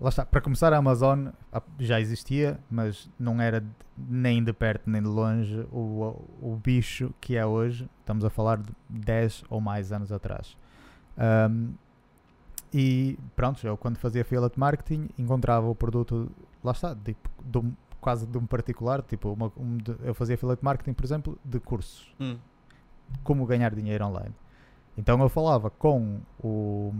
Lá 0.00 0.08
está, 0.08 0.26
para 0.26 0.40
começar 0.40 0.72
a 0.72 0.76
Amazon 0.78 1.28
ah, 1.52 1.62
já 1.78 2.00
existia, 2.00 2.58
mas 2.68 3.08
não 3.18 3.40
era 3.40 3.60
de- 3.60 3.68
nem 3.96 4.42
de 4.42 4.52
perto 4.52 4.90
nem 4.90 5.00
de 5.00 5.06
longe 5.08 5.60
o, 5.70 6.16
o 6.42 6.56
bicho 6.62 7.14
que 7.20 7.36
é 7.36 7.46
hoje. 7.46 7.88
Estamos 8.00 8.24
a 8.24 8.30
falar 8.30 8.58
de 8.58 8.72
10 8.88 9.44
ou 9.48 9.60
mais 9.60 9.92
anos 9.92 10.10
atrás. 10.10 10.56
Ahm, 11.16 11.74
e 12.72 13.16
pronto, 13.36 13.64
eu 13.64 13.76
quando 13.76 13.96
fazia 13.98 14.22
affiliate 14.22 14.58
marketing 14.58 15.08
encontrava 15.16 15.68
o 15.68 15.74
produto, 15.76 16.28
lá 16.62 16.72
está, 16.72 16.94
tipo, 16.96 17.30
de 17.44 17.58
um- 17.58 17.72
quase 18.00 18.26
de 18.26 18.36
um 18.36 18.46
particular. 18.46 19.00
Tipo, 19.02 19.32
uma- 19.32 19.52
um 19.56 19.76
de- 19.76 19.94
eu 20.02 20.12
fazia 20.12 20.34
affiliate 20.34 20.62
marketing, 20.64 20.92
por 20.92 21.04
exemplo, 21.04 21.38
de 21.44 21.60
cursos 21.60 22.12
Hum, 22.20 22.36
como 23.22 23.46
ganhar 23.46 23.72
dinheiro 23.74 24.04
online. 24.06 24.34
Então 24.96 25.20
eu 25.20 25.28
falava 25.28 25.70
com 25.70 26.20
o, 26.42 26.92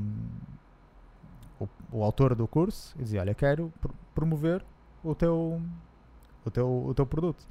o, 1.61 1.69
o 1.93 2.03
autor 2.03 2.35
do 2.35 2.47
curso 2.49 2.95
e 2.99 3.03
dizia, 3.03 3.21
olha, 3.21 3.35
quero 3.35 3.73
pr- 3.81 3.93
promover 4.15 4.65
o 5.03 5.15
teu, 5.15 5.61
o 6.45 6.51
teu, 6.51 6.69
o 6.87 6.95
teu 6.95 7.07
produto. 7.07 7.47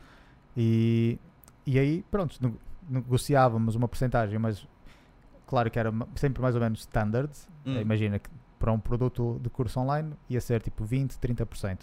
E, 0.56 1.18
e 1.66 1.80
aí, 1.80 2.04
pronto, 2.12 2.38
nego- 2.41 2.58
negociávamos 2.89 3.76
uma 3.76 3.88
porcentagem, 3.88 4.38
mas 4.38 4.68
claro 5.48 5.72
que 5.72 5.80
era 5.80 5.91
sempre 6.16 6.41
mais 6.41 6.56
ou 6.56 6.62
menos 6.62 6.80
standard. 6.82 7.32
hum. 7.66 7.80
Imagina 7.80 8.20
que 8.20 8.30
para 8.60 8.72
um 8.72 8.80
produto 8.80 9.39
de 9.41 9.50
curso 9.50 9.80
online 9.80 10.14
ia 10.30 10.39
ser 10.41 10.62
tipo 10.62 10.84
20, 10.84 11.18
30%, 11.18 11.80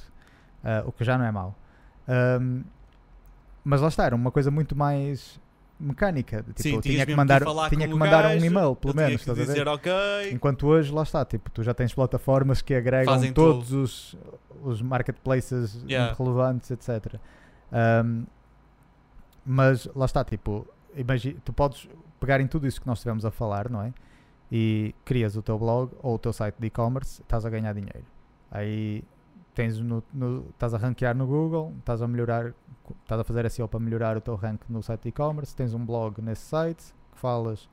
ah, 0.64 0.82
o 0.86 0.92
que 0.92 1.04
já 1.04 1.16
não 1.18 1.24
é 1.24 1.30
mau. 1.32 1.54
Ahm, 2.08 2.62
mas 3.64 3.80
lá 3.82 3.88
está, 3.88 4.04
era 4.06 4.14
uma 4.16 4.30
coisa 4.30 4.50
muito 4.50 4.74
mais 4.74 5.38
mecânica. 5.80 6.42
Tipo, 6.42 6.62
Sim, 6.62 6.80
tinha 6.80 7.06
que 7.06 7.14
mandar, 7.14 7.40
tinha 7.70 7.88
que 7.88 7.94
mandar 7.94 8.26
um 8.26 8.28
gajo, 8.34 8.44
e-mail, 8.44 8.76
pelo 8.76 8.94
menos, 8.94 9.20
estás 9.20 9.38
a 9.38 9.42
ver? 9.42 9.46
dizer 9.48 9.68
ok. 9.68 9.90
Enquanto 10.32 10.66
hoje, 10.66 10.92
lá 10.92 11.02
está, 11.02 11.24
tipo, 11.24 11.50
tu 11.50 11.62
já 11.62 11.72
tens 11.74 11.94
plataformas 11.94 12.60
que 12.62 12.74
agregam 12.74 13.14
Fazem 13.14 13.32
todos 13.32 13.72
os, 13.72 14.16
os 14.62 14.82
marketplaces 14.82 15.82
Yeah. 15.88 16.14
relevantes, 16.16 16.70
etc. 16.70 17.16
Ahm, 17.72 18.24
mas 19.44 19.88
lá 19.94 20.04
está, 20.04 20.24
tipo, 20.24 20.66
imagi- 20.94 21.36
tu 21.44 21.52
podes 21.52 21.88
pegar 22.18 22.40
em 22.40 22.46
tudo 22.46 22.66
isso 22.66 22.80
que 22.80 22.86
nós 22.86 22.98
estivemos 22.98 23.24
a 23.24 23.30
falar, 23.30 23.68
não 23.70 23.82
é? 23.82 23.92
E 24.52 24.94
crias 25.04 25.36
o 25.36 25.42
teu 25.42 25.58
blog 25.58 25.92
ou 26.02 26.14
o 26.16 26.18
teu 26.18 26.32
site 26.32 26.56
de 26.58 26.66
e-commerce, 26.66 27.22
estás 27.22 27.44
a 27.46 27.50
ganhar 27.50 27.72
dinheiro. 27.72 28.04
Aí 28.50 29.02
tens 29.54 29.78
no, 29.78 30.02
no- 30.12 30.46
estás 30.50 30.72
a 30.74 30.78
rankear 30.78 31.14
no 31.14 31.26
Google, 31.26 31.72
estás 31.78 32.00
a 32.02 32.08
melhorar, 32.08 32.52
estás 33.02 33.20
a 33.20 33.24
fazer 33.24 33.48
SEO 33.50 33.68
para 33.68 33.80
melhorar 33.80 34.16
o 34.16 34.20
teu 34.20 34.34
rank 34.36 34.60
no 34.68 34.82
site 34.82 35.02
de 35.02 35.08
e-commerce, 35.10 35.54
tens 35.54 35.74
um 35.74 35.84
blog 35.84 36.20
nesse 36.22 36.42
site 36.42 36.94
que 37.12 37.18
falas, 37.18 37.68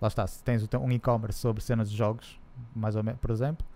lá 0.00 0.08
está, 0.08 0.26
se 0.26 0.42
tens 0.44 0.66
um 0.80 0.90
e-commerce 0.92 1.38
sobre 1.38 1.62
cenas 1.62 1.90
de 1.90 1.96
jogos, 1.96 2.38
mais 2.74 2.96
ou 2.96 3.02
menos, 3.02 3.20
por 3.20 3.30
exemplo, 3.30 3.66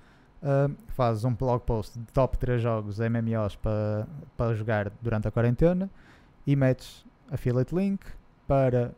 ah, 0.42 0.70
fazes 0.88 1.24
um 1.24 1.34
blog 1.34 1.62
post 1.64 1.98
de 1.98 2.06
top 2.12 2.38
3 2.38 2.60
jogos 2.62 2.98
MMOs 2.98 3.56
para 3.56 4.06
para 4.36 4.54
jogar 4.54 4.90
durante 5.02 5.28
a 5.28 5.30
quarentena 5.30 5.90
e 6.46 6.54
metes 6.56 7.04
affiliate 7.30 7.74
link 7.74 8.00
para 8.46 8.92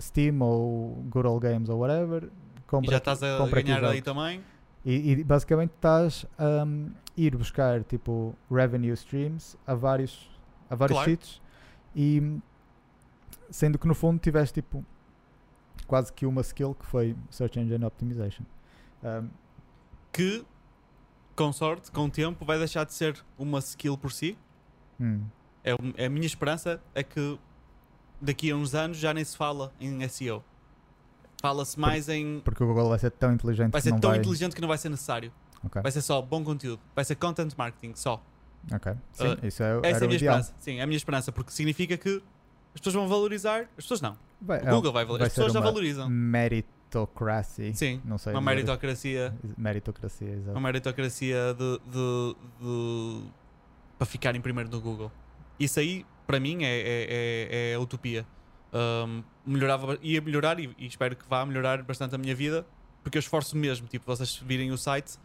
Steam 0.00 0.40
ou 0.40 0.94
Good 1.10 1.26
Old 1.26 1.46
Games 1.46 1.68
ou 1.68 1.78
whatever. 1.80 2.24
E 2.24 2.60
Compra 2.66 2.90
já 2.92 2.96
aqui- 2.96 3.10
estás 3.10 3.22
a 3.22 3.50
ganhar 3.62 3.84
ali 3.84 4.02
também. 4.02 4.40
E, 4.84 5.12
e 5.12 5.24
basicamente 5.24 5.70
estás 5.76 6.26
a 6.38 6.64
um, 6.64 6.90
ir 7.16 7.36
buscar 7.36 7.82
tipo 7.84 8.34
revenue 8.50 8.92
streams 8.92 9.56
a 9.66 9.74
vários, 9.74 10.30
a 10.70 10.74
vários 10.74 10.96
Claro. 10.96 11.10
sítios 11.10 11.42
e 11.94 12.38
sendo 13.50 13.78
que 13.78 13.86
no 13.86 13.94
fundo 13.94 14.18
tiveste 14.18 14.54
tipo 14.54 14.84
quase 15.86 16.12
que 16.12 16.24
uma 16.24 16.40
skill 16.40 16.74
que 16.74 16.86
foi 16.86 17.14
Search 17.30 17.58
Engine 17.60 17.84
Optimization. 17.84 18.44
Um, 19.04 19.28
Que, 20.10 20.44
com 21.36 21.52
sorte, 21.52 21.90
com 21.90 22.04
o 22.06 22.10
tempo, 22.10 22.44
vai 22.44 22.58
deixar 22.58 22.84
de 22.84 22.92
ser 22.94 23.22
uma 23.38 23.58
skill 23.58 23.96
por 23.98 24.12
si. 24.12 24.36
hum, 25.00 25.22
É, 25.64 25.72
é 25.96 26.06
a 26.06 26.10
minha 26.10 26.26
esperança 26.26 26.80
é 26.94 27.02
que 27.02 27.38
daqui 28.20 28.50
a 28.50 28.56
uns 28.56 28.74
anos 28.74 28.96
já 28.96 29.12
nem 29.14 29.24
se 29.24 29.36
fala 29.36 29.72
em 29.80 30.06
SEO. 30.08 30.42
Fala-se 31.40 31.78
mais 31.78 32.08
em. 32.08 32.40
porque 32.44 32.62
o 32.62 32.66
Google 32.66 32.88
vai 32.88 32.98
ser 32.98 33.10
tão 33.10 33.32
inteligente 33.32 33.72
Vai 33.72 33.80
que 33.80 33.84
ser 33.88 33.90
não 33.92 34.00
tão 34.00 34.10
vai. 34.10 34.18
inteligente 34.20 34.54
que 34.54 34.60
não 34.60 34.68
vai 34.68 34.78
ser 34.78 34.88
necessário. 34.88 35.32
Ok, 35.64 35.80
Vai 35.82 35.92
ser 35.92 36.02
só 36.02 36.20
bom 36.22 36.42
conteúdo. 36.44 36.80
Vai 36.94 37.04
ser 37.04 37.14
content 37.16 37.52
marketing 37.56 37.94
só. 37.94 38.22
ok. 38.72 38.92
Sim, 39.12 39.26
Uh, 39.28 39.46
isso 39.46 39.62
é, 39.62 39.78
Essa 39.84 39.88
é 40.00 40.04
a 40.04 40.08
minha 40.08 40.16
ideal. 40.16 40.38
esperança. 40.38 40.54
Sim, 40.58 40.78
é 40.78 40.82
a 40.82 40.86
minha 40.86 40.96
esperança, 40.96 41.30
porque 41.32 41.50
significa 41.52 41.96
que 41.96 42.22
as 42.74 42.80
pessoas 42.80 42.94
vão 42.94 43.08
valorizar. 43.08 43.62
As 43.78 43.84
pessoas 43.84 44.00
não. 44.00 44.16
Vai, 44.40 44.60
O 44.62 44.68
é- 44.68 44.70
Google 44.70 44.92
vai 44.92 45.04
valorizar. 45.04 45.26
As 45.28 45.32
pessoas 45.34 45.52
já 45.52 45.60
valorizam. 45.60 46.08
Meritocracy. 46.10 47.72
Sim, 47.74 48.00
Não 48.04 48.18
sei 48.18 48.32
uma 48.32 48.40
meritocracia. 48.40 49.34
Meritocracia, 49.56 50.28
exato. 50.30 50.50
Uma 50.52 50.60
meritocracia 50.60 51.54
de, 51.54 51.78
de- 51.90 52.36
de- 52.60 53.24
para 53.98 54.06
ficar 54.06 54.34
em 54.34 54.40
primeiro 54.40 54.68
no 54.70 54.80
Google. 54.80 55.10
Isso 55.58 55.78
aí, 55.80 56.04
para 56.26 56.40
mim, 56.40 56.64
é, 56.64 56.66
é, 56.66 57.06
é, 57.08 57.70
é 57.72 57.74
a 57.74 57.80
utopia. 57.80 58.26
Um, 58.72 59.22
melhorava, 59.46 59.98
ia 60.02 60.20
melhorar 60.20 60.58
e, 60.58 60.74
e 60.78 60.86
espero 60.86 61.14
que 61.14 61.28
vá 61.28 61.44
melhorar 61.44 61.82
bastante 61.82 62.14
a 62.14 62.18
minha 62.18 62.34
vida, 62.34 62.66
porque 63.02 63.18
eu 63.18 63.20
esforço 63.20 63.56
mesmo. 63.56 63.86
Tipo, 63.86 64.04
vocês 64.06 64.36
virem 64.38 64.70
o 64.72 64.78
site, 64.78 65.18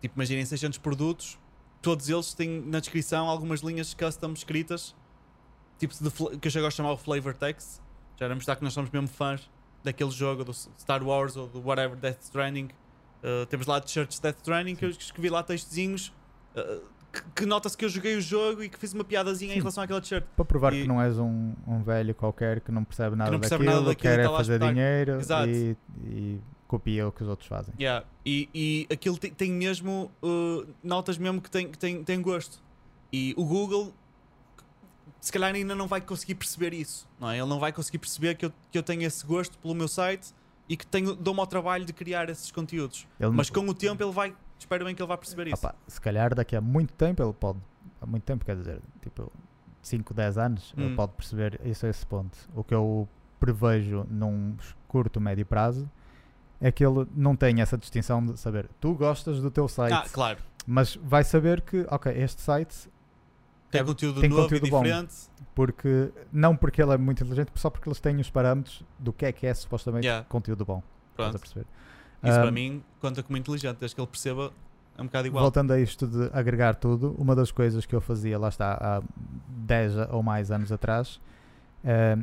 tipo, 0.00 0.14
imaginem 0.16 0.44
600 0.44 0.78
produtos, 0.78 1.38
todos 1.80 2.08
eles 2.08 2.34
têm 2.34 2.60
na 2.62 2.80
descrição 2.80 3.28
algumas 3.28 3.60
linhas 3.60 3.94
custom 3.94 4.32
escritas, 4.32 4.94
tipo, 5.78 5.94
de, 5.94 6.38
que 6.38 6.48
eu 6.48 6.50
já 6.50 6.60
gosto 6.60 6.70
de 6.70 6.76
chamar 6.76 6.92
o 6.92 6.96
flavor 6.96 7.34
text. 7.34 7.80
Já 8.18 8.26
era 8.26 8.34
mostrar 8.34 8.56
que 8.56 8.64
nós 8.64 8.72
somos 8.72 8.90
mesmo 8.90 9.08
fãs 9.08 9.48
daquele 9.84 10.10
jogo, 10.10 10.44
do 10.44 10.52
Star 10.52 11.02
Wars 11.02 11.36
ou 11.36 11.46
do 11.46 11.60
whatever, 11.64 11.96
Death 11.96 12.22
Stranding. 12.22 12.68
Uh, 13.22 13.46
temos 13.46 13.66
lá 13.66 13.80
t-shirts 13.80 14.18
Death 14.18 14.36
Stranding 14.38 14.76
que 14.76 14.84
eu 14.84 14.90
escrevi 14.90 15.28
lá 15.28 15.42
textozinhos 15.42 16.12
uh, 16.54 16.80
que, 17.12 17.22
que 17.34 17.46
nota-se 17.46 17.76
que 17.76 17.84
eu 17.84 17.88
joguei 17.88 18.16
o 18.16 18.20
jogo 18.20 18.62
e 18.62 18.68
que 18.68 18.78
fiz 18.78 18.92
uma 18.92 19.02
piadazinha 19.02 19.52
em 19.52 19.54
Sim. 19.54 19.60
relação 19.60 19.82
àquele 19.82 20.00
t-shirt. 20.00 20.24
Para 20.36 20.44
provar 20.44 20.72
E- 20.72 20.82
que 20.82 20.88
não 20.88 21.00
és 21.00 21.18
um, 21.18 21.54
um 21.66 21.82
velho 21.82 22.14
qualquer 22.14 22.60
que 22.60 22.70
não 22.70 22.84
percebe 22.84 23.16
nada 23.16 23.30
não 23.30 23.40
percebe 23.40 23.64
daquilo, 23.64 23.80
nada 23.80 23.90
daquilo 23.90 24.14
quer 24.14 24.20
é 24.20 24.26
a 24.26 24.30
fazer 24.30 24.58
dinheiro 24.60 25.20
Exato. 25.20 25.48
e, 25.48 25.76
e 26.04 26.40
copia 26.68 27.08
o 27.08 27.10
que 27.10 27.22
os 27.22 27.28
outros 27.28 27.48
fazem. 27.48 27.74
Yeah. 27.80 28.06
E, 28.24 28.48
e 28.54 28.86
aquilo 28.92 29.16
tem, 29.18 29.32
tem 29.32 29.50
mesmo 29.50 30.12
uh, 30.22 30.68
notas 30.84 31.18
mesmo 31.18 31.40
que 31.40 31.50
tem, 31.50 31.68
que 31.68 31.78
tem, 31.78 32.04
tem 32.04 32.20
gosto. 32.22 32.62
E 33.12 33.34
o 33.36 33.44
Google 33.44 33.92
se 35.20 35.32
calhar 35.32 35.52
ainda 35.52 35.74
não 35.74 35.88
vai 35.88 36.00
conseguir 36.00 36.34
perceber 36.36 36.72
isso. 36.72 37.08
Não 37.18 37.30
é? 37.30 37.38
Ele 37.38 37.48
não 37.48 37.58
vai 37.58 37.72
conseguir 37.72 37.98
perceber 37.98 38.36
que 38.36 38.46
eu, 38.46 38.52
que 38.70 38.78
eu 38.78 38.82
tenho 38.82 39.02
esse 39.02 39.24
gosto 39.26 39.58
pelo 39.58 39.74
meu 39.74 39.88
site 39.88 40.32
e 40.68 40.76
que 40.76 40.86
tenho, 40.86 41.16
dou-me 41.16 41.40
ao 41.40 41.46
trabalho 41.46 41.84
de 41.84 41.92
criar 41.92 42.28
esses 42.28 42.50
conteúdos. 42.50 43.08
Ele 43.18 43.30
Mas 43.30 43.50
com 43.50 43.66
o 43.66 43.74
tempo 43.74 44.02
ele 44.02 44.12
vai. 44.12 44.34
Espero 44.58 44.84
bem 44.84 44.94
que 44.94 45.00
ele 45.02 45.08
vá 45.08 45.16
perceber 45.16 45.48
isso. 45.48 45.56
Opa, 45.66 45.74
se 45.86 46.00
calhar 46.00 46.34
daqui 46.34 46.54
a 46.54 46.60
muito 46.60 46.92
tempo 46.92 47.22
ele 47.22 47.32
pode, 47.32 47.58
há 48.00 48.06
muito 48.06 48.24
tempo 48.24 48.44
quer 48.44 48.56
dizer, 48.56 48.80
tipo 49.02 49.32
5, 49.80 50.12
10 50.12 50.38
anos, 50.38 50.74
Hum. 50.76 50.82
ele 50.86 50.96
pode 50.96 51.12
perceber 51.12 51.60
isso 51.64 51.86
a 51.86 51.88
esse 51.88 52.04
ponto. 52.04 52.36
O 52.54 52.62
que 52.62 52.74
eu 52.74 53.08
prevejo 53.40 54.04
num 54.10 54.56
curto, 54.86 55.20
médio 55.20 55.46
prazo 55.46 55.88
é 56.60 56.72
que 56.72 56.84
ele 56.84 57.06
não 57.14 57.36
tem 57.36 57.60
essa 57.60 57.76
distinção 57.78 58.24
de 58.24 58.38
saber 58.38 58.68
tu 58.80 58.94
gostas 58.94 59.40
do 59.40 59.50
teu 59.50 59.68
site, 59.68 59.92
ah, 59.94 60.04
claro. 60.12 60.38
mas 60.66 60.96
vai 60.96 61.22
saber 61.24 61.60
que, 61.60 61.86
ok, 61.88 62.12
este 62.16 62.40
site 62.42 62.88
Tem 63.70 63.80
É, 63.80 63.84
conteúdo 63.84 64.20
tem 64.20 64.28
novo 64.30 64.42
conteúdo 64.42 64.66
e 64.66 64.70
bom. 64.70 64.82
diferente. 64.82 65.14
porque 65.54 66.10
não 66.32 66.56
porque 66.56 66.80
ele 66.82 66.92
é 66.94 66.96
muito 66.96 67.22
inteligente, 67.22 67.50
só 67.54 67.68
porque 67.70 67.88
eles 67.88 68.00
têm 68.00 68.16
os 68.18 68.30
parâmetros 68.30 68.82
do 68.98 69.12
que 69.12 69.26
é 69.26 69.32
que 69.32 69.46
é 69.46 69.52
supostamente 69.54 70.06
Yeah. 70.06 70.26
conteúdo 70.28 70.64
bom. 70.64 70.82
Estás 71.10 71.28
a 71.28 71.30
Pronto. 71.32 71.40
perceber? 71.40 71.66
Isso 72.24 72.38
para 72.38 72.48
Ahm, 72.48 72.54
mim 72.54 72.84
conta 73.00 73.22
como 73.22 73.36
inteligente, 73.36 73.76
desde 73.78 73.94
que 73.94 74.00
ele 74.00 74.08
perceba 74.08 74.52
é 74.96 75.02
um 75.02 75.04
bocado 75.04 75.28
igual. 75.28 75.42
Voltando 75.44 75.72
a 75.72 75.78
isto 75.80 76.06
de 76.08 76.28
agregar 76.32 76.74
tudo, 76.74 77.14
uma 77.18 77.36
das 77.36 77.52
coisas 77.52 77.86
que 77.86 77.94
eu 77.94 78.00
fazia, 78.00 78.36
lá 78.38 78.48
está, 78.48 78.72
há 78.74 79.02
10 79.48 79.96
ou 80.10 80.22
mais 80.22 80.50
anos 80.50 80.72
atrás, 80.72 81.20
eh, 81.84 82.16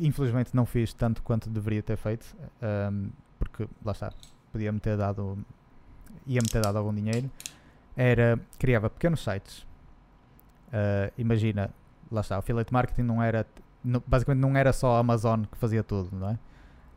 infelizmente 0.00 0.50
não 0.54 0.66
fiz 0.66 0.92
tanto 0.92 1.22
quanto 1.22 1.48
deveria 1.48 1.82
ter 1.82 1.96
feito, 1.96 2.34
ahm, 2.60 3.08
porque 3.38 3.66
lá 3.84 3.92
está, 3.92 4.12
podia-me 4.52 4.80
ter 4.80 4.96
dado, 4.96 5.38
ia-me 6.26 6.48
ter 6.48 6.62
dado 6.62 6.78
algum 6.78 6.94
dinheiro. 6.94 7.30
Era, 7.96 8.38
criava 8.58 8.90
pequenos 8.90 9.22
sites. 9.24 9.66
Ah, 10.72 11.10
imagina, 11.16 11.70
lá 12.10 12.20
está, 12.20 12.36
o 12.36 12.38
affiliate 12.40 12.72
marketing 12.72 13.02
não 13.02 13.22
era, 13.22 13.46
não- 13.84 14.02
basicamente 14.06 14.40
não 14.42 14.56
era 14.56 14.72
só 14.72 14.96
a 14.96 14.98
Amazon 14.98 15.44
que 15.44 15.56
fazia 15.56 15.82
tudo, 15.82 16.14
não 16.16 16.30
é? 16.30 16.38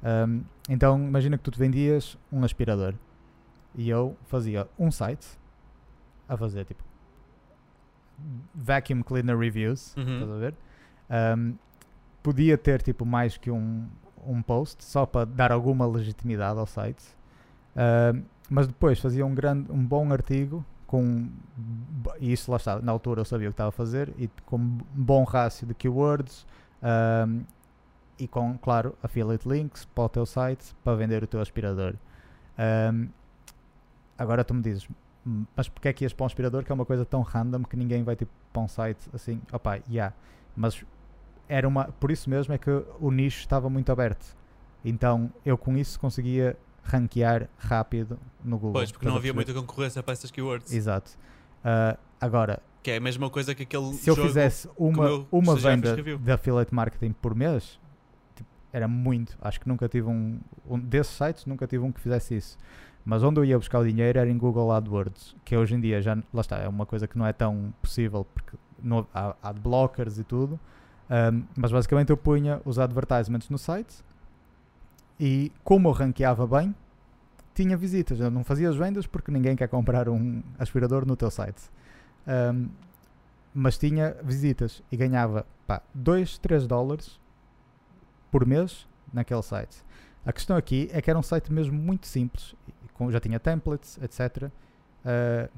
Ahm, 0.04 0.42
então 0.70 0.98
imagina 1.00 1.38
que 1.38 1.44
tu 1.44 1.52
te 1.52 1.60
vendias 1.60 2.18
um 2.32 2.44
aspirador 2.44 2.94
e 3.76 3.90
eu 3.90 4.16
fazia 4.28 4.68
um 4.78 4.90
site 4.92 5.28
a 6.28 6.38
fazer 6.38 6.64
tipo 6.66 6.84
vacuum 8.54 9.02
cleaner 9.02 9.38
reviews, 9.38 9.96
Uhum. 9.96 10.14
estás 10.14 10.32
a 10.32 10.38
ver? 10.38 10.56
Ahm, 11.10 11.54
podia 12.22 12.58
ter 12.58 12.82
tipo 12.82 13.06
mais 13.06 13.38
que 13.38 13.50
um, 13.50 13.88
um 14.26 14.42
post 14.42 14.84
só 14.84 15.06
para 15.06 15.26
dar 15.26 15.52
alguma 15.52 15.88
legitimidade 15.88 16.60
ao 16.60 16.66
site, 16.66 17.04
Ahm, 17.76 18.24
mas 18.50 18.68
depois 18.68 19.00
fazia 19.00 19.26
um 19.26 19.34
grande, 19.34 19.72
um 19.72 19.86
bom 19.86 20.12
artigo 20.12 20.66
com 20.88 21.30
e 22.20 22.32
isso 22.32 22.50
lá 22.50 22.58
está, 22.58 22.80
na 22.82 22.92
altura 22.92 23.22
eu 23.22 23.26
sabia 23.26 23.48
o 23.48 23.52
que 23.52 23.54
estava 23.54 23.70
a 23.70 23.72
fazer 23.72 24.12
e 24.18 24.28
com 24.46 24.58
um 24.58 24.80
bom 24.94 25.24
rácio 25.24 25.68
de 25.68 25.74
keywords 25.74 26.46
ahm, 26.82 27.42
e 28.18 28.28
com, 28.28 28.58
claro, 28.58 28.98
affiliate 29.02 29.48
links 29.48 29.86
para 29.86 30.04
o 30.04 30.10
teu 30.10 30.26
site 30.26 30.76
para 30.84 30.96
vender 30.96 31.24
o 31.24 31.28
teu 31.28 31.40
aspirador. 31.40 31.94
Ahm, 32.58 33.08
agora 34.18 34.44
tu 34.44 34.54
me 34.54 34.62
dizes, 34.62 34.90
"Hum, 35.26 35.46
mas 35.56 35.70
porque 35.70 35.88
é 35.88 35.94
que 35.94 36.04
ias 36.04 36.12
para 36.12 36.24
um 36.24 36.28
aspirador 36.28 36.64
que 36.66 36.72
é 36.72 36.76
uma 36.76 36.86
coisa 36.86 37.06
tão 37.06 37.22
random 37.22 37.64
que 37.64 37.78
ninguém 37.78 38.04
vai 38.04 38.16
tipo 38.16 38.32
para 38.52 38.62
um 38.64 38.68
site 38.68 39.10
assim, 39.14 39.42
opá, 39.54 39.80
yeah. 39.90 40.14
mas 40.56 40.84
era 41.50 41.68
uma, 41.68 41.86
por 41.86 42.12
isso 42.12 42.30
mesmo 42.30 42.54
é 42.54 42.58
que 42.58 42.70
o 43.00 43.12
nicho 43.12 43.40
estava 43.40 43.70
muito 43.70 43.92
aberto. 43.92 44.38
Então 44.86 45.34
eu 45.44 45.58
com 45.58 45.76
isso 45.76 46.00
conseguia 46.00 46.56
ranquear 46.84 47.50
rápido 47.58 48.18
no 48.44 48.58
Google. 48.58 48.74
Pois, 48.74 48.92
porque 48.92 49.08
não 49.08 49.16
havia 49.16 49.34
muita 49.34 49.54
concorrência 49.54 50.02
para 50.02 50.14
essas 50.14 50.32
keywords. 50.32 50.72
Exato. 50.72 51.12
Ah, 51.64 51.98
agora, 52.22 52.62
Que 52.82 52.92
é 52.92 52.98
a 52.98 53.02
mesma 53.02 53.30
coisa 53.30 53.54
que 53.54 53.64
aquele 53.64 53.94
se 53.94 54.10
eu 54.10 54.16
fizesse 54.16 54.70
uma, 54.78 55.06
eu 55.06 55.28
uma 55.32 55.56
venda 55.56 55.96
de 55.96 56.32
affiliate 56.32 56.74
marketing 56.74 57.12
por 57.14 57.36
mês, 57.36 57.80
tipo, 58.36 58.50
era 58.72 58.88
muito. 58.88 59.38
Acho 59.42 59.60
que 59.60 59.68
nunca 59.68 59.90
tive 59.90 60.08
um, 60.08 60.40
um 60.68 60.80
desses 60.80 61.16
sites, 61.16 61.46
nunca 61.46 61.68
tive 61.68 61.84
um 61.84 61.92
que 61.92 62.00
fizesse 62.00 62.38
isso. 62.38 62.58
Mas 63.04 63.24
onde 63.24 63.40
eu 63.40 63.46
ia 63.46 63.58
buscar 63.58 63.80
o 63.80 63.88
dinheiro 63.88 64.20
era 64.20 64.30
em 64.30 64.38
Google 64.38 64.72
AdWords, 64.72 65.36
que 65.44 65.56
hoje 65.58 65.74
em 65.74 65.82
dia 65.82 66.02
já, 66.02 66.16
lá 66.34 66.42
está, 66.42 66.58
é 66.58 66.68
uma 66.68 66.86
coisa 66.86 67.08
que 67.08 67.18
não 67.18 67.26
é 67.26 67.34
tão 67.34 67.74
possível 67.82 68.26
porque 68.34 68.56
não, 68.82 69.08
há 69.14 69.36
ad 69.42 69.60
blockers 69.60 70.20
e 70.20 70.24
tudo. 70.24 70.60
Ahm, 71.10 71.44
mas 71.58 71.72
basicamente 71.72 72.10
eu 72.12 72.18
punha 72.18 72.62
os 72.66 72.78
advertisements 72.78 73.50
no 73.50 73.58
site 73.58 74.04
e 75.20 75.52
como 75.64 75.88
eu 75.90 75.92
ranqueava 75.92 76.46
bem, 76.46 76.76
tinha 77.56 77.76
visitas. 77.76 78.20
Eu 78.20 78.30
não 78.30 78.44
fazia 78.44 78.70
as 78.70 78.76
vendas 78.76 79.08
porque 79.08 79.32
ninguém 79.32 79.56
quer 79.56 79.68
comprar 79.68 80.08
um 80.08 80.42
aspirador 80.58 81.06
no 81.06 81.16
teu 81.16 81.32
site. 81.32 81.64
Ahm, 82.28 82.68
mas 83.54 83.78
tinha 83.78 84.16
visitas 84.24 84.84
e 84.92 84.96
ganhava 84.98 85.46
2, 85.94 86.38
3 86.38 86.68
dólares 86.68 87.20
por 88.32 88.46
mês 88.46 88.88
naquele 89.12 89.42
site. 89.42 89.84
A 90.26 90.32
questão 90.32 90.56
aqui 90.56 90.90
é 90.94 91.02
que 91.02 91.10
era 91.10 91.18
um 91.18 91.24
site 91.24 91.52
mesmo 91.52 91.78
muito 91.78 92.06
simples, 92.06 92.56
com, 92.94 93.12
já 93.12 93.20
tinha 93.20 93.40
templates, 93.40 93.98
etc. 94.02 94.52
ah, 95.06 95.50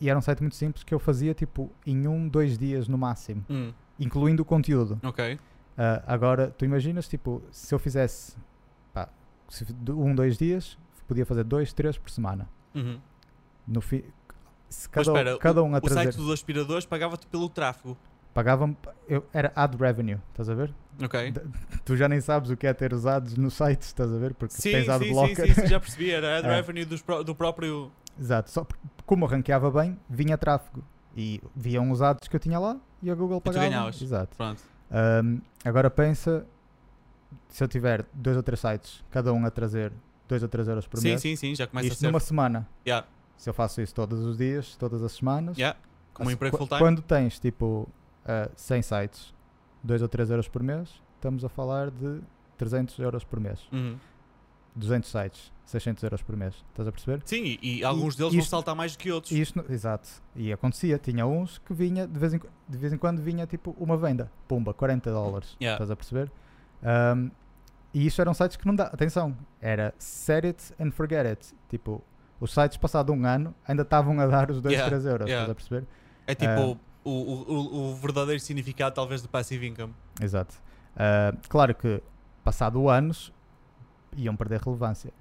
e 0.00 0.10
era 0.10 0.18
um 0.18 0.22
site 0.22 0.40
muito 0.42 0.54
simples 0.54 0.84
que 0.84 0.92
eu 0.94 0.98
fazia 0.98 1.32
tipo 1.34 1.70
em 1.86 2.06
um, 2.06 2.28
dois 2.28 2.58
dias 2.58 2.86
no 2.86 2.98
máximo, 2.98 3.44
Hum, 3.48 3.72
incluindo 3.98 4.42
o 4.42 4.44
conteúdo. 4.44 4.98
ok. 5.02 5.38
Ah, 5.78 6.02
agora, 6.06 6.48
tu 6.56 6.64
imaginas, 6.64 7.06
tipo, 7.06 7.42
se 7.50 7.74
eu 7.74 7.78
fizesse 7.78 8.34
pá, 8.94 9.08
um, 9.90 10.14
dois 10.14 10.38
dias, 10.38 10.78
podia 11.06 11.26
fazer 11.26 11.44
dois, 11.44 11.72
três 11.72 11.98
por 11.98 12.08
semana. 12.10 12.48
Uhum. 12.74 12.98
No 13.68 13.80
fi, 13.82 14.04
se 14.68 14.88
Mas 14.94 15.06
cada, 15.06 15.18
espera, 15.18 15.38
cada 15.38 15.62
o, 15.62 15.66
um 15.66 15.74
o 15.74 15.80
trazer, 15.80 16.04
site 16.04 16.16
dos 16.16 16.30
aspiradores 16.30 16.86
pagava-te 16.86 17.26
pelo 17.26 17.48
tráfego. 17.50 17.96
pagavam, 18.32 18.74
eu, 19.06 19.26
era 19.34 19.52
ad 19.54 19.76
revenue, 19.76 20.18
estás 20.30 20.48
a 20.48 20.54
ver? 20.54 20.72
Ok. 21.02 21.34
Tu 21.84 21.94
já 21.96 22.08
nem 22.08 22.20
sabes 22.22 22.48
o 22.48 22.56
que 22.56 22.66
é 22.66 22.72
ter 22.72 22.94
os 22.94 23.04
ads 23.06 23.36
no 23.36 23.50
site, 23.50 23.82
estás 23.82 24.10
a 24.10 24.16
ver? 24.16 24.32
Porque 24.34 24.54
Sim, 24.54 24.70
tens 24.72 24.88
ad 24.88 24.98
sim, 25.04 25.08
sim, 25.10 25.12
blocker. 25.14 25.46
sim, 25.54 25.60
sim, 25.60 25.66
já 25.66 25.78
percebi. 25.78 26.10
Era 26.10 26.38
ad 26.38 26.46
É. 26.48 26.54
revenue 26.56 26.84
dos 26.86 27.02
do 27.24 27.34
próprio. 27.34 27.92
Exato, 28.18 28.50
só 28.50 28.64
porque 28.64 28.82
como 29.04 29.26
ranqueava 29.26 29.70
bem, 29.70 29.98
vinha 30.08 30.38
tráfego. 30.38 30.82
E 31.16 31.40
viam 31.54 31.90
os 31.90 32.02
ads 32.02 32.28
que 32.28 32.36
eu 32.36 32.40
tinha 32.40 32.58
lá 32.58 32.76
e 33.02 33.10
a 33.10 33.14
Google 33.14 33.40
tu 33.40 33.44
pagava. 33.44 33.64
ganhavas. 33.66 34.00
Exato. 34.02 34.36
Pronto. 34.36 34.62
Ahm, 34.90 35.38
agora 35.64 35.88
pensa, 35.90 36.46
se 37.48 37.64
eu 37.64 37.68
tiver 37.68 38.04
dois 38.12 38.36
ou 38.36 38.42
três 38.42 38.60
sites, 38.60 39.02
cada 39.10 39.32
um 39.32 39.44
a 39.46 39.50
trazer 39.50 39.92
2 40.28 40.42
ou 40.42 40.48
3 40.48 40.66
euros 40.68 40.86
por 40.88 40.98
Sim, 41.00 41.08
mês, 41.10 41.20
sim, 41.20 41.36
sim, 41.36 41.54
já 41.54 41.66
começa 41.68 41.86
isto 41.88 41.96
a 41.98 42.00
ser. 42.00 42.06
numa 42.06 42.18
semana. 42.20 42.68
Yeah, 42.86 43.06
Se 43.36 43.48
eu 43.48 43.54
faço 43.54 43.80
isso 43.80 43.94
todos 43.94 44.20
os 44.24 44.36
dias, 44.36 44.74
todas 44.76 45.02
as 45.02 45.12
semanas, 45.12 45.56
yeah. 45.56 45.78
Como 46.12 46.26
um 46.28 46.30
se- 46.30 46.34
emprego 46.34 46.56
full-time. 46.58 46.80
quando 46.80 47.00
tens 47.02 47.38
tipo 47.38 47.88
ah, 48.24 48.50
100 48.56 48.82
sites, 48.82 49.34
2 49.84 50.02
ou 50.02 50.08
3 50.08 50.30
euros 50.30 50.48
por 50.48 50.62
mês, 50.62 51.00
estamos 51.14 51.44
a 51.44 51.48
falar 51.48 51.90
de 51.92 52.20
300 52.58 52.98
euros 52.98 53.22
por 53.24 53.38
mês. 53.38 53.60
Uhum. 53.72 53.96
200 54.76 55.10
sites, 55.10 55.52
600 55.64 56.02
euros 56.04 56.22
por 56.22 56.36
mês. 56.36 56.54
Estás 56.70 56.86
a 56.86 56.92
perceber? 56.92 57.22
Sim, 57.24 57.58
e, 57.62 57.78
e 57.80 57.84
alguns 57.84 58.14
deles 58.14 58.32
vão 58.32 58.40
isto- 58.40 58.50
saltar 58.50 58.74
mais 58.76 58.92
do 58.92 58.98
que 58.98 59.10
outros. 59.10 59.32
E 59.32 59.40
isto, 59.40 59.64
exato. 59.70 60.08
E 60.36 60.52
acontecia. 60.52 60.98
Tinha 60.98 61.26
uns 61.26 61.58
que 61.58 61.72
vinha, 61.74 62.06
de 62.06 62.18
vez 62.18 62.34
em, 62.34 62.40
de 62.68 62.78
vez 62.78 62.92
em 62.92 62.98
quando 62.98 63.20
vinha 63.22 63.46
tipo 63.46 63.74
uma 63.78 63.96
venda. 63.96 64.30
Pumba, 64.46 64.72
40 64.74 65.10
dólares. 65.10 65.56
Yeah. 65.60 65.74
Estás 65.76 65.90
a 65.90 65.96
perceber? 65.96 66.30
Ahm, 66.82 67.30
e 67.94 68.06
isto 68.06 68.20
eram 68.20 68.34
sites 68.34 68.56
que 68.56 68.66
não 68.66 68.74
dá. 68.74 68.84
Atenção, 68.84 69.34
era 69.60 69.94
set 69.98 70.44
it 70.46 70.74
and 70.78 70.90
forget 70.90 71.26
it. 71.26 71.54
Tipo, 71.70 72.04
os 72.38 72.52
sites 72.52 72.76
passado 72.76 73.10
um 73.12 73.24
ano 73.26 73.54
ainda 73.66 73.80
estavam 73.82 74.20
a 74.20 74.26
dar 74.26 74.50
os 74.50 74.60
2, 74.60 74.72
Yeah, 74.74 74.90
3 74.90 75.06
euros. 75.06 75.26
yeah. 75.26 75.44
Estás 75.44 75.50
a 75.50 75.54
perceber? 75.54 75.86
É 76.26 76.34
tipo 76.34 76.50
Ah. 76.52 76.76
o, 77.02 77.10
o, 77.10 77.92
o, 77.92 77.94
verdadeiro 77.96 78.38
significado, 78.40 78.94
talvez, 78.94 79.22
do 79.22 79.28
passive 79.28 79.66
income. 79.66 79.94
Exato. 80.20 80.54
Ah, 80.94 81.32
claro 81.48 81.74
que 81.74 82.02
passado 82.44 82.88
anos 82.90 83.32
iam 84.16 84.36
perder 84.36 84.60
relevância. 84.60 85.12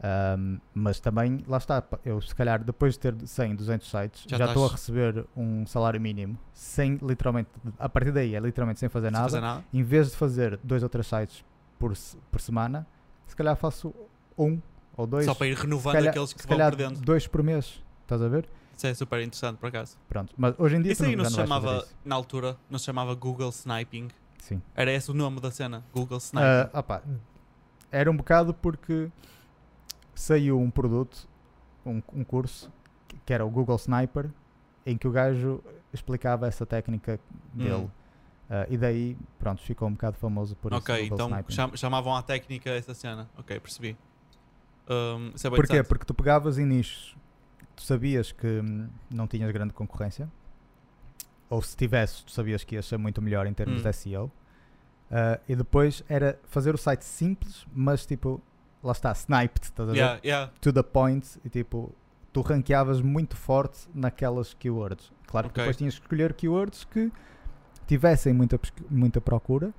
Ahm, 0.00 0.58
mas 0.72 1.00
também, 1.00 1.42
lá 1.48 1.56
está, 1.58 1.82
eu 2.04 2.20
se 2.20 2.32
calhar 2.34 2.62
depois 2.62 2.94
de 2.94 3.00
ter 3.00 3.16
100, 3.26 3.56
200 3.56 3.90
sites, 3.90 4.24
Já 4.28 4.38
já 4.38 4.46
estou 4.46 4.64
a 4.64 4.70
receber 4.70 5.26
um 5.36 5.66
salário 5.66 6.00
mínimo, 6.00 6.38
sem 6.52 6.98
literalmente, 7.02 7.50
a 7.78 7.88
partir 7.88 8.12
daí 8.12 8.34
é 8.36 8.38
literalmente 8.38 8.78
sem 8.78 8.88
fazer 8.88 9.06
Sem 9.08 9.12
nada, 9.12 9.24
fazer 9.24 9.40
nada. 9.40 9.64
em 9.72 9.82
vez 9.82 10.10
de 10.10 10.16
fazer 10.16 10.56
dois 10.62 10.84
ou 10.84 10.88
três 10.88 11.04
sites 11.06 11.44
por, 11.80 11.92
por 12.30 12.40
semana, 12.40 12.86
se 13.26 13.34
calhar 13.34 13.56
faço 13.56 13.92
um 14.38 14.60
ou 14.96 15.04
dois, 15.04 15.24
Só 15.26 15.34
para 15.34 15.48
ir 15.48 15.56
renovando 15.56 15.94
calhar, 15.94 16.10
aqueles 16.10 16.32
que 16.32 16.42
se 16.42 16.46
vão 16.46 16.56
calhar 16.56 16.76
perdendo. 16.76 17.00
dois 17.00 17.26
por 17.26 17.42
mês, 17.42 17.82
estás 18.02 18.22
a 18.22 18.28
ver? 18.28 18.48
Isso 18.76 18.86
é 18.86 18.94
super 18.94 19.20
interessante, 19.20 19.56
por 19.58 19.66
acaso. 19.66 19.98
Pronto, 20.08 20.32
mas 20.38 20.54
hoje 20.60 20.76
em 20.76 20.82
dia 20.82 20.92
Isso 20.92 21.04
aí 21.04 21.16
não 21.16 21.24
se 21.24 21.34
chamava, 21.34 21.84
na 22.04 22.14
altura, 22.14 22.56
não 22.70 22.78
se 22.78 22.84
chamava 22.84 23.12
Google 23.16 23.48
Sniping. 23.50 24.06
Sim. 24.38 24.62
Era 24.76 24.92
esse 24.92 25.10
o 25.10 25.14
nome 25.14 25.40
da 25.40 25.50
cena, 25.50 25.82
Google 25.92 26.18
Sniping. 26.18 26.46
Ah, 26.72 26.78
opá, 26.78 27.02
era 27.90 28.10
um 28.10 28.16
bocado 28.16 28.52
porque 28.54 29.10
saiu 30.14 30.58
um 30.60 30.70
produto, 30.70 31.28
um, 31.86 32.02
um 32.12 32.24
curso, 32.24 32.70
que- 33.24 33.32
era 33.32 33.44
o 33.44 33.50
Google 33.50 33.76
Sniper, 33.76 34.30
em 34.84 34.96
que 34.96 35.06
o 35.06 35.10
gajo 35.10 35.62
explicava 35.92 36.46
essa 36.46 36.64
técnica 36.66 37.20
dele. 37.52 37.74
Hum. 37.74 37.90
Ah, 38.50 38.66
e 38.70 38.78
daí, 38.78 39.16
pronto, 39.38 39.60
ficou 39.62 39.86
um 39.88 39.92
bocado 39.92 40.16
famoso 40.16 40.56
por 40.56 40.72
isso. 40.72 40.80
ok, 40.80 41.04
então 41.06 41.28
Sniping. 41.28 41.52
cham- 41.52 41.76
chamavam 41.76 42.16
à 42.16 42.22
técnica 42.22 42.70
essa 42.70 42.94
cena. 42.94 43.28
Ok, 43.36 43.60
percebi. 43.60 43.96
Um, 44.88 45.32
é 45.44 45.50
Porquê? 45.50 45.82
Porque 45.82 46.04
tu 46.06 46.14
pegavas 46.14 46.58
em 46.58 46.64
nichos, 46.64 47.14
tu 47.76 47.82
sabias 47.82 48.32
que 48.32 48.46
hum, 48.46 48.88
não 49.10 49.26
tinhas 49.26 49.50
grande 49.52 49.74
concorrência, 49.74 50.30
ou 51.50 51.60
se 51.60 51.76
tivesses, 51.76 52.22
tu 52.22 52.30
sabias 52.32 52.64
que 52.64 52.74
ias 52.74 52.86
ser 52.86 52.96
muito 52.96 53.20
melhor 53.20 53.46
em 53.46 53.52
termos 53.52 53.80
Hum. 53.80 53.82
de 53.84 53.92
SEO, 53.92 54.32
Ah, 55.10 55.40
e 55.48 55.56
depois 55.56 56.04
era 56.08 56.38
fazer 56.44 56.74
o 56.74 56.78
site 56.78 57.04
simples, 57.04 57.66
mas 57.72 58.04
tipo, 58.04 58.40
lá 58.82 58.92
está, 58.92 59.12
sniped, 59.12 59.64
estás 59.64 59.88
a 59.88 59.92
ver? 59.92 59.98
Yeah, 59.98 60.20
yeah. 60.24 60.52
To 60.60 60.72
the 60.72 60.82
point, 60.82 61.26
e 61.44 61.48
tipo, 61.48 61.94
tu 62.32 62.40
ranqueavas 62.42 63.00
muito 63.00 63.36
forte 63.36 63.88
naquelas 63.94 64.54
keywords. 64.54 65.12
Claro 65.26 65.48
que 65.48 65.58
depois 65.58 65.76
tinhas 65.76 65.94
que 65.94 66.02
escolher 66.02 66.34
keywords 66.34 66.84
que 66.84 67.10
tivessem 67.86 68.32
muita, 68.32 68.60
muita 68.90 69.20
procura 69.20 69.72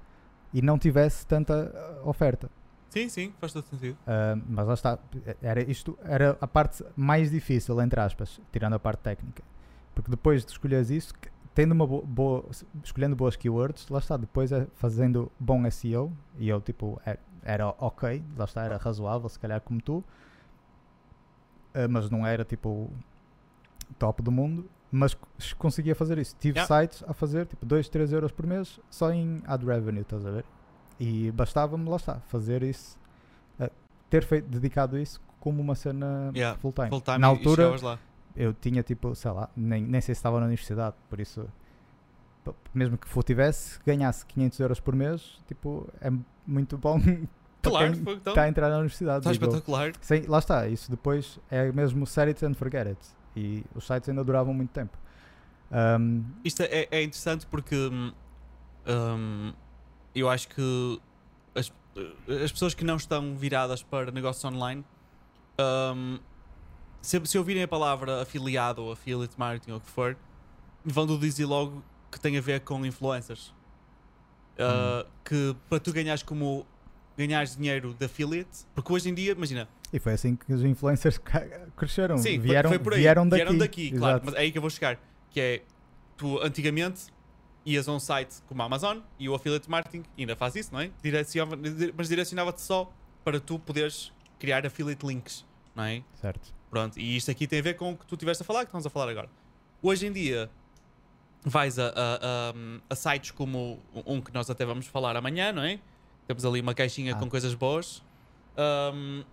e 0.54 0.62
não 0.62 0.78
tivesse 0.78 1.26
tanta 1.26 1.72
ah, 1.74 2.10
oferta. 2.10 2.50
Sim, 2.90 3.08
sim, 3.08 3.34
faz 3.40 3.54
todo 3.54 3.66
sentido. 3.66 3.98
Ah, 4.08 4.36
mas 4.48 4.68
lá 4.68 4.74
está, 4.74 5.00
era 5.42 5.62
isto 5.62 5.98
era 6.04 6.38
a 6.42 6.48
parte 6.48 6.84
mais 6.96 7.30
difícil, 7.30 7.80
entre 7.82 8.00
aspas, 8.00 8.42
tirando 8.52 8.74
a 8.74 8.80
parte 8.80 9.02
técnica. 9.02 9.44
Porque 9.94 10.10
depois 10.10 10.46
de 10.46 10.52
escolheres 10.52 10.90
isso, 10.90 11.14
tendo 11.60 11.74
uma 11.74 11.86
boa, 11.86 12.02
boa- 12.06 12.46
escolhendo 12.82 13.18
boas 13.18 13.36
keywords, 13.36 13.90
lá 13.90 14.00
está, 14.00 14.16
depois 14.16 14.50
é 14.54 14.66
fazendo 14.76 15.30
bom 15.38 15.66
SEO, 15.70 16.10
e 16.38 16.48
eu 16.48 16.62
tipo, 16.62 17.02
é- 17.06 17.18
era 17.44 17.68
ok, 17.78 18.24
lá 18.38 18.46
está, 18.46 18.64
era 18.64 18.78
razoável, 18.78 19.28
se 19.28 19.38
calhar 19.38 19.60
como 19.60 19.82
tu, 19.82 20.02
Ah, 21.74 21.88
mas 21.88 22.10
não 22.10 22.26
era 22.26 22.44
tipo 22.46 22.90
top 24.00 24.24
do 24.24 24.32
mundo, 24.32 24.68
mas 24.92 25.16
conseguia 25.58 25.94
fazer 25.94 26.18
isso. 26.18 26.36
Tive 26.40 26.58
Yeah. 26.60 26.82
sites 26.82 27.04
a 27.08 27.14
fazer 27.14 27.46
tipo 27.46 27.64
2, 27.66 27.88
3 27.90 28.12
euros 28.12 28.32
por 28.32 28.48
mês 28.48 28.80
só 28.90 29.12
em 29.12 29.44
ad 29.46 29.64
revenue, 29.66 30.02
estás 30.02 30.26
a 30.26 30.32
ver? 30.32 30.46
E 31.00 31.30
bastava-me, 31.32 31.88
lá 31.88 31.98
está, 31.98 32.16
fazer 32.22 32.64
isso, 32.64 32.98
uh, 33.60 33.70
ter 34.10 34.24
feito, 34.24 34.48
dedicado 34.50 34.98
isso 34.98 35.22
como 35.40 35.62
uma 35.62 35.76
cena 35.76 36.32
Yeah, 36.34 36.58
full 36.58 36.72
time. 36.74 36.90
Full 36.90 37.04
Na 37.20 37.28
altura. 37.28 37.76
Eu 38.36 38.54
tinha 38.54 38.84
tipo, 38.84 39.14
sei 39.16 39.32
lá, 39.32 39.50
nem, 39.56 39.84
nem 39.84 40.02
sei 40.02 40.16
se 40.16 40.20
estava 40.20 40.40
na 40.40 40.46
universidade, 40.46 40.96
por 41.10 41.20
isso, 41.20 41.48
mesmo 42.74 42.98
que 42.98 43.08
for 43.08 43.24
tivesse, 43.24 43.80
ganhasse 43.86 44.26
500 44.26 44.60
euros 44.60 44.80
por 44.80 44.96
mês, 44.96 45.40
tipo, 45.48 45.88
é 46.02 46.10
muito 46.46 46.78
bom 46.78 47.00
Claro, 47.62 47.92
quem 47.92 48.02
então, 48.02 48.32
está 48.32 48.44
a 48.44 48.50
entrar 48.50 48.70
na 48.70 48.78
universidade. 48.78 49.20
está 49.20 49.32
espetacular. 49.32 49.92
Sim, 50.00 50.26
lá 50.28 50.40
está, 50.40 50.68
isso 50.68 50.90
depois 50.90 51.40
é 51.50 51.72
mesmo 51.72 52.06
set 52.06 52.28
it 52.30 52.46
and 52.46 52.54
forget 52.54 52.88
it. 52.88 53.00
E 53.36 53.64
os 53.76 53.86
sites 53.86 54.08
ainda 54.10 54.24
duravam 54.24 54.54
muito 54.54 54.72
tempo. 54.72 54.98
Um, 55.72 56.24
Isto 56.44 56.64
é, 56.64 56.88
é 56.90 57.04
interessante 57.04 57.46
porque 57.46 57.76
hum, 57.76 59.54
eu 60.16 60.30
acho 60.30 60.48
que 60.50 61.02
as, 61.54 61.72
as 62.44 62.52
pessoas 62.52 62.74
que 62.74 62.84
não 62.84 62.96
estão 62.96 63.36
viradas 63.36 63.84
para 63.84 64.12
negócios 64.12 64.44
online, 64.46 64.84
hum, 65.60 66.20
se, 67.02 67.20
se 67.26 67.38
ouvirem 67.38 67.64
a 67.64 67.68
palavra 67.68 68.22
afiliado 68.22 68.84
ou 68.84 68.92
affiliate 68.92 69.38
marketing 69.38 69.72
ou 69.72 69.78
o 69.78 69.82
que 69.82 69.90
for, 69.90 70.18
vão 70.84 71.06
deduzir 71.06 71.48
logo 71.48 71.84
que 72.12 72.20
tem 72.20 72.38
a 72.38 72.42
ver 72.42 72.62
com 72.62 72.86
influencers. 72.86 73.54
Uh, 74.58 75.08
Que 75.24 75.56
para 75.70 75.80
tu 75.80 75.94
ganhares 75.94 76.22
como 76.24 76.66
ganhares 77.18 77.56
dinheiro 77.56 77.94
de 77.94 78.06
affiliate, 78.06 78.66
porque 78.76 78.92
hoje 78.92 79.10
em 79.10 79.14
dia, 79.14 79.32
imagina, 79.32 79.68
e 79.92 80.00
foi 80.00 80.14
assim 80.14 80.36
que 80.36 80.54
os 80.54 80.64
influencers 80.64 81.18
cresceram. 81.76 82.18
Sim, 82.18 82.38
foi- 82.38 82.38
vieram, 82.40 82.70
foi 82.70 82.80
por 82.80 82.94
aí. 82.94 83.00
vieram 83.00 83.28
daqui. 83.28 83.92
claro. 83.92 84.18
Exato. 84.18 84.26
Mas 84.26 84.36
é 84.36 84.40
aí 84.40 84.52
que 84.52 84.58
eu 84.58 84.62
vou 84.62 84.70
chegar. 84.70 85.00
Que 85.32 85.40
é, 85.40 85.62
tu 86.18 86.40
antigamente 86.42 87.08
ias 87.66 87.88
a 87.88 87.92
um 87.94 88.00
site 88.00 88.42
como 88.48 88.62
a 88.62 88.66
Amazon 88.66 89.00
e 89.18 89.28
o 89.30 89.36
Affiliate 89.36 89.70
Marketing 89.70 90.04
ainda 90.18 90.36
faz 90.36 90.56
isso, 90.56 90.72
não 90.74 90.80
é? 90.80 90.92
Direciona, 91.04 91.58
mas 91.96 92.08
direcionava-te 92.10 92.62
só 92.62 92.92
para 93.24 93.40
tu 93.40 93.60
poderes 93.60 94.12
criar 94.40 94.66
affiliate 94.66 95.06
links, 95.06 95.46
não 95.76 95.84
é? 95.84 96.04
Certo. 96.16 96.54
Pronto, 96.70 97.00
e 97.00 97.16
isto 97.18 97.32
aqui 97.32 97.48
tem 97.48 97.60
a 97.60 97.62
ver 97.64 97.74
com 97.76 97.92
o 97.94 97.98
que 97.98 98.06
tu 98.06 98.16
estiveste 98.16 98.44
a 98.44 98.46
falar, 98.46 98.60
que 98.62 98.66
estamos 98.68 98.86
a 98.86 98.90
falar 98.90 99.10
agora. 99.10 99.30
Hoje 99.82 100.06
em 100.08 100.12
dia, 100.12 100.50
vais 101.44 101.80
a, 101.80 101.88
a- 101.88 102.54
a- 102.90 102.96
sites 102.96 103.32
como 103.32 103.80
um 104.06 104.22
que 104.22 104.34
nós 104.34 104.50
até 104.50 104.66
vamos 104.66 104.86
falar 104.88 105.16
amanhã, 105.16 105.52
não 105.52 105.64
é? 105.64 105.80
Temos 106.28 106.46
ali 106.46 106.62
uma 106.62 106.74
caixinha 106.76 107.14
Ah. 107.16 107.20
com 107.20 107.30
coisas 107.30 107.54
boas. 107.56 108.04
Um, 108.92 109.24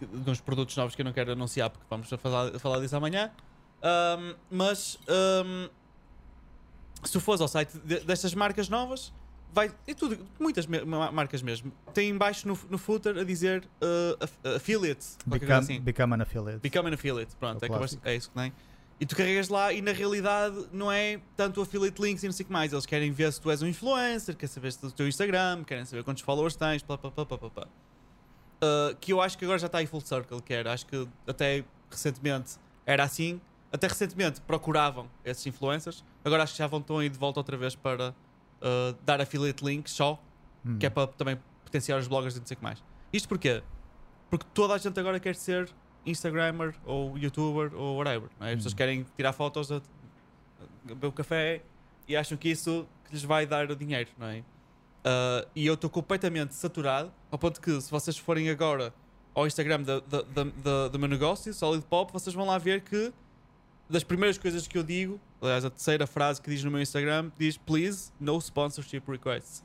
de 0.00 0.30
uns 0.30 0.40
produtos 0.40 0.76
novos 0.76 0.94
que 0.94 1.02
eu 1.02 1.04
não 1.04 1.12
quero 1.12 1.32
anunciar 1.32 1.70
porque 1.70 1.84
vamos 1.90 2.08
falar, 2.08 2.58
falar 2.58 2.80
disso 2.80 2.96
amanhã. 2.96 3.30
Um, 3.82 4.34
mas 4.50 4.98
um, 5.44 5.68
se 7.04 7.12
tu 7.12 7.20
fores 7.20 7.40
ao 7.40 7.48
site 7.48 7.76
de- 7.84 8.00
destas 8.00 8.32
marcas 8.34 8.68
novas, 8.68 9.12
vai. 9.52 9.70
E 9.86 9.94
tudo, 9.94 10.18
muitas 10.38 10.66
me- 10.66 10.84
ma- 10.84 11.10
marcas 11.12 11.42
mesmo. 11.42 11.72
Tem 11.92 12.08
embaixo 12.08 12.46
no, 12.46 12.58
no 12.70 12.78
footer 12.78 13.16
a 13.18 13.24
dizer 13.24 13.64
uh, 13.82 14.24
aff- 14.24 14.56
affiliate. 14.56 15.06
Become, 15.26 15.52
assim. 15.52 15.80
become 15.80 16.14
an 16.14 16.22
affiliate. 16.22 16.60
Become 16.60 16.88
an 16.90 16.94
affiliate, 16.94 17.34
pronto, 17.36 17.64
É 17.64 17.68
é, 17.68 18.12
é 18.12 18.16
isso 18.16 18.30
que 18.30 18.36
tem. 18.36 18.52
E 19.00 19.06
tu 19.06 19.14
carregas 19.14 19.48
lá 19.48 19.72
e 19.72 19.80
na 19.80 19.92
realidade 19.92 20.66
não 20.72 20.90
é 20.90 21.20
tanto 21.36 21.60
affiliate 21.60 22.02
links 22.02 22.24
e 22.24 22.26
não 22.26 22.32
sei 22.32 22.42
o 22.42 22.46
que 22.48 22.52
mais. 22.52 22.72
Eles 22.72 22.84
querem 22.84 23.12
ver 23.12 23.32
se 23.32 23.40
tu 23.40 23.48
és 23.50 23.62
um 23.62 23.66
influencer, 23.66 24.36
querem 24.36 24.52
saber 24.52 24.72
se 24.72 24.84
o 24.84 24.90
teu 24.90 25.06
Instagram, 25.06 25.62
querem 25.62 25.84
saber 25.84 26.02
quantos 26.02 26.22
followers 26.24 26.56
tens, 26.56 26.82
pá, 26.82 26.98
pá, 26.98 27.10
pá, 27.10 27.24
pá, 27.24 27.38
pá, 27.38 27.50
pá. 27.50 27.68
Uh, 28.60 28.96
que 29.00 29.12
eu 29.12 29.20
acho 29.20 29.38
que 29.38 29.44
agora 29.44 29.58
já 29.58 29.66
está 29.66 29.78
aí 29.78 29.86
full 29.86 30.00
circle, 30.00 30.42
que 30.42 30.52
era. 30.52 30.72
Acho 30.72 30.84
que 30.84 31.08
até 31.28 31.64
recentemente 31.88 32.56
era 32.84 33.04
assim. 33.04 33.40
Até 33.70 33.86
recentemente 33.86 34.40
procuravam 34.40 35.08
esses 35.24 35.46
influencers. 35.46 36.04
Agora 36.24 36.42
acho 36.42 36.54
que 36.54 36.58
já 36.58 36.66
vão 36.66 36.80
estão 36.80 36.98
aí 36.98 37.08
de 37.08 37.18
volta 37.18 37.38
outra 37.38 37.56
vez 37.56 37.76
para 37.76 38.12
uh, 38.62 38.96
dar 39.04 39.20
affiliate 39.20 39.64
links 39.64 39.92
só 39.92 40.22
Hum. 40.66 40.76
que 40.78 40.86
é 40.86 40.90
para 40.90 41.06
também 41.06 41.38
potenciar 41.64 41.98
os 41.98 42.08
bloggers 42.08 42.34
e 42.36 42.40
não 42.40 42.46
sei 42.46 42.54
o 42.54 42.58
que 42.58 42.62
mais. 42.64 42.82
Isto 43.12 43.28
porquê? 43.28 43.62
Porque 44.28 44.44
toda 44.52 44.74
a 44.74 44.78
gente 44.78 44.98
agora 44.98 45.20
quer 45.20 45.34
ser 45.36 45.68
Instagrammer 46.04 46.74
ou 46.84 47.16
YouTuber 47.16 47.74
ou 47.74 47.96
whatever. 47.98 48.28
É? 48.40 48.48
As 48.50 48.54
pessoas 48.56 48.72
Hum. 48.74 48.76
querem 48.76 49.06
tirar 49.16 49.32
fotos 49.32 49.70
a, 49.70 49.80
beber 50.84 51.06
o 51.06 51.12
café 51.12 51.62
e 52.06 52.16
acham 52.16 52.36
que 52.36 52.48
isso 52.48 52.86
que 53.04 53.12
lhes 53.12 53.22
vai 53.22 53.46
dar 53.46 53.66
dinheiro, 53.74 54.10
não 54.18 54.26
é? 54.26 54.42
Ah, 55.04 55.46
e 55.54 55.64
eu 55.66 55.74
estou 55.74 55.88
completamente 55.88 56.54
saturado 56.54 57.12
ao 57.30 57.38
ponto 57.38 57.60
que 57.60 57.80
se 57.80 57.90
vocês 57.90 58.18
forem 58.18 58.50
agora 58.50 58.92
ao 59.34 59.46
Instagram 59.46 59.82
da- 59.82 60.00
da- 60.00 60.22
da- 60.22 60.44
da- 60.44 60.88
do 60.88 60.98
meu 60.98 61.08
negócio, 61.08 61.54
Solid 61.54 61.84
Pop, 61.86 62.12
vocês 62.12 62.34
vão 62.34 62.44
lá 62.46 62.58
ver 62.58 62.80
que 62.82 63.12
das 63.88 64.02
primeiras 64.02 64.36
coisas 64.36 64.66
que 64.66 64.76
eu 64.76 64.82
digo, 64.82 65.20
aliás, 65.40 65.64
a 65.64 65.70
terceira 65.70 66.06
frase 66.06 66.40
que 66.40 66.50
diz 66.50 66.62
no 66.64 66.70
meu 66.70 66.80
Instagram 66.80 67.30
diz 67.38 67.56
Please, 67.56 68.12
no 68.20 68.38
sponsorship 68.38 69.02
requests 69.06 69.62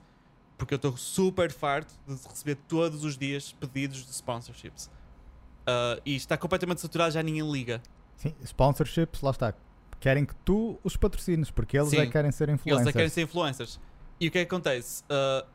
porque 0.64 0.74
eu 0.74 0.78
estou 0.78 0.96
super 0.96 1.52
farto 1.52 1.94
de 2.08 2.14
receber 2.14 2.56
todos 2.68 3.04
os 3.04 3.18
dias 3.18 3.52
pedidos 3.54 4.06
de 4.06 4.14
sponsorships. 4.14 4.90
Ah, 5.66 6.00
e 6.06 6.16
está 6.16 6.38
completamente 6.38 6.82
saturado, 6.82 7.12
já 7.12 7.24
ninguém 7.24 7.50
liga. 7.52 7.82
Sim, 8.16 8.34
sponsorships, 8.44 9.22
lá 9.22 9.32
está. 9.32 9.54
Querem 10.00 10.26
que 10.26 10.36
tu 10.36 10.80
os 10.84 10.96
patrocines, 10.96 11.50
porque 11.50 11.78
eles 11.78 11.94
é 11.94 11.98
Sim. 11.98 12.06
que 12.06 12.12
querem 12.12 12.32
ser 12.32 12.50
influencers. 12.50 12.78
eles 12.78 12.88
é 12.88 12.92
que 12.92 12.98
querem 12.98 13.10
ser 13.10 13.22
influencers. 13.22 13.80
E 14.20 14.28
o 14.28 14.32
que 14.32 14.40
é 14.40 14.46
que 14.46 14.54
acontece? 14.54 15.04
Ah, 15.10 15.46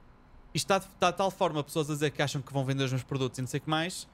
isto 0.55 0.73
está, 0.73 0.77
está 0.77 1.11
de 1.11 1.17
tal 1.17 1.31
forma 1.31 1.63
pessoas 1.63 1.91
a 1.91 1.95
dizer 1.95 2.11
que 2.11 2.21
acham 2.21 2.43
que 2.43 2.53
vão 2.53 2.65
vender 2.65 2.85
os 2.85 2.91
meus 2.91 3.03
produtos 3.03 3.39
e 3.39 3.43
não 3.43 3.49
sei 3.49 3.59
o 3.59 3.63
que 3.63 3.71
mais, 3.71 4.09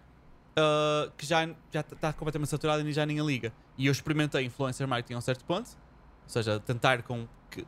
ah, 0.56 1.10
que 1.16 1.26
já, 1.26 1.47
já 1.72 1.81
está 1.81 2.12
completamente 2.12 2.51
saturado 2.51 2.86
e 2.89 2.93
já 2.93 3.06
ninguém 3.06 3.26
liga. 3.26 3.52
E 3.76 3.86
eu 3.86 3.93
experimentei 3.93 4.44
influencer 4.44 4.86
marketing 4.86 5.14
a 5.14 5.18
um 5.18 5.20
certo 5.20 5.44
ponto, 5.44 5.70
ou 6.24 6.28
seja, 6.30 6.59
tentar 6.60 7.02
com 7.02 7.26
que, 7.51 7.64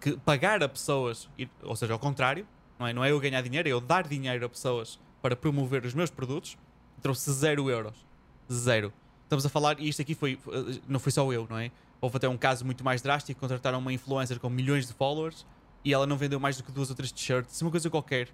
que 0.00 0.16
pagar 0.18 0.62
a 0.62 0.68
pessoas, 0.68 1.28
ou 1.62 1.76
seja, 1.76 1.92
ao 1.92 1.98
contrário, 1.98 2.46
não 2.78 2.86
é, 2.86 2.92
não 2.92 3.04
é 3.04 3.10
eu 3.10 3.20
ganhar 3.20 3.40
dinheiro, 3.42 3.68
é 3.68 3.72
eu 3.72 3.80
dar 3.80 4.06
dinheiro 4.06 4.46
a 4.46 4.48
pessoas 4.48 4.98
para 5.20 5.34
promover 5.36 5.84
os 5.84 5.94
meus 5.94 6.10
produtos. 6.10 6.56
Trouxe 7.02 7.30
zero 7.32 7.68
euros. 7.70 8.06
Zero. 8.50 8.92
Estamos 9.24 9.44
a 9.44 9.48
falar, 9.48 9.78
e 9.78 9.88
isto 9.88 10.00
aqui 10.02 10.14
foi, 10.14 10.36
foi- 10.36 10.80
não 10.88 10.98
foi 10.98 11.12
só 11.12 11.30
eu, 11.32 11.46
não 11.48 11.58
é? 11.58 11.70
Houve 12.00 12.16
até 12.16 12.28
um 12.28 12.36
caso 12.38 12.64
muito 12.64 12.82
mais 12.84 13.02
drástico, 13.02 13.38
contrataram 13.40 13.78
uma 13.78 13.92
influencer 13.92 14.38
com 14.40 14.48
milhões 14.48 14.86
de 14.86 14.92
followers 14.94 15.44
e 15.84 15.92
ela 15.92 16.06
não 16.06 16.16
vendeu 16.16 16.38
mais 16.40 16.56
do 16.56 16.62
que 16.62 16.72
duas 16.72 16.88
ou 16.90 16.96
três 16.96 17.10
t-shirts, 17.12 17.60
uma 17.60 17.70
coisa 17.70 17.90
qualquer. 17.90 18.28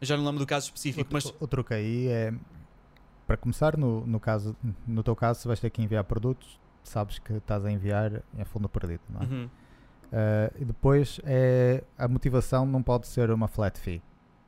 Eu 0.00 0.06
já 0.06 0.16
não 0.16 0.24
lembro 0.24 0.40
do 0.40 0.46
caso 0.46 0.66
específico, 0.66 1.08
mas 1.12 1.24
O, 1.26 1.34
o 1.40 1.46
truque 1.46 1.72
aí 1.72 2.08
é, 2.08 2.34
para 3.26 3.36
começar, 3.36 3.76
no, 3.76 4.04
no, 4.06 4.20
caso, 4.20 4.54
no 4.86 5.02
teu 5.02 5.14
caso, 5.16 5.40
se 5.40 5.46
vais 5.46 5.58
ter 5.60 5.70
que 5.70 5.80
enviar 5.82 6.04
produtos, 6.04 6.58
sabes 6.88 7.18
que 7.18 7.32
estás 7.34 7.64
a 7.64 7.70
enviar 7.70 8.22
em 8.36 8.44
fundo 8.44 8.68
perdido, 8.68 9.02
não 9.08 9.20
é? 9.20 9.24
Uhum. 9.24 9.44
Uh, 9.44 10.60
e 10.60 10.64
depois 10.64 11.20
é, 11.24 11.82
a 11.98 12.06
motivação 12.06 12.64
não 12.64 12.82
pode 12.82 13.06
ser 13.06 13.30
uma 13.30 13.48
flat 13.48 13.78
fee. 13.78 14.02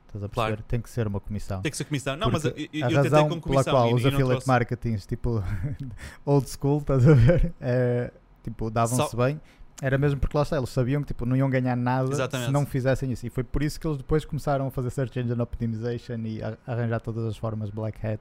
Estás 0.07 0.23
a 0.23 0.29
perceber? 0.29 0.57
Claro. 0.57 0.63
Tem 0.69 0.81
que 0.81 0.89
ser 0.89 1.07
uma 1.07 1.21
comissão. 1.21 1.61
tem 1.61 1.71
que 1.71 1.77
ser 1.77 1.85
comissão. 1.85 2.17
Não, 2.17 2.31
mas 2.31 2.45
eu, 2.45 2.53
Porque 2.53 2.71
eu 2.73 2.85
a 2.85 2.89
tentei 2.89 3.03
razão 3.03 3.29
com 3.29 3.41
pela 3.41 3.41
comissão 3.41 3.75
qual 3.75 3.91
e, 3.91 3.95
os 3.95 4.05
e 4.05 4.09
affiliate 4.09 4.47
marketings 4.47 5.07
tipo 5.07 5.43
old 6.25 6.49
school, 6.49 6.79
estás 6.79 7.07
a 7.07 7.15
ver? 7.15 7.53
É, 7.61 8.13
tipo, 8.43 8.71
davam-se 8.71 9.17
bem. 9.17 9.41
Era 9.83 9.99
mesmo 9.99 10.19
porque 10.19 10.35
lá 10.35 10.43
está, 10.43 10.57
eles 10.57 10.71
sabiam 10.71 11.03
que 11.03 11.09
tipo, 11.09 11.27
não 11.27 11.37
iam 11.37 11.51
ganhar 11.51 11.77
nada 11.77 12.11
Exatamente. 12.11 12.47
se 12.47 12.53
não 12.53 12.65
fizessem 12.65 13.13
isso. 13.13 13.27
E 13.27 13.31
foi 13.31 13.45
por 13.45 13.63
isso 13.63 13.79
que 13.79 13.87
eles 13.87 13.99
depois 13.99 14.25
começaram 14.25 14.67
a 14.69 14.71
fazer 14.71 14.89
search 14.91 15.19
engine 15.19 15.41
optimization 15.41 16.19
e 16.25 16.43
a 16.43 16.57
arranjar 16.67 17.01
todas 17.01 17.27
as 17.27 17.37
formas 17.37 17.69
black 17.69 18.07
hat 18.07 18.21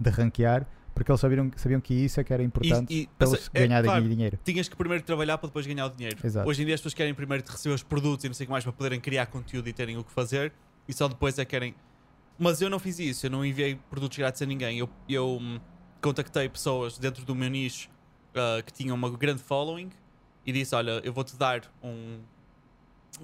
de 0.00 0.10
ranquear, 0.10 0.66
porque 0.96 1.10
eles 1.12 1.20
sabiam, 1.20 1.50
sabiam 1.56 1.78
que 1.80 1.92
isso 1.92 2.18
é 2.18 2.24
que 2.24 2.32
era 2.32 2.42
importante 2.42 2.90
E- 2.92 3.02
e- 3.02 3.06
para 3.18 3.28
eles 3.28 3.50
é, 3.52 3.60
ganharem 3.60 3.90
claro, 3.90 4.08
dinheiro. 4.08 4.38
tinhas 4.42 4.66
que 4.66 4.74
primeiro 4.74 5.04
trabalhar 5.04 5.36
para 5.36 5.46
depois 5.48 5.66
ganhar 5.66 5.84
o 5.84 5.90
dinheiro. 5.90 6.16
Exato. 6.24 6.48
Hoje 6.48 6.62
em 6.62 6.64
dia 6.64 6.74
as 6.74 6.80
pessoas 6.80 6.94
querem 6.94 7.12
primeiro 7.14 7.44
receber 7.46 7.74
os 7.74 7.82
produtos 7.82 8.24
e 8.24 8.28
não 8.28 8.34
sei 8.34 8.44
o 8.44 8.46
que 8.46 8.50
mais 8.50 8.64
para 8.64 8.72
poderem 8.72 8.98
criar 8.98 9.26
conteúdo 9.26 9.68
e 9.68 9.72
terem 9.74 9.98
o 9.98 10.02
que 10.02 10.10
fazer 10.10 10.54
e 10.88 10.94
só 10.94 11.06
depois 11.06 11.38
é 11.38 11.44
que 11.44 11.50
querem. 11.50 11.74
Mas 12.38 12.62
eu 12.62 12.70
não 12.70 12.78
fiz 12.78 12.98
isso, 12.98 13.26
eu 13.26 13.30
não 13.30 13.44
enviei 13.44 13.76
produtos 13.90 14.16
grátis 14.16 14.40
a 14.40 14.46
ninguém. 14.46 14.78
Eu, 14.78 14.88
eu 15.06 15.36
hum, 15.38 15.60
contactei 16.00 16.48
pessoas 16.48 16.96
dentro 16.98 17.26
do 17.26 17.34
meu 17.34 17.50
nicho 17.50 17.90
ah, 18.34 18.62
que 18.62 18.72
tinham 18.72 18.96
uma 18.96 19.10
grande 19.10 19.42
following 19.42 19.90
e 20.46 20.52
disse: 20.52 20.74
Olha, 20.74 21.02
eu 21.04 21.12
vou-te 21.12 21.36
dar 21.36 21.62
um. 21.82 22.20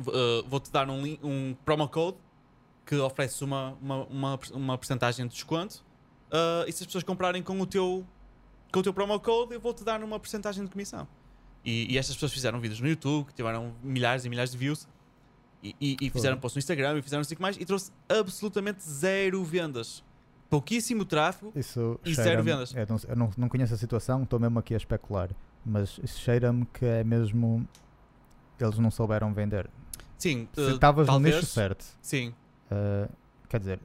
ah, 0.08 0.44
vou-te 0.46 0.70
dar 0.70 0.90
um, 0.90 1.02
um 1.22 1.56
promo 1.64 1.88
code 1.88 2.18
que 2.84 2.96
oferece 2.96 3.42
uma, 3.44 3.78
uma, 3.80 4.04
uma, 4.06 4.38
uma 4.52 4.76
porcentagem 4.78 5.26
de 5.26 5.32
desconto. 5.34 5.82
Ah, 6.32 6.64
e 6.66 6.72
se 6.72 6.82
as 6.82 6.86
pessoas 6.86 7.04
comprarem 7.04 7.42
com 7.42 7.60
o 7.60 7.66
teu 7.66 8.04
com 8.72 8.80
o 8.80 8.82
teu 8.82 8.94
promo 8.94 9.20
code, 9.20 9.52
eu 9.54 9.60
vou-te 9.60 9.84
dar 9.84 10.02
uma 10.02 10.18
porcentagem 10.18 10.64
de 10.64 10.70
comissão. 10.70 11.06
E, 11.64 11.92
e 11.92 11.98
estas 11.98 12.16
pessoas 12.16 12.32
fizeram 12.32 12.58
vídeos 12.58 12.80
no 12.80 12.88
YouTube, 12.88 13.26
que 13.26 13.34
tiveram 13.34 13.74
milhares 13.82 14.24
e 14.24 14.30
milhares 14.30 14.50
de 14.52 14.56
views, 14.56 14.88
e, 15.62 15.76
e- 15.78 15.96
e 16.00 16.10
fizeram 16.10 16.38
posts 16.38 16.56
no 16.56 16.58
Instagram, 16.60 16.98
e 16.98 17.02
fizeram 17.02 17.22
o 17.22 17.26
que 17.26 17.40
mais, 17.42 17.56
e 17.58 17.64
trouxe 17.66 17.92
absolutamente 18.08 18.82
zero 18.82 19.44
vendas. 19.44 20.02
Pouquíssimo 20.48 21.04
tráfego. 21.04 21.52
Isso 21.54 22.00
E 22.04 22.14
zero 22.14 22.42
vendas. 22.42 22.74
Eu, 22.74 22.86
não, 22.88 22.96
eu 23.08 23.16
não, 23.16 23.30
não 23.36 23.48
conheço 23.48 23.74
a 23.74 23.76
situação, 23.76 24.22
estou 24.22 24.40
mesmo 24.40 24.58
aqui 24.58 24.72
a 24.74 24.76
especular, 24.76 25.30
mas 25.64 26.00
isso 26.02 26.18
cheira-me 26.20 26.66
que 26.66 26.84
é 26.84 27.04
mesmo. 27.04 27.66
Eles 28.58 28.78
não 28.78 28.90
souberam 28.90 29.32
vender. 29.34 29.68
Sim, 30.18 30.48
Se 30.54 30.60
eh, 30.62 30.70
estavas 30.70 31.06
no 31.08 31.18
nicho 31.18 31.44
certo, 31.46 31.84
Sim, 32.00 32.34
uh, 32.70 33.10
quer 33.48 33.58
dizer, 33.60 33.80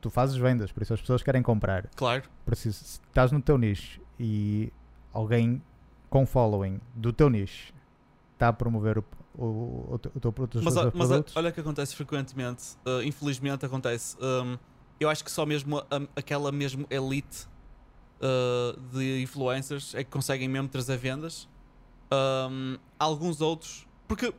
tu 0.00 0.10
fazes 0.10 0.36
vendas, 0.36 0.70
por 0.72 0.82
isso 0.82 0.94
as 0.94 1.00
pessoas 1.00 1.22
querem 1.22 1.42
comprar. 1.42 1.88
claro. 1.96 2.22
Por 2.44 2.52
isso, 2.54 2.72
se 2.72 3.00
estás 3.08 3.32
no 3.32 3.40
teu 3.42 3.58
nicho 3.58 4.00
e 4.18 4.72
alguém 5.12 5.62
com 6.08 6.24
following 6.26 6.80
do 6.94 7.12
teu 7.12 7.28
nicho 7.28 7.72
está 8.34 8.48
a 8.48 8.52
promover 8.52 8.98
o, 8.98 9.04
o, 9.36 9.94
o, 9.94 9.98
teu- 9.98 10.12
o 10.14 10.20
teu 10.20 10.32
produto. 10.32 10.62
Mas, 10.62 10.74
mas 10.74 10.92
produtos. 11.08 11.36
olha 11.36 11.50
que 11.50 11.60
acontece 11.60 11.94
frequentemente, 11.96 12.76
uh, 12.86 13.02
infelizmente 13.02 13.64
acontece. 13.66 14.16
um, 14.20 14.56
eu 15.00 15.08
acho 15.10 15.24
que 15.24 15.30
só 15.30 15.44
mesmo 15.44 15.78
a- 15.78 15.84
aquela 16.14 16.52
mesmo 16.52 16.86
elite 16.90 17.46
uh, 18.20 18.78
de 18.92 19.22
influencers 19.22 19.94
é 19.94 20.04
que 20.04 20.10
conseguem 20.10 20.48
mesmo 20.48 20.68
trazer 20.68 20.96
vendas. 20.96 21.48
Um, 22.12 22.76
alguns 22.98 23.40
outros, 23.40 23.86
porque 24.06 24.32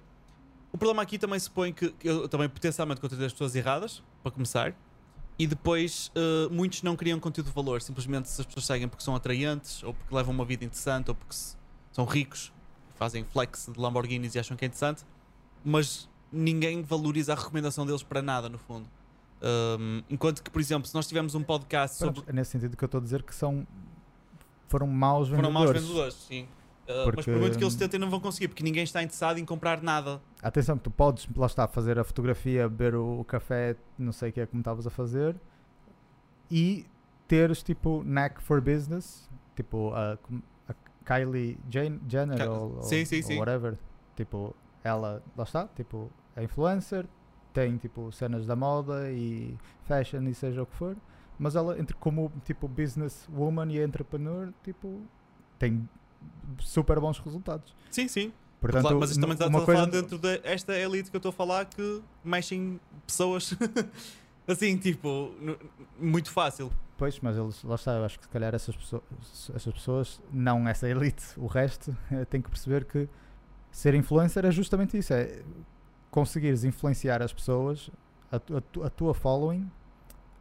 o 0.72 0.78
problema 0.78 1.02
aqui 1.02 1.18
também 1.20 1.38
se 1.40 1.50
põe 1.52 1.74
que, 1.74 1.94
eu 2.04 2.28
também 2.30 2.48
potencialmente 2.48 3.02
conteúdo 3.02 3.26
as 3.26 3.34
pessoas 3.34 3.56
erradas, 3.56 4.02
para 4.24 4.32
começar, 4.32 4.74
e 5.39 5.45
depois 5.45 6.11
uh, 6.15 6.51
muitos 6.53 6.81
não 6.84 6.95
criam 6.95 7.19
conteúdo 7.19 7.47
de 7.47 7.53
valor, 7.53 7.81
simplesmente 7.81 8.27
se 8.30 8.41
as 8.41 8.47
pessoas 8.47 8.65
seguem 8.65 8.88
porque 8.88 9.03
são 9.03 9.15
atraentes, 9.15 9.84
ou 9.84 9.93
porque 9.93 10.14
levam 10.14 10.34
uma 10.34 10.45
vida 10.45 10.65
interessante, 10.65 11.09
ou 11.09 11.15
porque 11.15 11.35
se- 11.35 11.55
são 11.91 12.05
ricos, 12.05 12.51
fazem 12.95 13.23
flex 13.23 13.69
de 13.72 13.80
Lamborghinis 13.80 14.34
e 14.35 14.39
acham 14.39 14.57
que 14.57 14.65
é 14.65 14.68
interessante, 14.68 15.03
mas 15.64 16.09
ninguém 16.31 16.81
valoriza 16.81 17.34
a 17.34 17.35
recomendação 17.35 17.85
deles 17.85 18.01
para 18.03 18.22
nada, 18.22 18.49
no 18.49 18.57
fundo. 18.57 18.88
Um, 19.80 20.01
enquanto 20.09 20.41
que, 20.41 20.49
por 20.49 20.59
exemplo, 20.59 20.88
se 20.88 20.95
nós 20.95 21.07
tivermos 21.07 21.35
um 21.35 21.43
podcast 21.43 21.97
sobre. 21.97 22.23
É 22.26 22.34
nesse 22.34 22.51
sentido 22.51 22.76
que 22.76 22.84
eu 22.84 22.88
estou 22.88 22.99
a 22.99 23.03
dizer 23.03 23.22
que 23.22 23.35
são 23.35 23.68
foram 24.68 24.88
maus 24.88 25.30
Foram 25.30 25.43
vendedores. 25.43 25.72
maus 25.72 25.81
vendedores, 25.81 26.14
sim. 26.27 26.47
Uh, 26.88 27.05
mas 27.07 27.15
Porque, 27.15 27.31
por 27.31 27.39
muito 27.41 27.57
que 27.57 27.64
eles 27.64 27.76
tentem, 27.76 27.99
não 27.99 28.09
vão 28.09 28.19
conseguir, 28.19 28.47
porque 28.47 28.64
ninguém 28.64 28.84
está 28.84 29.03
interessado 29.03 29.38
em 29.38 29.45
comprar 29.45 29.81
nada. 29.81 30.22
Atenção, 30.41 30.77
tu 30.77 30.89
podes, 30.89 31.27
lá 31.35 31.45
está, 31.45 31.68
fazer 31.68 31.99
a 31.99 32.03
fotografia, 32.03 32.69
beber 32.69 32.95
o, 32.95 33.19
o 33.19 33.26
café, 33.26 33.76
não 33.97 34.14
sei 34.14 34.30
o 34.30 34.34
que 34.34 34.39
é 34.39 34.45
como 34.45 34.61
estavas 34.61 34.88
a 34.88 34.89
fazer, 34.89 35.35
e 36.49 36.85
teres 37.27 37.61
tipo 37.61 38.03
knack 38.03 38.41
for 38.41 38.61
business, 38.61 39.30
tipo 39.53 39.91
a, 39.93 40.18
a 40.69 40.73
Kylie 41.03 41.59
Jane, 41.69 41.99
Jenner 42.07 42.38
Ka- 42.38 42.49
ou, 42.49 42.81
sim, 42.84 43.03
sim, 43.03 43.18
ou 43.18 43.23
sim. 43.23 43.38
whatever, 43.38 43.77
tipo, 44.15 44.55
ela, 44.81 45.22
lá 45.35 45.43
está, 45.43 45.68
tipo, 45.76 46.09
é 46.38 46.43
influencer, 46.43 47.05
tem 47.51 47.76
tipo 47.77 48.11
cenas 48.14 48.45
da 48.45 48.55
moda 48.55 49.11
e 49.11 49.57
fashion 49.84 50.23
e 50.23 50.34
seja 50.34 50.64
o 50.64 50.65
que 50.65 50.76
for, 50.76 50.95
mas 51.38 51.55
ela 51.55 51.77
entre 51.77 51.95
como 51.97 52.31
tipo 52.45 52.65
business 52.68 53.27
woman 53.30 53.68
e 53.72 53.84
entrepreneur, 53.84 54.53
tipo, 54.64 55.01
tem 55.59 55.88
super 56.60 56.99
bons 56.99 57.19
resultados. 57.19 57.76
Sim, 57.91 58.07
sim. 58.07 58.34
Portanto, 58.60 58.81
claro, 58.81 58.99
mas 58.99 59.11
isto 59.11 59.22
também 59.22 59.34
está 59.34 59.48
uma 59.48 59.61
a 59.61 59.65
coisa 59.65 59.81
falar 59.81 59.91
dentro 59.91 60.18
desta 60.18 60.76
elite 60.76 61.11
que 61.11 61.15
eu 61.15 61.19
estou 61.19 61.30
a 61.30 61.34
falar 61.34 61.65
que 61.65 62.02
mexem 62.23 62.80
pessoas 63.06 63.56
assim, 64.48 64.77
tipo, 64.77 65.31
muito 65.99 66.31
fácil. 66.31 66.72
Pois, 66.98 67.19
mas 67.19 67.38
eles, 67.38 67.64
lá 67.64 67.76
está, 67.76 67.94
eu 67.94 68.06
acho 68.06 68.18
que 68.18 68.26
se 68.26 68.30
calhar 68.30 68.56
essas 68.56 68.76
pessoas, 68.76 69.03
essas 69.53 69.73
pessoas 69.73 70.22
não 70.34 70.68
essa 70.68 70.89
elite, 70.89 71.23
o 71.38 71.45
resto, 71.45 71.95
eh, 72.11 72.26
tem 72.26 72.41
que 72.41 72.49
perceber 72.49 72.85
que 72.85 73.07
ser 73.72 73.94
influencer 73.94 74.44
é 74.44 74.49
justamente 74.49 74.98
isso, 74.98 75.14
é 75.14 75.44
conseguires 76.10 76.64
influenciar 76.64 77.22
as 77.22 77.31
pessoas, 77.31 77.91
a, 78.31 78.38
a 78.38 78.88
a 78.88 78.89
tua 78.89 79.14
following, 79.14 79.69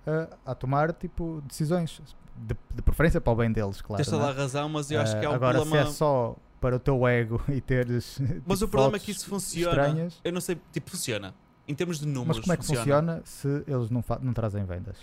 a, 0.06 0.52
a 0.52 0.54
tomar 0.54 0.92
tipo 0.92 1.42
decisões, 1.46 2.00
de, 2.36 2.56
de 2.74 2.82
preferência 2.82 3.20
para 3.20 3.32
o 3.32 3.36
bem 3.36 3.50
deles, 3.50 3.80
claro. 3.80 4.02
Tens 4.02 4.10
toda 4.10 4.22
não 4.22 4.30
a 4.30 4.34
é? 4.34 4.36
razão, 4.36 4.68
mas 4.68 4.90
eu 4.90 5.00
acho 5.00 5.18
que 5.18 5.26
há 5.26 5.30
um 5.30 5.34
Agora, 5.34 5.58
problema. 5.58 5.86
se 5.86 5.90
é 5.90 5.92
só 5.92 6.36
para 6.60 6.76
o 6.76 6.78
teu 6.78 7.06
ego 7.06 7.42
e 7.48 7.60
teres. 7.60 8.18
Mas 8.46 8.58
tipo, 8.58 8.66
o 8.66 8.68
problema 8.68 8.96
é 8.96 9.00
que 9.00 9.10
isso 9.10 9.26
funciona. 9.26 9.82
Estranhas, 9.82 10.20
Eu 10.24 10.32
não 10.32 10.40
sei, 10.40 10.58
tipo, 10.72 10.90
funciona. 10.90 11.34
Em 11.68 11.74
termos 11.74 11.98
de 11.98 12.06
números, 12.06 12.36
mas 12.36 12.44
como 12.44 12.52
é 12.52 12.56
que 12.56 12.64
funciona, 12.64 13.22
se 13.24 13.48
eles 13.66 13.90
não, 13.90 14.04
não 14.20 14.32
trazem 14.32 14.64
vendas? 14.64 14.96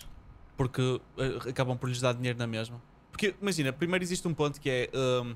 Porque 0.55 1.01
eh, 1.17 1.49
acabam 1.49 1.77
por 1.77 1.89
lhes 1.89 1.99
dar 1.99 2.13
dinheiro 2.13 2.39
na 2.39 2.47
mesma. 2.47 2.81
Porque, 3.11 3.35
imagina, 3.41 3.73
primeiro 3.73 4.03
existe 4.03 4.25
um 4.27 4.33
ponto 4.33 4.61
que 4.61 4.69
é. 4.69 4.89
hum, 4.95 5.35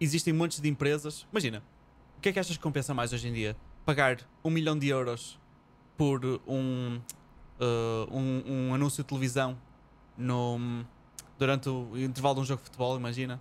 existem 0.00 0.32
montes 0.32 0.60
de 0.60 0.68
empresas. 0.68 1.26
Imagina, 1.30 1.62
o 2.18 2.20
que 2.20 2.30
é 2.30 2.32
que 2.32 2.38
achas 2.38 2.56
que 2.56 2.62
compensa 2.62 2.92
mais 2.92 3.12
hoje 3.12 3.28
em 3.28 3.32
dia? 3.32 3.56
Pagar 3.84 4.18
um 4.44 4.50
milhão 4.50 4.76
de 4.76 4.88
euros 4.88 5.38
por 5.96 6.20
um, 6.46 7.00
eh, 7.60 8.06
um, 8.10 8.68
um 8.70 8.74
anúncio 8.74 9.02
de 9.02 9.08
televisão 9.08 9.56
no, 10.16 10.84
durante 11.38 11.68
o 11.68 11.96
intervalo 11.98 12.36
de 12.36 12.40
um 12.42 12.44
jogo 12.44 12.60
de 12.60 12.64
futebol, 12.64 12.96
imagina. 12.96 13.40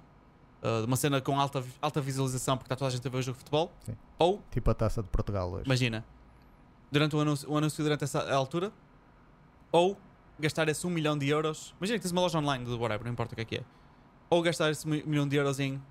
Eh, 0.61 0.83
uma 0.85 0.95
cena 0.95 1.21
com 1.21 1.39
alta, 1.39 1.63
alta 1.81 2.01
visualização 2.01 2.57
porque 2.57 2.65
está 2.67 2.75
toda 2.75 2.87
a 2.89 2.91
gente 2.91 3.07
a 3.07 3.09
ver 3.11 3.17
o 3.17 3.21
jogo 3.21 3.33
de 3.37 3.39
futebol. 3.39 3.71
Sim. 3.85 3.95
Ou 4.19 4.41
Tipo 4.51 4.71
a 4.71 4.73
taça 4.73 5.01
de 5.03 5.09
Portugal 5.09 5.51
hoje. 5.51 5.65
Imagina, 5.65 6.03
durante 6.91 7.15
o 7.15 7.19
anúncio, 7.19 7.49
o 7.51 7.57
anúncio 7.57 7.83
durante 7.83 8.03
essa 8.03 8.31
altura, 8.33 8.71
ou 9.71 9.97
gastar 10.39 10.67
esse 10.69 10.85
1 10.85 10.89
milhão 10.89 11.17
de 11.17 11.27
euros. 11.29 11.73
Imagina 11.79 11.97
que 11.99 12.03
tens 12.03 12.11
uma 12.11 12.21
loja 12.21 12.37
online 12.39 12.65
de 12.65 12.71
whatever, 12.73 13.03
não 13.05 13.11
importa 13.11 13.33
o 13.33 13.35
que 13.35 13.41
é 13.41 13.45
que 13.45 13.55
é. 13.57 13.63
Ou 14.29 14.41
gastar 14.41 14.69
esse 14.71 14.87
mi- 14.87 15.03
milhão 15.03 15.27
de 15.27 15.35
euros 15.35 15.59
em 15.59 15.81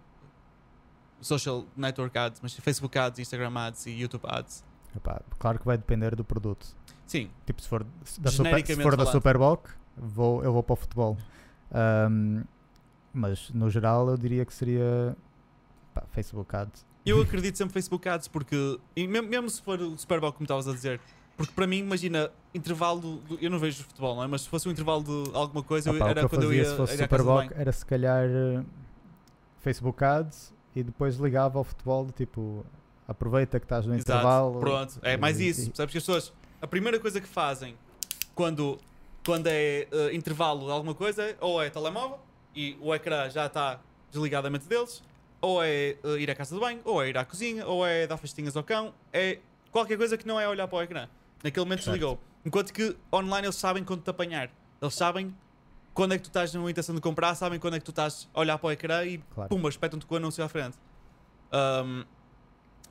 social 1.20 1.64
network 1.76 2.16
ads, 2.18 2.40
mas 2.42 2.54
Facebook 2.54 2.98
ads, 2.98 3.18
Instagram 3.18 3.52
ads 3.56 3.86
e 3.86 3.90
YouTube 3.92 4.22
ads. 4.26 4.64
Epá, 4.94 5.20
claro 5.38 5.58
que 5.58 5.64
vai 5.64 5.76
depender 5.76 6.14
do 6.14 6.24
produto. 6.24 6.76
Sim, 7.06 7.30
Tipo, 7.46 7.60
se 7.62 7.68
for 7.68 7.84
da, 7.84 7.90
super, 8.30 8.66
se 8.66 8.76
for 8.82 8.96
da. 8.96 9.06
Superboc, 9.06 9.68
vou, 9.96 10.42
eu 10.42 10.52
vou 10.52 10.62
para 10.62 10.72
o 10.72 10.76
futebol. 10.76 11.16
Ahm, 11.72 12.42
mas 13.12 13.50
no 13.50 13.68
geral 13.70 14.08
eu 14.08 14.16
diria 14.16 14.44
que 14.44 14.52
seria 14.54 15.16
pá, 15.92 16.02
Facebook 16.10 16.54
Ads. 16.56 16.84
eu 17.06 17.20
acredito 17.22 17.56
sempre 17.56 17.70
em 17.72 17.74
Facebook 17.74 18.08
ads 18.08 18.26
porque, 18.28 18.78
mesmo, 18.96 19.28
mesmo 19.28 19.48
se 19.50 19.60
for 19.62 19.80
o 19.80 19.96
Super 19.98 20.20
Bowl, 20.20 20.32
como 20.32 20.44
estavas 20.44 20.66
a 20.66 20.72
dizer, 20.72 21.00
porque 21.36 21.52
para 21.52 21.66
mim, 21.66 21.78
imagina, 21.78 22.30
intervalo. 22.54 23.00
do- 23.18 23.38
eu 23.40 23.50
não 23.50 23.58
vejo 23.58 23.84
futebol, 23.84 24.16
não 24.16 24.24
é? 24.24 24.26
Mas 24.26 24.42
se 24.42 24.48
fosse 24.48 24.68
um 24.68 24.72
intervalo 24.72 25.02
de 25.04 25.30
alguma 25.34 25.62
coisa, 25.62 25.90
Opa, 25.90 26.04
que 26.04 26.10
era 26.10 26.20
eu 26.22 26.28
quando 26.28 26.42
eu 26.44 26.52
ia, 26.54 26.64
se 26.64 26.76
fosse 26.76 26.96
banho. 26.96 27.04
Superboc 27.08 27.52
era 27.54 27.72
se 27.72 27.84
calhar 27.86 28.28
Facebook 29.60 30.02
Ads 30.04 30.52
e 30.74 30.82
depois 30.82 31.16
ligava 31.16 31.58
ao 31.58 31.64
futebol 31.64 32.08
tipo 32.10 32.64
aproveita 33.06 33.58
que 33.60 33.66
estás 33.66 33.86
no 33.86 33.94
Exato, 33.94 34.10
intervalo. 34.12 34.58
Pronto, 34.60 34.98
é 35.02 35.16
mais 35.16 35.38
e- 35.40 35.48
isso. 35.48 35.62
e- 35.62 35.66
Percebes 35.66 35.92
que 35.92 35.98
as 35.98 36.04
pessoas, 36.04 36.32
a 36.64 36.66
primeira 36.66 36.98
coisa 36.98 37.20
que 37.20 37.28
fazem 37.28 37.76
quando, 38.34 38.78
quando 39.24 39.48
é 39.48 39.86
eh, 39.92 40.14
intervalo 40.14 40.64
de 40.64 40.72
alguma 40.72 40.94
coisa, 40.94 41.22
é 41.22 41.36
ou 41.38 41.62
é 41.62 41.68
telemóvel 41.68 42.18
e 42.56 42.74
o 42.80 42.94
ecrã 42.94 43.28
já 43.28 43.44
está 43.44 43.78
desligado 44.10 44.44
da 44.44 44.50
mente 44.50 44.66
deles, 44.66 45.02
ou 45.42 45.62
é 45.62 45.90
eh, 46.02 46.20
ir 46.20 46.30
à 46.30 46.34
casa 46.34 46.54
de 46.54 46.60
banho, 46.60 46.80
ou 46.82 47.02
é 47.02 47.10
ir 47.10 47.18
à 47.18 47.24
cozinha, 47.24 47.66
ou 47.66 47.86
é 47.86 48.06
dar 48.06 48.16
festinhas 48.16 48.56
ao 48.56 48.64
cão, 48.64 48.94
é 49.12 49.40
qualquer 49.70 49.98
coisa 49.98 50.16
que 50.16 50.26
não 50.26 50.40
é 50.40 50.48
olhar 50.48 50.66
para 50.66 50.78
o 50.78 50.82
ecrã. 50.82 51.06
Naquele 51.42 51.66
momento 51.66 51.82
Certo. 51.84 51.92
desligou. 51.96 52.18
Enquanto 52.46 52.72
que 52.72 52.96
online 53.12 53.46
eles 53.46 53.56
sabem 53.56 53.84
quando 53.84 54.02
te 54.02 54.08
apanhar. 54.08 54.50
Eles 54.80 54.94
sabem 54.94 55.36
quando 55.92 56.14
é 56.14 56.16
que 56.16 56.22
tu 56.24 56.28
estás 56.28 56.54
numa 56.54 56.70
intenção 56.70 56.94
de 56.94 57.00
comprar, 57.02 57.34
sabem 57.34 57.58
quando 57.58 57.74
é 57.74 57.78
que 57.78 57.84
tu 57.84 57.90
estás 57.90 58.26
a 58.32 58.40
olhar 58.40 58.56
para 58.56 58.68
o 58.68 58.72
ecrã 58.72 59.04
e 59.04 59.18
Claro. 59.34 59.50
pumba, 59.50 59.68
espetam-te 59.68 60.06
com 60.06 60.14
o 60.14 60.16
anúncio 60.16 60.42
à 60.42 60.48
frente. 60.48 60.78
Um, 61.52 62.04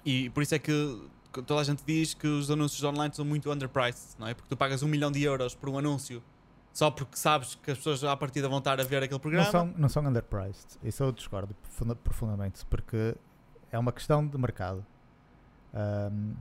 e 0.05 0.29
por 0.29 0.43
isso 0.43 0.53
é 0.53 0.59
que 0.59 1.01
toda 1.41 1.61
a 1.61 1.63
gente 1.63 1.83
diz 1.85 2.13
que 2.13 2.27
os 2.27 2.51
anúncios 2.51 2.83
online 2.83 3.13
são 3.15 3.25
muito 3.25 3.51
underpriced, 3.51 4.15
não 4.19 4.27
é? 4.27 4.33
Porque 4.33 4.49
tu 4.49 4.57
pagas 4.57 4.83
um 4.83 4.87
milhão 4.87 5.11
de 5.11 5.23
euros 5.23 5.55
por 5.55 5.69
um 5.69 5.77
anúncio 5.77 6.21
só 6.71 6.89
porque 6.89 7.15
sabes 7.15 7.55
que 7.55 7.69
as 7.71 7.77
pessoas 7.77 8.03
à 8.03 8.15
partida 8.17 8.49
vão 8.49 8.57
estar 8.57 8.79
a 8.79 8.83
ver 8.83 9.03
aquele 9.03 9.19
programa. 9.19 9.45
Não 9.45 9.51
são, 9.51 9.73
não 9.77 9.89
são 9.89 10.03
underpriced. 10.07 10.65
Isso 10.83 11.03
eu 11.03 11.11
discordo 11.11 11.53
profunda- 11.55 11.95
profundamente, 11.95 12.65
porque 12.65 13.15
é 13.71 13.77
uma 13.77 13.91
questão 13.91 14.25
de 14.25 14.37
mercado. 14.37 14.83
Ahm, 15.73 16.33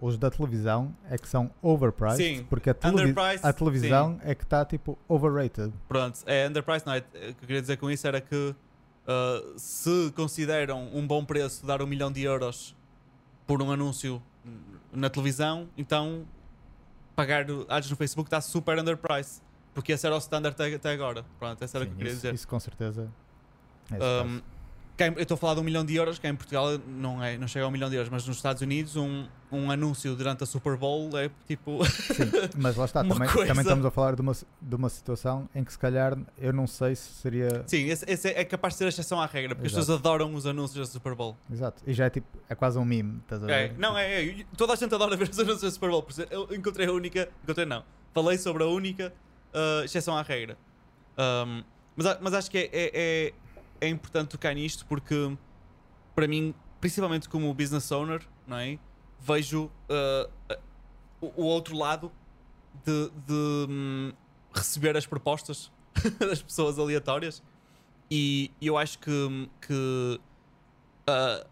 os 0.00 0.16
da 0.16 0.30
televisão 0.30 0.94
é 1.10 1.18
que 1.18 1.28
são 1.28 1.50
overpriced, 1.60 2.22
Sim, 2.38 2.44
porque 2.48 2.70
a, 2.70 2.74
televi- 2.74 3.14
a 3.42 3.52
televisão 3.52 4.20
é 4.22 4.34
que 4.34 4.44
está 4.44 4.64
tipo 4.64 4.96
overrated. 5.08 5.72
Pronto, 5.88 6.20
é 6.26 6.46
underpriced, 6.48 6.86
não 6.86 6.94
é? 6.94 6.98
O 6.98 7.02
que 7.02 7.18
eu 7.28 7.34
queria 7.40 7.60
dizer 7.60 7.76
com 7.78 7.90
isso 7.90 8.06
era 8.06 8.20
que 8.20 8.54
uh, 8.54 9.58
se 9.58 10.12
consideram 10.14 10.88
um 10.94 11.04
bom 11.06 11.24
preço 11.24 11.66
dar 11.66 11.82
um 11.82 11.86
milhão 11.86 12.12
de 12.12 12.22
euros 12.22 12.76
por 13.48 13.60
um 13.62 13.72
anúncio 13.72 14.22
na 14.92 15.08
televisão, 15.10 15.68
então 15.76 16.24
pagar 17.16 17.44
ads 17.68 17.90
no 17.90 17.96
Facebook 17.96 18.28
está 18.28 18.40
super 18.40 18.78
underpriced. 18.78 19.42
Porque 19.74 19.92
esse 19.92 20.06
era 20.06 20.14
o 20.14 20.18
standard 20.18 20.54
até, 20.74 20.92
agora. 20.92 21.24
Pronto, 21.38 21.62
esse 21.64 21.76
era 21.76 21.84
o 21.84 21.88
que 21.88 21.92
eu 21.92 21.94
Sim, 21.94 21.98
queria 21.98 22.12
isso, 22.12 22.20
dizer. 22.20 22.34
isso 22.34 22.46
com 22.46 22.60
certeza. 22.60 23.08
é 23.90 23.96
Um, 24.24 24.42
em- 25.06 25.14
eu 25.14 25.22
estou 25.22 25.34
a 25.34 25.38
falar 25.38 25.54
de 25.54 25.60
um 25.60 25.64
milhão 25.64 25.84
de 25.84 25.94
euros, 25.94 26.18
que 26.18 26.26
em 26.26 26.34
Portugal 26.34 26.78
não, 26.86 27.22
é, 27.22 27.36
não 27.38 27.46
chega 27.48 27.64
a 27.64 27.68
um 27.68 27.70
milhão 27.70 27.88
de 27.90 27.96
euros, 27.96 28.08
mas 28.10 28.26
nos 28.26 28.36
Estados 28.36 28.62
Unidos 28.62 28.96
um, 28.96 29.26
um 29.52 29.70
anúncio 29.70 30.14
durante 30.16 30.42
a 30.44 30.46
Super 30.46 30.76
Bowl 30.76 31.10
é 31.18 31.30
tipo. 31.46 31.84
Sim, 31.84 32.30
mas 32.56 32.76
lá 32.76 32.84
está, 32.84 33.02
também, 33.04 33.28
coisa- 33.28 33.46
também 33.48 33.62
estamos 33.62 33.84
a 33.84 33.90
falar 33.90 34.14
de 34.16 34.20
uma, 34.22 34.32
de 34.32 34.74
uma 34.74 34.88
situação 34.88 35.48
em 35.54 35.62
que 35.64 35.72
se 35.72 35.78
calhar 35.78 36.16
eu 36.38 36.52
não 36.52 36.66
sei 36.66 36.94
se 36.96 37.12
seria. 37.14 37.64
Sim, 37.66 37.86
esse, 37.88 38.04
esse 38.08 38.28
é 38.28 38.44
capaz 38.44 38.74
de 38.74 38.78
ser 38.78 38.84
a 38.84 38.88
exceção 38.88 39.20
à 39.20 39.26
regra, 39.26 39.54
porque 39.54 39.66
as 39.66 39.72
Exato. 39.72 39.86
pessoas 39.86 39.98
adoram 40.00 40.34
os 40.34 40.46
anúncios 40.46 40.88
da 40.88 40.92
Super 40.92 41.14
Bowl. 41.14 41.36
Exato, 41.52 41.82
e 41.86 41.92
já 41.92 42.06
é 42.06 42.10
tipo, 42.10 42.26
é 42.48 42.54
quase 42.54 42.78
um 42.78 42.84
meme, 42.84 43.18
estás 43.22 43.42
a 43.44 43.50
É, 43.50 43.68
ver? 43.68 43.78
não, 43.78 43.96
é, 43.96 44.24
é, 44.24 44.44
toda 44.56 44.72
a 44.72 44.76
gente 44.76 44.94
adora 44.94 45.16
ver 45.16 45.28
os 45.28 45.38
anúncios 45.38 45.62
da 45.62 45.70
Super 45.70 45.90
Bowl. 45.90 46.02
por 46.02 46.10
isso 46.12 46.22
Eu 46.30 46.48
encontrei 46.54 46.86
a 46.86 46.92
única. 46.92 47.28
Encontrei 47.44 47.66
não. 47.66 47.84
Falei 48.12 48.36
sobre 48.38 48.62
a 48.62 48.66
única 48.66 49.12
uh, 49.54 49.84
exceção 49.84 50.16
à 50.16 50.22
regra. 50.22 50.56
Um, 51.18 51.62
mas, 51.96 52.18
mas 52.20 52.34
acho 52.34 52.50
que 52.50 52.58
é, 52.58 52.70
é, 52.72 53.32
é, 53.80 53.88
importante 53.88 54.28
tocar 54.28 54.54
nisto 54.54 54.86
porque, 54.86 55.36
para 56.14 56.26
mim, 56.26 56.54
principalmente 56.80 57.28
como 57.28 57.52
business 57.54 57.90
owner, 57.90 58.26
não 58.46 58.56
é? 58.56 58.78
vejo 59.20 59.70
uh, 59.88 60.58
o, 61.20 61.44
outro 61.44 61.76
lado 61.76 62.12
de, 62.84 63.10
de, 63.26 63.66
hum, 63.68 64.12
receber 64.52 64.96
as 64.96 65.06
propostas 65.06 65.72
das 66.18 66.42
pessoas 66.42 66.78
aleatórias. 66.78 67.42
E 68.10 68.50
eu 68.60 68.78
acho 68.78 68.98
que, 69.00 69.50
que 69.60 70.20
uh, 71.08 71.46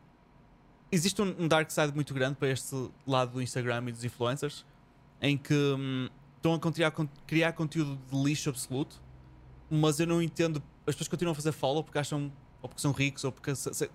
existe 0.91 1.21
um, 1.21 1.35
um 1.41 1.49
dark 1.49 1.71
side 1.71 1.93
muito 1.93 2.15
grande 2.15 2.37
para 2.37 2.49
este 2.49 2.91
lado 3.07 3.33
do 3.33 3.43
Instagram 3.43 3.89
e 3.89 3.93
dos 3.93 4.05
influencers, 4.05 4.65
em 5.21 5.37
que 5.37 5.55
hum, 5.55 6.09
estão 6.37 6.55
a 6.55 6.73
criar, 6.73 6.93
criar 7.27 7.53
conteúdo 7.53 7.99
de 8.11 8.23
lixo 8.23 8.49
absoluto, 8.49 9.03
mas 9.69 9.99
eu 10.01 10.07
não 10.07 10.23
entendo. 10.23 10.63
As 10.87 10.95
pessoas 10.95 11.09
continuam 11.09 11.33
a 11.33 11.35
fazer 11.35 11.53
follow 11.53 11.83
porque 11.83 11.99
acham, 11.99 12.33
ou 12.63 12.69
porque 12.69 12.81
são 12.81 12.93
ricos, 12.93 13.25
ou 13.25 13.33
porque 13.33 13.55
se- 13.55 13.73
se- 13.75 13.91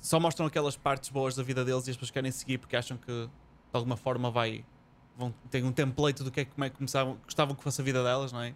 só 0.00 0.18
mostram 0.20 0.46
aquelas 0.46 0.76
partes 0.76 1.10
boas 1.10 1.34
da 1.34 1.42
vida 1.42 1.64
deles 1.64 1.86
e 1.86 1.90
as 1.90 1.96
pessoas 1.96 2.10
querem 2.10 2.30
seguir 2.30 2.58
porque 2.58 2.76
acham 2.76 2.96
que 2.96 3.06
de 3.12 3.30
alguma 3.72 3.96
forma 3.96 4.30
vai. 4.30 4.64
Vão, 5.16 5.34
tem 5.50 5.62
um 5.64 5.72
template 5.72 6.22
do 6.22 6.30
que 6.30 6.40
é 6.40 6.44
como 6.44 6.64
é 6.64 6.70
que 6.70 6.76
começavam, 6.76 7.18
gostavam 7.24 7.54
que 7.54 7.62
fosse 7.62 7.80
a 7.80 7.84
vida 7.84 8.02
delas, 8.02 8.32
não 8.32 8.40
é? 8.40 8.54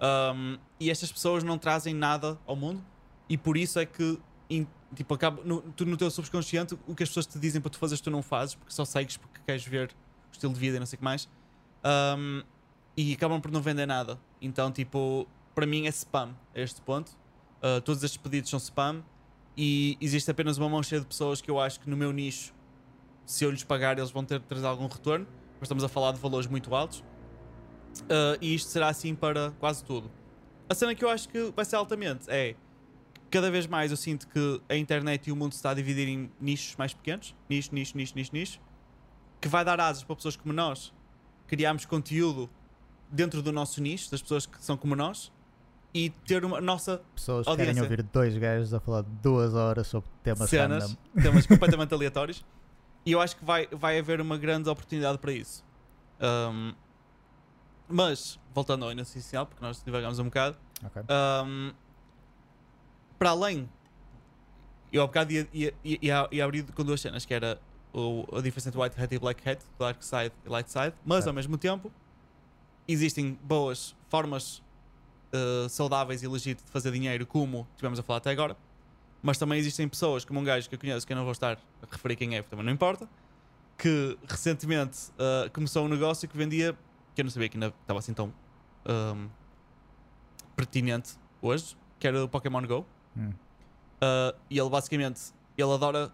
Um, 0.00 0.58
e 0.80 0.90
estas 0.90 1.12
pessoas 1.12 1.44
não 1.44 1.56
trazem 1.58 1.94
nada 1.94 2.38
ao 2.46 2.56
mundo 2.56 2.82
e 3.28 3.38
por 3.38 3.56
isso 3.56 3.78
é 3.78 3.86
que 3.86 4.18
in- 4.50 4.66
tipo, 4.94 5.14
acaba, 5.14 5.42
no, 5.44 5.60
tu 5.72 5.84
no 5.86 5.96
teu 5.96 6.10
subconsciente 6.10 6.76
o 6.86 6.94
que 6.94 7.02
as 7.04 7.08
pessoas 7.08 7.26
te 7.26 7.38
dizem 7.38 7.60
para 7.60 7.70
tu 7.70 7.78
fazeres 7.78 8.00
tu 8.00 8.10
não 8.10 8.22
fazes 8.22 8.54
porque 8.54 8.72
só 8.72 8.84
segues 8.84 9.16
porque 9.16 9.40
queres 9.46 9.64
ver 9.64 9.90
o 10.28 10.32
estilo 10.32 10.52
de 10.52 10.58
vida 10.58 10.76
e 10.76 10.80
não 10.80 10.86
sei 10.86 10.96
o 10.96 10.98
que 10.98 11.04
mais 11.04 11.28
Um, 12.16 12.42
e 12.96 13.12
acabam 13.14 13.40
por 13.40 13.50
não 13.50 13.60
vender 13.62 13.86
nada 13.86 14.18
então 14.42 14.70
tipo 14.72 15.28
para 15.54 15.66
mim 15.66 15.86
é 15.86 15.90
spam 15.90 16.34
a 16.54 16.60
este 16.60 16.80
ponto 16.80 17.12
Uh, 17.64 17.80
todos 17.80 18.04
estes 18.04 18.18
pedidos 18.18 18.50
são 18.50 18.58
spam 18.58 19.02
e 19.56 19.96
existe 19.98 20.30
apenas 20.30 20.58
uma 20.58 20.68
mão 20.68 20.82
cheia 20.82 21.00
de 21.00 21.06
pessoas 21.06 21.40
que 21.40 21.50
eu 21.50 21.58
acho 21.58 21.80
que 21.80 21.88
no 21.88 21.96
meu 21.96 22.12
nicho 22.12 22.52
se 23.24 23.42
eu 23.42 23.50
lhes 23.50 23.64
pagar 23.64 23.96
eles 23.96 24.10
vão 24.10 24.22
ter 24.22 24.38
de 24.38 24.44
trazer 24.44 24.66
algum 24.66 24.86
retorno 24.86 25.26
mas 25.54 25.62
estamos 25.62 25.82
a 25.82 25.88
falar 25.88 26.12
de 26.12 26.18
valores 26.18 26.46
muito 26.46 26.74
altos 26.74 27.02
Uh, 28.02 28.36
e 28.40 28.54
isto 28.54 28.68
será 28.70 28.88
assim 28.88 29.14
para 29.14 29.52
quase 29.60 29.84
tudo. 29.84 30.10
A 30.68 30.74
cena 30.74 30.94
que 30.94 31.04
eu 31.04 31.08
acho 31.08 31.28
que 31.28 31.52
vai 31.54 31.64
ser 31.64 31.76
altamente 31.76 32.24
é 32.28 32.56
cada 33.30 33.50
vez 33.50 33.66
mais 33.66 33.90
eu 33.90 33.96
sinto 33.96 34.28
que 34.28 34.60
a 34.68 34.76
internet 34.76 35.26
e 35.28 35.32
o 35.32 35.36
mundo 35.36 35.52
se 35.52 35.58
está 35.58 35.70
a 35.70 35.74
dividir 35.74 36.08
em 36.08 36.30
nichos 36.40 36.76
mais 36.76 36.94
pequenos, 36.94 37.34
nicho, 37.48 37.74
nicho, 37.74 37.96
nicho, 37.96 38.14
nicho, 38.14 38.30
nicho, 38.32 38.60
que 39.40 39.48
vai 39.48 39.64
dar 39.64 39.80
asas 39.80 40.04
para 40.04 40.14
pessoas 40.16 40.36
como 40.36 40.52
nós 40.52 40.92
criarmos 41.46 41.84
conteúdo 41.84 42.48
dentro 43.10 43.42
do 43.42 43.52
nosso 43.52 43.80
nicho, 43.82 44.10
das 44.10 44.22
pessoas 44.22 44.46
que 44.46 44.62
são 44.64 44.76
como 44.76 44.94
nós, 44.94 45.32
e 45.94 46.10
ter 46.10 46.44
uma 46.44 46.60
nossa 46.60 47.00
Pessoas 47.14 47.46
que 47.46 47.52
querem 47.56 47.68
Audiência. 47.70 47.82
ouvir 47.84 48.02
dois 48.02 48.36
gajos 48.36 48.74
a 48.74 48.80
falar 48.80 49.02
duas 49.02 49.54
horas 49.54 49.86
sobre 49.86 50.10
temas 50.22 50.50
cenas, 50.50 50.82
random. 51.14 51.22
temas 51.22 51.46
completamente 51.48 51.94
aleatórios, 51.94 52.44
e 53.06 53.12
eu 53.12 53.20
acho 53.20 53.36
que 53.36 53.44
vai, 53.44 53.68
vai 53.68 53.98
haver 53.98 54.20
uma 54.20 54.36
grande 54.36 54.68
oportunidade 54.68 55.18
para 55.18 55.32
isso. 55.32 55.64
Um, 56.20 56.74
mas, 57.88 58.40
voltando 58.54 58.84
ao 58.84 58.92
essencial, 58.92 59.46
porque 59.46 59.64
nós 59.64 59.82
divagamos 59.84 60.18
um 60.18 60.24
bocado, 60.24 60.56
Ok. 60.84 61.02
Um, 61.46 61.72
para 63.18 63.30
além, 63.30 63.68
eu 64.92 65.02
há 65.02 65.06
bocado 65.06 65.32
ia, 65.32 65.48
ia, 65.52 65.74
ia, 65.84 66.28
ia- 66.30 66.44
abrir 66.44 66.64
com 66.72 66.84
duas 66.84 67.00
cenas, 67.00 67.24
que 67.24 67.32
era 67.32 67.58
o, 67.92 68.24
a 68.36 68.40
diferença 68.40 68.68
entre 68.68 68.80
White 68.80 69.00
Hat 69.00 69.14
e 69.14 69.18
Black 69.18 69.48
Hat, 69.48 69.62
Dark 69.78 70.02
Side 70.02 70.32
e 70.44 70.48
Light 70.48 70.68
Side, 70.70 70.94
mas 71.04 71.18
Certo. 71.18 71.28
ao 71.28 71.34
mesmo 71.34 71.56
tempo 71.56 71.92
existem 72.88 73.38
boas 73.42 73.94
formas 74.08 74.62
uh, 75.34 75.68
saudáveis 75.68 76.22
e 76.22 76.28
legítimas 76.28 76.64
de 76.64 76.70
fazer 76.70 76.92
dinheiro, 76.92 77.26
como 77.26 77.66
tivemos 77.76 77.98
a 77.98 78.02
falar 78.02 78.18
até 78.18 78.30
agora, 78.30 78.56
mas 79.22 79.38
também 79.38 79.58
existem 79.58 79.88
pessoas, 79.88 80.24
como 80.24 80.40
um 80.40 80.44
gajo 80.44 80.68
que 80.68 80.74
eu 80.74 80.78
conheço, 80.78 81.06
que 81.06 81.12
eu 81.12 81.16
não 81.16 81.24
vou 81.24 81.32
estar 81.32 81.58
a 81.82 81.86
referir 81.90 82.16
quem 82.16 82.36
é, 82.36 82.42
porque 82.42 82.50
também 82.50 82.66
não 82.66 82.72
importa, 82.72 83.08
que 83.76 84.18
recentemente 84.28 85.10
uh, 85.12 85.50
começou 85.52 85.84
um 85.84 85.88
negócio 85.88 86.28
que 86.28 86.36
vendia, 86.36 86.76
que 87.14 87.20
eu 87.20 87.24
não 87.24 87.30
sabia 87.30 87.48
que 87.48 87.56
ainda 87.56 87.74
estava 87.82 87.98
assim 87.98 88.12
tão 88.12 88.32
um, 88.86 89.28
pertinente 90.54 91.14
hoje, 91.40 91.76
que 91.98 92.06
era 92.06 92.24
o 92.24 92.28
Pokémon 92.28 92.62
Go. 92.66 92.86
Hum. 93.16 93.30
Uh, 93.30 94.36
e 94.50 94.58
ele 94.58 94.68
basicamente, 94.68 95.32
ele 95.56 95.72
adora, 95.72 96.12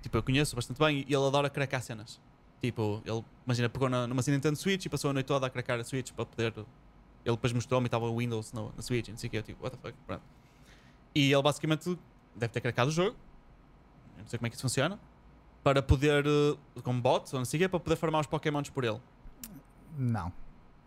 tipo, 0.00 0.16
eu 0.16 0.22
conheço 0.22 0.54
bastante 0.54 0.78
bem, 0.78 1.04
e 1.08 1.14
ele 1.14 1.26
adora 1.26 1.50
cracar 1.50 1.82
cenas. 1.82 2.20
Tipo, 2.62 3.02
ele, 3.04 3.24
imagina, 3.44 3.68
pegou 3.68 3.88
na, 3.88 4.06
numa 4.06 4.22
Nintendo 4.26 4.56
Switch 4.56 4.86
e 4.86 4.88
passou 4.88 5.10
a 5.10 5.12
noite 5.12 5.26
toda 5.26 5.46
a 5.46 5.50
cracar 5.50 5.78
a 5.78 5.84
Switch 5.84 6.12
para 6.12 6.24
poder. 6.24 6.54
Ele 7.26 7.34
depois 7.34 7.52
mostrou-me 7.52 7.86
e 7.86 7.88
estava 7.88 8.06
o 8.06 8.16
Windows 8.18 8.52
no, 8.52 8.72
na 8.76 8.82
Switch, 8.82 9.08
não 9.08 9.16
sei 9.16 9.26
o 9.26 9.30
que, 9.32 9.36
eu 9.38 9.42
tipo, 9.42 9.62
what 9.64 9.76
the 9.76 9.82
fuck, 9.82 9.98
pronto. 10.06 10.22
E 11.12 11.32
ele 11.32 11.42
basicamente 11.42 11.98
deve 12.36 12.52
ter 12.52 12.60
craquado 12.60 12.88
o 12.88 12.92
jogo, 12.92 13.16
não 14.16 14.26
sei 14.28 14.38
como 14.38 14.46
é 14.46 14.50
que 14.50 14.54
isso 14.54 14.62
funciona, 14.62 14.96
para 15.64 15.82
poder, 15.82 16.24
uh, 16.24 16.56
com 16.84 16.98
bots 17.00 17.32
ou 17.34 17.40
não 17.40 17.44
sei 17.44 17.58
o 17.58 17.62
que, 17.64 17.68
para 17.68 17.80
poder 17.80 17.96
farmar 17.96 18.20
os 18.20 18.28
Pokémons 18.28 18.70
por 18.70 18.84
ele. 18.84 19.00
Não. 19.98 20.32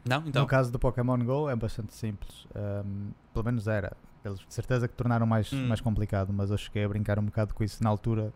Não? 0.07 0.23
Então. 0.25 0.43
No 0.43 0.47
caso 0.47 0.71
do 0.71 0.79
Pokémon 0.79 1.17
Go 1.25 1.49
é 1.49 1.55
bastante 1.57 1.93
simples. 1.93 2.47
Ahm, 2.55 3.11
pelo 3.33 3.43
menos 3.43 3.67
era. 3.67 3.97
Eles 4.23 4.39
de 4.39 4.53
certeza 4.53 4.87
que 4.87 4.93
tornaram 4.95 5.25
mais, 5.25 5.51
Hum. 5.51 5.67
mais 5.67 5.81
complicado, 5.81 6.31
mas 6.31 6.51
eu 6.51 6.57
cheguei 6.57 6.85
a 6.85 6.87
brincar 6.87 7.19
um 7.19 7.25
bocado 7.25 7.53
com 7.53 7.63
isso 7.65 7.83
na 7.83 7.89
altura, 7.89 8.33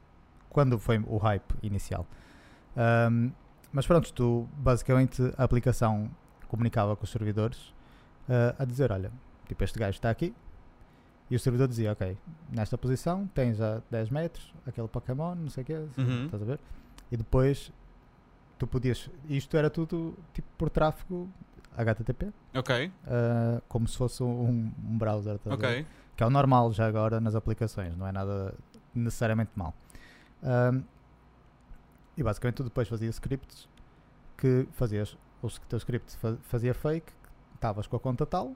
quando 0.49 0.77
foi 0.77 0.97
o 1.07 1.17
hype 1.17 1.55
inicial. 1.61 2.05
Ahm, 2.75 3.31
mas 3.71 3.87
pronto, 3.87 4.11
tu 4.11 4.47
basicamente 4.57 5.21
a 5.37 5.43
aplicação 5.45 6.11
comunicava 6.49 6.95
com 6.97 7.03
os 7.05 7.09
servidores 7.09 7.72
ah, 8.29 8.55
a 8.59 8.65
dizer: 8.65 8.91
olha, 8.91 9.11
tipo, 9.47 9.63
este 9.63 9.77
gajo 9.79 9.91
está 9.97 10.09
aqui. 10.09 10.33
E 11.29 11.35
o 11.35 11.39
servidor 11.39 11.67
dizia: 11.67 11.91
ok, 11.91 12.17
nesta 12.51 12.77
posição 12.77 13.27
tens 13.33 13.59
a 13.61 13.81
10 13.89 14.09
metros, 14.09 14.53
aquele 14.67 14.87
Pokémon, 14.87 15.35
não 15.35 15.49
sei 15.49 15.63
o 15.63 15.65
quê, 15.65 15.73
Uhum. 15.97 16.25
estás 16.25 16.41
a 16.41 16.45
ver? 16.45 16.59
E 17.11 17.17
depois 17.17 17.71
tu 18.59 18.67
podias. 18.67 19.09
Isto 19.29 19.57
era 19.57 19.69
tudo 19.69 20.15
tipo 20.33 20.47
por 20.57 20.69
tráfego 20.69 21.29
HTTP, 21.75 22.31
Ok, 22.55 22.91
ah, 23.07 23.61
como 23.67 23.87
se 23.87 23.97
fosse 23.97 24.21
um, 24.23 24.71
um 24.85 24.97
browser, 24.97 25.39
ok. 25.45 25.85
que 26.15 26.23
é 26.23 26.25
o 26.27 26.29
normal 26.29 26.71
já 26.71 26.85
agora 26.87 27.19
nas 27.19 27.33
aplicações, 27.35 27.95
não 27.97 28.05
é 28.07 28.11
nada 28.11 28.53
necessariamente 28.93 29.51
mal. 29.55 29.73
Ahm, 30.43 30.81
e 32.15 32.21
basicamente 32.21 32.57
tu 32.57 32.63
depois 32.65 32.87
fazias 32.87 33.15
scripts 33.15 33.67
que 34.37 34.67
fazias, 34.73 35.17
o 35.41 35.49
teu 35.67 35.77
script 35.77 36.15
fa- 36.17 36.37
fazia 36.43 36.73
fake, 36.75 37.07
que 37.11 37.22
estavas 37.63 37.87
com 37.87 37.95
a 37.95 37.99
conta 37.99 38.25
tal 38.25 38.53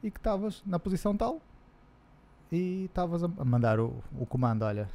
e 0.00 0.08
que 0.08 0.18
estavas 0.18 0.62
na 0.64 0.78
posição 0.78 1.16
tal 1.16 1.40
e 2.52 2.84
estavas 2.84 3.24
a, 3.24 3.28
mandar 3.28 3.80
o, 3.80 4.02
o 4.16 4.24
comando, 4.24 4.62
olha, 4.62 4.88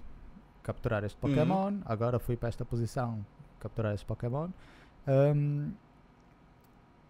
capturar 0.64 1.04
este 1.04 1.18
Uhum. 1.22 1.30
Pokémon, 1.30 1.82
agora 1.86 2.18
fui 2.18 2.38
para 2.38 2.48
esta 2.48 2.64
posição 2.64 3.26
capturar 3.60 3.94
este 3.94 4.06
Pokémon. 4.06 4.50
Ahm, 5.06 5.72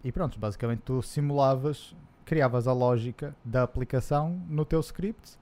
e 0.02 0.10
pronto, 0.10 0.36
basicamente 0.40 0.80
tu 0.80 1.00
simulavas, 1.00 1.94
criavas 2.24 2.66
a 2.66 2.72
lógica 2.72 3.36
da 3.44 3.62
aplicação 3.62 4.30
no 4.48 4.64
teu 4.64 4.80
script, 4.80 5.38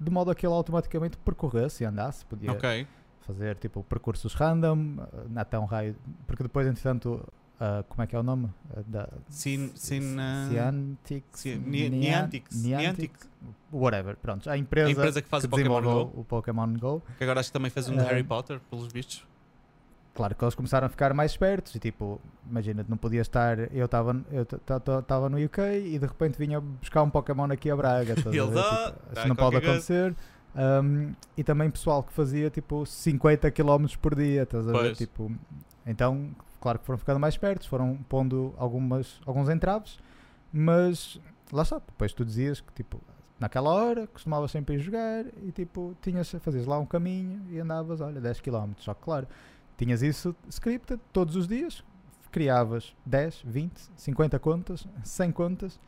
de 0.00 0.10
modo 0.10 0.30
a 0.30 0.34
que 0.34 0.46
ele 0.46 0.54
automaticamente 0.54 1.18
percorresse 1.18 1.82
e 1.84 1.86
andasse, 1.86 2.24
podia 2.24 2.52
Ok. 2.52 2.86
fazer 3.20 3.58
tipo 3.58 3.82
percursos 3.84 4.32
random, 4.32 4.96
eh, 5.12 5.40
até 5.40 5.58
um 5.58 5.64
raio, 5.66 5.94
porque 6.26 6.42
depois 6.44 6.66
entretanto, 6.66 7.22
ah, 7.60 7.84
como 7.88 8.02
é 8.02 8.06
que 8.06 8.14
é 8.16 8.18
o 8.18 8.22
nome? 8.22 8.48
Ah, 8.76 8.80
da, 8.86 9.08
Sin, 9.28 9.70
sin, 9.74 10.16
uh, 10.16 10.50
Ciantix, 10.50 11.24
Ci- 11.40 11.56
Ni- 11.56 11.88
Nian- 11.90 11.98
Niantics. 11.98 12.56
Niantic, 12.62 13.12
whatever, 13.72 14.16
pronto, 14.16 14.48
a 14.50 14.56
empresa, 14.56 14.88
A 14.88 14.92
empresa 14.92 15.22
que 15.22 15.28
faz 15.28 15.44
o 15.44 15.48
Pokémon 15.48 15.82
Go. 15.82 16.12
o 16.20 16.24
Pokémon 16.24 16.72
Go, 16.78 17.02
Que 17.18 17.24
agora 17.24 17.40
acho 17.40 17.48
que 17.50 17.52
também 17.54 17.70
fez 17.70 17.88
um 17.88 17.94
de 17.94 18.00
Ah. 18.00 18.04
Harry 18.04 18.24
Potter, 18.24 18.60
pelos 18.70 18.92
vistos. 18.92 19.24
Claro 20.14 20.34
que 20.34 20.42
eles 20.42 20.54
começaram 20.54 20.86
a 20.86 20.88
ficar 20.88 21.12
mais 21.12 21.32
espertos 21.32 21.74
e 21.74 21.78
tipo, 21.78 22.18
imagina, 22.48 22.84
não 22.88 22.96
podia 22.96 23.20
estar, 23.20 23.58
eu 23.70 23.84
estava 23.84 24.16
eu 24.32 25.28
no 25.28 25.44
UK 25.44 25.60
e 25.84 25.98
de 25.98 26.06
repente 26.06 26.38
vinha 26.38 26.58
buscar 26.58 27.02
um 27.02 27.10
Pokémon 27.10 27.44
aqui 27.52 27.70
a 27.70 27.76
Braga, 27.76 28.14
a 28.24 28.28
Eles, 28.34 28.48
ver? 28.48 28.58
ah, 28.58 28.92
Tipo, 28.94 29.14
tá 29.14 29.20
isso 29.20 29.28
não 29.28 29.36
pode 29.36 29.56
acontecer. 29.56 30.16
Um, 30.54 31.12
e 31.36 31.44
também 31.44 31.70
pessoal 31.70 32.02
que 32.02 32.14
fazia 32.14 32.48
tipo 32.48 32.86
50 32.86 33.50
km 33.50 33.84
por 34.00 34.14
dia, 34.14 34.44
estás 34.44 34.66
a 34.66 34.72
ver? 34.72 34.96
Tipo, 34.96 35.30
então, 35.86 36.30
claro 36.66 36.80
que 36.80 36.84
foram 36.84 36.98
ficando 36.98 37.20
mais 37.20 37.34
espertos, 37.34 37.68
foram 37.68 37.96
pondo 38.08 38.52
algumas, 38.56 39.20
alguns 39.24 39.48
entraves, 39.48 40.00
mas 40.52 41.20
lá 41.52 41.62
está, 41.62 41.78
depois 41.78 42.12
tu 42.12 42.24
dizias 42.24 42.60
que 42.60 42.72
tipo, 42.72 43.00
naquela 43.38 43.70
hora 43.70 44.08
costumavas 44.08 44.50
sempre 44.50 44.74
ir 44.74 44.80
jogar 44.80 45.26
e 45.44 45.52
tipo, 45.52 45.96
tinhas, 46.02 46.28
fazias 46.40 46.66
lá 46.66 46.76
um 46.80 46.84
caminho 46.84 47.40
e 47.50 47.60
andavas, 47.60 48.00
olha, 48.00 48.20
10 48.20 48.40
km, 48.40 48.72
só 48.78 48.94
que 48.94 49.00
claro, 49.00 49.28
tinhas 49.78 50.02
isso 50.02 50.34
scripted 50.50 51.00
todos 51.12 51.36
os 51.36 51.46
dias, 51.46 51.84
criavas 52.32 52.96
10, 53.04 53.42
20, 53.44 53.88
50 53.94 54.38
contas, 54.40 54.88
100 55.04 55.30
contas. 55.30 55.78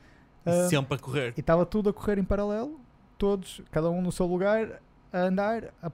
ah, 0.47 0.69
Sempre 0.69 0.95
a 0.95 0.99
correr. 1.01 1.35
e 1.37 1.41
estava 1.41 1.67
tudo 1.67 1.91
a 1.91 1.93
correr 1.93 2.19
em 2.19 2.25
paralelo, 2.25 2.79
todos, 3.19 3.61
cada 3.73 3.91
um 3.91 4.01
no 4.01 4.13
seu 4.13 4.27
lugar, 4.27 4.81
a 5.13 5.19
andar, 5.23 5.75
a 5.83 5.91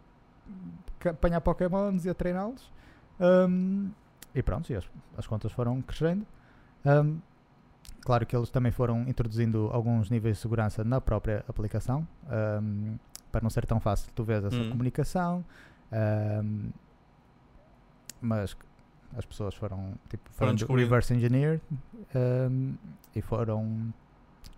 apanhar 1.08 1.40
Pokémons 1.40 2.04
e 2.04 2.10
a 2.10 2.14
treiná-los. 2.14 2.70
Um, 3.18 3.90
e 4.34 4.42
pronto, 4.42 4.72
e 4.72 4.76
as, 4.76 4.84
as 5.16 5.26
contas 5.26 5.52
foram 5.52 5.80
crescendo. 5.82 6.26
Um, 6.84 7.18
claro 8.02 8.26
que 8.26 8.36
eles 8.36 8.50
também 8.50 8.72
foram 8.72 9.02
introduzindo 9.08 9.70
alguns 9.72 10.10
níveis 10.10 10.36
de 10.36 10.42
segurança 10.42 10.82
na 10.84 11.00
própria 11.00 11.44
aplicação, 11.48 12.06
um, 12.60 12.96
para 13.32 13.40
não 13.42 13.50
ser 13.50 13.64
tão 13.66 13.80
fácil 13.80 14.10
tu 14.14 14.24
vês 14.24 14.44
essa 14.44 14.56
Hum. 14.56 14.70
comunicação. 14.70 15.44
um, 15.92 16.70
mas 18.20 18.56
as 19.16 19.24
pessoas 19.26 19.54
foram 19.54 19.94
tipo 20.08 20.28
Foram 20.32 20.54
reverse 20.74 21.14
engineer 21.14 21.60
um, 22.50 22.74
e 23.14 23.20
foram 23.20 23.92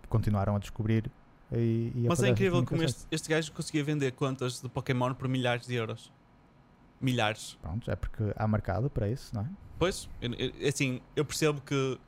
continuaram 0.09 0.55
a 0.55 0.59
descobrir 0.59 1.11
e, 1.51 1.91
e 1.95 2.05
Mas 2.07 2.23
é 2.23 2.29
incrível 2.29 2.65
como 2.65 2.81
este, 2.83 3.05
este 3.11 3.29
gajo 3.29 3.51
conseguia 3.51 3.83
vender 3.83 4.11
contas 4.13 4.61
de 4.61 4.69
Pokémon 4.69 5.13
por 5.13 5.27
milhares 5.27 5.67
de 5.67 5.75
euros. 5.75 6.11
milhares. 6.99 7.57
Pronto, 7.61 7.89
é 7.91 7.95
porque 7.95 8.23
há 8.35 8.47
mercado 8.47 8.89
para 8.89 9.07
isso, 9.09 9.35
não 9.35 9.43
é? 9.43 9.47
Pois, 9.79 10.09
eu- 10.21 10.67
assim, 10.67 11.01
eu 11.15 11.23
percebo 11.25 11.61
que 11.61 11.99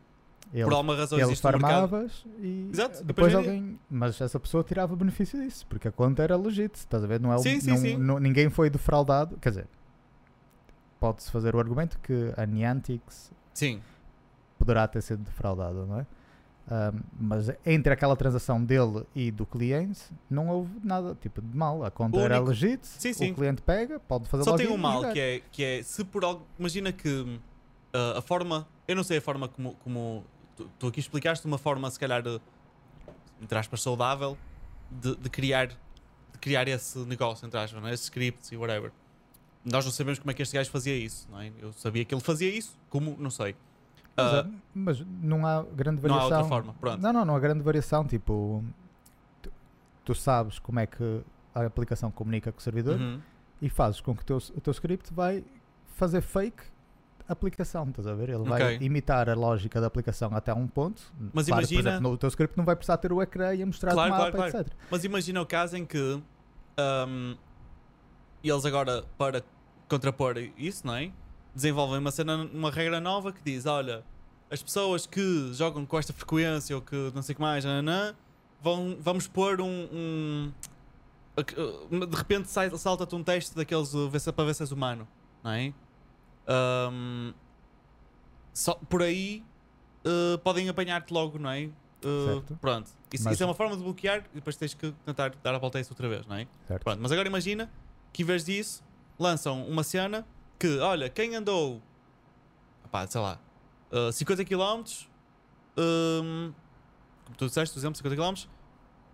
Ele, 0.54 0.64
por 0.64 0.74
alguma 0.74 0.96
razão 0.96 1.18
ele 1.20 1.28
existe 1.28 1.46
um 1.46 1.52
mercado. 1.52 1.90
farmavas 1.90 2.26
e 2.40 2.70
Exato, 2.72 3.04
depois 3.04 3.32
depois 3.32 3.36
alguém. 3.36 3.80
Mas 3.90 4.20
essa 4.20 4.40
pessoa 4.40 4.64
tirava 4.64 4.96
benefício 4.96 5.40
disso, 5.40 5.66
porque 5.68 5.88
a 5.88 5.92
conta 5.92 6.24
era 6.24 6.36
legit, 6.36 6.74
estás 6.76 7.04
a 7.04 7.08
ver? 7.08 7.20
Não 7.20 7.32
é, 7.34 7.38
Sim, 7.38 7.60
sim, 7.60 7.70
não- 7.70 7.78
sim. 7.78 7.98
não- 7.98 8.20
ninguém 8.20 8.50
foi 8.50 8.70
defraudado. 8.70 9.38
Quer 9.38 9.50
dizer, 9.50 9.68
pode-se 11.00 11.32
fazer 11.32 11.56
o 11.56 11.60
argumento 11.60 11.98
que 12.00 12.34
a 12.36 12.46
Niantic 12.46 13.02
Sim, 13.54 13.82
poderá 14.58 14.88
ter 14.88 15.02
sido 15.02 15.24
defraudada, 15.24 15.86
não 15.86 16.00
é? 16.00 16.06
Ahm, 16.72 17.00
mas 17.20 17.50
entre 17.66 17.92
aquela 17.92 18.16
transação 18.16 18.64
dele 18.64 19.04
e 19.16 19.32
do 19.32 19.44
cliente 19.44 20.02
não 20.30 20.50
houve 20.50 20.72
nada 20.84 21.16
tipo 21.20 21.42
de 21.42 21.58
mal. 21.58 21.84
A 21.84 21.90
conta 21.90 22.18
O 22.18 22.20
era 22.20 22.36
único- 22.36 22.50
legit, 22.50 22.86
Sim, 22.86 23.12
sim. 23.12 23.32
o 23.32 23.36
cliente 23.36 23.62
pega, 23.62 24.00
pode 24.00 24.28
fazer 24.30 24.44
só 24.44 24.56
tem 24.56 24.68
um 24.68 24.78
mal 24.78 25.12
que 25.12 25.20
é, 25.20 25.42
que 25.52 25.64
é 25.64 25.82
se 25.82 26.04
por 26.04 26.24
algo. 26.24 26.46
Imagina 26.60 26.92
que 26.92 27.40
ah, 27.94 28.18
a 28.20 28.22
forma. 28.22 28.68
Eu 28.88 28.96
não 28.96 29.04
sei 29.04 29.18
a 29.18 29.22
forma 29.22 29.48
como. 29.48 29.76
como 29.76 30.24
tu, 30.56 30.70
tu 30.80 30.88
aqui 30.88 31.00
explicaste 31.00 31.46
uma 31.46 31.58
forma, 31.58 31.90
se 31.90 32.00
calhar, 32.00 32.24
entre 33.42 33.58
aspas, 33.58 33.82
saudável 33.82 34.38
de, 34.92 35.16
de 35.16 35.30
criar, 35.30 35.68
de 35.68 36.40
criar 36.40 36.68
esse 36.68 37.00
negócio, 37.00 37.46
entre 37.46 37.60
aspas, 37.60 37.82
não 37.82 37.88
é? 37.88 37.94
Esses 37.94 38.06
scripts 38.06 38.52
e 38.52 38.58
whatever. 38.58 38.92
Nós 39.64 39.84
não 39.86 39.92
sabemos 39.92 40.20
como 40.20 40.32
é 40.32 40.34
que 40.34 40.42
este 40.42 40.56
gajo 40.56 40.70
fazia 40.72 40.96
isso, 40.96 41.28
não 41.30 41.40
é? 41.42 41.52
Eu 41.60 41.72
sabia 41.74 42.04
que 42.06 42.14
ele 42.16 42.22
fazia 42.22 42.50
isso, 42.50 42.78
como, 42.90 43.16
não 43.20 43.30
sei. 43.30 43.56
Mas, 44.16 44.34
é, 44.34 44.46
mas 44.74 45.00
não 45.22 45.46
há 45.46 45.64
grande 45.64 46.02
não 46.02 46.16
há 46.16 46.20
variação. 46.20 46.38
outra 46.38 46.50
forma, 46.50 46.74
pronto. 46.80 47.02
Não, 47.02 47.14
não, 47.14 47.26
não 47.26 47.36
há 47.36 47.40
grande 47.40 47.62
variação. 47.62 48.06
Tipo, 48.06 48.64
tu, 49.42 49.52
tu 50.06 50.16
sabes 50.16 50.60
como 50.60 50.80
é 50.80 50.88
que 50.88 51.22
a 51.54 51.66
aplicação 51.66 52.10
comunica 52.12 52.52
com 52.52 52.58
o 52.60 52.62
servidor 52.62 53.00
Uhum. 53.00 53.22
e 53.62 53.70
fazes 53.70 54.02
com 54.02 54.16
que 54.16 54.22
o 54.22 54.26
teu, 54.26 54.38
o 54.38 54.62
teu 54.62 54.72
script 54.72 55.14
vai 55.14 55.44
fazer 55.96 56.22
fake 56.22 56.64
aplicação, 57.34 57.88
estás 57.90 58.08
a 58.08 58.14
ver? 58.14 58.30
Ele 58.30 58.44
vai 58.44 58.76
Ok. 58.76 58.86
imitar 58.86 59.30
a 59.30 59.34
lógica 59.34 59.80
da 59.82 59.88
aplicação 59.88 60.32
até 60.36 60.54
um 60.54 60.68
ponto. 60.68 61.02
Mas 61.34 61.48
Claro, 61.48 61.66
por 61.68 61.72
imagina- 61.74 61.90
exemplo, 61.92 62.10
no- 62.10 62.16
o 62.16 62.18
teu 62.18 62.28
script 62.30 62.58
não 62.58 62.66
vai 62.66 62.76
precisar 62.76 62.98
ter 62.98 63.12
o 63.14 63.22
ecrã 63.22 63.54
e 63.54 63.62
a 63.62 63.66
mostrar 63.66 63.92
Claro, 63.94 64.14
o 64.14 64.18
mapa, 64.18 64.32
claro, 64.32 64.52
claro. 64.52 64.66
etc. 64.68 64.78
Mas 64.92 65.04
imagina 65.04 65.42
o 65.42 65.46
caso 65.46 65.78
em 65.78 65.86
que 65.86 66.22
ahm, 66.78 67.36
eles 68.44 68.66
agora, 68.66 69.04
para 69.18 69.44
contrapor 69.88 70.38
isso, 70.58 70.86
não 70.88 70.96
é? 70.96 71.12
Desenvolvem 71.54 71.98
uma 72.00 72.12
cena, 72.12 72.38
uma 72.54 72.72
regra 72.72 73.00
nova 73.02 73.32
que 73.34 73.42
diz: 73.44 73.66
olha, 73.66 74.04
as 74.50 74.64
pessoas 74.64 75.06
que 75.06 75.52
jogam 75.54 75.86
com 75.86 75.98
esta 76.00 76.14
frequência 76.14 76.76
ou 76.76 76.82
que 76.82 77.12
não 77.14 77.22
sei 77.22 77.34
o 77.34 77.36
que 77.36 77.42
mais, 77.42 77.66
nananã, 77.66 78.16
vão, 78.62 78.98
vamos 79.00 79.28
pôr 79.28 79.60
um. 79.62 79.88
um- 79.92 80.52
de 82.08 82.16
repente 82.18 82.50
sai- 82.50 82.70
salta-te 82.78 83.16
um 83.16 83.24
teste 83.24 83.56
daqueles 83.56 83.94
ver 83.94 84.20
se- 84.20 84.32
para 84.32 84.44
ver 84.46 84.54
se 84.54 84.64
és 84.64 84.72
humano, 84.72 85.08
não 85.44 85.52
é? 85.52 85.74
Ahm, 86.50 87.34
só, 88.54 88.74
por 88.76 89.02
aí 89.04 89.44
uh, 90.06 90.38
podem 90.40 90.68
apanhar-te 90.68 91.14
logo, 91.14 91.38
não 91.38 91.50
é? 91.52 91.70
Uh, 92.04 92.26
Certo. 92.26 92.58
pronto. 92.60 92.90
Isso, 93.14 93.24
Mas- 93.24 93.34
isso 93.34 93.44
é 93.44 93.46
uma 93.46 93.54
forma 93.54 93.78
de 93.78 93.84
bloquear 93.84 94.20
e 94.32 94.36
depois 94.36 94.56
tens 94.56 94.74
que 94.74 94.92
tentar 95.06 95.34
dar 95.44 95.54
a 95.54 95.58
volta 95.58 95.78
a 95.78 95.82
isso 95.82 95.92
outra 95.92 96.08
vez, 96.10 96.26
não 96.26 96.36
é? 96.36 96.48
Certo. 96.68 96.84
Pronto, 96.84 97.00
mas 97.02 97.12
agora 97.12 97.28
imagina 97.28 97.70
que 98.12 98.24
em 98.24 98.26
vez 98.26 98.44
disso 98.44 98.84
lançam 99.18 99.64
uma 99.68 99.84
cena 99.84 100.26
que, 100.58 100.80
olha, 100.80 101.10
quem 101.10 101.36
andou, 101.36 101.82
pá, 102.92 103.06
sei 103.08 103.22
lá, 103.22 103.40
uh, 103.92 104.12
50 104.12 104.44
km, 104.46 104.84
um, 105.78 106.54
como 107.26 107.38
tu 107.38 107.46
disseste, 107.48 107.74
por 107.74 107.80
exemplo, 107.80 107.98
50 107.98 108.16
km, 108.16 108.48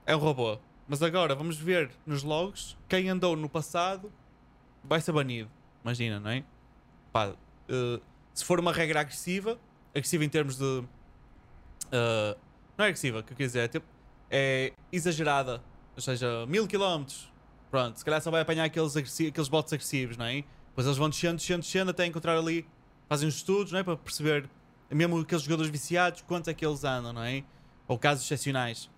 é 0.05 0.15
um 0.15 0.19
robô. 0.19 0.57
Mas 0.87 1.01
agora 1.01 1.33
vamos 1.35 1.57
ver 1.57 1.91
nos 2.05 2.21
logs 2.23 2.77
quem 2.87 3.09
andou 3.09 3.35
no 3.35 3.49
passado 3.49 4.11
vai 4.83 5.01
ser 5.01 5.11
banido. 5.11 5.49
Imagina, 5.83 6.19
não 6.19 6.29
é? 6.29 6.43
Pá, 7.15 7.29
uh, 7.29 8.01
se 8.33 8.43
for 8.43 8.59
uma 8.59 8.73
regra 8.73 8.99
agressiva, 8.99 9.57
agressiva 9.91 10.25
em 10.25 10.27
termos 10.27 10.57
de. 10.57 10.65
uh, 10.65 10.85
não 12.77 12.83
é 12.83 12.89
agressiva, 12.89 13.19
o 13.19 13.23
que 13.23 13.31
eu 13.31 13.37
quero 13.37 13.47
dizer, 13.47 13.59
é, 13.59 13.67
tipo, 13.69 13.85
é 14.29 14.73
exagerada. 14.91 15.63
Ou 15.95 16.01
seja, 16.01 16.45
mil 16.45 16.67
quilómetros. 16.67 17.31
Pronto, 17.71 17.97
se 17.97 18.03
calhar 18.03 18.21
só 18.21 18.29
vai 18.29 18.41
apanhar 18.41 18.65
aqueles, 18.65 18.97
aqueles 18.97 19.47
bots 19.47 19.71
agressivos, 19.71 20.17
não 20.17 20.25
é? 20.25 20.43
Depois 20.67 20.85
eles 20.85 20.97
vão 20.97 21.09
descendo, 21.09 21.37
descendo, 21.37 21.61
descendo 21.61 21.91
até 21.91 22.05
encontrar 22.05 22.37
ali, 22.37 22.67
fazem 23.07 23.29
uns 23.29 23.35
estudos, 23.35 23.71
não 23.71 23.79
é? 23.79 23.83
Para 23.83 23.95
perceber, 23.95 24.49
mesmo 24.91 25.17
aqueles 25.17 25.41
jogadores 25.41 25.71
viciados, 25.71 26.19
quanto 26.19 26.49
é 26.49 26.53
que 26.53 26.65
eles 26.65 26.83
andam, 26.83 27.13
não 27.13 27.23
é? 27.23 27.45
Ou 27.87 27.97
casos 27.97 28.25
excepcionais. 28.25 28.89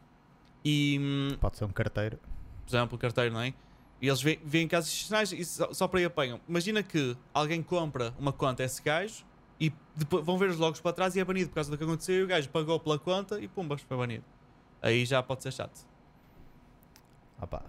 E, 0.65 0.97
hum, 0.99 1.37
Pode 1.39 1.55
ser 1.55 1.65
um 1.65 1.69
carteiro. 1.69 2.17
por 2.65 2.75
exemplo, 2.75 2.95
o 2.95 2.99
carteiro, 2.99 3.31
não 3.31 3.41
é? 3.41 3.53
E 4.01 4.07
eles 4.07 4.21
veem, 4.21 4.39
veem 4.43 4.67
casos 4.67 4.91
excepcionais 4.91 5.31
e 5.31 5.43
só, 5.43 5.73
só 5.73 5.87
para 5.87 5.99
aí 5.99 6.05
apanham. 6.05 6.39
Imagina 6.47 6.83
que 6.83 7.17
alguém 7.33 7.63
compra 7.63 8.13
uma 8.19 8.31
conta 8.31 8.61
a 8.63 8.65
esse 8.65 8.81
gajo 8.81 9.25
e 9.59 9.73
depois 9.95 10.23
vão 10.23 10.37
ver 10.37 10.49
os 10.49 10.57
logos 10.57 10.79
para 10.79 10.93
trás 10.93 11.15
e 11.15 11.19
é 11.19 11.25
banido 11.25 11.49
por 11.49 11.55
causa 11.55 11.71
do 11.71 11.77
que 11.77 11.83
aconteceu 11.83 12.15
e 12.15 12.23
o 12.23 12.27
gajo 12.27 12.47
pagou 12.49 12.79
pela 12.79 12.99
conta 12.99 13.39
e 13.39 13.47
pumba, 13.47 13.75
foi 13.77 13.97
banido. 13.97 14.23
Aí 14.81 15.03
já 15.05 15.23
pode 15.23 15.41
ser 15.41 15.51
chato. 15.51 15.85
Pá. 17.49 17.63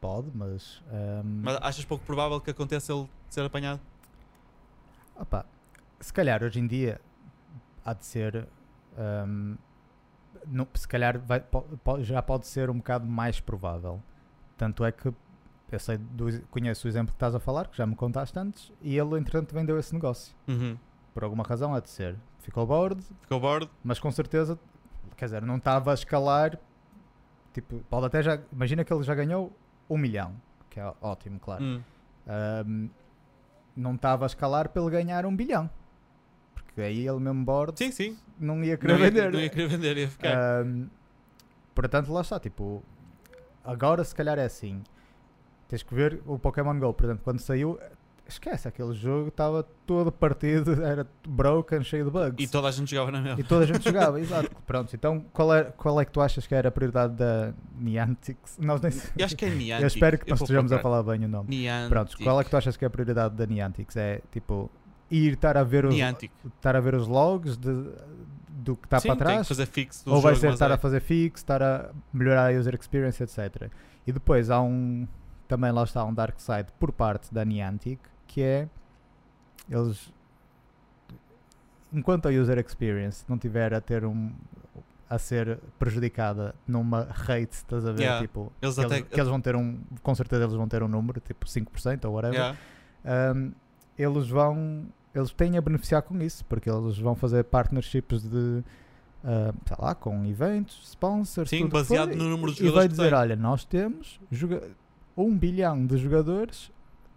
Pode, 0.00 0.30
mas. 0.34 0.82
ahm, 0.92 1.40
Mas 1.42 1.56
achas 1.62 1.84
pouco 1.84 2.04
provável 2.04 2.40
que 2.40 2.50
aconteça 2.50 2.92
ele 2.92 3.08
ser 3.30 3.40
apanhado? 3.44 3.80
pá, 5.30 5.44
se 6.00 6.12
calhar 6.12 6.42
hoje 6.42 6.58
em 6.60 6.66
dia 6.66 7.00
há 7.84 7.94
de 7.94 8.04
ser. 8.04 8.46
ahm, 8.98 9.56
não- 10.46 10.68
se 10.74 10.86
calhar 10.86 11.18
vai- 11.18 11.42
já 12.00 12.20
pode 12.22 12.46
ser 12.46 12.68
um 12.70 12.76
bocado 12.76 13.06
mais 13.06 13.40
provável. 13.40 14.02
Tanto 14.56 14.84
é 14.84 14.92
que 14.92 15.08
eu 15.72 15.78
sei 15.78 15.98
do 15.98 16.40
conheço 16.50 16.86
o 16.86 16.90
exemplo 16.90 17.08
que 17.12 17.16
estás 17.16 17.34
a 17.34 17.40
falar, 17.40 17.66
que 17.68 17.76
já 17.76 17.86
me 17.86 17.96
contaste 17.96 18.38
antes, 18.38 18.72
e 18.80 18.96
ele 18.96 19.18
entretanto 19.18 19.52
vendeu 19.54 19.78
esse 19.78 19.92
negócio. 19.92 20.34
Uhum. 20.46 20.76
Por 21.12 21.24
alguma 21.24 21.42
razão 21.44 21.74
há 21.74 21.80
de 21.80 21.90
ser. 21.90 22.16
Ficou 22.40 22.66
bored, 22.66 23.02
Ficou 23.22 23.40
bored? 23.40 23.70
mas 23.82 23.98
com 23.98 24.10
certeza, 24.10 24.58
quer 25.16 25.24
dizer, 25.26 25.42
não 25.42 25.56
estava 25.56 25.90
a 25.90 25.94
escalar. 25.94 26.58
Tipo, 27.52 27.78
pode 27.88 28.06
até 28.06 28.22
já. 28.22 28.38
Imagina 28.52 28.84
que 28.84 28.92
ele 28.92 29.02
já 29.02 29.14
ganhou 29.14 29.52
um 29.88 29.96
milhão, 29.96 30.34
que 30.68 30.78
é 30.80 30.92
ótimo, 31.00 31.38
claro. 31.40 31.62
Hum. 31.64 31.80
Ahm, 32.26 32.88
não 33.76 33.94
estava 33.94 34.24
a 34.24 34.26
escalar 34.26 34.68
para 34.68 34.82
ele 34.82 34.90
ganhar 34.90 35.24
um 35.26 35.34
bilhão. 35.34 35.68
Porque 36.54 36.80
aí 36.80 37.06
ele 37.06 37.20
mesmo 37.20 37.44
board 37.44 37.78
Sim, 37.78 37.90
sim. 37.92 38.18
não 38.38 38.62
ia 38.64 38.76
querer 38.76 38.92
Não 38.94 38.98
ia, 39.00 39.10
vender. 39.10 39.32
não 39.32 39.40
ia 39.40 39.48
querer 39.50 39.68
vender, 39.68 39.96
ia 39.96 40.08
ficar. 40.08 40.36
Ahm, 40.62 40.86
portanto, 41.74 42.12
lá 42.12 42.20
está. 42.22 42.38
Tipo, 42.40 42.82
agora 43.64 44.04
se 44.04 44.14
calhar 44.14 44.38
é 44.38 44.44
assim. 44.44 44.82
Tens 45.68 45.82
que 45.82 45.94
ver 45.94 46.20
o 46.26 46.38
Pokémon 46.38 46.78
Go, 46.78 46.92
por 46.92 47.04
exemplo, 47.06 47.22
quando 47.24 47.38
saiu. 47.40 47.78
Esquece, 48.26 48.66
aquele 48.66 48.94
jogo 48.94 49.28
estava 49.28 49.62
todo 49.86 50.10
partido, 50.10 50.72
era 50.82 51.06
broken, 51.28 51.82
cheio 51.82 52.06
de 52.06 52.10
bugs. 52.10 52.42
E 52.42 52.50
toda 52.50 52.68
a 52.68 52.70
gente 52.70 52.90
jogava 52.90 53.10
na 53.12 53.20
mesma. 53.20 53.38
E 53.38 53.44
toda 53.44 53.64
a 53.64 53.66
gente 53.66 53.82
jogava, 53.84 54.18
exato. 54.18 54.50
Pronto, 54.66 54.96
então 54.96 55.20
qual 55.30 55.54
é, 55.54 55.64
qual 55.64 56.00
é 56.00 56.06
que 56.06 56.10
tu 56.10 56.22
achas 56.22 56.46
que 56.46 56.54
era 56.54 56.70
a 56.70 56.72
prioridade 56.72 57.12
da 57.16 57.52
Niantic? 57.78 58.38
Nós 58.58 58.80
nem 58.80 58.90
sei- 58.92 59.10
Eu 59.18 59.26
acho 59.26 59.36
que 59.36 59.44
é 59.44 59.50
Niantic. 59.50 59.82
Eu 59.82 59.86
espero 59.88 60.18
que 60.18 60.30
nós 60.30 60.38
vou 60.38 60.44
estejamos 60.46 60.72
a 60.72 60.76
procurar. 60.78 61.02
falar 61.02 61.16
bem 61.18 61.26
o 61.26 61.28
nome. 61.28 61.50
Niantic. 61.50 61.88
Pronto, 61.90 62.16
qual 62.24 62.40
é 62.40 62.44
que 62.44 62.50
tu 62.50 62.56
achas 62.56 62.76
que 62.78 62.84
é 62.84 62.88
a 62.88 62.90
prioridade 62.90 63.34
da 63.34 63.44
Niantic? 63.44 63.94
É 63.94 64.22
tipo 64.32 64.70
ir 65.10 65.34
estar 65.34 65.58
a 65.58 65.62
ver 65.62 65.84
os, 65.84 65.94
Niantic. 65.94 66.32
estar 66.56 66.74
a 66.76 66.80
ver 66.80 66.94
os 66.94 67.06
logs 67.06 67.58
de- 67.58 67.90
do 68.64 68.76
que 68.76 68.86
está 68.86 69.00
para 69.00 69.08
tem 69.10 69.16
que 69.18 69.24
trás? 69.24 69.48
fazer 69.48 69.66
fix 69.66 70.02
do 70.02 70.12
Ou 70.14 70.20
vai 70.20 70.34
jogo, 70.34 70.40
ser 70.46 70.52
estar 70.54 70.70
é- 70.70 70.74
a 70.74 70.78
fazer 70.78 71.00
fix, 71.00 71.40
estar 71.40 71.62
a 71.62 71.90
melhorar 72.12 72.46
a 72.54 72.58
user 72.58 72.74
experience, 72.74 73.22
etc. 73.22 73.70
E 74.06 74.12
depois 74.12 74.50
há 74.50 74.60
um 74.60 75.06
também 75.46 75.70
lá 75.70 75.84
está 75.84 76.04
um 76.04 76.12
dark 76.14 76.38
side 76.40 76.68
por 76.80 76.90
parte 76.92 77.32
da 77.32 77.44
Niantic 77.44 78.00
que 78.26 78.42
é 78.42 78.68
eles 79.70 80.12
enquanto 81.92 82.26
a 82.26 82.30
user 82.30 82.58
experience 82.58 83.24
não 83.28 83.38
tiver 83.38 83.72
a 83.74 83.80
ter 83.80 84.04
um 84.04 84.32
a 85.08 85.18
ser 85.18 85.58
prejudicada 85.78 86.54
numa 86.66 87.04
rate, 87.10 87.52
estás 87.52 87.84
a 87.86 87.92
ver? 87.92 88.00
Yeah. 88.00 88.20
Tipo, 88.22 88.50
Eles 88.60 88.74
que, 88.74 88.80
até- 88.80 88.96
eles, 88.96 89.08
que 89.10 89.20
eles 89.20 89.28
vão 89.28 89.40
ter 89.40 89.54
um, 89.54 89.78
com 90.02 90.14
certeza 90.14 90.42
eles 90.44 90.54
vão 90.56 90.66
ter 90.66 90.82
um 90.82 90.88
número, 90.88 91.20
tipo 91.20 91.46
5% 91.46 92.04
ou 92.06 92.14
whatever. 92.14 92.34
Yeah. 93.04 93.34
Um, 93.36 93.52
eles 93.98 94.28
vão 94.28 94.86
eles 95.14 95.30
têm 95.32 95.56
a 95.56 95.60
beneficiar 95.60 96.02
com 96.02 96.20
isso 96.20 96.44
porque 96.46 96.68
eles 96.68 96.98
vão 96.98 97.14
fazer 97.14 97.44
partnerships 97.44 98.22
de 98.22 98.36
uh, 99.24 99.54
sei 99.66 99.76
lá, 99.78 99.94
com 99.94 100.24
eventos, 100.26 100.80
sponsors, 100.88 101.48
Sim, 101.48 101.62
tudo 101.62 101.72
baseado 101.72 102.10
for, 102.10 102.16
no 102.16 102.24
número 102.24 102.52
de 102.52 102.60
e 102.60 102.62
vai 102.62 102.68
jogadores 102.68 102.90
dizer, 102.90 103.10
tem. 103.10 103.18
olha, 103.18 103.36
nós 103.36 103.64
temos 103.64 104.20
um 105.16 105.36
bilhão 105.36 105.86
de 105.86 105.96
jogadores 105.96 106.70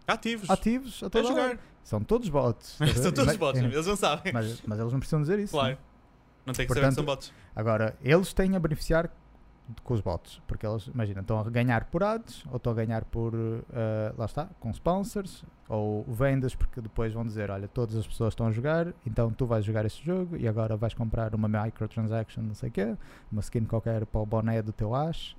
Ativos. 0.07 0.49
ativos 0.49 1.03
a 1.03 1.19
a 1.19 1.23
jogar. 1.23 1.59
São 1.83 2.01
todos 2.01 2.27
bots. 2.29 2.77
São 2.95 3.11
todos 3.11 3.35
bots, 3.37 3.61
eles 3.61 3.85
não 3.85 3.95
sabem. 3.95 4.33
Mas, 4.33 4.61
mas 4.65 4.79
eles 4.79 4.91
não 4.91 4.99
precisam 4.99 5.21
dizer 5.21 5.39
isso. 5.39 5.53
Claro. 5.53 5.69
né? 5.69 5.77
Não 6.45 6.53
tem 6.53 6.65
que 6.65 6.73
saber 6.73 6.87
que 6.87 6.95
são 6.95 7.03
Portanto, 7.03 7.25
bots. 7.27 7.33
Agora, 7.55 7.95
eles 8.01 8.33
têm 8.33 8.55
a 8.55 8.59
beneficiar 8.59 9.09
com 9.83 9.93
os 9.93 10.01
bots, 10.01 10.41
porque 10.47 10.65
eles, 10.65 10.87
imagina, 10.87 11.21
estão 11.21 11.39
a 11.39 11.43
ganhar 11.49 11.85
por 11.85 12.03
ads, 12.03 12.45
ou 12.49 12.57
estão 12.57 12.71
a 12.71 12.75
ganhar 12.75 13.03
por, 13.05 13.33
eh, 13.35 14.13
lá 14.17 14.25
está, 14.25 14.47
com 14.59 14.69
sponsors, 14.71 15.43
ou 15.67 16.03
vendas, 16.05 16.55
porque 16.55 16.79
depois 16.79 17.13
vão 17.13 17.25
dizer, 17.25 17.51
olha, 17.51 17.67
todas 17.67 17.95
as 17.95 18.07
pessoas 18.07 18.33
estão 18.33 18.47
a 18.47 18.51
jogar, 18.51 18.93
então 19.05 19.31
tu 19.31 19.45
vais 19.45 19.65
jogar 19.65 19.85
este 19.85 20.05
jogo, 20.05 20.37
e 20.37 20.47
agora 20.47 20.77
vais 20.77 20.93
comprar 20.93 21.35
uma 21.35 21.47
microtransaction, 21.47 22.41
não 22.43 22.53
sei 22.53 22.69
o 22.69 22.71
quê, 22.71 22.95
uma 23.31 23.41
skin 23.41 23.65
qualquer 23.65 24.05
para 24.05 24.21
o 24.21 24.25
boné 24.25 24.61
do 24.61 24.71
teu 24.71 24.95
Ash. 24.95 25.35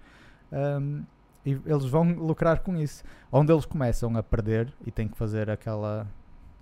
Um, 0.52 1.04
e 1.44 1.52
eles 1.64 1.84
vão 1.86 2.12
lucrar 2.12 2.60
com 2.60 2.76
isso. 2.76 3.02
Onde 3.32 3.52
eles 3.52 3.64
começam 3.64 4.14
a 4.16 4.22
perder 4.22 4.72
e 4.86 4.90
têm 4.90 5.08
que 5.08 5.16
fazer 5.16 5.48
aquela 5.48 6.06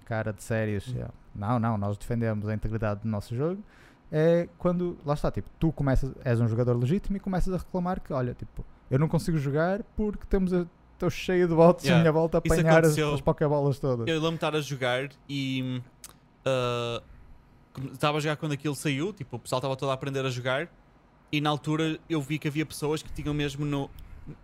cara 0.05 0.33
de 0.33 0.43
sérios, 0.43 0.95
Hum. 0.95 1.01
é, 1.01 1.09
não, 1.35 1.59
não, 1.59 1.77
nós 1.77 1.97
defendemos 1.99 2.49
a 2.49 2.55
integridade 2.55 3.01
do 3.01 3.09
nosso 3.09 3.35
jogo. 3.35 3.63
É 4.11 4.49
quando, 4.59 4.97
lá 5.05 5.15
está, 5.15 5.31
tipo, 5.31 5.49
tu 5.59 5.73
começas, 5.73 6.13
és 6.25 6.41
um 6.41 6.47
jogador 6.47 6.75
legítimo 6.79 7.17
e 7.17 7.21
começas 7.21 7.53
a 7.53 7.57
reclamar 7.57 8.01
que, 8.01 8.13
olha, 8.13 8.35
tipo, 8.35 8.65
eu 8.91 8.99
não 8.99 9.09
consigo 9.09 9.37
jogar 9.37 9.83
porque 9.97 10.25
temos 10.29 10.53
a, 10.53 10.65
estou 10.93 11.11
cheio 11.11 11.49
de 11.49 11.55
bots 11.55 11.85
Yeah. 11.85 11.99
à 11.99 12.03
minha 12.03 12.13
volta 12.13 12.39
a 12.39 12.41
Isso 12.45 12.55
apanhar 12.55 12.71
as, 12.71 12.77
aconteceu. 12.93 13.15
as 13.15 13.21
pokébolas 13.21 13.79
todas. 13.81 14.07
Eu 14.07 14.15
lembro-me 14.15 14.37
estar 14.37 14.55
a 14.55 14.61
jogar 14.61 15.09
e 15.29 15.83
come- 17.73 17.91
estava 17.93 18.19
a 18.19 18.21
jogar 18.21 18.37
quando 18.37 18.53
aquilo 18.53 18.75
saiu, 18.75 19.13
tipo, 19.13 19.37
o 19.37 19.39
pessoal 19.39 19.59
estava 19.59 19.77
todo 19.77 19.91
a 19.91 19.95
aprender 19.95 20.25
a 20.25 20.31
jogar 20.31 20.69
e 21.33 21.41
na 21.41 21.51
altura 21.51 21.99
eu 22.09 22.21
vi 22.23 22.39
que 22.39 22.49
havia 22.49 22.65
pessoas 22.65 23.03
que 23.03 23.11
tinham 23.13 23.35
mesmo 23.35 23.65
no, 23.65 23.91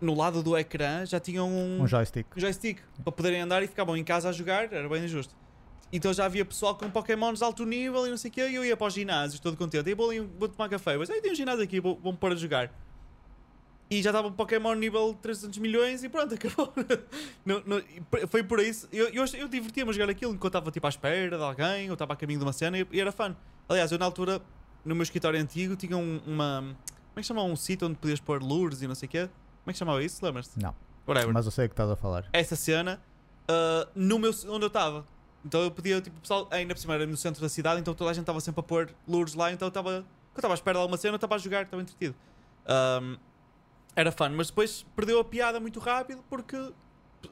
no 0.01 0.13
lado 0.13 0.43
do 0.43 0.57
ecrã 0.57 1.05
já 1.05 1.19
tinham 1.19 1.49
um, 1.49 1.81
Um 1.81 1.87
joystick. 1.87 2.27
um 2.35 2.39
joystick 2.39 2.79
para 3.03 3.11
poderem 3.11 3.41
andar 3.41 3.63
e 3.63 3.67
ficavam 3.67 3.95
em 3.95 4.03
casa 4.03 4.29
a 4.29 4.31
jogar, 4.31 4.71
era 4.73 4.87
bem 4.89 5.03
injusto. 5.05 5.33
Então 5.95 6.11
já 6.11 6.25
havia 6.25 6.43
pessoal 6.43 6.75
com 6.75 6.89
Pokémons 6.89 7.37
de 7.37 7.45
alto 7.45 7.63
nível 7.65 8.07
e 8.07 8.09
não 8.09 8.17
sei 8.17 8.29
o 8.29 8.33
quê, 8.33 8.49
e 8.49 8.55
eu 8.55 8.65
ia 8.65 8.75
para 8.75 8.87
os 8.87 8.93
ginásios 8.95 9.39
todo 9.39 9.55
contente. 9.55 9.87
E 9.87 9.93
vou, 9.93 10.09
ali, 10.09 10.19
vou 10.21 10.49
tomar 10.49 10.67
café, 10.67 10.97
mas 10.97 11.07
aí 11.09 11.21
tem 11.21 11.31
um 11.31 11.35
ginásio 11.35 11.63
aqui, 11.63 11.79
vou- 11.79 11.99
vou-me 12.01 12.17
pôr 12.17 12.31
a 12.31 12.35
jogar. 12.35 12.71
E 13.91 14.01
já 14.01 14.09
estava 14.09 14.27
um 14.27 14.31
Pokémon 14.31 14.73
nível 14.73 15.15
300 15.21 15.59
milhões 15.59 16.03
e 16.03 16.09
pronto, 16.09 16.33
acabou. 16.35 16.73
Não- 17.45 17.61
não- 17.65 17.81
foi 18.27 18.41
por 18.43 18.59
isso. 18.59 18.87
Eu, 18.91 19.09
eu, 19.09 19.23
eu 19.37 19.47
divertia-me 19.47 19.91
a 19.91 19.93
jogar 19.93 20.09
aquilo 20.09 20.33
enquanto 20.33 20.55
estava 20.55 20.71
tipo 20.71 20.87
à 20.87 20.89
espera 20.89 21.37
de 21.37 21.43
alguém 21.43 21.89
ou 21.89 21.93
estava 21.93 22.13
a 22.13 22.15
caminho 22.15 22.39
de 22.39 22.45
uma 22.45 22.53
cena 22.53 22.79
e, 22.79 22.87
e 22.91 22.99
era 22.99 23.11
fun. 23.11 23.35
Aliás, 23.69 23.91
eu 23.91 23.99
na 23.99 24.05
altura, 24.05 24.41
no 24.83 24.95
meu 24.95 25.03
escritório 25.03 25.39
antigo, 25.39 25.75
tinha 25.75 25.95
um- 25.95 26.19
uma. 26.25 26.61
Como 26.61 27.17
é 27.17 27.21
que 27.21 27.27
chamava 27.27 27.45
um 27.47 27.55
sítio 27.55 27.87
onde 27.87 27.97
podias 27.99 28.19
pôr 28.19 28.41
lures 28.41 28.81
e 28.81 28.87
não 28.87 28.95
sei 28.95 29.05
o 29.05 29.09
quê? 29.11 29.19
Como 29.63 29.69
é 29.69 29.73
que 29.73 29.77
chamava 29.77 30.03
isso? 30.03 30.25
Lembras-te? 30.25 30.57
Não, 30.59 30.73
Whatever 31.07 31.31
mas 31.31 31.45
eu 31.45 31.51
sei 31.51 31.65
o 31.65 31.69
que 31.69 31.73
estás 31.73 31.91
a 31.91 31.95
falar. 31.95 32.25
essa 32.33 32.55
cena 32.55 32.99
ah, 33.47 33.87
no 33.93 34.17
meu, 34.17 34.31
onde 34.49 34.63
eu 34.63 34.67
estava. 34.67 35.05
Então 35.45 35.61
eu 35.61 35.71
podia, 35.71 35.99
tipo, 36.01 36.17
o 36.17 36.21
pessoal, 36.21 36.47
ainda 36.51 36.73
por 36.73 36.79
cima 36.79 36.93
era 36.93 37.05
no 37.05 37.17
centro 37.17 37.41
da 37.41 37.49
cidade, 37.49 37.81
então 37.81 37.93
toda 37.93 38.09
a 38.09 38.13
gente 38.13 38.23
estava 38.23 38.39
sempre 38.39 38.61
a 38.61 38.63
pôr 38.63 38.93
lures 39.07 39.33
lá, 39.33 39.51
então 39.51 39.65
eu 39.65 39.69
estava, 39.69 39.91
eu 39.91 40.05
estava 40.35 40.53
à 40.53 40.55
espera 40.55 40.77
de 40.77 40.81
alguma 40.81 40.97
cena, 40.97 41.13
eu 41.13 41.15
estava 41.15 41.35
a 41.35 41.37
jogar, 41.37 41.63
estava 41.63 41.81
entretido. 41.81 42.15
Ahm, 42.65 43.17
era 43.95 44.11
fun, 44.11 44.29
mas 44.29 44.47
depois 44.47 44.85
perdeu 44.95 45.19
a 45.19 45.25
piada 45.25 45.59
muito 45.59 45.79
rápido 45.79 46.23
porque 46.29 46.55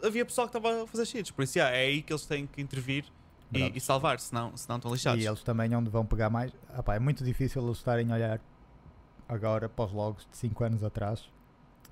havia 0.03 0.25
pessoal 0.25 0.47
que 0.47 0.57
estava 0.57 0.83
a 0.83 0.87
fazer 0.87 1.05
cheats, 1.05 1.31
por 1.31 1.43
isso 1.43 1.57
yeah, 1.57 1.75
é 1.75 1.85
aí 1.85 2.01
que 2.01 2.11
eles 2.11 2.25
têm 2.25 2.45
que 2.45 2.61
intervir 2.61 3.05
e, 3.53 3.77
e 3.77 3.81
salvar, 3.81 4.19
senão, 4.19 4.55
senão 4.55 4.77
estão 4.77 4.91
lixados. 4.91 5.23
E 5.23 5.27
eles 5.27 5.43
também 5.43 5.73
onde 5.75 5.89
vão 5.89 6.05
pegar 6.05 6.29
mais. 6.29 6.51
É 6.87 6.99
muito 6.99 7.23
difícil 7.23 7.61
eles 7.63 7.77
estarem 7.77 8.09
a 8.11 8.15
olhar 8.15 8.41
agora 9.27 9.67
para 9.67 9.85
os 9.85 9.91
logs 9.91 10.27
de 10.29 10.37
5 10.37 10.63
anos 10.63 10.83
atrás, 10.83 11.29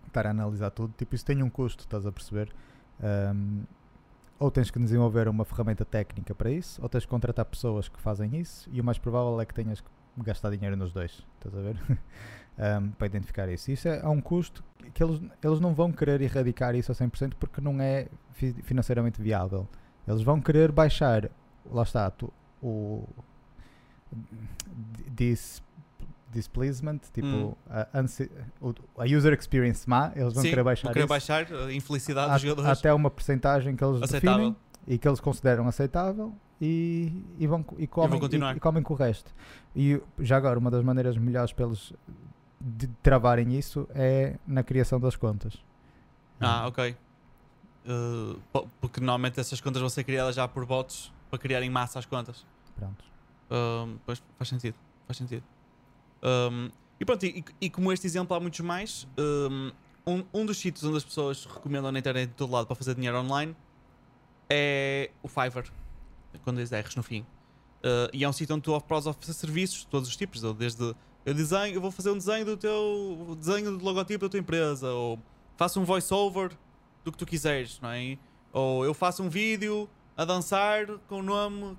estar 0.08 0.26
a 0.26 0.30
analisar 0.30 0.72
tudo. 0.72 0.94
Tipo, 0.98 1.16
isso 1.16 1.26
tem 1.26 1.44
um 1.44 1.50
custo, 1.50 1.84
estás 1.84 2.06
a 2.06 2.12
perceber? 2.12 2.54
Ahm, 3.02 3.64
ou 4.40 4.50
tens 4.50 4.72
que 4.72 4.80
desenvolver 4.80 5.28
uma 5.28 5.44
ferramenta 5.46 5.84
técnica 5.84 6.34
para 6.34 6.50
isso, 6.50 6.82
ou 6.82 6.88
tens 6.90 7.04
que 7.06 7.10
contratar 7.10 7.46
pessoas 7.46 7.90
que 7.90 8.00
fazem 8.00 8.38
isso, 8.40 8.70
e 8.72 8.80
o 8.80 8.84
mais 8.84 8.98
provável 8.98 9.40
é 9.42 9.46
que 9.46 9.54
tenhas 9.54 9.82
que 9.82 9.88
gastar 10.18 10.50
dinheiro 10.52 10.76
nos 10.78 10.92
dois, 10.94 11.26
estás 11.38 11.56
a 11.56 11.62
ver? 11.62 11.78
Ahm, 12.62 12.90
para 12.98 13.08
identificar 13.08 13.48
isso. 13.48 13.72
Isso 13.72 13.88
é, 13.88 14.02
há 14.02 14.10
um 14.10 14.20
custo 14.20 14.62
que 14.94 15.02
eles, 15.02 15.22
eles 15.42 15.60
não 15.62 15.74
vão 15.74 15.92
querer 15.94 16.20
erradicar 16.22 16.76
isso 16.76 16.92
a 16.92 16.96
100% 16.96 17.34
porque 17.40 17.62
não 17.62 17.80
é 17.82 18.08
fi- 18.34 18.52
financeiramente 18.64 19.22
viável. 19.22 19.66
Eles 20.06 20.22
vão 20.22 20.42
querer 20.42 20.70
baixar, 20.72 21.30
lá 21.72 21.84
está, 21.84 22.10
tu- 22.12 22.34
o 22.62 23.08
dis, 25.10 25.62
displeasement, 26.32 27.00
tipo 27.14 27.28
Hum. 27.28 27.54
a, 27.70 27.88
a 29.00 29.06
user 29.18 29.34
experience 29.34 29.90
má, 29.90 30.12
eles 30.16 30.34
vão 30.34 30.44
Sim, 30.44 30.50
querer 30.50 30.64
baixar 30.64 30.84
vão 30.88 30.94
querer 30.94 31.08
baixar 31.08 31.46
a 31.52 31.74
infelicidade 31.74 32.30
a- 32.30 32.34
dos 32.34 32.42
jogadores. 32.42 32.80
até 32.80 32.94
uma 32.94 33.10
percentagem 33.10 33.76
que 33.76 33.84
eles 33.84 34.02
Aceitável. 34.02 34.38
definem 34.52 34.56
e 34.88 34.98
que 34.98 35.08
eles 35.08 35.20
consideram 35.20 35.68
aceitável 35.68 36.34
e, 36.62 37.24
e, 37.40 37.48
vão, 37.48 37.66
e, 37.78 37.88
comem, 37.88 38.20
e, 38.22 38.58
e 38.58 38.60
comem 38.60 38.84
com 38.84 38.94
o 38.94 38.98
resto. 38.98 39.34
E 39.76 40.02
já 40.20 40.38
agora, 40.38 40.60
uma 40.60 40.70
das 40.72 40.84
maneiras 40.84 41.18
melhores 41.18 41.52
para 41.54 41.66
eles 41.66 41.94
de 42.62 42.88
travarem 43.02 43.58
isso 43.58 43.88
é 43.96 44.36
na 44.46 44.62
criação 44.64 45.00
das 45.00 45.16
contas. 45.16 45.54
Ah, 46.40 46.68
ok. 46.68 46.96
Uh, 47.88 48.40
po- 48.52 48.68
porque 48.82 49.00
normalmente 49.00 49.40
essas 49.40 49.60
contas 49.62 49.80
vão 49.80 49.90
ser 49.90 50.04
criadas 50.04 50.36
já 50.36 50.48
por 50.48 50.66
bots 50.66 51.12
para 51.30 51.40
criar 51.40 51.62
em 51.64 51.70
massa 51.70 51.98
as 52.00 52.06
contas. 52.06 52.46
Pronto. 52.76 53.04
Um, 53.50 53.98
pois 54.06 54.22
faz 54.38 54.50
sentido, 54.50 54.76
faz 55.08 55.18
sentido. 55.18 55.44
Um, 56.24 56.70
e 57.00 57.06
pronto, 57.06 57.26
e, 57.26 57.44
e 57.62 57.70
como 57.70 57.92
este 57.94 58.06
exemplo 58.06 58.36
há 58.36 58.40
muitos 58.40 58.60
mais, 58.60 59.08
um, 59.18 60.24
um, 60.34 60.46
dos 60.46 60.58
sítios 60.58 60.84
onde 60.84 60.98
as 60.98 61.04
pessoas 61.04 61.46
recomendam 61.46 61.92
na 61.92 62.00
internet 62.00 62.30
de 62.30 62.36
todo 62.36 62.52
lado 62.52 62.68
para 62.68 62.76
fazer 62.76 62.96
dinheiro 62.96 63.18
online 63.18 63.56
é 64.50 65.12
o 65.22 65.28
Fiverr, 65.28 65.70
com 66.44 66.54
dois 66.54 66.72
R's 66.72 66.96
no 66.96 67.04
fim. 67.04 67.22
Uh, 67.22 68.10
e 68.12 68.24
é 68.24 68.30
um 68.30 68.34
sítio 68.34 68.56
onde 68.56 68.64
tu 68.64 68.82
podes 68.82 69.06
oferecer 69.06 69.34
serviços 69.34 69.82
de 69.82 69.88
todos 69.88 70.10
os 70.10 70.18
tipos, 70.18 70.42
desde 70.56 70.96
eu 71.26 71.34
desenho, 71.34 71.76
eu 71.76 71.82
vou 71.82 71.92
fazer 71.92 72.10
um 72.10 72.18
desenho 72.18 72.46
do 72.46 72.58
teu 72.58 73.38
desenho 73.38 73.78
do 73.78 73.86
logotipo 73.86 74.26
da 74.26 74.30
tua 74.30 74.40
empresa, 74.40 74.92
ou 74.92 75.20
faço 75.56 75.80
um 75.80 75.84
voice-over 75.84 76.52
do 77.04 77.12
que 77.12 77.18
tu 77.18 77.26
quiseres, 77.26 77.80
não 77.82 77.90
é? 77.90 78.18
Ou 78.52 78.84
eu 78.84 78.94
faço 78.94 79.22
um 79.22 79.30
vídeo 79.30 79.88
a 80.18 80.26
dançar 80.26 80.88
com 81.08 81.20
o 81.20 81.24
nome 81.24 81.78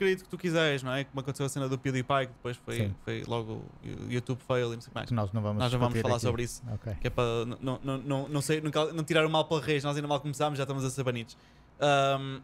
escrito 0.00 0.24
que 0.24 0.30
tu 0.30 0.38
quiseres, 0.38 0.82
não 0.82 0.92
é? 0.92 1.04
Como 1.04 1.20
aconteceu 1.20 1.44
a 1.44 1.48
cena 1.48 1.68
do 1.68 1.78
PewDiePie, 1.78 2.26
que 2.26 2.32
depois 2.32 2.56
foi, 2.56 2.76
Sim. 2.76 2.94
foi 3.04 3.22
logo 3.26 3.62
o 3.84 4.10
YouTube 4.10 4.40
fail 4.46 4.72
e 4.72 4.76
não 4.76 4.80
sei 4.80 4.88
o 4.88 4.90
que 4.90 4.94
mais. 4.94 5.10
Nós 5.10 5.32
não 5.32 5.42
vamos 5.42 5.62
Nós 5.62 5.70
já 5.70 5.78
vamos 5.78 6.00
falar 6.00 6.14
aqui. 6.14 6.22
sobre 6.24 6.42
isso. 6.42 6.62
Ok. 6.72 6.94
Que 7.00 7.06
é 7.06 7.10
para 7.10 7.44
não, 7.60 7.78
não, 7.82 7.98
não, 7.98 8.28
não, 8.28 8.40
sei, 8.40 8.60
não, 8.60 8.70
não 8.92 9.04
tirar 9.04 9.26
o 9.26 9.30
mal 9.30 9.44
pela 9.44 9.60
raiz, 9.60 9.84
nós 9.84 9.94
ainda 9.96 10.08
mal 10.08 10.20
começámos, 10.20 10.56
já 10.56 10.64
estamos 10.64 10.84
a 10.84 10.90
ser 10.90 11.04
banidos. 11.04 11.36
Um, 11.80 12.40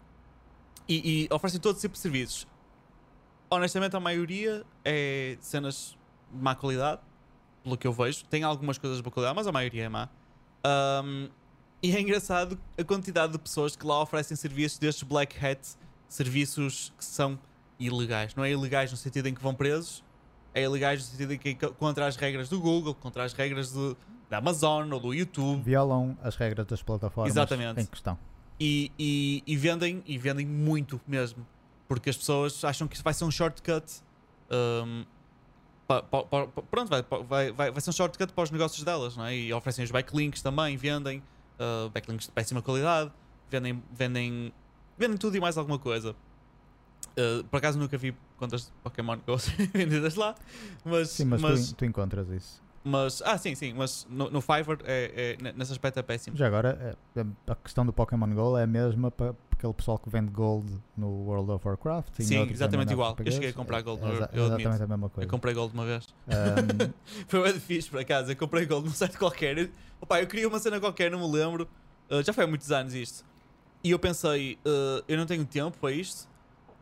e, 0.89 1.25
e 1.25 1.35
oferecem 1.35 1.61
todo 1.61 1.79
tipo 1.79 1.95
de 1.95 1.99
serviços. 1.99 2.47
Honestamente, 3.49 3.97
a 3.97 4.01
maioria 4.01 4.65
é 4.85 5.37
cenas 5.41 5.97
de 6.33 6.43
má 6.43 6.55
qualidade, 6.55 7.01
pelo 7.63 7.77
que 7.77 7.87
eu 7.87 7.93
vejo. 7.93 8.25
Tem 8.27 8.43
algumas 8.43 8.77
coisas 8.79 8.99
de 8.99 9.03
boa 9.03 9.13
qualidade, 9.13 9.37
mas 9.37 9.47
a 9.47 9.53
maioria 9.53 9.85
é 9.85 9.89
má. 9.89 10.09
Um, 11.05 11.29
e 11.83 11.95
é 11.95 12.01
engraçado 12.01 12.59
a 12.77 12.83
quantidade 12.83 13.33
de 13.33 13.39
pessoas 13.39 13.77
que 13.77 13.87
lá 13.87 14.03
oferecem 14.03 14.37
serviços 14.37 14.79
destes 14.79 15.05
black 15.05 15.45
hat, 15.45 15.61
serviços 16.09 16.93
que 16.97 17.05
são 17.05 17.39
ilegais. 17.79 18.35
Não 18.35 18.45
é 18.45 18.51
ilegais 18.51 18.91
no 18.91 18.97
sentido 18.97 19.27
em 19.29 19.35
que 19.35 19.43
vão 19.43 19.55
presos, 19.55 20.03
é 20.55 20.63
ilegais 20.63 21.01
no 21.01 21.07
sentido 21.07 21.33
em 21.35 21.39
que 21.39 21.55
contra 21.55 22.07
as 22.07 22.17
regras 22.17 22.49
do 22.49 22.61
Google, 22.61 22.95
contra 22.95 23.25
as 23.25 23.33
regras 23.33 23.73
do, 23.73 23.97
da 24.31 24.39
Amazon 24.39 24.91
ou 24.93 25.01
do 25.01 25.13
YouTube. 25.15 25.63
Violam 25.63 26.17
as 26.23 26.37
regras 26.37 26.67
das 26.67 26.83
plataformas 26.83 27.33
Exatamente. 27.33 27.81
em 27.81 27.87
questão. 27.87 28.19
E, 28.59 28.91
e, 28.99 29.43
e 29.47 29.57
vendem 29.57 30.03
e 30.07 30.17
vendem 30.17 30.47
muito 30.47 30.99
mesmo 31.07 31.47
porque 31.87 32.09
as 32.09 32.17
pessoas 32.17 32.65
acham 32.65 32.89
que 32.89 32.95
isso 32.95 33.05
vai 33.05 33.13
ser 33.13 33.25
um 33.25 33.31
shortcut 33.31 33.85
um, 34.51 35.05
pa- 35.87 36.03
pa- 36.03 36.25
pa- 36.25 36.47
pronto, 36.71 36.89
vai, 36.89 37.03
vai, 37.03 37.53
vai, 37.53 37.71
vai 37.71 37.81
ser 37.83 37.91
um 37.91 37.93
shortcut 37.93 38.33
para 38.33 38.45
os 38.45 38.51
negócios 38.51 38.83
delas 38.83 39.15
não 39.15 39.27
é? 39.27 39.37
e 39.37 39.53
oferecem 39.53 39.85
os 39.85 39.91
backlinks 39.91 40.41
também, 40.41 40.75
vendem 40.77 41.23
uh, 41.61 41.91
backlinks 41.91 42.27
de 42.29 42.33
péssima 42.33 42.63
qualidade 42.63 43.13
vendem, 43.51 43.83
vendem, 43.93 44.53
vendem 44.99 45.17
tudo 45.17 45.37
e 45.37 45.41
mais 45.41 45.57
alguma 45.59 45.79
coisa 45.79 46.15
Uh, 47.19 47.43
por 47.45 47.57
acaso 47.57 47.79
nunca 47.79 47.97
vi 47.97 48.15
contas 48.37 48.67
de 48.67 48.73
Pokémon 48.83 49.17
Go 49.27 49.37
vendidas 49.73 50.17
lá 50.17 50.35
mas, 50.85 51.09
Sim, 51.11 51.25
mas, 51.25 51.41
mas, 51.41 51.69
tu, 51.73 51.77
tu 51.77 51.85
encontras 51.87 52.29
isso. 52.29 52.63
mas- 52.85 53.23
ah 53.23 53.39
sim, 53.39 53.55
sim, 53.55 53.73
mas 53.73 54.07
no, 54.11 54.29
no 54.31 54.43
Fiverr 54.43 54.79
é, 54.85 55.37
é- 55.41 55.53
nesse 55.53 55.73
aspecto 55.73 55.99
é 55.99 56.03
péssimo 56.03 56.37
Já 56.37 56.47
agora, 56.47 56.97
é- 57.17 57.21
é- 57.21 57.27
a 57.51 57.55
questão 57.55 57.87
do 57.87 57.93
Pokémon 57.93 58.29
Go 58.35 58.59
é 58.59 58.65
a 58.65 58.67
mesma 58.67 59.11
para 59.11 59.35
aquele 59.53 59.73
pessoal 59.73 59.99
que 59.99 60.11
vende 60.11 60.31
Gold 60.31 60.71
no 60.95 61.09
World 61.25 61.51
of 61.53 61.67
Warcraft. 61.67 62.11
Sim, 62.21 62.43
exatamente 62.51 62.93
igual. 62.93 63.17
Eu 63.25 63.33
cheguei 63.33 63.49
a 63.49 63.53
comprar 63.55 63.81
Gold, 63.81 64.03
É, 64.03 64.07
eu- 64.07 64.13
exa- 64.13 64.31
eu 64.35 64.45
exatamente 64.47 64.83
a 64.83 64.87
mesma 64.87 65.07
eu 65.07 65.11
coisa. 65.11 65.31
comprei 65.31 65.55
Gold 65.55 65.73
uma 65.73 65.87
vez 65.87 66.07
Ahm, 66.29 66.93
Foi 67.29 67.43
bem 67.45 67.53
difícil 67.55 67.91
por 67.93 68.01
acaso. 68.01 68.31
Eu 68.31 68.37
comprei 68.37 68.67
Gold 68.67 68.87
num 68.87 68.93
site 68.95 69.17
qualquer. 69.17 69.57
Eu, 69.57 69.71
opa, 70.03 70.21
eu 70.21 70.27
queria 70.27 70.47
uma 70.49 70.59
cena 70.59 70.79
qualquer, 70.79 71.11
não 71.11 71.27
me 71.27 71.35
lembro. 71.35 71.67
Uh, 72.11 72.23
já 72.23 72.35
foi 72.35 72.45
há 72.45 72.47
muitos 72.47 72.71
anos 72.71 72.93
isto. 72.93 73.25
E 73.87 73.93
eu 73.93 74.01
pensei, 74.01 74.59
uh, 74.67 75.05
eu 75.07 75.17
não 75.17 75.27
tenho 75.27 75.47
tempo 75.47 75.79
para 75.79 75.93
isto. 75.93 76.29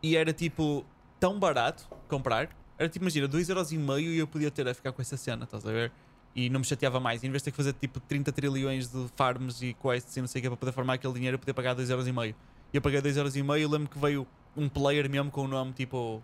E 0.01 0.17
era 0.17 0.33
tipo 0.33 0.83
tão 1.19 1.37
barato 1.37 1.87
comprar. 2.07 2.49
Era 2.79 2.89
tipo, 2.89 3.03
imagina, 3.05 3.29
2,5€ 3.29 4.01
e 4.01 4.17
eu 4.17 4.25
podia 4.25 4.49
ter 4.49 4.67
a 4.67 4.73
ficar 4.73 4.91
com 4.91 5.03
essa 5.03 5.15
cena, 5.15 5.43
estás 5.43 5.67
a 5.67 5.71
ver? 5.71 5.91
E 6.35 6.49
não 6.49 6.61
me 6.61 6.65
chateava 6.65 6.99
mais. 6.99 7.23
Em 7.23 7.29
vez 7.29 7.43
de 7.43 7.45
ter 7.45 7.51
que 7.51 7.57
fazer 7.57 7.73
tipo 7.73 7.99
30 7.99 8.31
trilhões 8.31 8.87
de 8.87 9.07
farms 9.15 9.61
e 9.61 9.75
quests 9.75 10.17
e 10.17 10.19
não 10.19 10.27
sei 10.27 10.39
o 10.39 10.41
que 10.41 10.49
para 10.49 10.57
poder 10.57 10.71
formar 10.71 10.93
aquele 10.93 11.13
dinheiro, 11.13 11.35
eu 11.35 11.39
podia 11.39 11.53
pagar 11.53 11.75
2,5€. 11.75 12.33
E 12.73 12.75
eu 12.75 12.81
paguei 12.81 12.99
2,5€ 12.99 13.59
eu 13.59 13.69
lembro 13.69 13.87
que 13.87 13.99
veio 13.99 14.25
um 14.57 14.67
player 14.67 15.07
mesmo 15.07 15.29
com 15.29 15.41
o 15.41 15.47
nome 15.47 15.73
tipo. 15.73 16.23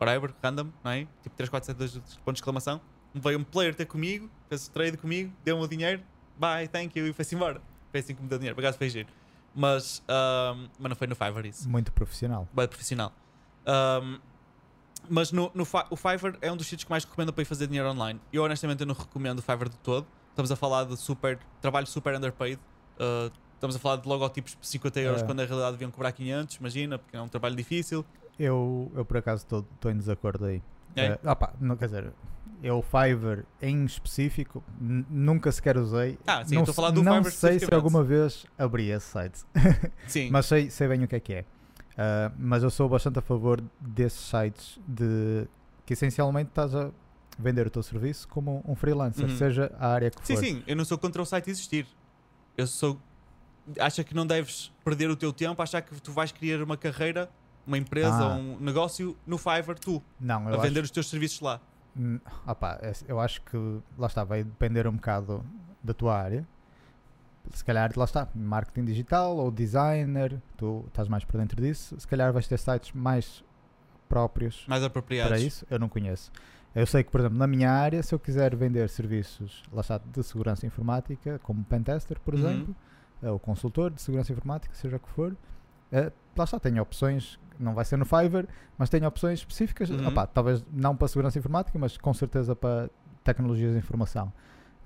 Whatever, 0.00 0.32
random, 0.40 0.68
não 0.84 0.92
é? 0.92 1.08
Tipo 1.24 1.34
3, 1.34 1.50
4, 1.50 1.66
7, 1.66 1.76
2 1.76 1.92
pontos 1.96 2.34
de 2.34 2.38
exclamação. 2.38 2.80
Veio 3.12 3.40
um 3.40 3.42
player 3.42 3.74
ter 3.74 3.86
comigo, 3.86 4.30
fez 4.48 4.68
trade 4.68 4.96
comigo, 4.96 5.32
deu-me 5.44 5.64
o 5.64 5.66
dinheiro, 5.66 6.00
bye, 6.38 6.68
thank 6.68 6.96
you, 6.96 7.04
e 7.08 7.12
foi-se 7.12 7.34
embora. 7.34 7.60
Foi 7.90 7.98
assim 7.98 8.14
que 8.14 8.22
me 8.22 8.28
deu 8.28 8.38
dinheiro, 8.38 8.54
por 8.54 8.60
acaso 8.60 8.78
foi 8.78 8.88
giro. 8.88 9.17
Mas, 9.60 10.04
ahm, 10.06 10.68
mas 10.78 10.88
não 10.90 10.94
foi 10.96 11.08
no 11.08 11.16
Fiverr 11.16 11.46
isso. 11.46 11.68
muito 11.68 11.90
profissional. 11.90 12.46
Bem 12.52 12.68
profissional. 12.68 13.12
Ahm, 13.66 14.20
mas 15.10 15.32
no, 15.32 15.50
no 15.52 15.66
o 15.90 15.96
Fiverr 15.96 16.38
é 16.40 16.52
um 16.52 16.56
dos 16.56 16.66
sítios 16.68 16.84
que 16.84 16.90
mais 16.90 17.04
recomendo 17.04 17.32
para 17.32 17.42
ir 17.42 17.44
fazer 17.44 17.66
dinheiro 17.66 17.90
online. 17.90 18.20
Eu 18.32 18.44
honestamente 18.44 18.80
eu 18.82 18.86
não 18.86 18.94
recomendo 18.94 19.40
o 19.40 19.42
Fiverr 19.42 19.68
de 19.68 19.76
todo. 19.78 20.06
estamos 20.30 20.52
a 20.52 20.56
falar 20.56 20.84
de 20.84 20.96
super, 20.96 21.40
trabalho 21.60 21.88
super 21.88 22.14
underpaid. 22.14 22.56
Uh, 23.00 23.32
estamos 23.54 23.74
a 23.74 23.78
falar 23.80 23.96
de 23.96 24.06
logotipos 24.08 24.54
por 24.54 24.64
50 24.64 25.00
euros 25.00 25.22
É. 25.22 25.24
quando 25.26 25.38
na 25.38 25.44
realidade 25.44 25.72
deviam 25.72 25.90
cobrar 25.90 26.12
500, 26.12 26.54
imagina, 26.56 26.96
porque 26.96 27.16
é 27.16 27.20
um 27.20 27.26
trabalho 27.28 27.56
difícil. 27.56 28.04
Eu, 28.38 28.92
eu 28.94 29.04
por 29.04 29.16
acaso 29.16 29.42
estou 29.42 29.90
em 29.90 29.96
desacordo 29.96 30.44
aí. 30.44 30.62
É? 30.94 31.18
Ah 31.24 31.34
pá, 31.34 31.52
não, 31.60 31.76
quer 31.76 31.86
dizer, 31.86 32.12
eu 32.62 32.82
Fiverr 32.82 33.44
em 33.62 33.84
específico 33.84 34.62
nunca 34.80 35.50
sequer 35.52 35.76
usei. 35.76 36.18
Ah, 36.26 36.44
sim, 36.44 36.54
não, 36.54 36.62
estou 36.62 36.72
a 36.72 36.74
falar 36.74 36.90
do 36.90 37.02
não 37.02 37.16
Fiverr 37.24 37.32
sei 37.32 37.58
se 37.58 37.72
alguma 37.74 38.02
vez 38.02 38.46
abri 38.58 38.90
esse 38.90 39.06
site, 39.06 39.44
Sim, 40.06 40.30
mas 40.30 40.46
sei, 40.46 40.70
sei 40.70 40.88
bem 40.88 41.02
o 41.04 41.08
que 41.08 41.16
é 41.16 41.20
que 41.20 41.32
é. 41.34 41.44
Ah, 41.96 42.30
mas 42.38 42.62
eu 42.62 42.70
sou 42.70 42.88
bastante 42.88 43.18
a 43.18 43.22
favor 43.22 43.62
desses 43.80 44.20
sites 44.20 44.78
de 44.86 45.46
que 45.86 45.92
essencialmente 45.94 46.50
estás 46.50 46.74
a 46.74 46.90
vender 47.38 47.66
o 47.66 47.70
teu 47.70 47.82
serviço 47.82 48.26
como 48.28 48.62
um 48.66 48.74
freelancer, 48.74 49.24
Uhum. 49.28 49.36
seja 49.36 49.72
a 49.78 49.88
área 49.88 50.10
que 50.10 50.26
sim, 50.26 50.34
for. 50.34 50.44
sim, 50.44 50.62
eu 50.66 50.74
não 50.76 50.84
sou 50.84 50.98
contra 50.98 51.22
o 51.22 51.24
site 51.26 51.50
existir. 51.50 51.86
Eu 52.56 52.66
sou. 52.66 53.00
Acha 53.78 54.02
que 54.02 54.14
não 54.14 54.26
deves 54.26 54.72
perder 54.84 55.10
o 55.10 55.16
teu 55.16 55.32
tempo, 55.32 55.60
achar 55.62 55.80
que 55.82 55.94
tu 56.00 56.10
vais 56.10 56.32
criar 56.32 56.62
uma 56.62 56.76
carreira, 56.76 57.30
uma 57.66 57.76
empresa, 57.78 58.10
Ah. 58.10 58.34
um 58.34 58.58
negócio 58.58 59.16
no 59.26 59.36
Fiverr, 59.38 59.78
tu, 59.78 60.02
Não, 60.18 60.48
a 60.48 60.56
vender 60.56 60.80
acho, 60.80 60.86
os 60.86 60.90
teus 60.90 61.08
serviços 61.08 61.40
lá. 61.40 61.60
Hum, 61.96 62.20
ah 62.46 62.54
pá, 62.54 62.78
é- 62.82 62.92
eu 63.08 63.18
acho 63.20 63.40
que 63.42 63.56
lá 63.96 64.06
está, 64.06 64.24
vai 64.24 64.44
depender 64.44 64.86
um 64.86 64.92
bocado 64.94 65.44
da 65.82 65.92
tua 65.94 66.16
área. 66.16 66.46
Se 67.52 67.64
calhar, 67.64 67.90
lá 67.96 68.04
está, 68.04 68.28
marketing 68.34 68.84
digital 68.84 69.36
ou 69.36 69.50
designer, 69.50 70.40
tu 70.56 70.84
estás 70.88 71.08
mais 71.08 71.24
por 71.24 71.38
dentro 71.40 71.60
disso. 71.62 71.98
Se 71.98 72.06
calhar 72.06 72.32
vais 72.32 72.46
ter 72.46 72.58
sites 72.58 72.92
mais 72.92 73.42
próprios 74.08 74.64
Mais 74.68 74.82
apropriados. 74.82 75.30
para 75.32 75.40
isso, 75.40 75.66
eu 75.70 75.78
não 75.78 75.88
conheço. 75.88 76.30
Eu 76.74 76.86
sei 76.86 77.02
que, 77.02 77.10
por 77.10 77.20
exemplo, 77.20 77.38
na 77.38 77.46
minha 77.46 77.70
área, 77.70 78.02
se 78.02 78.14
eu 78.14 78.18
quiser 78.18 78.54
vender 78.54 78.88
serviços, 78.90 79.62
lá 79.72 79.80
está, 79.80 79.98
de 79.98 80.22
segurança 80.22 80.66
informática, 80.66 81.38
como 81.42 81.64
pentester, 81.64 82.20
por 82.20 82.34
Uhum. 82.34 82.40
exemplo, 82.40 82.76
ou 83.22 83.38
consultor 83.38 83.90
de 83.90 84.00
segurança 84.02 84.30
informática, 84.32 84.74
seja 84.74 84.96
o 84.96 85.00
que 85.00 85.08
for, 85.08 85.34
eh, 85.92 86.12
lá 86.36 86.44
está, 86.44 86.58
tenho 86.60 86.80
opções, 86.82 87.38
não 87.58 87.74
vai 87.74 87.84
ser 87.84 87.96
no 87.96 88.04
Fiverr, 88.04 88.46
mas 88.76 88.88
tenho 88.88 89.06
opções 89.06 89.40
específicas, 89.40 89.90
Uhum. 89.90 90.06
opá, 90.08 90.26
talvez 90.26 90.64
não 90.72 90.94
para 90.96 91.08
segurança 91.08 91.38
informática, 91.38 91.78
mas 91.78 91.96
com 91.96 92.12
certeza 92.14 92.54
para 92.54 92.88
tecnologias 93.24 93.72
de 93.72 93.78
informação. 93.78 94.32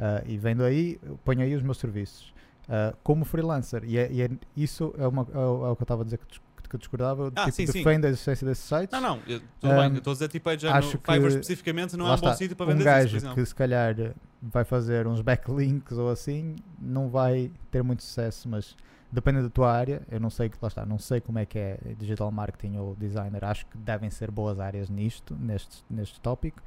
Eh, 0.01 0.25
e 0.29 0.39
vendo 0.39 0.65
aí, 0.65 0.99
ponho 1.25 1.41
aí 1.43 1.55
os 1.55 1.63
meus 1.63 1.79
serviços. 1.79 2.33
Eh, 2.69 2.95
como 3.03 3.25
freelancer, 3.25 3.83
e, 3.85 3.99
é, 3.99 4.11
e 4.11 4.23
é- 4.23 4.31
isso 4.57 4.95
é, 4.99 5.07
uma, 5.07 5.27
é 5.35 5.37
o 5.39 5.67
é 5.67 5.71
o 5.71 5.77
que 5.77 5.83
eu 5.83 5.85
estava 5.85 6.03
a 6.03 6.05
dizer 6.05 6.19
que, 6.19 6.41
que 6.69 6.77
eu 6.77 6.79
discordava, 6.79 7.31
Ah, 7.37 7.45
tipo, 7.45 7.57
sim, 7.57 7.67
sim. 7.67 7.73
defendo 7.85 8.07
a 8.07 8.09
existência 8.09 8.47
desses 8.47 8.65
sites. 8.65 8.89
Não, 8.93 9.01
não, 9.01 9.19
tudo 9.61 9.75
Um, 9.75 9.77
bem, 9.77 9.95
estou 9.99 10.13
a 10.13 10.15
dizer 10.15 10.29
tipo, 10.29 10.49
é 10.49 10.59
já 10.59 10.71
no 10.71 10.77
acho 10.77 10.97
que- 10.97 11.13
Fiverr 11.13 11.29
especificamente 11.29 11.97
não 11.99 12.07
é 12.07 12.09
um 12.09 12.11
bom 12.13 12.15
está, 12.29 12.35
sítio 12.35 12.57
para 12.57 12.65
um 12.65 12.69
vender 12.71 12.79
por 12.79 12.85
gajo 12.85 13.35
que 13.35 13.45
se 13.45 13.55
calhar 13.55 13.95
vai 14.41 14.65
fazer 14.65 15.07
uns 15.07 15.21
backlinks 15.21 15.99
ou 15.99 16.09
assim, 16.11 16.57
não 16.81 17.11
vai 17.11 17.51
ter 17.71 17.83
muito 17.83 18.03
sucesso, 18.03 18.49
mas 18.49 18.75
depende 19.13 19.43
da 19.43 19.51
tua 19.51 19.71
área, 19.71 20.03
eu 20.11 20.19
não 20.19 20.31
sei, 20.31 20.51
lá 20.61 20.69
está, 20.69 20.87
não 20.87 20.99
sei 20.99 21.21
como 21.21 21.39
é 21.39 21.45
que 21.47 21.59
é 21.59 21.79
digital 21.99 22.33
marketing 22.33 22.79
ou 22.79 22.97
designer, 22.97 23.45
acho 23.45 23.67
que 23.67 23.77
devem 23.77 24.09
ser 24.11 24.31
boas 24.31 24.59
áreas 24.59 24.89
nisto, 24.89 25.37
neste, 25.39 25.85
neste 25.91 26.19
tópico, 26.21 26.63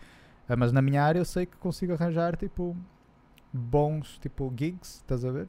Ah, 0.47 0.55
mas 0.55 0.71
na 0.71 0.79
minha 0.81 1.03
área 1.03 1.17
eu 1.19 1.25
sei 1.25 1.47
que 1.47 1.57
consigo 1.57 1.93
arranjar 1.93 2.37
tipo 2.37 2.75
bons 3.51 4.17
tipo 4.19 4.53
gigs, 4.55 4.97
estás 4.97 5.25
a 5.25 5.31
ver? 5.31 5.47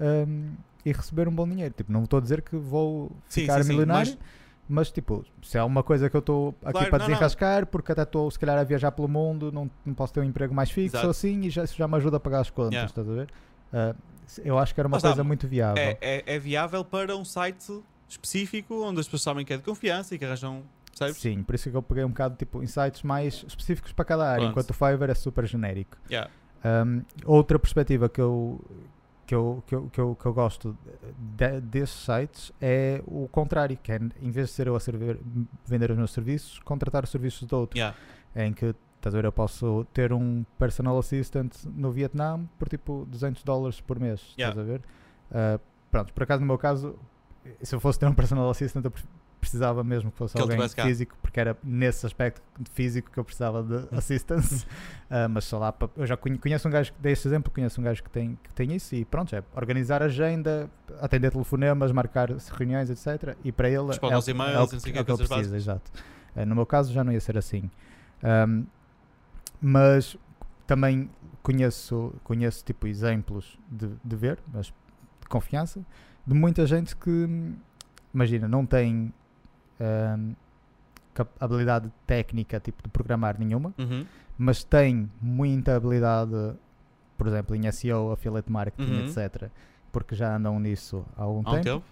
Ahm, 0.00 0.54
e 0.84 0.92
receber 0.92 1.28
um 1.28 1.34
bom 1.34 1.46
dinheiro. 1.46 1.74
Tipo, 1.76 1.92
não 1.92 2.04
estou 2.04 2.18
a 2.18 2.22
dizer 2.22 2.40
que 2.40 2.56
vou 2.56 3.10
Sim, 3.28 3.42
ficar 3.42 3.58
sim, 3.58 3.64
sim, 3.64 3.68
milionário, 3.68 4.12
mas- 4.18 4.18
mas 4.66 4.90
tipo, 4.90 5.24
se 5.42 5.58
é 5.58 5.62
uma 5.62 5.82
coisa 5.82 6.08
que 6.08 6.16
eu 6.16 6.20
estou 6.20 6.54
aqui 6.62 6.72
Claro, 6.72 6.90
para 6.90 6.98
não, 7.00 7.04
não. 7.06 7.12
desenrascar, 7.12 7.66
porque 7.66 7.92
até 7.92 8.02
estou 8.02 8.30
se 8.30 8.38
calhar 8.38 8.56
a 8.56 8.64
viajar 8.64 8.92
pelo 8.92 9.08
mundo, 9.08 9.50
não, 9.52 9.70
não 9.84 9.92
posso 9.92 10.14
ter 10.14 10.20
um 10.20 10.24
emprego 10.24 10.54
mais 10.54 10.70
fixo 10.70 10.96
Exato. 10.96 11.06
ou 11.06 11.10
assim, 11.10 11.40
e 11.42 11.50
já, 11.50 11.64
isso 11.64 11.76
já 11.76 11.86
me 11.86 11.96
ajuda 11.96 12.16
a 12.16 12.20
pagar 12.20 12.40
as 12.40 12.48
contas, 12.50 12.72
Yeah. 12.72 12.86
estás 12.88 13.08
a 13.08 13.12
ver? 13.12 13.28
Se- 13.70 13.96
eu 14.44 14.58
acho 14.58 14.74
que 14.74 14.80
era 14.80 14.86
uma 14.88 14.96
está, 14.96 15.08
coisa 15.08 15.24
muito 15.24 15.46
viável. 15.48 15.82
É, 15.82 15.98
é, 16.00 16.22
é 16.26 16.38
viável 16.38 16.84
para 16.84 17.16
um 17.16 17.24
site 17.24 17.82
específico 18.08 18.82
onde 18.84 19.00
as 19.00 19.06
pessoas 19.06 19.22
sabem 19.22 19.44
que 19.44 19.52
é 19.52 19.56
de 19.56 19.62
confiança 19.62 20.14
e 20.14 20.18
que 20.18 20.24
arranjam, 20.24 20.62
sabes? 20.92 21.16
Sim, 21.16 21.42
por 21.42 21.54
isso 21.54 21.68
é 21.68 21.72
que 21.72 21.76
eu 21.76 21.82
peguei 21.82 22.04
um 22.04 22.08
bocado 22.08 22.36
tipo 22.36 22.62
insights 22.62 23.02
mais 23.02 23.44
específicos 23.46 23.92
para 23.92 24.04
cada 24.04 24.24
área, 24.24 24.36
Pronto. 24.46 24.50
enquanto 24.52 24.70
o 24.70 24.74
Fiverr 24.74 25.10
é 25.10 25.14
super 25.14 25.46
genérico. 25.46 25.96
Yeah. 26.10 26.30
Um, 26.64 27.02
outra 27.24 27.58
perspectiva 27.58 28.08
que 28.08 28.20
eu, 28.20 28.60
que 29.26 29.34
eu, 29.34 29.62
que 29.66 29.74
eu, 29.74 29.90
que 29.92 30.00
eu, 30.00 30.14
que 30.16 30.26
eu 30.26 30.34
gosto 30.34 30.76
de- 31.36 31.60
desses 31.60 32.04
sites 32.04 32.52
é 32.60 33.00
o 33.06 33.28
contrário, 33.28 33.78
que 33.82 33.92
é 33.92 34.00
em 34.20 34.30
vez 34.30 34.48
de 34.48 34.54
ser 34.54 34.66
eu 34.66 34.74
a 34.76 34.80
servir, 34.80 35.18
vender 35.64 35.90
os 35.90 35.96
meus 35.96 36.10
serviços, 36.12 36.58
contratar 36.60 37.04
os 37.04 37.10
serviços 37.10 37.46
de 37.46 37.54
outro. 37.54 37.78
Yeah. 37.78 37.96
Em 38.36 38.52
que, 38.52 38.74
estás 39.00 39.14
a 39.14 39.18
ver, 39.18 39.24
eu 39.24 39.32
posso 39.32 39.86
ter 39.92 40.12
um 40.12 40.44
personal 40.58 40.98
assistant 40.98 41.52
no 41.74 41.90
Vietnã 41.90 42.40
por 42.58 42.68
tipo 42.68 43.06
200 43.10 43.42
dólares 43.42 43.80
por 43.80 43.98
mês. 43.98 44.20
Estás 44.20 44.54
Yeah. 44.56 44.60
a 44.60 44.64
ver? 44.64 44.80
Uh, 45.30 45.60
pronto, 45.90 46.12
por 46.12 46.22
acaso 46.22 46.40
no 46.40 46.46
meu 46.46 46.58
caso, 46.58 46.98
se 47.62 47.74
eu 47.74 47.80
fosse 47.80 47.98
ter 47.98 48.06
um 48.06 48.14
personal 48.14 48.48
assistant, 48.50 48.84
eu 48.84 48.90
pre- 48.90 49.02
precisava 49.40 49.82
mesmo 49.82 50.10
que 50.12 50.18
fosse 50.18 50.34
Que 50.34 50.42
alguém 50.42 50.58
físico, 50.68 51.16
porque 51.22 51.40
era 51.40 51.56
nesse 51.64 52.04
aspecto 52.04 52.42
físico 52.72 53.10
que 53.10 53.18
eu 53.18 53.24
precisava 53.24 53.62
de 53.62 53.96
assistance. 53.96 54.66
Uh, 55.10 55.26
mas 55.30 55.44
sei 55.46 55.58
lá, 55.58 55.74
eu 55.96 56.06
já 56.06 56.14
conhe- 56.16 56.36
conheço 56.36 56.68
um 56.68 56.70
gajo, 56.70 56.92
que 56.92 57.00
dei 57.00 57.12
este 57.12 57.26
exemplo, 57.26 57.50
conheço 57.50 57.80
um 57.80 57.84
gajo 57.84 58.02
que 58.02 58.10
tem, 58.10 58.38
que 58.44 58.52
tem 58.52 58.74
isso 58.74 58.94
e 58.94 59.02
pronto, 59.06 59.34
é 59.34 59.42
organizar 59.56 60.02
agenda, 60.02 60.68
atender 61.00 61.30
telefonemas, 61.32 61.90
marcar 61.90 62.28
reuniões, 62.52 62.90
etc. 62.90 63.34
E 63.42 63.50
para 63.50 63.70
ele 63.70 63.86
Responde 63.86 64.12
é, 64.12 64.16
o- 64.16 64.18
aos 64.18 64.28
é, 64.28 64.30
e-mails, 64.32 64.54
o, 64.56 64.58
não 64.60 64.66
que- 64.68 64.76
o 64.76 64.80
que, 64.92 64.98
é 64.98 65.00
o 65.00 65.04
que 65.06 65.10
ele 65.12 65.26
precisa, 65.26 65.56
exato. 65.56 65.90
Uh, 66.36 66.44
no 66.44 66.54
meu 66.54 66.66
caso 66.66 66.92
já 66.92 67.02
não 67.02 67.10
ia 67.12 67.20
ser 67.20 67.38
assim. 67.38 67.70
Um, 68.22 68.66
mas 69.60 70.16
também 70.66 71.10
conheço, 71.42 72.14
conheço 72.24 72.64
tipo 72.64 72.86
exemplos 72.86 73.58
de, 73.70 73.90
de 74.04 74.16
ver, 74.16 74.38
mas 74.52 74.66
de 74.66 75.28
confiança, 75.28 75.84
de 76.26 76.34
muita 76.34 76.66
gente 76.66 76.94
que, 76.96 77.28
imagina, 78.14 78.46
não 78.48 78.64
tem 78.66 79.12
hum, 79.80 80.34
habilidade 81.38 81.90
técnica 82.06 82.60
tipo 82.60 82.82
de 82.82 82.88
programar 82.88 83.38
nenhuma, 83.38 83.74
Uhum. 83.78 84.06
mas 84.38 84.62
tem 84.64 85.10
muita 85.20 85.76
habilidade, 85.76 86.32
por 87.18 87.26
exemplo, 87.26 87.54
em 87.56 87.70
SEO, 87.70 88.12
affiliate 88.12 88.50
marketing, 88.50 88.90
Uhum. 88.92 89.00
etc. 89.00 89.50
Porque 89.92 90.14
já 90.14 90.36
andam 90.36 90.58
nisso 90.60 91.04
há 91.16 91.22
algum 91.22 91.40
Há 91.40 91.50
tempo. 91.50 91.64
tempo. 91.64 91.84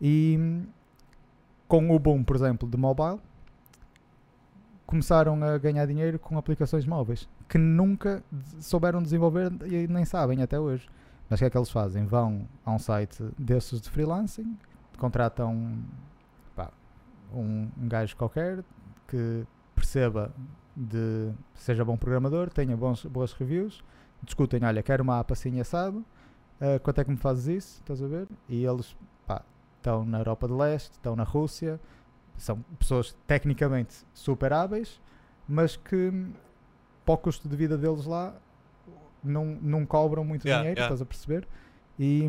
E 0.00 0.36
hum, 0.38 0.66
com 1.66 1.90
o 1.90 1.98
boom, 1.98 2.22
por 2.22 2.36
exemplo, 2.36 2.68
de 2.68 2.76
mobile, 2.76 3.18
começaram 4.92 5.42
a 5.42 5.56
ganhar 5.56 5.86
dinheiro 5.86 6.18
com 6.18 6.36
aplicações 6.36 6.84
móveis 6.84 7.26
que 7.48 7.56
nunca 7.56 8.22
souberam 8.60 9.02
desenvolver 9.02 9.50
e 9.64 9.88
nem 9.88 10.04
sabem 10.04 10.42
até 10.42 10.60
hoje. 10.60 10.86
Mas 11.30 11.38
o 11.38 11.40
que 11.40 11.46
é 11.46 11.50
que 11.50 11.56
eles 11.56 11.70
fazem? 11.70 12.04
Vão 12.04 12.46
a 12.62 12.72
um 12.72 12.78
site 12.78 13.24
desses 13.38 13.80
de 13.80 13.88
freelancing, 13.88 14.54
contratam 14.98 15.82
pá, 16.54 16.70
um, 17.32 17.70
um 17.74 17.88
gajo 17.88 18.14
qualquer 18.18 18.62
que 19.08 19.46
perceba 19.74 20.30
de 20.76 21.32
seja 21.54 21.86
bom 21.86 21.96
programador, 21.96 22.50
tenha 22.50 22.76
bons, 22.76 23.06
boas 23.06 23.32
reviews, 23.32 23.82
discutem, 24.22 24.62
olha, 24.62 24.82
quero 24.82 25.02
uma 25.02 25.20
app 25.20 25.32
assim 25.32 25.58
assado, 25.58 26.04
ah, 26.60 26.78
quanto 26.80 27.00
é 27.00 27.04
que 27.04 27.10
me 27.10 27.16
fazes 27.16 27.46
isso? 27.46 27.80
Estás 27.80 28.02
a 28.02 28.06
ver? 28.06 28.28
E 28.46 28.62
eles 28.62 28.94
pá, 29.26 29.42
estão 29.78 30.04
na 30.04 30.18
Europa 30.18 30.46
de 30.46 30.52
Leste, 30.52 30.92
estão 30.92 31.16
na 31.16 31.24
Rússia, 31.24 31.80
são 32.36 32.60
pessoas 32.78 33.14
tecnicamente 33.26 34.04
super 34.12 34.52
hábeis, 34.52 35.00
mas 35.48 35.76
que 35.76 35.96
hum, 35.96 36.32
para 37.04 37.14
o 37.14 37.18
custo 37.18 37.48
de 37.48 37.56
vida 37.56 37.76
deles 37.78 38.06
lá 38.06 38.34
não, 39.22 39.46
não 39.60 39.86
cobram 39.86 40.24
muito 40.24 40.44
Yeah, 40.46 40.60
dinheiro, 40.62 40.80
yeah. 40.80 40.94
estás 40.94 41.02
a 41.02 41.06
perceber? 41.06 41.46
E, 41.98 42.28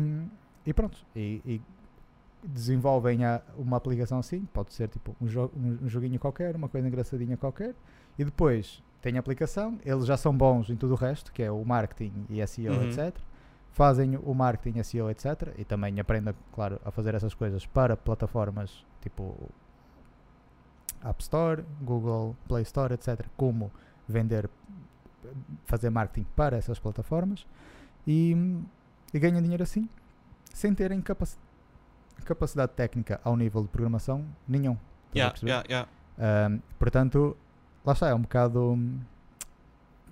e 0.66 0.72
pronto, 0.72 0.98
e, 1.16 1.40
e 1.44 1.62
desenvolvem 2.42 3.24
a- 3.24 3.42
uma 3.56 3.76
aplicação 3.76 4.18
assim, 4.18 4.44
pode 4.52 4.72
ser 4.74 4.88
tipo 4.88 5.16
um, 5.20 5.26
jo 5.26 5.50
um, 5.56 5.78
um 5.84 5.88
joguinho 5.88 6.18
qualquer, 6.18 6.54
uma 6.54 6.68
coisa 6.68 6.86
engraçadinha 6.86 7.36
qualquer, 7.36 7.74
e 8.18 8.24
depois 8.24 8.82
tem 9.00 9.16
a 9.16 9.20
aplicação, 9.20 9.78
eles 9.84 10.06
já 10.06 10.16
são 10.16 10.36
bons 10.36 10.70
em 10.70 10.76
tudo 10.76 10.92
o 10.94 10.96
resto, 10.96 11.32
que 11.32 11.42
é 11.42 11.50
o 11.50 11.64
marketing 11.64 12.26
e 12.28 12.40
SEO, 12.46 12.72
Uhum. 12.74 12.84
etc. 12.84 13.16
Fazem 13.70 14.16
o 14.16 14.34
marketing, 14.34 14.78
SEO, 14.80 15.10
etc. 15.10 15.52
E 15.58 15.64
também 15.64 15.98
aprendem, 15.98 16.34
claro, 16.52 16.80
a 16.84 16.90
fazer 16.90 17.14
essas 17.14 17.34
coisas 17.34 17.66
para 17.66 17.96
plataformas 17.96 18.84
tipo 19.02 19.36
App 21.04 21.22
Store, 21.22 21.64
Google 21.82 22.34
Play 22.48 22.62
Store, 22.62 22.92
etc. 22.94 23.26
Como 23.36 23.70
vender, 24.08 24.48
fazer 25.64 25.90
marketing 25.90 26.26
para 26.34 26.56
essas 26.56 26.78
plataformas 26.78 27.46
e, 28.06 28.34
e 29.12 29.18
ganham 29.18 29.40
dinheiro 29.42 29.62
assim, 29.62 29.88
sem 30.52 30.74
terem 30.74 31.00
capaci- 31.00 31.38
capacidade 32.24 32.72
técnica 32.72 33.20
ao 33.24 33.36
nível 33.36 33.62
de 33.62 33.68
programação 33.68 34.24
nenhum. 34.48 34.76
Yeah, 35.14 35.34
yeah, 35.42 35.64
yeah. 35.68 35.88
Ahm, 36.18 36.58
portanto, 36.78 37.36
lá 37.84 37.92
está, 37.92 38.08
é 38.08 38.14
um 38.14 38.22
bocado. 38.22 38.78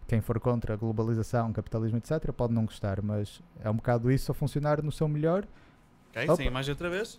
Quem 0.07 0.21
for 0.21 0.39
contra 0.39 0.75
a 0.75 0.77
globalização, 0.77 1.53
capitalismo, 1.53 1.97
etc., 1.97 2.33
pode 2.33 2.53
não 2.53 2.67
gostar, 2.67 3.01
mas 3.01 3.41
é 3.61 3.71
um 3.71 3.77
bocado 3.77 4.11
isso 4.11 4.31
a 4.31 4.35
funcionar 4.35 4.83
no 4.83 4.93
seu 4.93 5.09
melhor. 5.09 5.47
Ok, 6.11 6.25
Opa. 6.25 6.37
sem 6.37 6.47
imagem 6.47 6.73
outra 6.73 6.91
vez. 6.91 7.19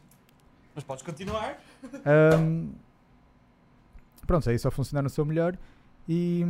Mas 0.75 0.83
podes 0.83 1.03
continuar. 1.03 1.57
Ahm, 2.05 2.71
pronto, 4.25 4.49
é 4.49 4.53
isso 4.53 4.67
a 4.67 4.71
funcionar 4.71 5.01
no 5.01 5.09
seu 5.09 5.25
melhor 5.25 5.57
e, 6.07 6.45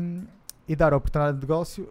e 0.68 0.76
dar 0.76 0.94
oportunidade 0.94 1.38
de 1.38 1.42
negócio 1.44 1.90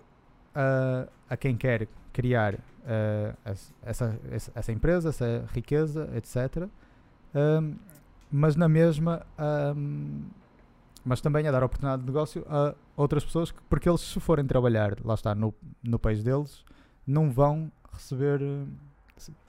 a, 0.55 1.07
a 1.31 1.37
quem 1.37 1.57
quer 1.57 1.89
criar 2.13 2.55
eh, 2.87 3.35
essa- 3.45 3.73
essa, 3.85 4.51
essa, 4.55 4.73
empresa, 4.73 5.09
essa 5.11 5.45
riqueza, 5.53 6.11
etc. 6.15 6.69
Ahm, 7.35 7.75
mas 8.31 8.57
na 8.57 8.69
mesma, 8.69 9.25
ahm, 9.39 10.23
mas 11.05 11.21
também 11.21 11.47
a 11.47 11.53
dar 11.53 11.63
oportunidade 11.63 12.03
de 12.03 12.07
negócio 12.07 12.45
a 12.49 12.75
outras 12.97 13.25
pessoas, 13.25 13.51
que- 13.51 13.61
porque 13.69 13.89
eles, 13.89 14.01
se 14.01 14.21
forem 14.21 14.45
trabalhar, 14.47 14.97
lá 15.05 15.15
está, 15.15 15.35
no, 15.35 15.55
no 15.83 15.99
país 15.99 16.23
deles, 16.23 16.65
não 17.07 17.31
vão 17.31 17.71
receber 17.93 18.41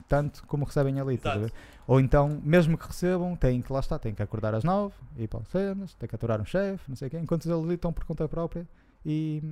tanto 0.08 0.44
como 0.46 0.64
recebem 0.64 1.00
ali. 1.00 1.14
Exato. 1.14 1.50
Ou 1.86 2.00
então, 2.00 2.40
mesmo 2.42 2.78
que 2.78 2.86
recebam, 2.86 3.36
têm 3.36 3.60
que 3.60 3.72
lá 3.72 3.80
está, 3.80 3.98
têm 3.98 4.14
que 4.14 4.22
acordar 4.22 4.54
às 4.54 4.64
nove, 4.64 4.94
ir 5.18 5.28
para 5.28 5.40
as 5.40 5.48
cenas, 5.48 5.94
têm 5.94 6.08
que 6.08 6.14
aturar 6.14 6.40
um 6.40 6.44
chefe, 6.44 6.84
não 6.88 6.96
sei 6.96 7.08
o 7.08 7.10
quê, 7.10 7.18
enquanto 7.18 7.46
eles 7.46 7.58
ali 7.64 7.74
estão 7.74 7.92
por 7.92 8.04
conta 8.04 8.26
própria 8.28 8.66
e, 9.04 9.42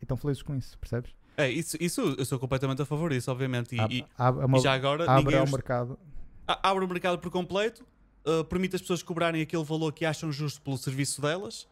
e 0.00 0.02
estão 0.04 0.16
felizes 0.16 0.42
com 0.42 0.54
isso, 0.54 0.78
percebes? 0.78 1.10
É, 1.36 1.48
isso, 1.48 1.76
isso 1.80 2.14
eu 2.18 2.24
sou 2.24 2.38
completamente 2.38 2.82
a 2.82 2.84
favor 2.84 3.10
disso, 3.10 3.30
obviamente. 3.30 3.74
E, 3.74 3.80
é 3.80 3.86
e 3.90 4.60
já 4.62 4.74
agora 4.74 5.10
abre 5.10 5.36
os- 5.36 5.50
mercado. 5.50 5.98
abre 6.46 6.84
o 6.84 6.88
mercado 6.88 7.18
por 7.18 7.30
completo, 7.30 7.84
uh, 8.26 8.44
permite 8.44 8.76
as 8.76 8.82
pessoas 8.82 9.02
cobrarem 9.02 9.40
aquele 9.40 9.64
valor 9.64 9.92
que 9.92 10.04
acham 10.04 10.30
justo 10.30 10.60
pelo 10.60 10.76
serviço 10.76 11.20
delas 11.22 11.66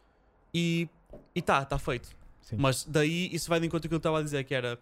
e 0.55 0.89
está, 1.35 1.62
está 1.62 1.78
feito. 1.78 2.09
Sim. 2.40 2.56
Mas 2.59 2.85
daí 2.85 3.28
isso 3.32 3.48
vai 3.48 3.60
de 3.60 3.66
encontro 3.66 3.89
com 3.89 3.89
o 3.89 3.90
que 3.90 3.94
eu 3.94 3.98
estava 3.98 4.20
a 4.20 4.22
dizer, 4.22 4.43
que 4.44 4.55
era 4.55 4.78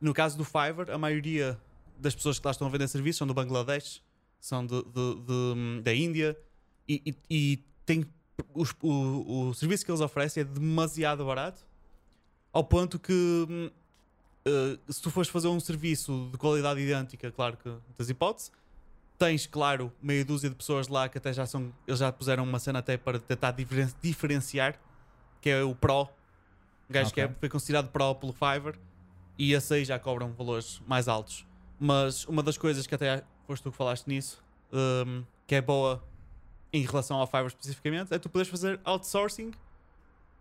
no 0.00 0.14
caso 0.14 0.38
do 0.38 0.44
Fiverr, 0.44 0.90
a 0.90 0.98
maioria 0.98 1.58
das 1.98 2.14
pessoas 2.14 2.38
que 2.38 2.46
lá 2.46 2.50
estão 2.52 2.66
a 2.66 2.70
vender 2.70 2.88
serviços 2.88 3.18
são 3.18 3.26
do 3.26 3.34
Bangladesh, 3.34 4.02
são 4.40 4.64
de, 4.66 4.82
de- 4.82 5.14
de- 5.26 5.80
da 5.82 5.94
Índia 5.94 6.38
e, 6.88 7.02
e, 7.04 7.14
e 7.30 7.56
tem, 7.84 8.06
os- 8.54 8.74
o, 8.82 9.48
o 9.48 9.54
serviço 9.54 9.84
que 9.84 9.90
eles 9.90 10.00
oferecem 10.00 10.42
é 10.42 10.44
demasiado 10.44 11.24
barato 11.24 11.66
ao 12.52 12.62
ponto 12.64 12.98
que 12.98 13.12
eh, 14.44 14.78
se 14.88 15.02
tu 15.02 15.10
fores 15.10 15.28
fazer 15.28 15.48
um 15.48 15.60
serviço 15.60 16.28
de 16.32 16.38
qualidade 16.38 16.80
idêntica, 16.80 17.30
claro 17.30 17.56
que 17.56 17.68
não 17.68 17.80
tens 17.96 18.08
hipótese, 18.08 18.50
tens, 19.18 19.46
claro, 19.46 19.92
meia 20.00 20.24
dúzia 20.24 20.48
de 20.48 20.54
pessoas 20.56 20.88
lá 20.88 21.08
que 21.08 21.18
até 21.18 21.32
já 21.32 21.44
são, 21.46 21.72
eles 21.86 21.98
já 22.00 22.10
puseram 22.12 22.44
uma 22.44 22.58
cena 22.58 22.78
até 22.78 22.96
para 22.96 23.18
tentar 23.18 23.50
diferen- 23.50 23.92
diferenciar, 24.00 24.78
que 25.40 25.50
é 25.50 25.62
o 25.62 25.74
Pro, 25.74 26.02
um 26.04 26.92
gajo 26.92 27.12
que 27.12 27.20
é, 27.20 27.28
foi 27.40 27.48
considerado 27.48 27.90
Pro 27.90 28.14
pelo 28.14 28.32
Fiverr, 28.32 28.78
e 29.36 29.52
esse 29.52 29.74
aí 29.74 29.84
já 29.84 29.98
cobram 29.98 30.32
valores 30.32 30.80
mais 30.86 31.06
altos. 31.08 31.44
Mas 31.78 32.24
uma 32.26 32.42
das 32.42 32.58
coisas 32.58 32.86
que 32.86 32.94
até 32.94 33.22
foste 33.46 33.62
tu 33.62 33.70
que 33.70 33.76
falaste 33.76 34.06
nisso, 34.06 34.42
hum, 34.72 35.22
que 35.46 35.54
é 35.54 35.60
boa 35.60 36.02
em 36.72 36.84
relação 36.84 37.16
ao 37.18 37.26
Fiverr 37.26 37.46
especificamente, 37.46 38.12
é 38.12 38.18
tu 38.18 38.28
poderes 38.28 38.50
fazer 38.50 38.80
outsourcing 38.84 39.52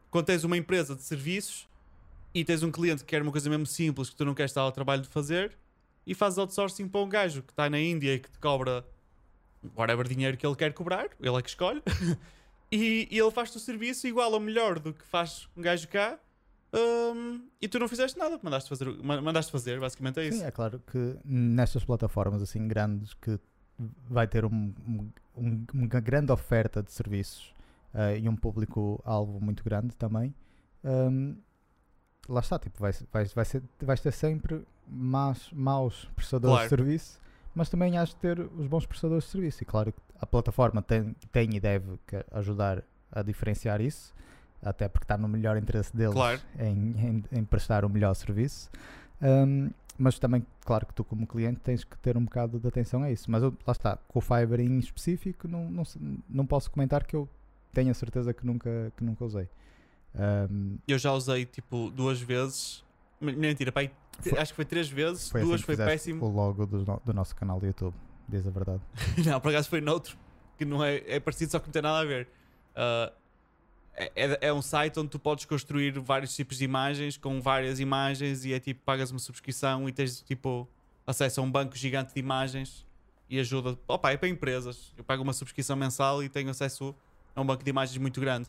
quando 0.09 0.25
tens 0.25 0.43
uma 0.43 0.57
empresa 0.57 0.95
de 0.95 1.03
serviços 1.03 1.67
e 2.33 2.43
tens 2.43 2.63
um 2.63 2.71
cliente 2.71 3.03
que 3.03 3.09
quer 3.09 3.21
uma 3.21 3.31
coisa 3.31 3.49
mesmo 3.49 3.65
simples 3.65 4.09
que 4.09 4.15
tu 4.15 4.25
não 4.25 4.33
queres 4.33 4.51
estar 4.51 4.61
ao 4.61 4.71
trabalho 4.71 5.01
de 5.01 5.09
fazer 5.09 5.57
e 6.05 6.13
fazes 6.13 6.37
outsourcing 6.37 6.87
para 6.87 7.01
um 7.01 7.09
gajo 7.09 7.41
que 7.43 7.51
está 7.51 7.69
na 7.69 7.79
Índia 7.79 8.15
e 8.15 8.19
que 8.19 8.29
te 8.29 8.39
cobra 8.39 8.85
whatever 9.75 10.07
dinheiro 10.07 10.37
que 10.37 10.45
ele 10.45 10.55
quer 10.55 10.73
cobrar, 10.73 11.09
ele 11.19 11.35
é 11.35 11.41
que 11.41 11.49
escolhe, 11.49 11.81
e, 12.71 13.07
e 13.11 13.19
ele 13.19 13.31
faz-te 13.31 13.57
o 13.57 13.59
serviço 13.59 14.07
igual 14.07 14.31
ou 14.31 14.39
melhor 14.39 14.79
do 14.79 14.93
que 14.93 15.05
faz 15.05 15.47
um 15.55 15.61
gajo 15.61 15.87
cá. 15.87 16.17
Hum, 16.73 17.47
e 17.61 17.67
tu 17.67 17.79
não 17.79 17.87
fizeste 17.87 18.17
nada, 18.17 18.39
mandaste 18.41 18.69
fazer, 18.69 18.85
mandaste 19.03 19.51
fazer, 19.51 19.79
basicamente 19.79 20.19
é 20.19 20.27
isso. 20.27 20.39
Sim, 20.39 20.45
é 20.45 20.51
claro 20.51 20.81
que 20.91 21.17
nestas 21.25 21.83
plataformas 21.83 22.41
assim 22.41 22.67
grandes 22.67 23.13
que 23.15 23.39
vai 24.09 24.27
ter 24.27 24.43
um- 24.45 24.73
um- 24.87 25.11
um- 25.35 25.65
uma 25.73 25.87
grande 26.01 26.31
oferta 26.31 26.81
de 26.81 26.91
serviços 26.91 27.53
eh, 27.93 28.19
e 28.19 28.29
um 28.29 28.35
público-alvo 28.35 29.39
muito 29.39 29.63
grande 29.63 29.95
também, 29.95 30.33
lá 32.27 32.39
está, 32.41 32.59
tipo, 32.59 32.79
vai, 32.79 32.91
vai, 33.11 33.25
vai 33.25 33.45
ser, 33.45 33.63
vais 33.81 33.99
ter 34.01 34.11
sempre 34.11 34.63
más, 34.87 35.49
maus 35.51 36.05
prestadores 36.15 36.55
Claro. 36.57 36.69
de 36.69 36.69
serviço, 36.75 37.19
mas 37.55 37.69
também 37.69 37.97
has 37.97 38.09
de 38.09 38.15
ter 38.17 38.39
os 38.39 38.67
bons 38.67 38.85
prestadores 38.85 39.23
de 39.25 39.31
serviço. 39.31 39.63
E 39.63 39.65
claro 39.65 39.91
que 39.93 39.99
a 40.19 40.25
plataforma 40.25 40.81
tem, 40.81 41.15
tem 41.31 41.55
e 41.55 41.59
deve 41.59 41.99
ajudar 42.31 42.83
a 43.11 43.21
diferenciar 43.21 43.81
isso, 43.81 44.13
até 44.69 44.87
porque 44.87 45.05
está 45.05 45.17
no 45.17 45.27
melhor 45.27 45.57
interesse 45.57 45.95
deles 45.95 46.13
Claro. 46.13 46.41
em, 46.59 47.23
em, 47.31 47.39
em 47.39 47.43
prestar 47.43 47.83
o 47.85 47.89
melhor 47.89 48.13
serviço. 48.13 48.69
Hum, 49.21 49.69
mas 49.97 50.19
também, 50.19 50.45
claro 50.63 50.85
que 50.85 50.93
tu 50.93 51.03
como 51.03 51.25
cliente 51.25 51.59
tens 51.61 51.83
que 51.83 51.97
ter 51.97 52.15
um 52.17 52.23
bocado 52.23 52.59
de 52.59 52.67
atenção 52.67 53.01
a 53.03 53.11
isso. 53.11 53.29
Mas 53.31 53.41
eu, 53.43 53.55
lá 53.65 53.71
está, 53.71 53.97
com 54.07 54.19
o 54.19 54.21
Fiverr 54.21 54.59
em 54.61 54.77
específico 54.77 55.47
não, 55.47 55.69
não, 55.71 55.83
não 56.29 56.45
posso 56.45 56.69
comentar 56.69 57.03
que 57.05 57.15
eu 57.15 57.27
tenho 57.73 57.89
a 57.91 57.93
certeza 57.93 58.33
que 58.33 58.45
nunca, 58.45 58.91
que 58.95 59.03
nunca 59.03 59.25
usei. 59.25 59.49
Hum, 60.15 60.77
Eu 60.87 60.97
já 60.97 61.11
usei 61.13 61.45
tipo 61.45 61.89
duas 61.91 62.19
vezes, 62.21 62.83
mentira, 63.21 63.71
pai, 63.71 63.91
Foi- 64.21 64.37
acho 64.37 64.51
que 64.51 64.55
foi 64.55 64.65
três 64.65 64.87
vezes, 64.89 65.29
foi 65.29 65.41
assim 65.41 65.49
duas 65.49 65.61
que 65.61 65.65
foi 65.67 65.77
péssimo. 65.77 66.25
O 66.25 66.29
logo 66.29 66.65
do, 66.65 66.83
do 66.83 67.13
nosso 67.13 67.35
canal 67.35 67.59
do 67.59 67.65
YouTube, 67.65 67.93
diz 68.27 68.45
a 68.47 68.49
verdade. 68.51 68.81
não, 69.25 69.39
por 69.39 69.49
acaso 69.49 69.69
foi 69.69 69.81
noutro, 69.81 70.17
que 70.57 70.65
não 70.65 70.83
é, 70.83 71.03
é 71.07 71.19
parecido, 71.19 71.51
só 71.51 71.59
que 71.59 71.67
não 71.67 71.71
tem 71.73 71.81
nada 71.81 71.99
a 71.99 72.05
ver. 72.05 72.27
Ah, 72.75 73.11
é, 73.97 74.11
é- 74.15 74.37
é 74.47 74.53
um 74.53 74.61
site 74.61 74.99
onde 74.99 75.09
tu 75.09 75.19
podes 75.19 75.45
construir 75.45 75.97
vários 75.99 76.35
tipos 76.35 76.57
de 76.59 76.63
imagens 76.65 77.17
com 77.17 77.41
várias 77.41 77.79
imagens 77.79 78.45
e 78.45 78.53
é 78.53 78.59
tipo, 78.59 78.81
pagas 78.85 79.09
uma 79.11 79.19
subscrição 79.19 79.89
e 79.89 79.91
tens 79.91 80.21
tipo 80.21 80.67
acesso 81.05 81.39
a 81.41 81.43
um 81.43 81.51
banco 81.51 81.75
gigante 81.75 82.13
de 82.13 82.19
imagens 82.19 82.85
e 83.29 83.39
ajuda. 83.39 83.77
Opa, 83.87 84.11
é 84.11 84.17
para 84.17 84.29
empresas. 84.29 84.93
Eu 84.97 85.03
pago 85.03 85.21
uma 85.23 85.33
subscrição 85.33 85.75
mensal 85.75 86.23
e 86.23 86.29
tenho 86.29 86.49
acesso 86.49 86.95
a 87.35 87.41
um 87.41 87.45
banco 87.45 87.63
de 87.63 87.69
imagens 87.69 87.97
muito 87.97 88.21
grande. 88.21 88.47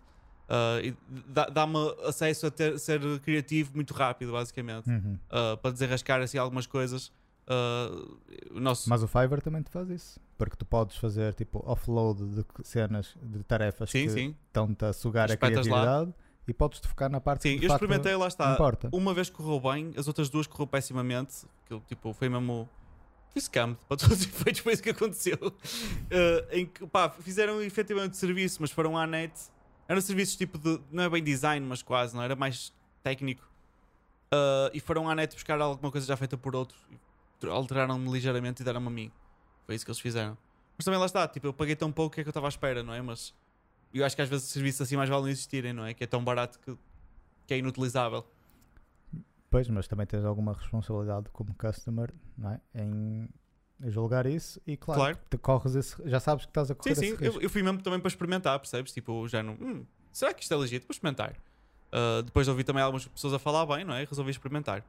Dá- 1.28 1.46
dá-me 1.46 1.76
acesso 2.04 2.46
a 2.46 2.50
ter, 2.50 2.78
ser 2.78 3.00
criativo 3.20 3.72
muito 3.74 3.92
rápido, 3.94 4.32
basicamente. 4.32 4.88
Uhum. 4.88 5.18
Ah, 5.30 5.56
para 5.60 5.70
desenrascar 5.72 6.20
assim 6.20 6.38
algumas 6.38 6.66
coisas. 6.66 7.12
Ah, 7.46 7.90
o 8.50 8.60
nosso 8.60 8.88
Mas 8.88 9.02
o 9.02 9.08
Fiverr 9.08 9.40
também 9.42 9.62
te 9.62 9.70
faz 9.70 9.88
isso. 9.90 10.20
Porque 10.39 10.56
tu 10.56 10.65
podes 10.65 10.97
fazer 10.97 11.35
tipo 11.35 11.62
offload 11.66 12.24
de 12.24 12.44
cenas, 12.62 13.15
de 13.20 13.43
tarefas 13.43 13.90
sim, 13.90 14.06
que 14.06 14.36
estão-te 14.47 14.85
a 14.85 14.93
sugar 14.93 15.28
a 15.28 15.35
Espetas 15.35 15.66
lá. 15.66 15.82
criatividade 15.82 16.15
e 16.47 16.55
podes 16.55 16.81
te 16.81 16.89
focar 16.89 17.10
na 17.10 17.20
parte 17.20 17.43
Sim, 17.43 17.59
que 17.59 17.66
eu 17.66 17.70
experimentei, 17.70 18.15
lá 18.16 18.27
está. 18.27 18.55
importa. 18.55 18.89
Uma 18.93 19.12
vez 19.12 19.28
correu 19.28 19.60
bem, 19.60 19.93
as 19.97 20.09
outras 20.09 20.31
duas 20.31 20.47
correu 20.47 20.66
pessimamente. 20.66 21.44
Que 21.66 21.78
tipo, 21.81 22.12
foi 22.15 22.28
mesmo. 22.31 22.66
Foi 23.31 23.43
scam, 23.43 23.74
para 23.86 23.98
todos 23.98 24.20
os 24.20 24.23
efeitos, 24.23 24.60
foi 24.62 24.73
isso 24.73 24.82
que 24.82 24.90
aconteceu. 24.90 25.36
Eh, 26.10 26.60
em 26.60 26.66
que, 26.66 26.86
pá, 26.86 27.10
fizeram 27.10 27.60
efetivamente 27.60 28.16
serviço, 28.16 28.59
mas 28.62 28.70
foram 28.70 28.97
à 28.97 29.06
net. 29.06 29.35
Eram 29.86 30.01
serviços 30.01 30.36
tipo 30.36 30.56
de. 30.56 30.81
Não 30.90 31.02
é 31.02 31.10
bem 31.10 31.23
design, 31.23 31.66
mas 31.66 31.82
quase, 31.82 32.15
não 32.16 32.23
era 32.23 32.35
mais 32.35 32.73
técnico. 33.02 33.47
Eh, 34.32 34.70
e 34.74 34.81
foram 34.81 35.06
à 35.09 35.15
net 35.15 35.35
buscar 35.35 35.60
alguma 35.60 35.90
coisa 35.93 36.06
já 36.06 36.16
feita 36.16 36.39
por 36.39 36.56
outro. 36.56 36.78
Alteraram-me 37.47 38.10
ligeiramente 38.10 38.62
e 38.62 38.65
deram-me 38.65 38.86
a 38.86 38.90
mim. 38.90 39.12
Foi 39.69 39.74
isso 39.74 39.85
que 39.85 39.90
eles 39.90 40.01
fizeram. 40.01 40.35
Mas 40.78 40.85
também 40.86 40.99
lá 40.99 41.05
está, 41.05 41.28
tipo, 41.28 41.47
eu 41.47 41.53
paguei 41.53 41.77
tão 41.77 41.93
pouco 41.93 42.15
que 42.15 42.23
é 42.23 42.24
que 42.24 42.28
eu 42.28 42.31
estava 42.31 42.47
à 42.47 42.49
espera, 42.49 42.82
não 42.82 42.95
é? 42.95 43.03
Mas 43.03 43.35
eu 43.93 44.03
acho 44.03 44.16
que 44.16 44.23
às 44.23 44.28
vezes 44.31 44.47
serviços 44.49 44.81
assim 44.81 44.97
mais 44.97 45.11
valem 45.11 45.24
não 45.24 45.31
existirem, 45.31 45.74
não 45.74 45.85
é? 45.85 45.93
Que 45.93 46.05
é 46.05 46.07
tão 46.07 46.24
barato 46.24 46.59
que, 46.59 46.74
que 47.47 47.53
é 47.53 47.59
inutilizável. 47.59 48.24
Pois, 49.51 49.69
mas 49.69 49.86
também 49.86 50.07
tens 50.07 50.24
alguma 50.24 50.55
responsabilidade 50.55 51.28
como 51.35 51.55
customer 51.55 52.15
não 52.36 52.53
é? 52.53 52.61
em 52.74 53.28
julgar 53.86 54.24
isso 54.24 54.59
e 54.66 54.74
claro, 54.74 55.01
Claro. 55.03 55.19
te 55.31 55.36
corres 55.36 55.74
esse, 55.74 55.97
já 56.09 56.19
sabes 56.19 56.47
que 56.47 56.51
estás 56.51 56.70
a 56.70 56.74
correr 56.74 56.95
Sim, 56.95 57.01
sim, 57.01 57.07
esse 57.12 57.15
eu, 57.24 57.31
risco. 57.32 57.43
eu 57.45 57.51
fui 57.51 57.62
mesmo 57.62 57.82
também 57.82 58.01
para 58.01 58.09
experimentar, 58.09 58.59
percebes? 58.59 58.90
Tipo, 58.93 59.28
já 59.28 59.43
não. 59.43 59.53
"Hum, 59.61 59.85
será 60.11 60.32
que 60.32 60.43
isto 60.43 60.55
é 60.55 60.57
legítimo? 60.57 60.89
Vou 60.89 60.95
experimentar. 60.95 61.36
Ah, 61.93 62.23
depois 62.24 62.47
de 62.47 62.51
ouvir 62.51 62.65
também 62.65 62.82
algumas 62.82 63.07
pessoas 63.07 63.35
a 63.35 63.39
falar 63.39 63.66
bem, 63.66 63.85
não 63.85 63.93
é? 63.95 64.05
Resolvi 64.05 64.31
experimentar. 64.31 64.82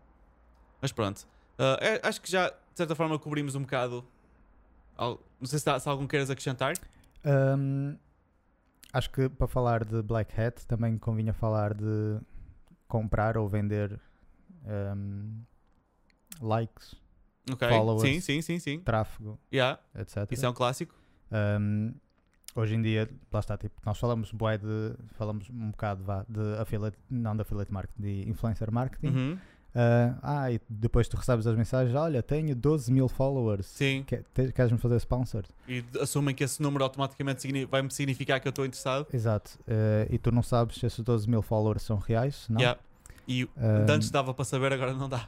Mas 0.82 0.92
pronto. 0.94 1.28
Ah, 1.58 1.78
é- 1.82 2.08
acho 2.08 2.22
que 2.22 2.32
já, 2.32 2.50
de 2.50 2.56
certa 2.76 2.96
forma, 2.96 3.20
cobrimos 3.20 3.56
um 3.56 3.62
bocado. 3.62 4.06
Não 5.00 5.48
sei 5.48 5.60
se, 5.60 5.70
há- 5.70 5.80
se 5.80 5.88
algum 5.90 6.06
queiras 6.08 6.30
acrescentar. 6.30 6.74
Hum, 7.26 7.96
acho 8.94 9.10
que 9.10 9.30
para 9.30 9.48
falar 9.48 9.84
de 9.86 10.02
Black 10.02 10.40
Hat 10.40 10.66
também 10.68 10.98
convinha 10.98 11.34
falar 11.34 11.74
de 11.74 12.20
comprar 12.88 13.38
ou 13.38 13.48
vender 13.48 14.00
hum, 14.66 15.42
likes, 16.42 16.96
Ok. 17.52 17.68
Followers. 17.68 18.02
Sim, 18.02 18.20
sim, 18.22 18.42
sim, 18.42 18.60
sim. 18.60 18.80
tráfego, 18.82 19.40
Yeah, 19.52 19.80
etc. 19.96 20.28
isso 20.32 20.46
é 20.46 20.50
um 20.50 20.54
clássico. 20.54 20.94
Um, 21.32 21.94
hoje 22.56 22.76
em 22.76 22.82
dia, 22.82 23.10
lá 23.32 23.40
está, 23.40 23.58
tipo, 23.58 23.80
nós 23.86 23.98
falamos 23.98 24.32
bué 24.32 24.58
de, 24.58 24.94
falamos 25.14 25.50
um 25.50 25.72
bocado 25.72 26.04
vá, 26.04 26.26
de 26.30 26.56
affiliate, 26.60 26.98
não 27.10 27.36
de 27.36 27.42
affiliate 27.42 27.72
marketing, 27.72 28.02
de 28.02 28.30
influencer 28.30 28.72
marketing. 28.72 29.08
Uhum. 29.16 29.40
Uh, 29.80 30.20
ah, 30.22 30.52
e 30.52 30.60
depois 30.70 31.08
tu 31.08 31.16
recebes 31.16 31.48
as 31.48 31.56
mensagens, 31.56 31.96
olha, 31.96 32.22
tenho 32.22 32.54
12 32.56 32.92
mil 32.92 33.08
followers, 33.08 33.66
Sim. 33.68 34.04
Que- 34.06 34.24
te- 34.34 34.52
queres-me 34.52 34.78
fazer 34.78 34.98
sponsor? 34.98 35.44
E 35.68 35.84
assumem 36.02 36.36
que 36.36 36.44
esse 36.44 36.62
número 36.62 36.84
automaticamente 36.84 37.42
signi- 37.42 37.66
vai-me 37.66 37.90
significar 37.92 38.40
que 38.42 38.48
eu 38.48 38.50
estou 38.50 38.66
interessado. 38.66 39.08
Exato, 39.14 39.58
Uh, 39.62 40.14
e 40.14 40.18
tu 40.18 40.32
não 40.32 40.44
sabes 40.44 40.76
se 40.78 40.86
esses 40.86 41.00
12 41.00 41.30
mil 41.30 41.42
followers 41.42 41.84
são 41.84 41.98
reais, 41.98 42.46
não? 42.50 42.60
Yeah. 42.60 42.80
E 43.28 43.46
de 43.86 43.92
antes 43.92 44.10
dava 44.10 44.34
para 44.34 44.44
saber, 44.44 44.74
agora 44.74 44.92
não 44.94 45.08
dá. 45.08 45.28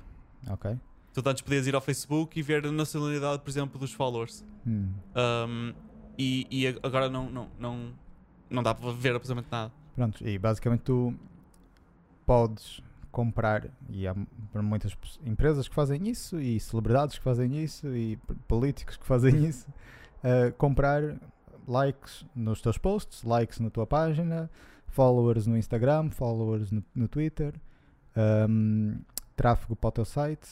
Ok. 0.50 0.76
Tu 1.14 1.22
antes 1.30 1.42
podias 1.42 1.68
ir 1.68 1.76
ao 1.76 1.82
Facebook 1.82 2.40
e 2.40 2.42
ver 2.42 2.66
a 2.66 2.72
nacionalidade, 2.72 3.42
por 3.44 3.50
exemplo, 3.50 3.80
dos 3.80 3.94
followers. 3.94 4.44
Hum. 4.66 4.90
Um, 5.16 5.74
e, 6.18 6.48
e 6.50 6.68
ag- 6.68 6.80
agora 6.84 7.10
não, 7.10 7.30
não, 7.30 7.48
não, 7.60 7.94
não 8.50 8.64
dá 8.64 8.74
para 8.74 8.92
ver 8.92 9.16
absolutamente 9.16 9.50
nada. 9.52 9.72
Pronto, 9.96 10.28
e 10.28 10.38
basicamente 10.40 10.82
tu 10.82 11.14
podes 12.26 12.82
comprar, 13.12 13.68
e 13.90 14.08
há 14.08 14.16
muitas 14.62 14.96
empresas 15.26 15.68
que 15.68 15.76
fazem 15.76 16.08
isso, 16.08 16.40
e 16.40 16.60
celebridades 16.60 17.18
que 17.18 17.24
fazem 17.24 17.62
isso, 17.62 17.88
e 17.96 18.18
políticos 18.48 18.98
que 18.98 19.06
fazem 19.06 19.46
isso, 19.46 19.68
uh, 20.24 20.52
comprar 20.58 21.20
likes 21.68 22.26
nos 22.36 22.62
teus 22.62 22.78
posts, 22.78 23.24
likes 23.24 23.60
na 23.60 23.70
tua 23.70 23.86
página, 23.86 24.50
followers 24.88 25.48
no 25.48 25.58
Instagram, 25.58 26.10
followers 26.10 26.72
no, 26.72 26.84
no 26.94 27.08
Twitter, 27.08 27.54
um, 28.50 29.00
tráfego 29.36 29.76
para 29.76 29.88
o 29.88 29.92
teu 29.92 30.06
site. 30.06 30.48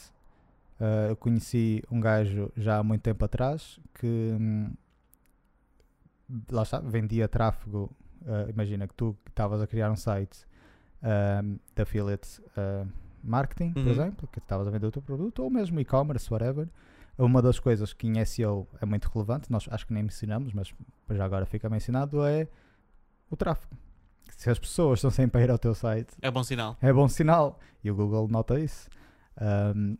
Uh, 0.79 1.09
eu 1.09 1.15
conheci 1.17 1.83
um 1.91 1.99
gajo 1.99 2.51
já 2.55 2.77
há 2.77 2.83
muito 2.83 3.01
tempo 3.01 3.23
atrás 3.25 3.79
que 3.95 4.07
hum, 4.07 4.71
lá 6.49 6.63
está, 6.63 6.79
vendia 6.79 7.27
tráfego. 7.27 7.91
uh, 8.21 8.49
imagina 8.49 8.87
que 8.87 8.93
tu 8.93 9.15
estavas 9.27 9.61
a 9.61 9.67
criar 9.67 9.91
um 9.91 9.95
site 9.97 10.47
um, 11.03 11.57
de 11.75 11.81
affiliate 11.81 12.41
uh, 12.57 12.87
marketing, 13.23 13.73
por 13.73 13.83
Uhum. 13.83 13.89
exemplo, 13.91 14.29
que 14.31 14.39
estavas 14.39 14.67
a 14.67 14.71
vender 14.71 14.87
o 14.87 14.91
teu 14.91 15.01
produto, 15.01 15.43
ou 15.43 15.49
mesmo 15.49 15.79
e-commerce, 15.79 16.31
whatever. 16.31 16.67
Uma 17.17 17.41
das 17.41 17.59
coisas 17.59 17.91
que 17.91 18.07
em 18.07 18.23
SEO 18.25 18.65
é 18.81 18.85
muito 18.85 19.09
relevante, 19.13 19.51
nós 19.51 19.67
acho 19.69 19.85
que 19.85 19.93
nem 19.93 20.03
mencionamos, 20.03 20.53
mas 20.53 20.73
já 21.11 21.25
agora 21.25 21.45
fica 21.45 21.69
mencionado, 21.69 22.23
é 22.25 22.47
o 23.29 23.35
tráfego. 23.35 23.75
Se 24.37 24.49
as 24.49 24.57
pessoas 24.57 24.99
estão 24.99 25.11
sempre 25.11 25.41
a 25.41 25.43
ir 25.43 25.51
ao 25.51 25.57
teu 25.59 25.75
site, 25.75 26.13
É 26.21 26.31
bom 26.31 26.43
sinal. 26.43 26.77
é 26.81 26.93
bom 26.93 27.09
sinal. 27.09 27.59
E 27.83 27.91
o 27.91 27.95
Google 27.95 28.27
nota 28.29 28.57
isso. 28.57 28.89
Um, 29.75 29.97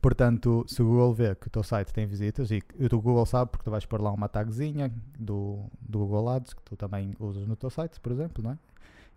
portanto, 0.00 0.64
se 0.66 0.82
o 0.82 0.86
Google 0.86 1.12
vê 1.14 1.34
que 1.34 1.46
o 1.48 1.50
teu 1.50 1.62
site 1.62 1.92
tem 1.92 2.06
visitas, 2.06 2.50
e 2.50 2.62
o 2.92 3.00
Google 3.00 3.26
sabe 3.26 3.50
porque 3.50 3.64
tu 3.64 3.70
vais 3.70 3.84
pôr 3.84 4.00
lá 4.00 4.10
uma 4.10 4.28
tagzinha 4.28 4.90
do, 5.18 5.64
do 5.80 5.98
Google 6.00 6.28
Ads, 6.30 6.54
que 6.54 6.62
tu 6.62 6.76
também 6.76 7.14
usas 7.18 7.46
no 7.46 7.56
teu 7.56 7.70
site, 7.70 8.00
por 8.00 8.12
exemplo, 8.12 8.42
não 8.42 8.52
é? 8.52 8.58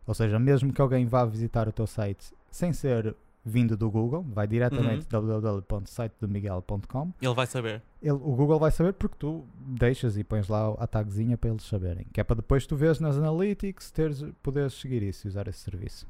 Ou 0.08 0.14
seja, 0.16 0.40
mesmo 0.40 0.74
que 0.74 0.82
alguém 0.82 1.06
vá 1.06 1.24
visitar 1.26 1.68
o 1.68 1.72
teu 1.72 1.86
site 1.86 2.34
sem 2.50 2.74
ser 2.74 3.16
vindo 3.46 3.78
do 3.78 3.92
Google, 3.92 4.24
vai 4.24 4.48
diretamente 4.48 5.06
www.sitedomiguel.com, 5.08 7.12
Ele 7.22 7.34
vai 7.34 7.46
saber. 7.48 7.82
ele- 8.02 8.12
o 8.14 8.36
Google 8.36 8.60
vai 8.60 8.72
saber 8.72 8.94
porque 8.94 9.16
tu 9.20 9.46
deixas 9.60 10.18
e 10.18 10.24
pões 10.24 10.48
lá 10.48 10.74
a 10.80 10.88
tagzinha 10.88 11.38
para 11.38 11.50
eles 11.52 11.64
saberem. 11.64 12.06
Que 12.12 12.20
é 12.22 12.24
para 12.24 12.38
depois 12.38 12.66
tu 12.68 12.76
vês 12.76 13.00
nas 13.00 13.16
analytics, 13.18 13.92
teres, 13.92 14.24
poderes 14.44 14.74
seguir 14.74 15.02
isso 15.04 15.28
e 15.28 15.30
usar 15.30 15.48
esse 15.48 15.60
serviço. 15.60 16.08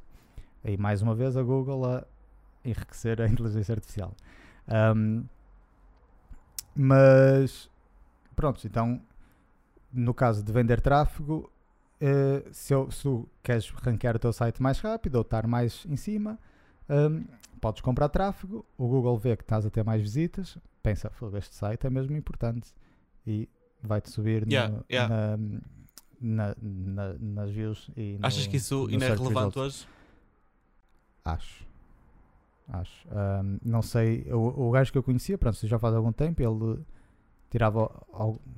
E 0.64 0.78
mais 0.78 1.02
uma 1.02 1.14
vez 1.16 1.36
a 1.38 1.44
Google 1.44 1.86
a 1.86 2.04
enriquecer 2.66 3.22
a 3.22 3.26
inteligência 3.28 3.74
artificial. 3.74 4.14
Ahm, 4.68 5.24
mas 6.76 7.70
pronto, 8.36 8.66
então 8.66 9.00
no 9.94 10.14
caso 10.14 10.44
de 10.44 10.52
vender 10.52 10.82
tráfego, 10.82 11.50
eh, 12.00 12.44
se, 12.52 12.74
eu- 12.74 12.90
se 12.92 13.04
tu 13.04 13.28
queres 13.44 13.70
ranquear 13.70 14.16
o 14.16 14.20
teu 14.20 14.32
site 14.34 14.62
mais 14.62 14.80
rápido 14.80 15.16
ou 15.16 15.22
estar 15.22 15.48
mais 15.48 15.86
em 15.90 15.96
cima, 15.96 16.38
ahm, 16.90 17.24
podes 17.62 17.82
comprar 17.82 18.10
tráfego, 18.10 18.66
o 18.78 18.88
Google 18.88 19.18
vê 19.18 19.36
que 19.36 19.44
estás 19.44 19.66
a 19.66 19.70
ter 19.70 19.84
mais 19.84 20.02
visitas, 20.02 20.58
pensa, 20.84 21.10
"Fogo, 21.10 21.38
este 21.38 21.56
site 21.56 21.86
é 21.88 21.90
mesmo 21.90 22.16
importante 22.16 22.74
e 23.26 23.50
vai-te 23.82 24.10
subir 24.10 24.46
no- 24.70 24.86
Yeah. 24.90 25.10
Na, 25.10 25.38
na- 26.20 26.56
na- 26.62 27.14
nas 27.20 27.52
views 27.52 27.90
e 27.96 28.18
Achas 28.22 28.46
no- 28.46 28.52
que 28.52 28.58
isso 28.58 28.88
ainda 28.90 29.06
é 29.06 29.10
relevante 29.16 29.60
hoje? 29.60 29.88
Acho. 31.26 31.66
Acho. 32.70 33.08
Ahm, 33.12 33.58
não 33.64 33.82
sei, 33.82 34.26
o, 34.32 34.68
o 34.68 34.72
gajo 34.72 34.92
que 34.92 34.98
eu 34.98 35.04
conhecia, 35.04 35.38
pronto, 35.38 35.66
já 35.68 35.78
faz 35.80 35.94
algum 35.96 36.12
tempo, 36.12 36.42
ele 36.42 36.84
tirava 37.50 37.90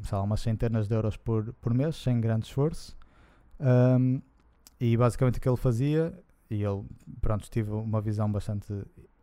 sei 0.03 0.17
lá, 0.17 0.23
umas 0.23 0.39
centenas 0.41 0.87
de 0.87 0.95
euros 0.95 1.15
por, 1.15 1.53
por 1.61 1.73
mês, 1.73 1.95
sem 1.95 2.19
grande 2.19 2.45
esforço. 2.47 2.97
Ahm, 3.59 4.21
e 4.79 4.95
basicamente 4.95 5.37
o 5.37 5.41
que 5.41 5.49
ele 5.49 5.57
fazia, 5.57 6.13
e 6.49 6.63
ele, 6.63 6.83
pronto, 7.21 7.49
tive 7.49 7.71
uma 7.71 7.99
visão 8.01 8.31
bastante 8.31 8.73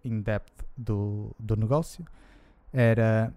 in-depth 0.05 0.65
do, 0.77 1.35
do 1.39 1.57
negócio, 1.57 2.05
era 2.73 3.33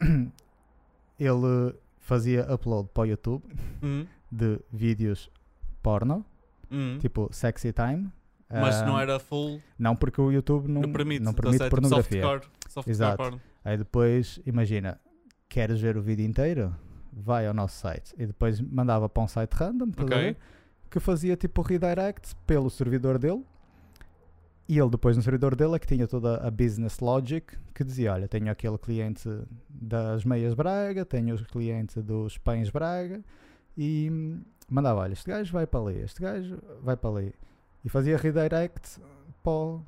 ele 1.18 1.74
fazia 1.98 2.52
upload 2.52 2.88
para 2.92 3.02
o 3.02 3.06
YouTube 3.06 3.42
Hum, 3.82 4.06
de 4.30 4.58
vídeos 4.72 5.30
porno, 5.82 6.24
hum. 6.70 6.98
tipo 6.98 7.28
sexy 7.32 7.72
time. 7.72 8.10
Mas 8.50 8.82
não 8.82 8.98
era 9.00 9.18
full. 9.18 9.60
não, 9.78 9.96
porque 9.96 10.20
o 10.20 10.30
YouTube 10.30 10.68
não, 10.68 10.82
Não, 10.82 10.92
permite. 10.92 11.22
não 11.22 11.32
então, 11.32 11.42
permite 11.42 11.60
sei, 11.62 11.70
pornografia. 11.70 12.22
Softcore, 12.22 12.50
softcore 12.68 12.90
Exato. 12.90 13.16
porn. 13.16 13.40
Aí 13.64 13.76
depois, 13.78 14.38
imagina, 14.46 15.00
queres 15.48 15.80
ver 15.80 15.96
o 15.96 16.02
vídeo 16.02 16.24
inteiro? 16.24 16.74
Vai 17.16 17.46
ao 17.46 17.54
nosso 17.54 17.78
site. 17.78 18.14
E 18.18 18.26
depois 18.26 18.60
mandava 18.60 19.08
para 19.08 19.22
um 19.22 19.28
site 19.28 19.52
random, 19.52 19.86
estás 19.86 20.10
a 20.10 20.14
Ok. 20.14 20.24
ver? 20.24 20.36
que 20.90 21.00
fazia 21.00 21.36
tipo 21.36 21.60
redirect 21.60 22.36
pelo 22.46 22.70
servidor 22.70 23.18
dele. 23.18 23.44
E 24.68 24.78
ele 24.78 24.90
depois 24.90 25.16
no 25.16 25.22
servidor 25.24 25.56
dele 25.56 25.74
é 25.74 25.78
que 25.80 25.88
tinha 25.88 26.06
toda 26.06 26.36
a 26.36 26.48
business 26.52 27.00
logic 27.00 27.58
que 27.74 27.82
dizia, 27.82 28.12
olha, 28.12 28.28
tenho 28.28 28.48
aquele 28.48 28.78
cliente 28.78 29.28
das 29.68 30.24
meias 30.24 30.54
Braga, 30.54 31.04
tenho 31.04 31.34
o 31.34 31.44
cliente 31.46 32.00
dos 32.00 32.38
pães 32.38 32.70
Braga 32.70 33.24
e 33.76 34.38
mandava, 34.70 35.00
olha, 35.00 35.12
este 35.12 35.28
gajo 35.28 35.52
vai 35.52 35.66
para 35.66 35.80
ali, 35.80 35.98
este 35.98 36.22
gajo 36.22 36.58
vai 36.80 36.96
para 36.96 37.10
ali. 37.10 37.34
E 37.84 37.88
fazia 37.88 38.16
redirect 38.16 39.00
para 39.42 39.52
o, 39.52 39.82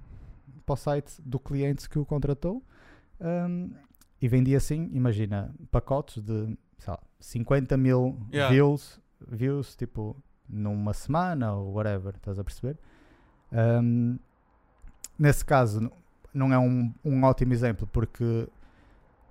para 0.67 0.73
o 0.73 0.77
site 0.77 1.23
do 1.25 1.39
cliente 1.39 1.89
que 1.89 2.01
o 2.01 2.05
contratou 2.05 2.65
hum, 3.21 3.71
e 4.21 4.27
vendia 4.27 4.57
assim, 4.57 4.91
imagina, 4.93 5.55
pacotes 5.71 6.21
de 6.21 6.59
sei 6.79 6.93
lá, 6.93 6.99
50 7.21 7.77
mil 7.77 8.17
Yeah. 8.33 8.53
views, 8.55 9.01
views 9.27 9.75
tipo 9.77 10.17
numa 10.49 10.93
semana 10.95 11.55
ou 11.55 11.73
whatever, 11.75 12.15
estás 12.17 12.39
a 12.39 12.45
perceber? 12.45 12.77
Hum, 13.53 14.19
nesse 15.19 15.45
caso, 15.45 15.91
não 16.33 16.53
é 16.53 16.59
um, 16.59 16.93
um 17.05 17.25
ótimo 17.25 17.53
exemplo 17.53 17.87
porque 17.93 18.47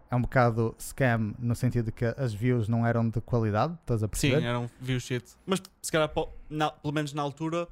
é 0.10 0.16
um 0.16 0.22
bocado 0.22 0.76
scam 0.80 1.34
no 1.40 1.56
sentido 1.56 1.86
de 1.86 1.92
que 1.92 2.06
as 2.06 2.34
views 2.34 2.68
não 2.68 2.86
eram 2.86 3.08
de 3.10 3.22
qualidade, 3.22 3.74
estás 3.82 4.04
a 4.04 4.08
Sim, 4.08 4.10
perceber? 4.32 4.44
era 4.46 4.60
um 4.60 4.70
view 4.80 5.00
shit. 5.00 5.24
Mas 5.46 5.62
se 5.82 5.92
calhar, 5.92 6.12
na- 6.50 6.72
pelo 6.72 6.94
menos 6.94 7.14
na 7.14 7.22
altura, 7.22 7.68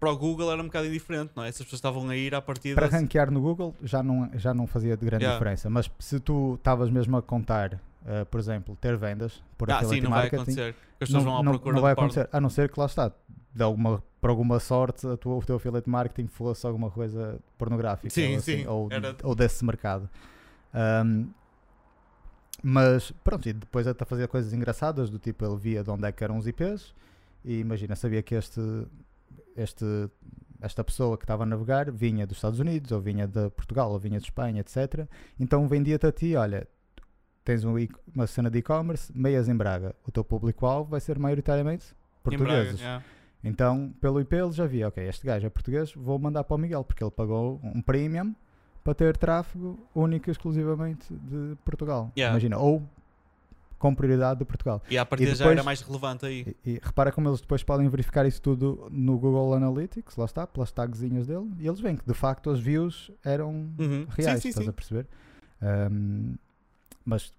para 0.00 0.10
o 0.10 0.16
Google 0.16 0.50
era 0.50 0.60
um 0.60 0.66
bocado 0.66 0.86
indiferente, 0.88 1.30
não 1.36 1.44
é? 1.44 1.48
Essas 1.48 1.62
pessoas 1.64 1.78
estavam 1.78 2.08
a 2.08 2.16
ir 2.16 2.34
à 2.34 2.42
partida. 2.42 2.74
Para 2.74 2.88
ranquear 2.88 3.30
no 3.30 3.40
Google 3.40 3.74
já 3.82 4.02
não, 4.02 4.30
já 4.34 4.52
não 4.52 4.66
fazia 4.66 4.96
de 4.96 5.04
grande 5.06 5.24
Yeah. 5.24 5.38
diferença, 5.38 5.70
mas 5.70 5.88
se 6.00 6.18
tu 6.18 6.54
estavas 6.54 6.90
mesmo 6.90 7.16
a 7.16 7.22
contar, 7.22 7.80
eh, 8.06 8.24
por 8.24 8.38
exemplo, 8.40 8.76
ter 8.76 8.96
vendas 8.96 9.42
por 9.56 9.70
Ah, 9.70 9.84
sim, 9.84 10.00
não 10.00 10.10
vai 10.10 10.26
acontecer. 10.26 10.74
As 11.00 11.08
pessoas 11.08 11.24
vão 11.24 11.36
à 11.38 11.42
não, 11.42 11.52
procura 11.52 11.74
não 11.74 11.82
vai 11.82 11.92
acontecer, 11.92 12.28
a 12.32 12.40
não 12.40 12.50
ser 12.50 12.70
que 12.70 12.78
lá 12.78 12.86
está, 12.86 13.12
de 13.54 13.62
alguma, 13.62 14.02
por 14.20 14.30
alguma 14.30 14.58
sorte, 14.60 15.06
a 15.06 15.16
tua, 15.16 15.36
o 15.36 15.42
teu 15.42 15.56
affiliate 15.56 15.88
marketing 15.88 16.28
fosse 16.28 16.66
alguma 16.66 16.90
coisa 16.90 17.38
pornográfica 17.58 18.10
Sim, 18.10 18.32
ou, 18.32 18.36
assim, 18.38 18.56
sim, 18.58 18.66
ou, 18.66 18.88
era- 18.90 19.16
ou 19.22 19.34
desse 19.34 19.64
mercado. 19.64 20.08
Ahm, 20.72 21.26
mas 22.62 23.10
pronto, 23.24 23.48
e 23.48 23.52
depois 23.52 23.86
até 23.86 24.04
fazia 24.04 24.28
coisas 24.28 24.52
engraçadas, 24.52 25.10
do 25.10 25.18
tipo 25.18 25.44
ele 25.44 25.56
via 25.56 25.82
de 25.82 25.90
onde 25.90 26.06
é 26.06 26.12
que 26.12 26.22
eram 26.22 26.36
os 26.38 26.46
IPs 26.46 26.94
e 27.44 27.58
imagina, 27.58 27.96
sabia 27.96 28.22
que 28.22 28.34
este, 28.36 28.60
este, 29.56 29.84
esta 30.60 30.84
pessoa 30.84 31.18
que 31.18 31.24
estava 31.24 31.42
a 31.42 31.46
navegar 31.46 31.90
vinha 31.90 32.24
dos 32.26 32.36
Estados 32.38 32.60
Unidos, 32.60 32.92
ou 32.92 33.00
vinha 33.00 33.26
de 33.26 33.50
Portugal, 33.50 33.90
ou 33.90 33.98
vinha 33.98 34.18
de 34.18 34.24
Espanha, 34.26 34.60
etc. 34.60 35.08
Então 35.40 35.66
vendia-te 35.66 36.06
a 36.06 36.12
ti, 36.12 36.36
olha, 36.36 36.68
tens 37.44 37.64
um 37.64 37.78
e- 37.78 37.90
uma 38.14 38.26
cena 38.26 38.50
de 38.50 38.58
e-commerce, 38.58 39.12
meias 39.16 39.48
em 39.48 39.54
Braga, 39.56 39.94
o 40.06 40.10
teu 40.12 40.22
público-alvo 40.24 40.90
vai 40.90 41.00
ser 41.00 41.18
maioritariamente 41.18 41.86
Em 42.26 42.36
Braga, 42.36 42.44
portugueses. 42.44 42.80
yeah. 42.80 43.04
Então, 43.44 43.92
pelo 44.00 44.20
IP 44.20 44.36
ele 44.36 44.52
já 44.52 44.66
via, 44.66 44.86
ok, 44.88 45.02
este 45.08 45.26
gajo 45.26 45.44
é 45.46 45.50
português, 45.50 45.92
vou 45.94 46.18
mandar 46.18 46.44
para 46.44 46.54
o 46.54 46.58
Miguel, 46.58 46.84
porque 46.84 47.02
ele 47.02 47.10
pagou 47.10 47.60
um 47.64 47.82
premium 47.82 48.34
para 48.84 48.94
ter 48.94 49.16
tráfego 49.16 49.78
único 49.94 50.28
e 50.28 50.32
exclusivamente 50.32 51.12
de 51.12 51.56
Portugal. 51.64 52.12
Yeah. 52.16 52.32
Imagina, 52.34 52.58
ou 52.58 52.82
com 53.78 53.92
prioridade 53.96 54.38
de 54.38 54.44
Portugal. 54.44 54.80
E 54.88 54.96
a 54.96 55.04
partida 55.04 55.30
já 55.30 55.38
depois- 55.38 55.56
era 55.56 55.64
mais 55.64 55.80
relevante 55.80 56.24
aí. 56.24 56.54
E, 56.64 56.70
e 56.74 56.80
repara 56.80 57.10
como 57.10 57.28
eles 57.28 57.40
depois 57.40 57.64
podem 57.64 57.88
verificar 57.88 58.24
isso 58.24 58.40
tudo 58.40 58.86
no 58.92 59.18
Google 59.18 59.54
Analytics, 59.54 60.16
lá 60.16 60.24
está, 60.24 60.46
pelas 60.46 60.70
tagzinhas 60.70 61.26
dele, 61.26 61.50
e 61.58 61.66
eles 61.66 61.80
veem 61.80 61.96
que 61.96 62.06
de 62.06 62.14
facto 62.14 62.48
as 62.48 62.60
views 62.60 63.10
eram 63.24 63.68
Uhum. 63.76 64.06
reais, 64.10 64.36
sim, 64.36 64.42
sim, 64.42 64.48
estás 64.50 64.64
sim. 64.66 64.70
a 64.70 64.72
perceber? 64.72 65.06
Ahm, 65.60 66.34
mas 67.04 67.32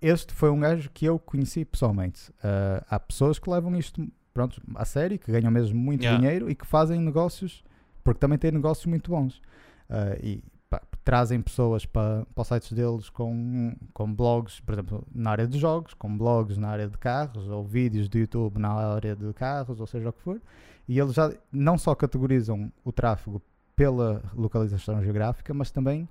este 0.00 0.32
foi 0.32 0.50
um 0.50 0.60
gajo 0.60 0.90
que 0.90 1.04
eu 1.06 1.18
conheci 1.18 1.64
pessoalmente. 1.64 2.32
Ah, 2.42 2.84
há 2.88 3.00
pessoas 3.00 3.38
que 3.38 3.50
levam 3.50 3.76
isto 3.76 4.06
pronto, 4.32 4.62
a 4.76 4.84
sério, 4.84 5.18
que 5.18 5.32
ganham 5.32 5.50
mesmo 5.50 5.76
muito 5.78 6.02
Yeah. 6.02 6.20
dinheiro 6.20 6.50
e 6.50 6.54
que 6.54 6.64
fazem 6.64 7.00
negócios, 7.00 7.64
porque 8.04 8.20
também 8.20 8.38
têm 8.38 8.52
negócios 8.52 8.86
muito 8.86 9.10
bons. 9.10 9.42
Ah, 9.90 10.16
e 10.22 10.42
pá, 10.70 10.80
trazem 11.04 11.40
pessoas 11.40 11.84
para, 11.84 12.24
para 12.34 12.42
os 12.42 12.48
sites 12.48 12.72
deles 12.72 13.08
com, 13.10 13.74
com 13.92 14.14
blogs, 14.14 14.60
por 14.60 14.74
exemplo, 14.74 15.06
na 15.12 15.30
área 15.30 15.46
de 15.46 15.58
jogos, 15.58 15.94
com 15.94 16.16
blogs 16.16 16.56
na 16.56 16.68
área 16.68 16.88
de 16.88 16.96
carros, 16.98 17.48
ou 17.48 17.64
vídeos 17.64 18.08
do 18.08 18.18
YouTube 18.18 18.58
na 18.58 18.70
área 18.70 19.16
de 19.16 19.32
carros, 19.32 19.80
ou 19.80 19.86
seja 19.86 20.10
o 20.10 20.12
que 20.12 20.22
for. 20.22 20.40
E 20.86 20.98
eles 20.98 21.14
já 21.14 21.32
não 21.50 21.76
só 21.76 21.94
categorizam 21.94 22.72
o 22.84 22.92
tráfego 22.92 23.42
pela 23.74 24.22
localização 24.34 25.02
geográfica, 25.02 25.52
mas 25.52 25.70
também 25.70 26.08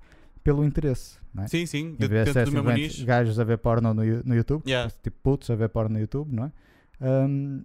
pelo 0.48 0.64
interesse. 0.64 1.18
Não 1.34 1.44
é? 1.44 1.46
Sim, 1.46 1.66
sim, 1.66 1.96
Em 2.00 2.06
vez 2.08 2.24
de 2.26 2.32
ser 2.32 2.46
simplesmente 2.46 3.04
gajos 3.04 3.38
a 3.38 3.44
ver 3.44 3.58
porno 3.58 3.92
no, 3.92 4.02
no 4.24 4.34
YouTube, 4.34 4.62
Yeah. 4.66 4.90
tipo 5.02 5.16
putos 5.22 5.50
a 5.50 5.54
ver 5.54 5.68
porno 5.68 5.94
no 5.94 6.00
YouTube, 6.00 6.34
não 6.34 6.44
é? 6.44 6.52
Ahm, 7.00 7.62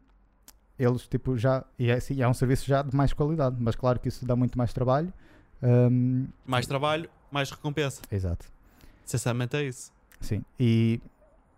eles 0.77 1.07
tipo 1.07 1.37
já. 1.37 1.63
E 1.79 1.89
é, 1.89 1.93
assim, 1.93 2.21
é 2.21 2.27
um 2.27 2.33
serviço 2.33 2.65
já 2.67 2.81
de 2.81 2.93
mais 2.95 3.13
qualidade, 3.13 3.55
mas 3.59 3.75
claro 3.75 3.99
que 4.01 4.09
isso 4.09 4.25
dá 4.25 4.35
muito 4.35 4.57
mais 4.57 4.73
trabalho. 4.73 5.13
Ahm, 5.61 6.25
Mais 6.45 6.67
trabalho, 6.67 7.09
mais 7.31 7.49
recompensa. 7.51 8.01
exato. 8.11 8.45
Essencialmente 9.05 9.55
é 9.55 9.63
isso. 9.63 9.91
Sim. 10.19 10.43
E, 10.59 10.99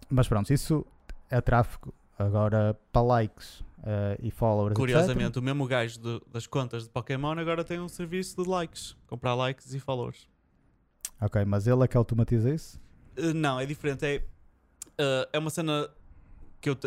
mas 0.09 0.27
pronto, 0.27 0.53
isso 0.53 0.85
é 1.29 1.41
tráfego. 1.41 1.91
Agora, 2.19 2.77
para 2.93 3.01
likes 3.01 3.63
eh, 3.83 4.17
e 4.21 4.31
followers. 4.31 4.71
etc. 4.71 4.77
Curiosamente, 4.79 5.37
o 5.39 5.41
mesmo 5.41 5.67
gajo 5.67 5.99
de- 5.99 6.21
das 6.31 6.47
contas 6.47 6.83
de 6.83 6.89
Pokémon 6.89 7.31
agora 7.39 7.63
tem 7.63 7.79
um 7.79 7.87
serviço 7.89 8.41
de 8.41 8.47
likes. 8.49 8.95
Comprar 9.07 9.33
likes 9.35 9.73
e 9.73 9.79
followers. 9.79 10.27
Ok, 11.19 11.43
mas 11.45 11.67
ele 11.67 11.83
é 11.83 11.87
que 11.87 11.97
automatiza 11.97 12.53
isso? 12.53 12.79
Uh, 13.17 13.33
não, 13.33 13.59
é 13.59 13.65
diferente. 13.65 14.05
É, 14.05 14.17
uh, 14.99 15.29
é 15.31 15.39
uma 15.39 15.49
cena 15.49 15.89
que 16.61 16.69
eu 16.69 16.77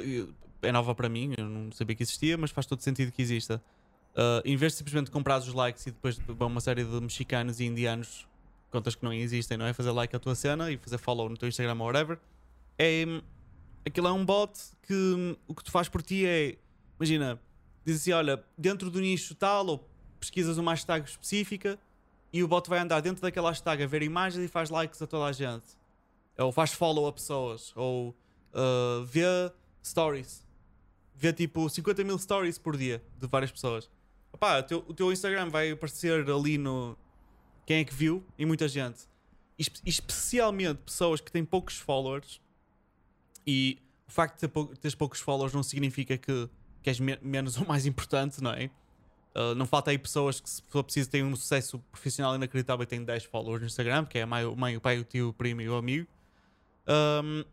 é 0.62 0.72
nova 0.72 0.94
para 0.94 1.09
mim. 1.09 1.32
Eu 1.36 1.48
não 1.48 1.72
sabia 1.72 1.96
que 1.96 2.02
existia, 2.02 2.36
mas 2.36 2.50
faz 2.50 2.66
todo 2.66 2.80
sentido 2.80 3.12
que 3.12 3.22
exista. 3.22 3.62
Uh, 4.14 4.42
em 4.44 4.56
vez 4.56 4.72
de 4.72 4.78
simplesmente 4.78 5.10
comprar 5.10 5.38
os 5.38 5.52
likes 5.52 5.86
e 5.86 5.90
depois 5.90 6.20
uma 6.40 6.60
série 6.60 6.84
de 6.84 7.00
mexicanos 7.00 7.60
e 7.60 7.64
indianos, 7.64 8.26
contas 8.70 8.94
que 8.94 9.05
não 9.05 9.12
existem, 9.12 9.56
não 9.56 9.66
é? 9.66 9.72
Fazer 9.72 9.92
like 9.92 10.14
à 10.14 10.18
tua 10.18 10.34
cena 10.34 10.70
e 10.70 10.76
fazer 10.76 10.98
follow 10.98 11.28
no 11.28 11.36
teu 11.36 11.48
Instagram 11.48 11.76
ou 11.78 11.86
whatever. 11.86 12.18
É, 12.76 13.05
aquilo 13.86 14.09
é 14.09 14.12
um 14.12 14.24
bot 14.24 14.52
que 14.82 15.36
o 15.46 15.55
que 15.55 15.64
tu 15.64 15.70
faz 15.70 15.88
por 15.88 16.02
ti 16.02 16.26
é, 16.26 16.56
imagina, 16.98 17.40
diz 17.84 17.96
assim: 17.96 18.12
olha, 18.12 18.42
dentro 18.56 18.90
do 18.90 19.00
nicho 19.00 19.34
tal, 19.34 19.66
ou 19.66 19.88
pesquisas 20.18 20.59
uma 20.59 20.72
hashtag 20.72 21.09
específica 21.09 21.78
e 22.32 22.42
o 22.42 22.48
bot 22.48 22.68
vai 22.68 22.78
andar 22.78 23.00
dentro 23.00 23.22
daquela 23.22 23.50
hashtag 23.50 23.82
a 23.82 23.86
ver 23.86 24.02
imagens 24.02 24.44
e 24.44 24.48
faz 24.48 24.70
likes 24.70 25.00
a 25.02 25.06
toda 25.06 25.24
a 25.26 25.32
gente. 25.32 25.64
Ou 26.36 26.52
faz 26.52 26.72
follow 26.72 27.06
a 27.06 27.12
pessoas, 27.12 27.72
ou 27.74 28.10
uh, 28.55 29.05
vê 29.05 29.22
stories. 29.82 30.46
Vê 31.14 31.32
tipo 31.32 31.68
50 31.68 32.05
mil 32.05 32.18
stories 32.18 32.59
por 32.59 32.76
dia 32.76 33.02
de 33.18 33.26
várias 33.26 33.50
pessoas. 33.50 33.90
O 34.32 34.62
teu, 34.62 34.84
o 34.86 34.94
teu 34.94 35.10
Instagram 35.12 35.48
vai 35.50 35.70
aparecer 35.72 36.28
ali 36.30 36.59
no 36.59 36.96
quem 37.66 37.78
é 37.80 37.84
que 37.84 37.92
viu 37.94 38.24
e 38.38 38.46
muita 38.46 38.68
gente. 38.68 39.00
Espe- 39.59 39.80
especialmente 39.84 40.80
pessoas 40.84 41.20
que 41.20 41.32
têm 41.32 41.44
poucos 41.44 41.76
followers. 41.78 42.40
E 43.46 43.78
o 44.06 44.12
facto 44.12 44.34
de 44.34 44.40
ter 44.40 44.48
pou- 44.48 44.66
teres 44.76 44.94
poucos 44.94 45.20
followers 45.20 45.52
não 45.55 45.62
significa 45.62 46.16
que, 46.16 46.48
que 46.82 46.90
és 46.90 47.00
me- 47.00 47.18
menos 47.20 47.56
ou 47.59 47.66
mais 47.66 47.84
importante, 47.86 48.40
não 48.42 48.52
é? 48.52 48.70
Uh, 49.39 49.55
não 49.55 49.66
falta 49.66 49.90
aí 49.93 49.98
pessoas 49.98 50.40
que, 50.40 50.51
se 50.51 50.62
for 50.69 50.82
preciso, 50.82 51.09
têm 51.10 51.23
um 51.23 51.36
sucesso 51.36 51.78
profissional 51.93 52.35
inacreditável 52.35 52.82
e 52.82 52.86
têm 52.86 53.05
10 53.05 53.24
followers 53.24 53.60
no 53.60 53.66
Instagram, 53.66 54.05
que 54.05 54.19
é 54.19 54.23
a 54.23 54.27
mãe, 54.27 54.43
a 54.44 54.51
mãe, 54.56 54.77
o 54.77 54.81
pai, 54.81 54.98
o 54.98 55.05
tio, 55.05 55.28
o 55.28 55.32
primo 55.32 55.60
e 55.60 55.69
o 55.69 55.77
amigo. 55.77 56.09
Um, 56.89 57.44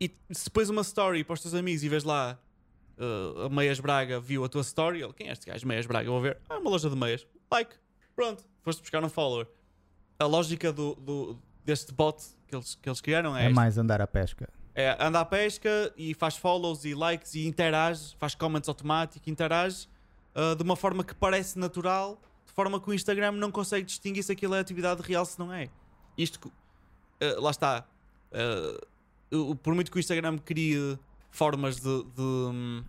e 0.00 0.10
se 0.32 0.46
depois 0.46 0.68
uma 0.68 0.82
story 0.82 1.22
para 1.22 1.34
os 1.34 1.40
teus 1.42 1.54
amigos 1.54 1.84
e 1.84 1.88
vês 1.88 2.02
lá 2.02 2.36
uh, 2.98 3.42
a 3.42 3.48
Meias 3.48 3.78
Braga 3.78 4.18
viu 4.18 4.44
a 4.44 4.48
tua 4.48 4.62
story, 4.62 5.00
ele, 5.02 5.12
quem 5.12 5.28
é 5.28 5.32
este 5.32 5.46
gajo? 5.46 5.66
Meias 5.66 5.86
Braga, 5.86 6.10
vou 6.10 6.20
ver. 6.20 6.38
Ah, 6.48 6.58
uma 6.58 6.70
loja 6.70 6.90
de 6.90 6.96
meias. 6.96 7.24
Like. 7.52 7.76
Pronto. 8.16 8.44
Foste 8.62 8.80
buscar 8.80 9.04
um 9.04 9.08
follower. 9.08 9.46
A 10.18 10.24
lógica 10.26 10.72
do, 10.72 10.94
do- 10.96 11.38
deste 11.64 11.92
bot 11.92 12.20
que 12.48 12.56
eles, 12.56 12.74
que 12.74 12.88
eles 12.88 13.00
criaram 13.00 13.36
é, 13.36 13.42
É 13.42 13.46
esta. 13.46 13.54
mais 13.54 13.78
andar 13.78 14.00
à 14.00 14.06
pesca. 14.06 14.48
É, 14.74 14.96
anda 14.98 15.20
à 15.20 15.24
pesca 15.24 15.92
e 15.96 16.14
faz 16.14 16.36
follows 16.36 16.84
e 16.84 16.94
likes 16.94 17.34
e 17.34 17.46
interage, 17.46 18.16
faz 18.18 18.34
comments 18.34 18.68
automáticos, 18.68 19.28
interage 19.28 19.86
uh, 20.34 20.56
de 20.56 20.62
uma 20.62 20.76
forma 20.76 21.04
que 21.04 21.14
parece 21.14 21.58
natural, 21.58 22.20
de 22.46 22.52
forma 22.52 22.80
que 22.80 22.88
o 22.88 22.94
Instagram 22.94 23.32
não 23.32 23.50
consegue 23.50 23.86
distinguir 23.86 24.22
se 24.22 24.32
aquilo 24.32 24.54
é 24.54 24.60
atividade 24.60 25.02
real 25.02 25.24
se 25.24 25.38
não 25.38 25.52
é. 25.52 25.68
Isto, 26.16 26.48
uh, 26.48 27.40
lá 27.40 27.50
está. 27.50 27.86
Uh, 29.30 29.56
por 29.56 29.74
muito 29.74 29.90
que 29.90 29.96
o 29.96 30.00
Instagram 30.00 30.38
crie 30.38 30.98
formas 31.30 31.76
de, 31.76 32.02
de, 32.02 32.84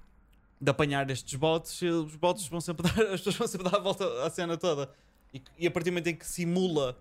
de 0.60 0.70
apanhar 0.70 1.10
estes 1.10 1.36
bots, 1.36 1.82
os 1.82 2.16
bots 2.18 2.48
vão 2.48 2.60
sempre 2.60 2.84
dar, 2.92 3.02
as 3.14 3.22
pessoas 3.22 3.36
vão 3.36 3.48
sempre 3.48 3.70
dar 3.70 3.78
a 3.78 3.82
volta 3.82 4.06
à 4.26 4.30
cena 4.30 4.58
toda. 4.58 4.90
E, 5.34 5.42
e 5.58 5.68
a 5.68 5.72
partir 5.72 5.90
do 5.90 5.94
momento 5.94 6.08
em 6.08 6.16
que 6.16 6.28
simula 6.28 6.98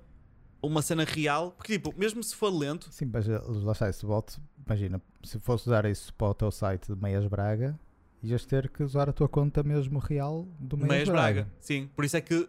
uma 0.62 0.80
cena 0.80 1.04
real, 1.04 1.50
porque 1.50 1.72
tipo, 1.72 1.92
mesmo 1.98 2.22
se 2.22 2.36
for 2.36 2.50
lento, 2.50 2.88
Sim, 2.92 3.10
mas 3.12 3.28
eh, 3.28 3.40
lá 3.46 3.72
está 3.72 3.90
esse 3.90 4.06
bot. 4.06 4.40
Imagina, 4.64 5.02
se 5.24 5.38
fosse 5.40 5.66
usar 5.68 5.84
isso 5.86 6.14
para 6.14 6.28
o 6.28 6.34
teu 6.34 6.50
site 6.50 6.94
de 6.94 7.02
Meias 7.02 7.26
Braga, 7.26 7.78
ias 8.22 8.44
ter 8.44 8.68
que 8.68 8.82
usar 8.82 9.08
a 9.08 9.12
tua 9.12 9.28
conta 9.28 9.62
mesmo 9.62 9.98
real 9.98 10.46
do 10.58 10.76
Meias, 10.76 10.90
Meias 10.90 11.08
Braga. 11.08 11.42
Braga. 11.42 11.52
Sim, 11.60 11.90
por 11.94 12.04
isso 12.04 12.16
é 12.16 12.20
que 12.20 12.34
uh, 12.34 12.48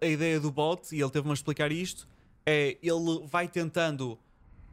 a 0.00 0.06
ideia 0.06 0.40
do 0.40 0.50
bot, 0.50 0.94
e 0.94 1.00
ele 1.00 1.10
teve-me 1.10 1.30
a 1.30 1.34
explicar 1.34 1.70
isto, 1.70 2.08
é 2.44 2.78
ele 2.82 3.26
vai 3.26 3.48
tentando, 3.48 4.18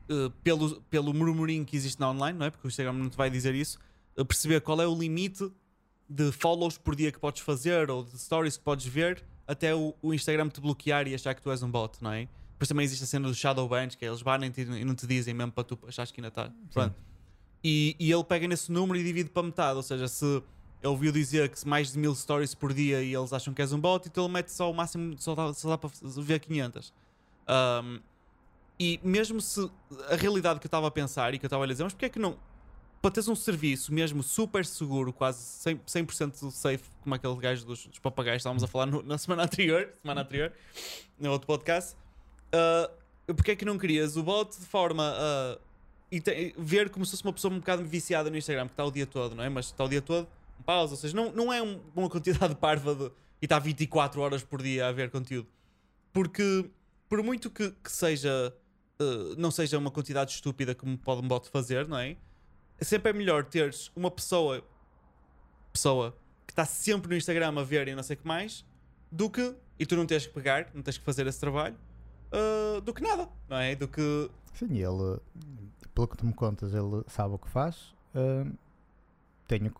uh, 0.10 0.30
pelo, 0.44 0.82
pelo 0.84 1.14
murmurinho 1.14 1.66
que 1.66 1.76
existe 1.76 2.00
na 2.00 2.10
online, 2.10 2.38
não 2.38 2.46
é? 2.46 2.50
Porque 2.50 2.68
o 2.68 2.70
Instagram 2.70 2.94
não 2.94 3.10
te 3.10 3.18
vai 3.18 3.30
dizer 3.30 3.54
isso, 3.54 3.78
uh, 4.18 4.26
perceber 4.26 4.62
qual 4.62 4.82
é 4.82 4.88
o 4.88 4.96
limite 4.96 5.52
de 6.10 6.32
follows 6.32 6.78
por 6.78 6.96
dia 6.96 7.12
que 7.12 7.20
podes 7.20 7.42
fazer 7.42 7.90
ou 7.90 8.04
de 8.04 8.18
stories 8.18 8.58
que 8.58 8.64
podes 8.64 8.86
ver 8.86 9.24
até 9.48 9.76
o, 9.76 9.94
o 10.02 10.14
Instagram 10.14 10.48
te 10.50 10.62
bloquear 10.62 11.08
e 11.08 11.16
achar 11.16 11.34
que 11.34 11.42
tu 11.42 11.52
és 11.52 11.62
um 11.64 11.70
bot, 11.70 11.98
não 12.02 12.12
é? 12.12 12.28
Depois 12.54 12.68
também 12.68 12.86
existe 12.86 13.04
a 13.04 13.08
cena 13.08 13.28
do 13.28 13.34
shadow 13.34 13.68
bans, 13.68 13.96
que 13.96 14.06
é 14.06 14.08
eles 14.08 14.22
banem-te 14.22 14.62
e 14.62 14.86
não 14.86 14.96
te 14.96 15.06
dizem 15.06 15.34
mesmo 15.34 15.52
para 15.52 15.64
tu 15.64 15.78
achares 15.88 16.12
que 16.12 16.22
ainda 16.22 16.30
está. 16.30 16.52
Pronto. 16.72 16.96
E, 17.64 17.96
e 18.00 18.12
ele 18.12 18.24
pega 18.24 18.48
nesse 18.48 18.72
número 18.72 19.00
e 19.00 19.04
divide 19.04 19.30
para 19.30 19.44
metade. 19.44 19.78
Ou 19.78 19.84
seja, 19.84 20.08
se 20.08 20.26
ele 20.26 20.44
ouviu 20.84 21.12
dizer 21.12 21.48
que 21.50 21.66
mais 21.68 21.94
de 21.94 21.98
mil 22.00 22.14
stories 22.14 22.54
por 22.54 22.74
dia 22.74 23.02
e 23.02 23.14
eles 23.16 23.32
acham 23.32 23.54
que 23.54 23.62
és 23.62 23.72
um 23.72 23.80
bot, 23.80 24.06
então 24.08 24.26
ele 24.26 24.34
mete 24.34 24.50
só 24.52 24.70
o 24.70 24.74
máximo, 24.74 25.16
só 25.18 25.34
dá, 25.34 25.54
só 25.54 25.70
dá 25.70 25.78
para 25.78 25.90
ver 26.18 26.40
500. 26.40 26.94
Um, 27.48 28.00
e 28.80 29.00
mesmo 29.04 29.40
se 29.40 29.70
a 30.10 30.16
realidade 30.16 30.60
que 30.60 30.66
eu 30.66 30.68
estava 30.68 30.88
a 30.88 30.92
pensar 30.92 31.34
e 31.34 31.40
que 31.40 31.46
eu 31.46 31.48
estava 31.48 31.64
a 31.64 31.68
dizer, 31.68 31.84
mas 31.84 31.94
porque 31.94 32.06
é 32.06 32.10
que 32.10 32.20
não? 32.20 32.38
Para 33.02 33.12
teres 33.12 33.28
um 33.28 33.36
serviço 33.36 33.94
mesmo 33.94 34.24
super 34.24 34.66
seguro, 34.66 35.14
quase 35.14 35.40
100%, 35.88 36.12
100 36.12 36.52
safe, 36.52 36.84
como 37.02 37.14
aquele 37.16 37.36
gajo 37.36 37.66
dos, 37.66 37.86
dos 37.86 38.00
papagaios 38.00 38.38
que 38.38 38.42
estávamos 38.42 38.64
a 38.64 38.68
falar 38.68 38.86
no- 38.88 39.04
na 39.04 39.18
semana 39.18 39.44
anterior, 39.44 39.90
semana 40.02 40.22
anterior, 40.22 40.52
no 41.20 41.32
outro 41.32 41.46
podcast, 41.48 41.96
uh, 42.54 43.34
porque 43.34 43.52
é 43.52 43.56
que 43.56 43.64
não 43.66 43.78
querias 43.78 44.18
o 44.18 44.24
bot 44.24 44.58
de 44.58 44.66
forma 44.66 45.14
a 45.16 45.58
e 46.16 46.22
te- 46.22 46.54
ver 46.58 46.90
como 46.90 47.04
se 47.06 47.12
fosse 47.12 47.24
uma 47.24 47.34
pessoa 47.34 47.54
um 47.54 47.60
bocado 47.60 47.84
viciada 47.84 48.30
no 48.30 48.38
Instagram, 48.38 48.68
que 48.68 48.74
está 48.74 48.86
o 48.86 48.92
dia 48.92 49.06
todo, 49.08 49.36
não 49.36 49.44
é? 49.44 49.50
Mas 49.50 49.66
está 49.66 49.84
o 49.84 49.90
dia 49.90 50.02
todo 50.02 50.28
pausa, 50.66 50.94
ou 50.94 50.98
seja, 50.98 51.16
não, 51.16 51.32
não 51.34 51.52
é 51.52 51.62
um- 51.62 51.82
uma 51.96 52.10
quantidade 52.10 52.56
parva 52.62 52.94
de, 52.96 53.06
e 53.42 53.46
está 53.46 53.58
24 53.60 54.22
horas 54.22 54.44
por 54.44 54.62
dia 54.62 54.88
a 54.88 54.92
ver 54.92 55.10
conteúdo. 55.10 55.48
Porque, 56.14 56.70
por 57.10 57.22
muito 57.24 57.50
que, 57.50 57.72
que 57.72 57.92
seja, 57.92 58.54
uh, 59.02 59.36
não 59.38 59.50
seja 59.52 59.78
uma 59.78 59.90
quantidade 59.92 60.32
estúpida 60.32 60.76
como 60.76 60.98
pode 60.98 61.22
um 61.22 61.28
bot 61.28 61.50
fazer, 61.50 61.88
não 61.88 61.98
é? 61.98 62.16
Sempre 62.80 63.10
é 63.10 63.14
melhor 63.14 63.44
teres 63.46 63.92
uma 63.96 64.12
pessoa, 64.12 64.64
pessoa 65.72 66.16
que 66.46 66.52
está 66.54 66.66
sempre 66.66 67.10
no 67.10 67.16
Instagram 67.18 67.60
a 67.60 67.64
ver 67.64 67.88
e 67.88 67.96
não 67.96 68.04
sei 68.04 68.16
o 68.16 68.20
que 68.20 68.28
mais, 68.28 68.64
do 69.12 69.30
que, 69.30 69.56
e 69.80 69.86
tu 69.86 69.96
não 69.96 70.06
tens 70.06 70.28
que 70.28 70.34
pegar, 70.34 70.70
não 70.74 70.82
tens 70.84 70.98
que 70.98 71.04
fazer 71.04 71.26
esse 71.28 71.40
trabalho, 71.40 71.76
uh, 72.32 72.80
do 72.82 72.94
que 72.94 73.02
nada, 73.02 73.28
não 73.50 73.58
é? 73.58 73.76
Do 73.76 73.88
que 73.88 74.30
Sim, 74.54 74.78
ele, 74.78 75.20
pelo 75.94 76.08
que 76.08 76.18
tu 76.18 76.26
me 76.26 76.34
contas, 76.34 76.74
ele 76.74 77.04
sabe 77.08 77.34
o 77.36 77.38
que 77.38 77.50
faz. 77.50 77.94
Hum, 78.16 78.54
tenho 79.48 79.72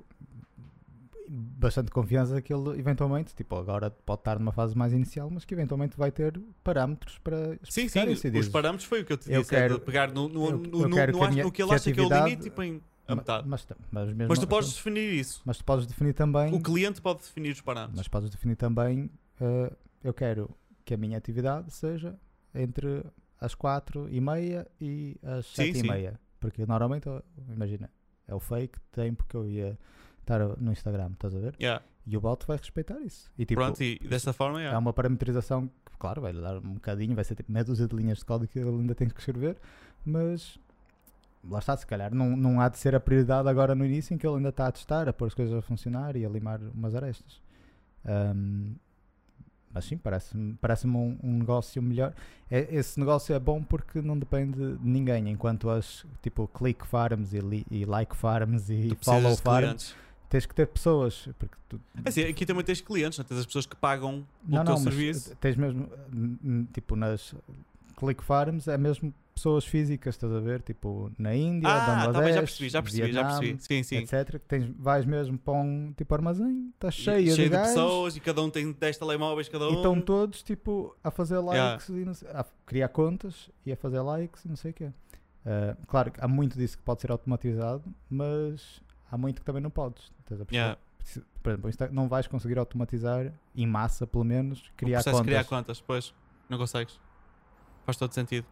bastante 1.28 1.90
confiança 1.90 2.42
que 2.42 2.54
ele 2.54 2.78
eventualmente, 2.80 3.34
tipo, 3.34 3.56
agora 3.56 3.90
pode 3.90 4.22
estar 4.22 4.38
numa 4.38 4.52
fase 4.52 4.78
mais 4.78 4.94
inicial, 4.94 5.30
mas 5.30 5.46
que 5.46 5.54
eventualmente 5.54 5.98
vai 5.98 6.12
ter 6.12 6.40
parâmetros 6.64 7.18
para 7.20 7.58
Sim, 7.64 7.88
sim, 7.88 8.04
isso. 8.12 8.28
Os 8.28 8.32
dizes, 8.34 8.50
parâmetros 8.50 8.88
foi 8.88 9.02
o 9.02 9.06
que 9.06 9.14
eu 9.14 9.18
te 9.18 9.32
eu 9.32 9.42
disse, 9.42 9.56
é 9.56 9.60
quero- 9.62 9.76
de 9.80 9.86
pegar 9.86 10.12
no, 10.12 10.28
no, 10.28 10.46
eu- 10.46 10.52
no, 10.52 10.64
eu 10.66 10.70
no- 10.70 10.88
no 10.90 10.96
que 11.32 11.44
no 11.44 11.52
que 11.52 11.64
ele 11.64 11.72
acha 11.74 11.92
que 11.92 12.00
é 12.00 12.04
o 12.04 12.10
limite 12.10 12.48
e 12.48 12.52
põe 12.52 12.82
a 13.08 13.16
metade. 13.16 13.48
Mas, 13.48 13.66
mas, 13.92 14.08
mesmo 14.10 14.28
Mas 14.30 14.38
tu 14.40 14.42
assim- 14.42 14.48
podes 14.48 14.74
definir 14.74 15.14
isso. 15.14 15.42
mas 15.46 15.58
tu 15.58 15.64
podes 15.64 15.88
definir 15.88 16.14
também 16.14 16.54
O 16.54 16.62
cliente 16.62 17.02
pode 17.02 17.20
definir 17.20 17.52
os 17.52 17.62
parâmetros. 17.62 17.98
Mas 17.98 18.08
podes 18.08 18.30
definir 18.30 18.56
também, 18.56 19.10
eh, 19.40 19.72
eu 20.04 20.14
quero 20.14 20.50
que 20.86 20.94
a 20.94 20.98
minha 20.98 21.18
atividade 21.18 21.72
seja 21.74 22.16
entre 22.54 23.04
as 23.44 23.54
4 23.54 24.08
e 24.10 24.22
meia 24.22 24.66
e 24.80 25.18
as 25.22 25.46
Sim, 25.48 25.66
7 25.66 25.70
e 25.70 25.82
sim. 25.82 25.88
meia. 25.88 26.20
Porque 26.40 26.66
normalmente, 26.66 27.10
imagina, 27.50 27.90
é 28.28 28.34
o 28.34 28.40
fake 28.40 28.80
tempo 28.92 29.26
que 29.28 29.36
eu 29.36 29.46
ia 29.46 29.78
estar 30.22 30.40
no 30.58 30.72
Instagram, 30.72 31.12
estás 31.14 31.36
a 31.36 31.40
ver? 31.40 31.56
Yeah. 31.60 31.84
E 32.06 32.18
o 32.18 32.22
bot 32.22 32.46
vai 32.48 32.58
respeitar 32.58 33.00
isso. 33.02 33.32
E 33.38 33.46
tipo, 33.46 33.62
Pronto, 33.62 33.82
e 33.82 34.00
dessa 34.00 34.34
forma, 34.34 34.60
é 34.60 34.64
yeah. 34.64 34.80
uma 34.80 34.94
parametrização 34.94 35.68
que, 35.86 35.98
claro, 35.98 36.22
vai 36.22 36.32
lhe 36.32 36.42
dar 36.42 36.58
um 36.58 36.74
bocadinho, 36.74 37.16
vai 37.16 37.24
ser 37.24 37.36
tipo 37.36 37.52
meia 37.52 37.64
dúzia 37.64 37.88
de 37.88 37.96
linhas 37.96 38.20
de 38.20 38.26
código 38.26 38.52
que 38.52 38.60
ele 38.60 38.70
ainda 38.70 38.96
tem 38.96 39.08
que 39.10 39.20
escrever, 39.20 39.58
mas 40.06 40.58
lá 41.50 41.60
está, 41.60 41.76
se 41.76 41.86
calhar 41.86 42.14
não, 42.14 42.36
não 42.36 42.62
há 42.62 42.70
de 42.70 42.78
ser 42.78 42.96
a 42.96 43.00
prioridade 43.00 43.48
agora 43.50 43.76
no 43.76 43.86
início 43.86 44.14
em 44.14 44.18
que 44.18 44.26
ele 44.26 44.38
ainda 44.38 44.50
está 44.50 44.68
a 44.68 44.72
testar, 44.72 45.08
a 45.10 45.14
pôr 45.14 45.28
as 45.28 45.34
coisas 45.34 45.54
a 45.54 45.62
funcionar 45.62 46.16
e 46.16 46.26
a 46.26 46.30
limar 46.30 46.62
umas 46.74 46.96
arestas. 46.96 47.42
Ahm, 48.06 48.76
mas 49.74 49.86
sim, 49.86 49.98
parece-me 49.98 50.54
parece 50.62 50.86
um, 50.88 51.18
um 51.24 51.38
negócio 51.40 51.82
melhor. 51.82 52.14
É- 52.50 52.68
esse 52.76 53.00
negócio 53.00 53.34
é 53.34 53.40
bom 53.40 53.62
porque 53.64 54.02
não 54.02 54.18
depende 54.18 54.58
de 54.78 54.78
ninguém, 54.88 55.30
enquanto 55.30 55.70
as 55.70 56.06
tipo 56.22 56.48
click 56.48 56.86
farms 56.86 57.34
e, 57.34 57.40
li- 57.40 57.66
e 57.72 57.86
like 57.86 58.16
farms 58.16 58.70
e 58.70 58.96
follow 59.02 59.36
farms 59.38 59.96
tens 60.30 60.46
que 60.48 60.56
ter 60.56 60.68
pessoas. 60.68 61.30
Porque 61.38 61.56
tu, 61.70 61.80
É 62.06 62.10
assim, 62.10 62.24
aqui 62.24 62.46
também 62.46 62.64
tens 62.64 62.82
clientes, 62.82 63.18
não 63.20 63.26
tens 63.26 63.40
as 63.40 63.46
pessoas 63.46 63.66
que 63.66 63.76
pagam 63.76 64.20
o 64.20 64.52
não, 64.52 64.64
teu 64.64 64.74
não, 64.76 64.82
serviço. 64.82 65.36
tens 65.36 65.56
mesmo, 65.56 65.88
tipo, 66.74 66.96
nas 66.96 67.36
click 67.96 68.24
farms 68.24 68.68
é 68.68 68.78
mesmo 68.78 69.14
pessoas 69.34 69.66
físicas, 69.66 70.16
estás 70.16 70.32
a 70.32 70.40
ver? 70.40 70.62
Tipo, 70.62 71.12
na 71.18 71.34
Índia, 71.36 71.68
Ah, 71.70 71.80
Bangladesh, 71.86 72.14
também 72.14 72.34
já 72.34 72.40
percebi, 72.42 72.70
já 72.70 72.82
percebi, 72.82 73.12
já 73.14 73.22
Vietnam, 73.22 73.40
percebi. 73.40 73.62
Sim, 73.64 73.84
sim. 73.84 73.96
etc. 73.98 74.32
Que 74.34 74.40
tens, 74.40 74.70
vais 74.78 75.06
mesmo 75.06 75.38
para 75.38 75.54
um 75.54 75.94
tipo 75.98 76.14
armazém, 76.14 76.70
está 76.74 76.90
E- 76.90 76.92
cheio, 76.92 77.36
de, 77.36 77.44
de 77.50 77.50
pessoas 77.50 78.16
e 78.16 78.20
cada 78.20 78.42
um 78.42 78.50
tem 78.50 78.72
10 78.72 78.98
telemóveis, 78.98 79.50
cada 79.50 79.68
um. 79.68 79.72
e 79.74 79.76
estão 79.78 80.00
todos 80.02 80.44
tipo 80.44 80.96
a 81.04 81.10
fazer 81.12 81.36
Yeah. 81.36 81.72
likes 81.72 81.90
e 81.90 82.06
não 82.06 82.14
sei, 82.14 82.30
a 82.30 82.46
criar 82.66 82.88
contas 82.90 83.50
e 83.66 83.72
a 83.72 83.76
fazer 83.76 84.02
likes 84.02 84.46
e 84.46 84.48
não 84.50 84.56
sei 84.56 84.72
o 84.72 84.74
quê. 84.74 84.92
Ah, 85.46 85.76
claro 85.88 86.12
que 86.12 86.22
há 86.24 86.28
muito 86.28 86.58
disso 86.58 86.78
que 86.78 86.84
pode 86.84 87.02
ser 87.02 87.12
automatizado, 87.12 87.84
mas 88.10 88.82
há 89.12 89.18
muito 89.18 89.42
que 89.42 89.46
também 89.46 89.62
não 89.62 89.70
podes. 89.70 90.12
Estás 90.22 90.40
a 90.42 90.46
perceber? 90.46 90.56
Yeah. 90.58 90.80
Por 91.42 91.52
exemplo, 91.52 91.94
não 91.94 92.08
vais 92.08 92.28
conseguir 92.28 92.58
automatizar 92.58 93.34
em 93.54 93.68
massa, 93.68 94.08
pelo 94.08 94.24
menos, 94.24 94.72
criar 94.78 95.04
contas. 95.04 95.22
criar 95.22 95.44
contas, 95.44 95.82
pois. 95.82 96.14
Não 96.48 96.58
consegues. 96.58 96.98
Faz 97.86 97.98
todo 97.98 98.14
sentido. 98.14 98.48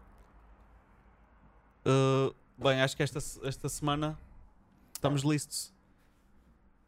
Uh, 1.86 2.34
bem, 2.58 2.82
acho 2.82 2.95
que 2.95 3.03
esta, 3.03 3.20
esta 3.44 3.70
semana 3.70 4.18
estamos 4.94 5.24
listos. 5.24 5.74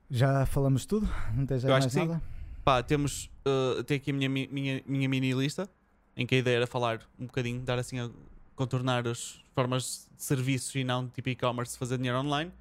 Já 0.09 0.45
falamos 0.45 0.85
tudo? 0.85 1.09
Não 1.35 1.45
tens 1.45 1.63
mais 1.63 1.85
que 1.85 1.91
sim. 1.91 2.05
nada? 2.05 2.21
Pá, 2.63 2.83
temos. 2.83 3.29
Uh, 3.45 3.83
tem 3.83 3.97
aqui 3.97 4.11
a 4.11 4.13
minha, 4.13 4.29
mi- 4.29 4.47
minha, 4.51 4.83
minha 4.85 5.09
mini 5.09 5.33
lista 5.33 5.69
em 6.15 6.25
que 6.25 6.35
a 6.35 6.37
ideia 6.37 6.57
era 6.57 6.67
falar 6.67 7.01
um 7.19 7.25
bocadinho, 7.25 7.61
dar 7.61 7.79
assim 7.79 7.99
a 7.99 8.09
contornar 8.55 9.07
as 9.07 9.41
formas 9.55 10.07
de 10.15 10.23
serviços 10.23 10.73
e 10.75 10.83
não 10.83 11.07
tipo 11.09 11.29
e-commerce, 11.29 11.77
fazer 11.77 11.97
dinheiro 11.97 12.19
online. 12.19 12.51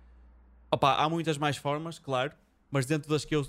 Opa, 0.70 0.94
há 0.94 1.08
muitas 1.08 1.36
mais 1.36 1.58
formas, 1.58 1.98
claro, 1.98 2.32
mas 2.70 2.86
dentro 2.86 3.10
das 3.10 3.26
que 3.26 3.36
eu 3.36 3.46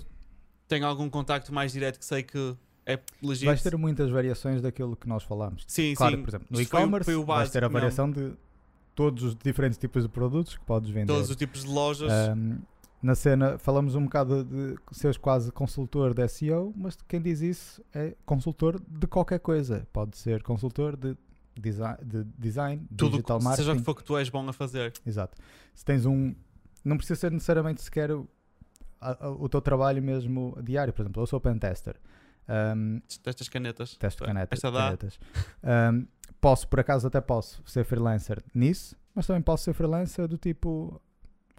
tenho 0.68 0.86
algum 0.86 1.08
contacto 1.08 1.52
mais 1.54 1.72
direto 1.72 1.98
que 1.98 2.04
sei 2.04 2.22
que 2.22 2.54
é 2.84 3.00
legítimo. 3.22 3.50
Vais 3.50 3.62
ter 3.62 3.74
muitas 3.78 4.10
variações 4.10 4.60
daquilo 4.60 4.94
que 4.94 5.08
nós 5.08 5.22
falámos. 5.22 5.64
Sim, 5.66 5.94
Claro, 5.94 6.16
sim. 6.16 6.22
por 6.22 6.28
exemplo, 6.28 6.46
no 6.50 6.60
e-commerce 6.60 7.10
vais 7.24 7.50
ter 7.50 7.64
a 7.64 7.68
básico, 7.68 7.72
não. 7.72 7.80
variação 7.80 8.10
de 8.10 8.34
todos 8.94 9.22
os 9.22 9.34
diferentes 9.36 9.78
tipos 9.78 10.02
de 10.02 10.08
produtos 10.08 10.56
que 10.56 10.64
podes 10.64 10.90
vender. 10.90 11.06
Todos 11.12 11.30
os 11.30 11.36
tipos 11.36 11.64
de 11.64 11.70
lojas. 11.70 12.10
Ahm, 12.10 12.58
na 13.02 13.14
cena 13.14 13.58
falamos 13.58 13.94
um 13.94 14.04
bocado 14.04 14.44
de 14.44 14.76
seres 14.92 15.16
quase 15.18 15.52
consultor 15.52 16.14
de 16.14 16.26
SEO, 16.28 16.72
mas 16.76 16.96
quem 17.06 17.20
diz 17.20 17.40
isso 17.42 17.84
é 17.92 18.14
consultor 18.24 18.80
de 18.88 19.06
qualquer 19.06 19.40
coisa. 19.40 19.86
Pode 19.92 20.16
ser 20.16 20.42
consultor 20.42 20.96
de, 20.96 21.14
design, 21.54 21.98
de 22.02 22.24
design, 22.38 22.86
tudo, 22.96 23.10
digital 23.12 23.40
seja 23.40 23.48
o 23.50 23.50
marketing. 23.50 23.78
que 23.78 23.84
for 23.84 23.94
que 23.94 24.04
tu 24.04 24.16
és 24.16 24.28
bom 24.30 24.48
a 24.48 24.52
fazer. 24.52 24.92
Exato. 25.04 25.36
Se 25.74 25.84
tens 25.84 26.06
um. 26.06 26.34
Não 26.84 26.96
precisa 26.96 27.18
ser 27.20 27.30
necessariamente 27.30 27.82
sequer 27.82 28.10
o, 28.10 28.26
a- 29.00 29.28
o 29.28 29.48
teu 29.50 29.60
trabalho 29.60 30.02
mesmo 30.02 30.56
diário. 30.62 30.92
Por 30.92 31.02
exemplo, 31.02 31.22
eu 31.22 31.26
sou 31.26 31.38
pen 31.40 31.58
tester. 31.58 31.96
Ahm, 32.48 33.00
Destas 33.22 33.48
canetas. 33.48 33.96
Teste 33.96 34.20
de 34.20 34.26
canetas. 34.26 34.56
Esta 34.58 34.70
dá. 34.70 34.84
canetas. 34.84 35.18
Um, 35.62 36.06
posso, 36.44 36.68
por 36.68 36.78
acaso, 36.78 37.06
até 37.06 37.22
posso 37.22 37.62
ser 37.64 37.84
freelancer 37.84 38.42
nisso, 38.54 38.94
mas 39.14 39.26
também 39.26 39.40
posso 39.40 39.64
ser 39.64 39.72
freelancer 39.72 40.28
do 40.28 40.36
tipo 40.36 41.00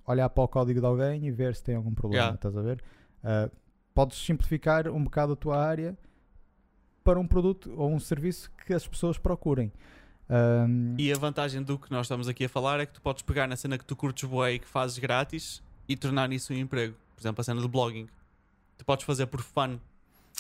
olhar 0.06 0.30
para 0.30 0.44
o 0.44 0.48
código 0.48 0.80
de 0.80 0.86
alguém 0.86 1.26
e 1.26 1.32
ver 1.32 1.56
se 1.56 1.64
tem 1.64 1.76
algum 1.76 1.92
problema. 1.92 2.24
Yeah. 2.26 2.36
Estás 2.36 2.56
a 2.56 2.62
ver? 2.62 2.84
Uh, 3.24 3.52
podes 3.96 4.24
simplificar 4.24 4.88
um 4.88 5.04
bocado 5.04 5.34
a 5.34 5.36
tua 5.36 5.58
área 5.58 5.98
para 7.04 7.20
um 7.20 7.26
produto 7.26 7.74
ou 7.76 7.92
um 7.92 8.00
serviço 8.00 8.52
que 8.64 8.76
as 8.76 8.88
pessoas 8.88 9.18
procurem. 9.18 9.72
Um, 10.30 10.96
E 11.00 11.12
a 11.12 11.18
vantagem 11.18 11.64
do 11.64 11.80
que 11.80 11.90
nós 11.90 12.06
estamos 12.06 12.28
aqui 12.28 12.46
a 12.46 12.50
falar 12.50 12.80
é 12.80 12.86
que 12.86 12.94
tu 12.94 13.02
podes 13.02 13.24
pegar 13.24 13.48
na 13.48 13.56
cena 13.56 13.80
que 13.80 13.86
tu 13.86 13.96
curtes 13.96 14.30
bué 14.30 14.54
e 14.54 14.60
que 14.60 14.68
fazes 14.68 15.00
grátis 15.00 15.64
e 15.88 15.98
tornar 15.98 16.32
isso 16.32 16.54
um 16.54 16.58
emprego. 16.58 16.96
Por 17.16 17.22
exemplo, 17.22 17.42
a 17.42 17.44
cena 17.44 17.60
do 17.60 17.68
blogging. 17.68 18.08
Tu 18.78 18.86
podes 18.86 19.04
fazer 19.04 19.26
por 19.26 19.42
fun 19.42 19.80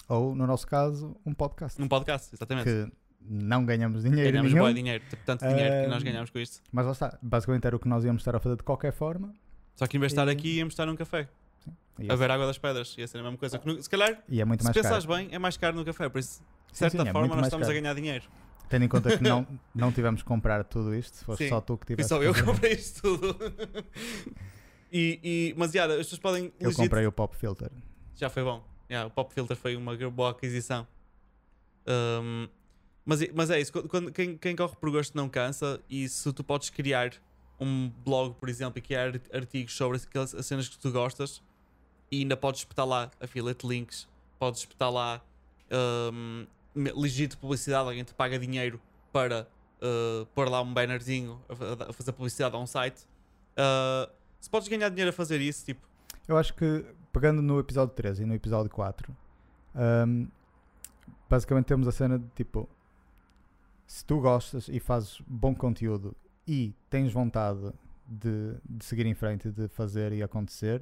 ou, 0.08 0.36
no 0.36 0.46
nosso 0.46 0.68
caso, 0.68 1.16
um 1.26 1.34
podcast. 1.34 1.80
num 1.80 1.88
podcast, 1.88 2.36
exatamente. 2.36 2.66
Que 2.66 2.92
não 3.30 3.66
ganhamos 3.66 4.04
dinheiro 4.04 4.32
Ganhamos 4.32 4.54
nenhum, 4.54 4.74
dinheiro, 4.74 5.04
tanto 5.26 5.48
dinheiro 5.48 5.84
que 5.84 5.88
nós 5.90 6.04
ganhamos 6.04 6.30
com 6.30 6.40
isto. 6.40 6.62
mas 6.72 6.86
lá 6.86 6.92
está. 6.92 7.18
Basicamente 7.22 7.66
era 7.68 7.76
o 7.76 7.80
que 7.80 7.88
nós 7.88 8.04
íamos 8.06 8.22
estar 8.22 8.36
a 8.36 8.40
fazer 8.40 8.56
de 8.58 8.64
qualquer 8.64 8.92
forma. 8.94 9.34
Só 9.76 9.86
que 9.88 9.98
em 9.98 10.00
vez 10.00 10.12
de 10.14 10.20
estar 10.20 10.30
aqui, 10.32 10.58
íamos 10.58 10.74
estar 10.74 10.86
num 10.86 10.96
café 10.96 11.28
E, 12.00 12.10
a 12.12 12.16
ver 12.16 12.30
água 12.32 12.46
das 12.46 12.58
pedras. 12.58 12.96
Ia 12.98 13.08
ser 13.08 13.18
a 13.20 13.24
mesma 13.24 13.38
coisa. 13.38 13.62
No- 13.66 13.82
se 13.82 13.90
calhar, 13.90 14.24
e 14.30 14.40
é 14.42 14.46
muito 14.46 14.62
se 14.62 14.66
mais 14.66 14.74
caro. 14.76 14.84
pensares 14.96 15.06
bem, 15.06 15.30
é 15.36 15.40
mais 15.40 15.58
caro 15.58 15.76
no 15.76 15.84
café. 15.86 16.08
Por 16.10 16.20
isso, 16.20 16.40
de 16.40 16.78
Sim, 16.78 16.90
certa 16.90 17.04
sim, 17.04 17.10
é 17.10 17.12
forma, 17.12 17.36
nós 17.36 17.46
estamos 17.48 17.68
a 17.68 17.72
caro. 17.72 17.82
ganhar 17.82 17.94
dinheiro. 17.94 18.24
Tendo 18.70 18.86
em 18.86 18.88
conta 18.88 19.16
que 19.18 19.24
não, 19.24 19.46
não 19.76 19.92
tivemos 19.92 20.22
que 20.24 20.28
comprar 20.28 20.64
tudo 20.64 20.96
isto, 20.96 21.18
se 21.18 21.24
fosse 21.26 21.44
Sim, 21.44 21.50
só 21.50 21.62
tu 21.62 21.78
que 21.78 21.86
tivesse. 21.88 22.10
só 22.10 22.22
eu 22.24 22.34
comprei 22.44 22.74
isto 22.74 23.02
tudo. 23.02 23.36
e, 24.92 25.20
e, 25.24 25.54
mas, 25.58 25.74
yeah, 25.74 25.94
as 25.94 26.00
pessoas 26.00 26.20
podem. 26.20 26.46
Eu 26.60 26.68
legit- 26.70 26.78
comprei 26.78 27.06
o 27.06 27.12
Pop 27.12 27.36
Filter. 27.36 27.72
Já 28.16 28.30
foi 28.30 28.44
bom. 28.44 28.64
Yeah, 28.90 29.08
o 29.08 29.12
Pop 29.12 29.34
Filter 29.34 29.58
foi 29.58 29.76
uma 29.76 29.96
boa 30.10 30.32
aquisição. 30.32 30.88
Um, 31.88 32.48
mas, 33.06 33.22
é- 33.22 33.32
mas 33.34 33.50
é 33.50 33.60
isso. 33.60 33.72
quando- 33.88 34.12
quem, 34.12 34.38
quem 34.38 34.56
corre 34.56 34.76
por 34.76 34.90
gosto 34.92 35.16
não 35.16 35.30
cansa. 35.30 35.80
E 35.90 36.08
se 36.10 36.32
tu 36.34 36.44
podes 36.44 36.70
criar 36.70 37.14
um 37.60 37.90
blog, 38.04 38.36
por 38.36 38.50
exemplo, 38.50 38.80
e 38.80 38.82
criar 38.82 39.08
art- 39.08 39.34
artigos 39.36 39.74
sobre 39.76 39.98
aquelas 39.98 40.34
as 40.36 40.46
cenas 40.46 40.68
que 40.68 40.78
tu 40.78 40.92
gostas, 40.92 41.42
e 42.12 42.20
ainda 42.20 42.36
podes 42.36 42.62
espetar 42.62 42.86
lá 42.86 43.10
affiliate 43.20 43.66
links, 43.66 44.08
podes 44.38 44.60
espetar 44.62 44.92
lá 44.92 45.22
um, 46.12 46.46
publicidade, 47.40 47.88
alguém 47.88 48.04
te 48.04 48.14
paga 48.14 48.38
dinheiro 48.38 48.80
para 49.12 49.48
uh, 49.82 50.26
pôr 50.36 50.50
lá 50.50 50.62
um 50.62 50.74
bannerzinho 50.74 51.40
a, 51.48 51.90
a 51.90 51.94
fazer 51.94 52.12
publicidade 52.12 52.56
a 52.56 52.60
um 52.60 52.68
site. 52.68 53.06
Uh, 53.58 54.12
se 54.42 54.50
podes 54.50 54.68
ganhar 54.68 54.90
dinheiro 54.90 55.10
a 55.10 55.14
fazer 55.14 55.40
isso, 55.42 55.66
tipo, 55.66 55.82
Eu 56.28 56.38
acho 56.38 56.54
que, 56.54 56.86
pegando 57.14 57.42
no 57.42 57.60
episódio 57.60 57.96
3 57.96 58.20
e 58.20 58.26
no 58.26 58.34
episódio 58.36 58.70
4, 58.70 59.16
hum, 60.08 60.28
basicamente 61.30 61.66
temos 61.66 61.88
a 61.88 61.92
cena 61.92 62.20
de 62.20 62.28
tipo: 62.36 62.68
se 63.88 64.06
tu 64.06 64.20
gostas 64.20 64.68
e 64.68 64.80
fazes 64.80 65.22
bom 65.28 65.54
conteúdo 65.54 66.16
e 66.48 66.74
tens 66.90 67.12
vontade 67.12 67.72
de, 68.08 68.54
de 68.68 68.86
seguir 68.86 69.06
em 69.06 69.14
frente, 69.14 69.50
de 69.50 69.68
fazer 69.68 70.14
e 70.14 70.22
acontecer, 70.22 70.82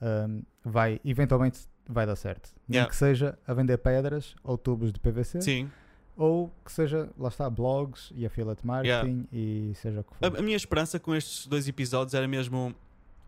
hum, 0.00 0.42
vai, 0.64 1.00
eventualmente 1.04 1.60
vai 1.88 2.06
dar 2.06 2.16
certo. 2.16 2.50
Nem 2.68 2.76
Yeah. 2.76 2.90
que 2.90 2.96
seja 2.96 3.38
a 3.46 3.52
vender 3.52 3.76
pedras 3.78 4.34
ou 4.42 4.56
tubos 4.56 4.92
de 4.92 5.00
PVC, 5.00 5.42
sim. 5.42 5.70
ou 6.16 6.50
que 6.64 6.72
seja, 6.72 7.10
lá 7.18 7.28
está, 7.28 7.50
blogs 7.50 8.10
e 8.14 8.24
affiliate 8.24 8.64
marketing 8.66 9.26
e 9.32 9.72
seja 9.74 10.00
o 10.00 10.04
que 10.04 10.14
for. 10.16 10.36
A, 10.36 10.38
a 10.38 10.42
minha 10.42 10.56
esperança 10.56 10.98
com 10.98 11.14
estes 11.14 11.46
dois 11.46 11.66
episódios 11.68 12.14
era 12.14 12.26
mesmo. 12.28 12.74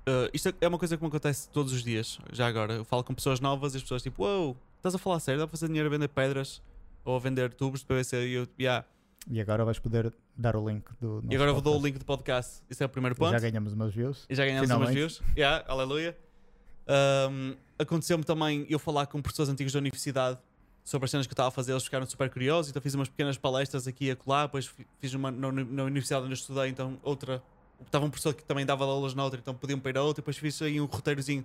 uh, 0.08 0.30
isto 0.32 0.54
é 0.60 0.68
uma 0.68 0.78
coisa 0.78 0.96
que 0.96 1.02
me 1.02 1.08
acontece 1.08 1.48
todos 1.50 1.72
os 1.72 1.82
dias, 1.82 2.18
já 2.32 2.46
agora. 2.46 2.74
Eu 2.74 2.84
falo 2.84 3.02
com 3.04 3.14
pessoas 3.14 3.40
novas 3.40 3.74
e 3.74 3.76
as 3.78 3.82
pessoas 3.82 4.02
tipo, 4.02 4.22
uou, 4.22 4.56
estás 4.76 4.94
a 4.94 4.98
falar 4.98 5.20
sério? 5.20 5.40
Dá 5.40 5.46
para 5.46 5.56
fazer 5.56 5.66
dinheiro 5.66 5.88
a 5.88 5.90
vender 5.90 6.08
pedras 6.08 6.62
ou 7.04 7.16
a 7.16 7.18
vender 7.18 7.52
tubos 7.52 7.80
de 7.80 7.86
PVC? 7.86 8.26
E 8.26 8.32
eu, 8.34 8.46
yeah. 8.58 8.86
E 9.30 9.40
agora 9.40 9.64
vais 9.64 9.78
poder 9.78 10.12
dar 10.36 10.54
o 10.56 10.68
link 10.68 10.84
do. 11.00 11.22
E 11.30 11.34
agora 11.34 11.50
eu 11.50 11.54
vou 11.54 11.62
dar 11.62 11.70
o 11.70 11.82
link 11.82 11.98
do 11.98 12.04
podcast. 12.04 12.62
Isso 12.68 12.82
é 12.82 12.86
o 12.86 12.88
primeiro 12.88 13.16
ponto. 13.16 13.32
Já 13.32 13.38
ganhamos 13.38 13.72
umas 13.72 13.94
views. 13.94 14.26
E 14.28 14.34
já 14.34 14.44
ganhamos 14.44 14.68
umas 14.70 14.88
Finalmente. 14.88 14.94
views. 14.96 15.22
Yeah, 15.36 15.64
aleluia. 15.66 16.16
Um, 16.86 17.56
Aconteceu-me 17.78 18.22
também 18.22 18.66
eu 18.68 18.78
falar 18.78 19.06
com 19.06 19.20
professores 19.20 19.50
antigos 19.50 19.72
da 19.72 19.78
universidade 19.80 20.38
sobre 20.84 21.06
as 21.06 21.10
cenas 21.10 21.26
que 21.26 21.32
eu 21.32 21.34
estava 21.34 21.48
a 21.48 21.50
fazer, 21.50 21.72
eles 21.72 21.82
ficaram 21.82 22.06
super 22.06 22.28
curiosos, 22.30 22.70
então 22.70 22.80
fiz 22.80 22.92
umas 22.94 23.08
pequenas 23.08 23.36
palestras 23.38 23.88
aqui 23.88 24.04
e 24.04 24.10
acolá, 24.12 24.44
depois 24.44 24.66
fi- 24.66 24.86
fiz 25.00 25.12
uma 25.14 25.30
na, 25.30 25.50
na 25.50 25.82
universidade 25.84 26.22
onde 26.24 26.32
eu 26.32 26.36
estudei, 26.36 26.68
então 26.68 26.98
outra. 27.02 27.42
Estava 27.84 28.04
um 28.04 28.10
professor 28.10 28.32
que 28.34 28.44
também 28.44 28.64
dava 28.64 28.84
aulas 28.84 29.12
na 29.14 29.24
outra, 29.24 29.40
então 29.40 29.54
podiam 29.54 29.80
para 29.80 29.90
ir 29.90 29.98
a 29.98 30.02
outra, 30.02 30.20
depois 30.20 30.36
fiz 30.36 30.60
aí 30.62 30.80
um 30.80 30.84
roteirozinho. 30.84 31.44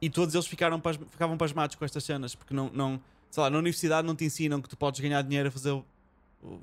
E 0.00 0.08
todos 0.08 0.34
eles 0.34 0.46
ficaram 0.46 0.78
pas, 0.78 0.96
ficavam 1.10 1.36
pasmados 1.36 1.74
com 1.74 1.84
estas 1.84 2.04
cenas, 2.04 2.34
porque 2.36 2.54
não, 2.54 2.70
não, 2.72 3.00
sei 3.30 3.42
lá, 3.42 3.50
na 3.50 3.58
universidade 3.58 4.06
não 4.06 4.14
te 4.14 4.24
ensinam 4.24 4.60
que 4.62 4.68
tu 4.68 4.76
podes 4.76 5.00
ganhar 5.00 5.22
dinheiro 5.22 5.48
a 5.48 5.50
fazer 5.50 5.82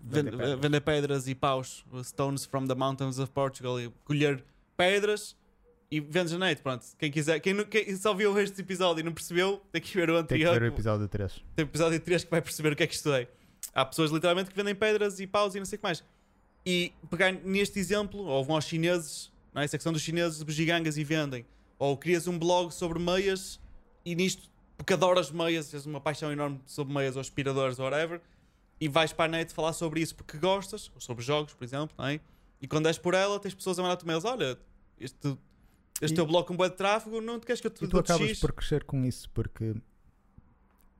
Vender 0.03 0.31
ven- 0.31 0.37
pedras. 0.37 0.59
vender 0.59 0.81
pedras 0.81 1.27
e 1.27 1.35
paus, 1.35 1.85
stones 2.03 2.45
from 2.45 2.65
the 2.65 2.73
mountains 2.75 3.19
of 3.19 3.31
Portugal, 3.31 3.79
e 3.79 3.89
colher 4.03 4.43
pedras 4.75 5.35
e 5.89 5.99
vendes 5.99 6.33
na 6.33 6.39
net, 6.47 6.61
pronto. 6.61 6.85
Quem 6.97 7.11
quiser, 7.11 7.39
quem, 7.39 7.53
não- 7.53 7.63
quem 7.65 7.95
só 7.95 8.13
viu 8.13 8.37
este 8.39 8.61
episódio 8.61 9.01
e 9.01 9.03
não 9.03 9.13
percebeu, 9.13 9.61
tem 9.71 9.81
que 9.81 9.93
ver 9.95 10.09
o 10.09 10.13
Tem 10.23 10.39
que 10.39 10.43
anterior. 10.43 10.53
ver 10.59 10.63
o 10.63 10.73
episódio 10.73 11.07
3. 11.07 11.31
Tem 11.55 11.65
o 11.65 11.67
episódio 11.67 11.99
3 11.99 12.23
que 12.23 12.31
vai 12.31 12.41
perceber 12.41 12.73
o 12.73 12.75
que 12.75 12.83
é 12.83 12.87
que 12.87 12.93
isto 12.95 13.11
é. 13.13 13.27
Há 13.73 13.85
pessoas 13.85 14.11
literalmente 14.11 14.49
que 14.49 14.55
vendem 14.55 14.73
pedras 14.75 15.19
e 15.19 15.27
paus 15.27 15.53
e 15.55 15.59
não 15.59 15.65
sei 15.65 15.75
o 15.77 15.79
que 15.79 15.83
mais. 15.83 16.03
E 16.65 16.91
pegar 17.09 17.31
neste 17.31 17.79
exemplo, 17.79 18.19
ou 18.25 18.43
vão 18.43 18.55
aos 18.55 18.65
chineses, 18.65 19.31
não 19.53 19.61
é? 19.61 19.65
a 19.65 19.67
secção 19.67 19.93
dos 19.93 20.01
chineses, 20.01 20.41
bugigangas 20.43 20.97
e 20.97 21.03
vendem. 21.03 21.45
Ou 21.79 21.95
crias 21.95 22.27
um 22.27 22.37
blog 22.37 22.71
sobre 22.73 22.97
meias 22.99 23.59
e 24.03 24.15
nisto, 24.15 24.49
porque 24.75 24.93
adoras 24.93 25.31
meias, 25.31 25.69
tens 25.69 25.85
uma 25.85 26.01
paixão 26.01 26.31
enorme 26.31 26.59
sobre 26.65 26.93
meias 26.93 27.15
ou 27.15 27.21
aspiradores 27.21 27.77
ou 27.79 27.85
whatever, 27.85 28.19
e 28.79 28.87
vais 28.87 29.11
para 29.13 29.25
a 29.25 29.27
net 29.27 29.53
falar 29.53 29.73
sobre 29.73 29.99
isso 30.01 30.15
porque 30.15 30.37
gostas, 30.37 30.91
ou 30.93 31.01
sobre 31.01 31.23
jogos, 31.23 31.53
por 31.53 31.63
exemplo, 31.63 31.95
não 31.97 32.05
é? 32.05 32.19
E 32.61 32.67
quando 32.67 32.87
és 32.87 32.97
por 32.97 33.13
ela, 33.13 33.39
tens 33.39 33.53
pessoas 33.55 33.77
a 33.79 33.81
mandar-te 33.81 34.05
mails: 34.05 34.25
olha, 34.25 34.57
este, 34.99 35.37
este 36.01 36.13
E- 36.13 36.15
teu 36.15 36.25
blog 36.25 36.45
com 36.47 36.55
bué 36.55 36.69
de 36.69 36.75
tráfego, 36.75 37.21
não 37.21 37.39
te 37.39 37.45
queres 37.45 37.59
que 37.61 37.67
eu 37.67 37.71
te 37.71 37.83
E 37.83 37.87
tu 37.87 37.97
acabas 37.99 38.29
X? 38.29 38.39
por 38.39 38.51
crescer 38.53 38.83
com 38.83 39.03
isso 39.05 39.29
porque 39.31 39.75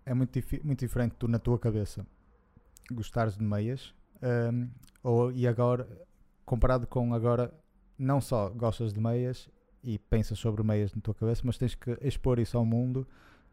é 0.05 0.13
muito, 0.13 0.31
difi- 0.33 0.61
muito 0.63 0.79
diferente 0.79 1.15
tu 1.19 1.27
na 1.27 1.39
tua 1.39 1.59
cabeça 1.59 2.05
gostares 2.91 3.35
de 3.37 3.43
meias 3.43 3.93
hum, 4.53 4.69
ou, 5.03 5.31
e 5.31 5.45
agora 5.47 5.87
comparado 6.45 6.87
com 6.87 7.13
agora 7.13 7.53
não 7.97 8.21
só 8.21 8.49
gostas 8.49 8.93
de 8.93 8.99
meias 8.99 9.49
e 9.83 9.97
pensas 9.99 10.39
sobre 10.39 10.63
meias 10.63 10.93
na 10.93 11.01
tua 11.01 11.13
cabeça, 11.13 11.41
mas 11.43 11.57
tens 11.57 11.75
que 11.75 11.97
expor 12.01 12.39
isso 12.39 12.57
ao 12.57 12.65
mundo 12.65 13.05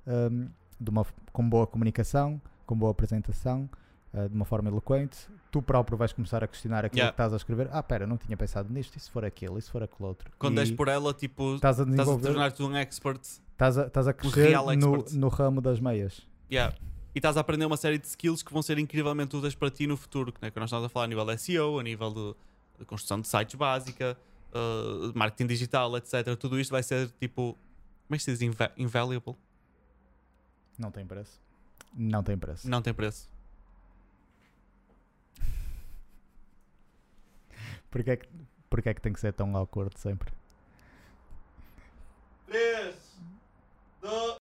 hum, 0.06 0.48
de 0.80 0.90
uma, 0.90 1.04
com 1.32 1.48
boa 1.48 1.66
comunicação, 1.66 2.40
com 2.66 2.76
boa 2.76 2.90
apresentação 2.92 3.68
uh, 4.14 4.28
de 4.28 4.34
uma 4.34 4.44
forma 4.44 4.68
eloquente. 4.70 5.16
Tu 5.50 5.60
próprio 5.60 5.96
vais 5.98 6.12
começar 6.12 6.42
a 6.42 6.48
questionar 6.48 6.84
aquilo 6.84 6.98
Yeah. 6.98 7.12
que 7.12 7.14
estás 7.14 7.32
a 7.32 7.36
escrever. 7.36 7.68
Ah, 7.70 7.82
pera, 7.82 8.06
não 8.06 8.16
tinha 8.16 8.36
pensado 8.36 8.72
nisto. 8.72 8.96
E 8.96 9.00
se 9.00 9.10
for 9.10 9.24
aquilo? 9.24 9.58
E 9.58 9.62
se 9.62 9.70
for 9.70 9.82
aquilo 9.82 10.08
outro? 10.08 10.30
Quando 10.38 10.58
és 10.60 10.70
por 10.70 10.88
ela, 10.88 11.12
tipo, 11.12 11.54
estás 11.56 11.78
a 11.78 11.82
a 11.82 11.86
tornar-te 12.18 12.62
um 12.62 12.74
expert. 12.76 13.20
estás 13.52 13.76
a, 13.78 13.86
estás 13.86 14.08
a 14.08 14.12
crescer 14.12 14.48
real 14.48 14.66
no, 14.76 15.04
no 15.12 15.28
ramo 15.28 15.60
das 15.60 15.78
meias. 15.80 16.26
Yeah. 16.50 16.74
E 17.14 17.18
estás 17.18 17.36
a 17.36 17.40
aprender 17.40 17.64
uma 17.66 17.76
série 17.76 17.98
de 17.98 18.06
skills 18.08 18.42
que 18.42 18.52
vão 18.52 18.62
ser 18.62 18.78
incrivelmente 18.78 19.36
úteis 19.36 19.54
para 19.54 19.70
ti 19.70 19.86
no 19.86 19.96
futuro, 19.96 20.32
né? 20.42 20.50
que 20.50 20.58
nós 20.58 20.68
estamos 20.68 20.84
a 20.86 20.88
falar 20.88 21.04
a 21.04 21.08
nível 21.08 21.24
de 21.24 21.38
SEO, 21.38 21.78
a 21.78 21.82
nível 21.82 22.10
de, 22.12 22.34
de 22.80 22.84
construção 22.84 23.20
de 23.20 23.28
sites 23.28 23.54
básica, 23.54 24.16
uh, 24.52 25.16
marketing 25.16 25.46
digital, 25.46 25.96
etc. 25.96 26.36
Tudo 26.36 26.58
isto 26.58 26.72
vai 26.72 26.82
ser 26.82 27.08
tipo. 27.20 27.56
Como 28.06 28.14
é 28.14 28.16
que 28.16 28.22
se 28.24 28.32
diz? 28.32 28.42
Inva- 28.42 28.72
invaluable? 28.76 29.36
Não 30.78 30.90
tem 30.90 31.06
preço. 31.06 31.40
Não 31.96 32.22
tem 32.22 32.36
preço. 32.36 32.68
Não 32.68 32.82
tem 32.82 32.92
preço. 32.92 33.30
Porquê 37.94 38.10
é 38.10 38.16
que, 38.16 38.28
porquê 38.68 38.88
é 38.88 38.94
que 38.94 39.00
tem 39.00 39.12
que 39.12 39.20
ser 39.20 39.32
tão 39.32 39.56
awkward 39.56 39.96
sempre? 40.00 40.32
3, 42.48 43.20
2, 44.02 44.36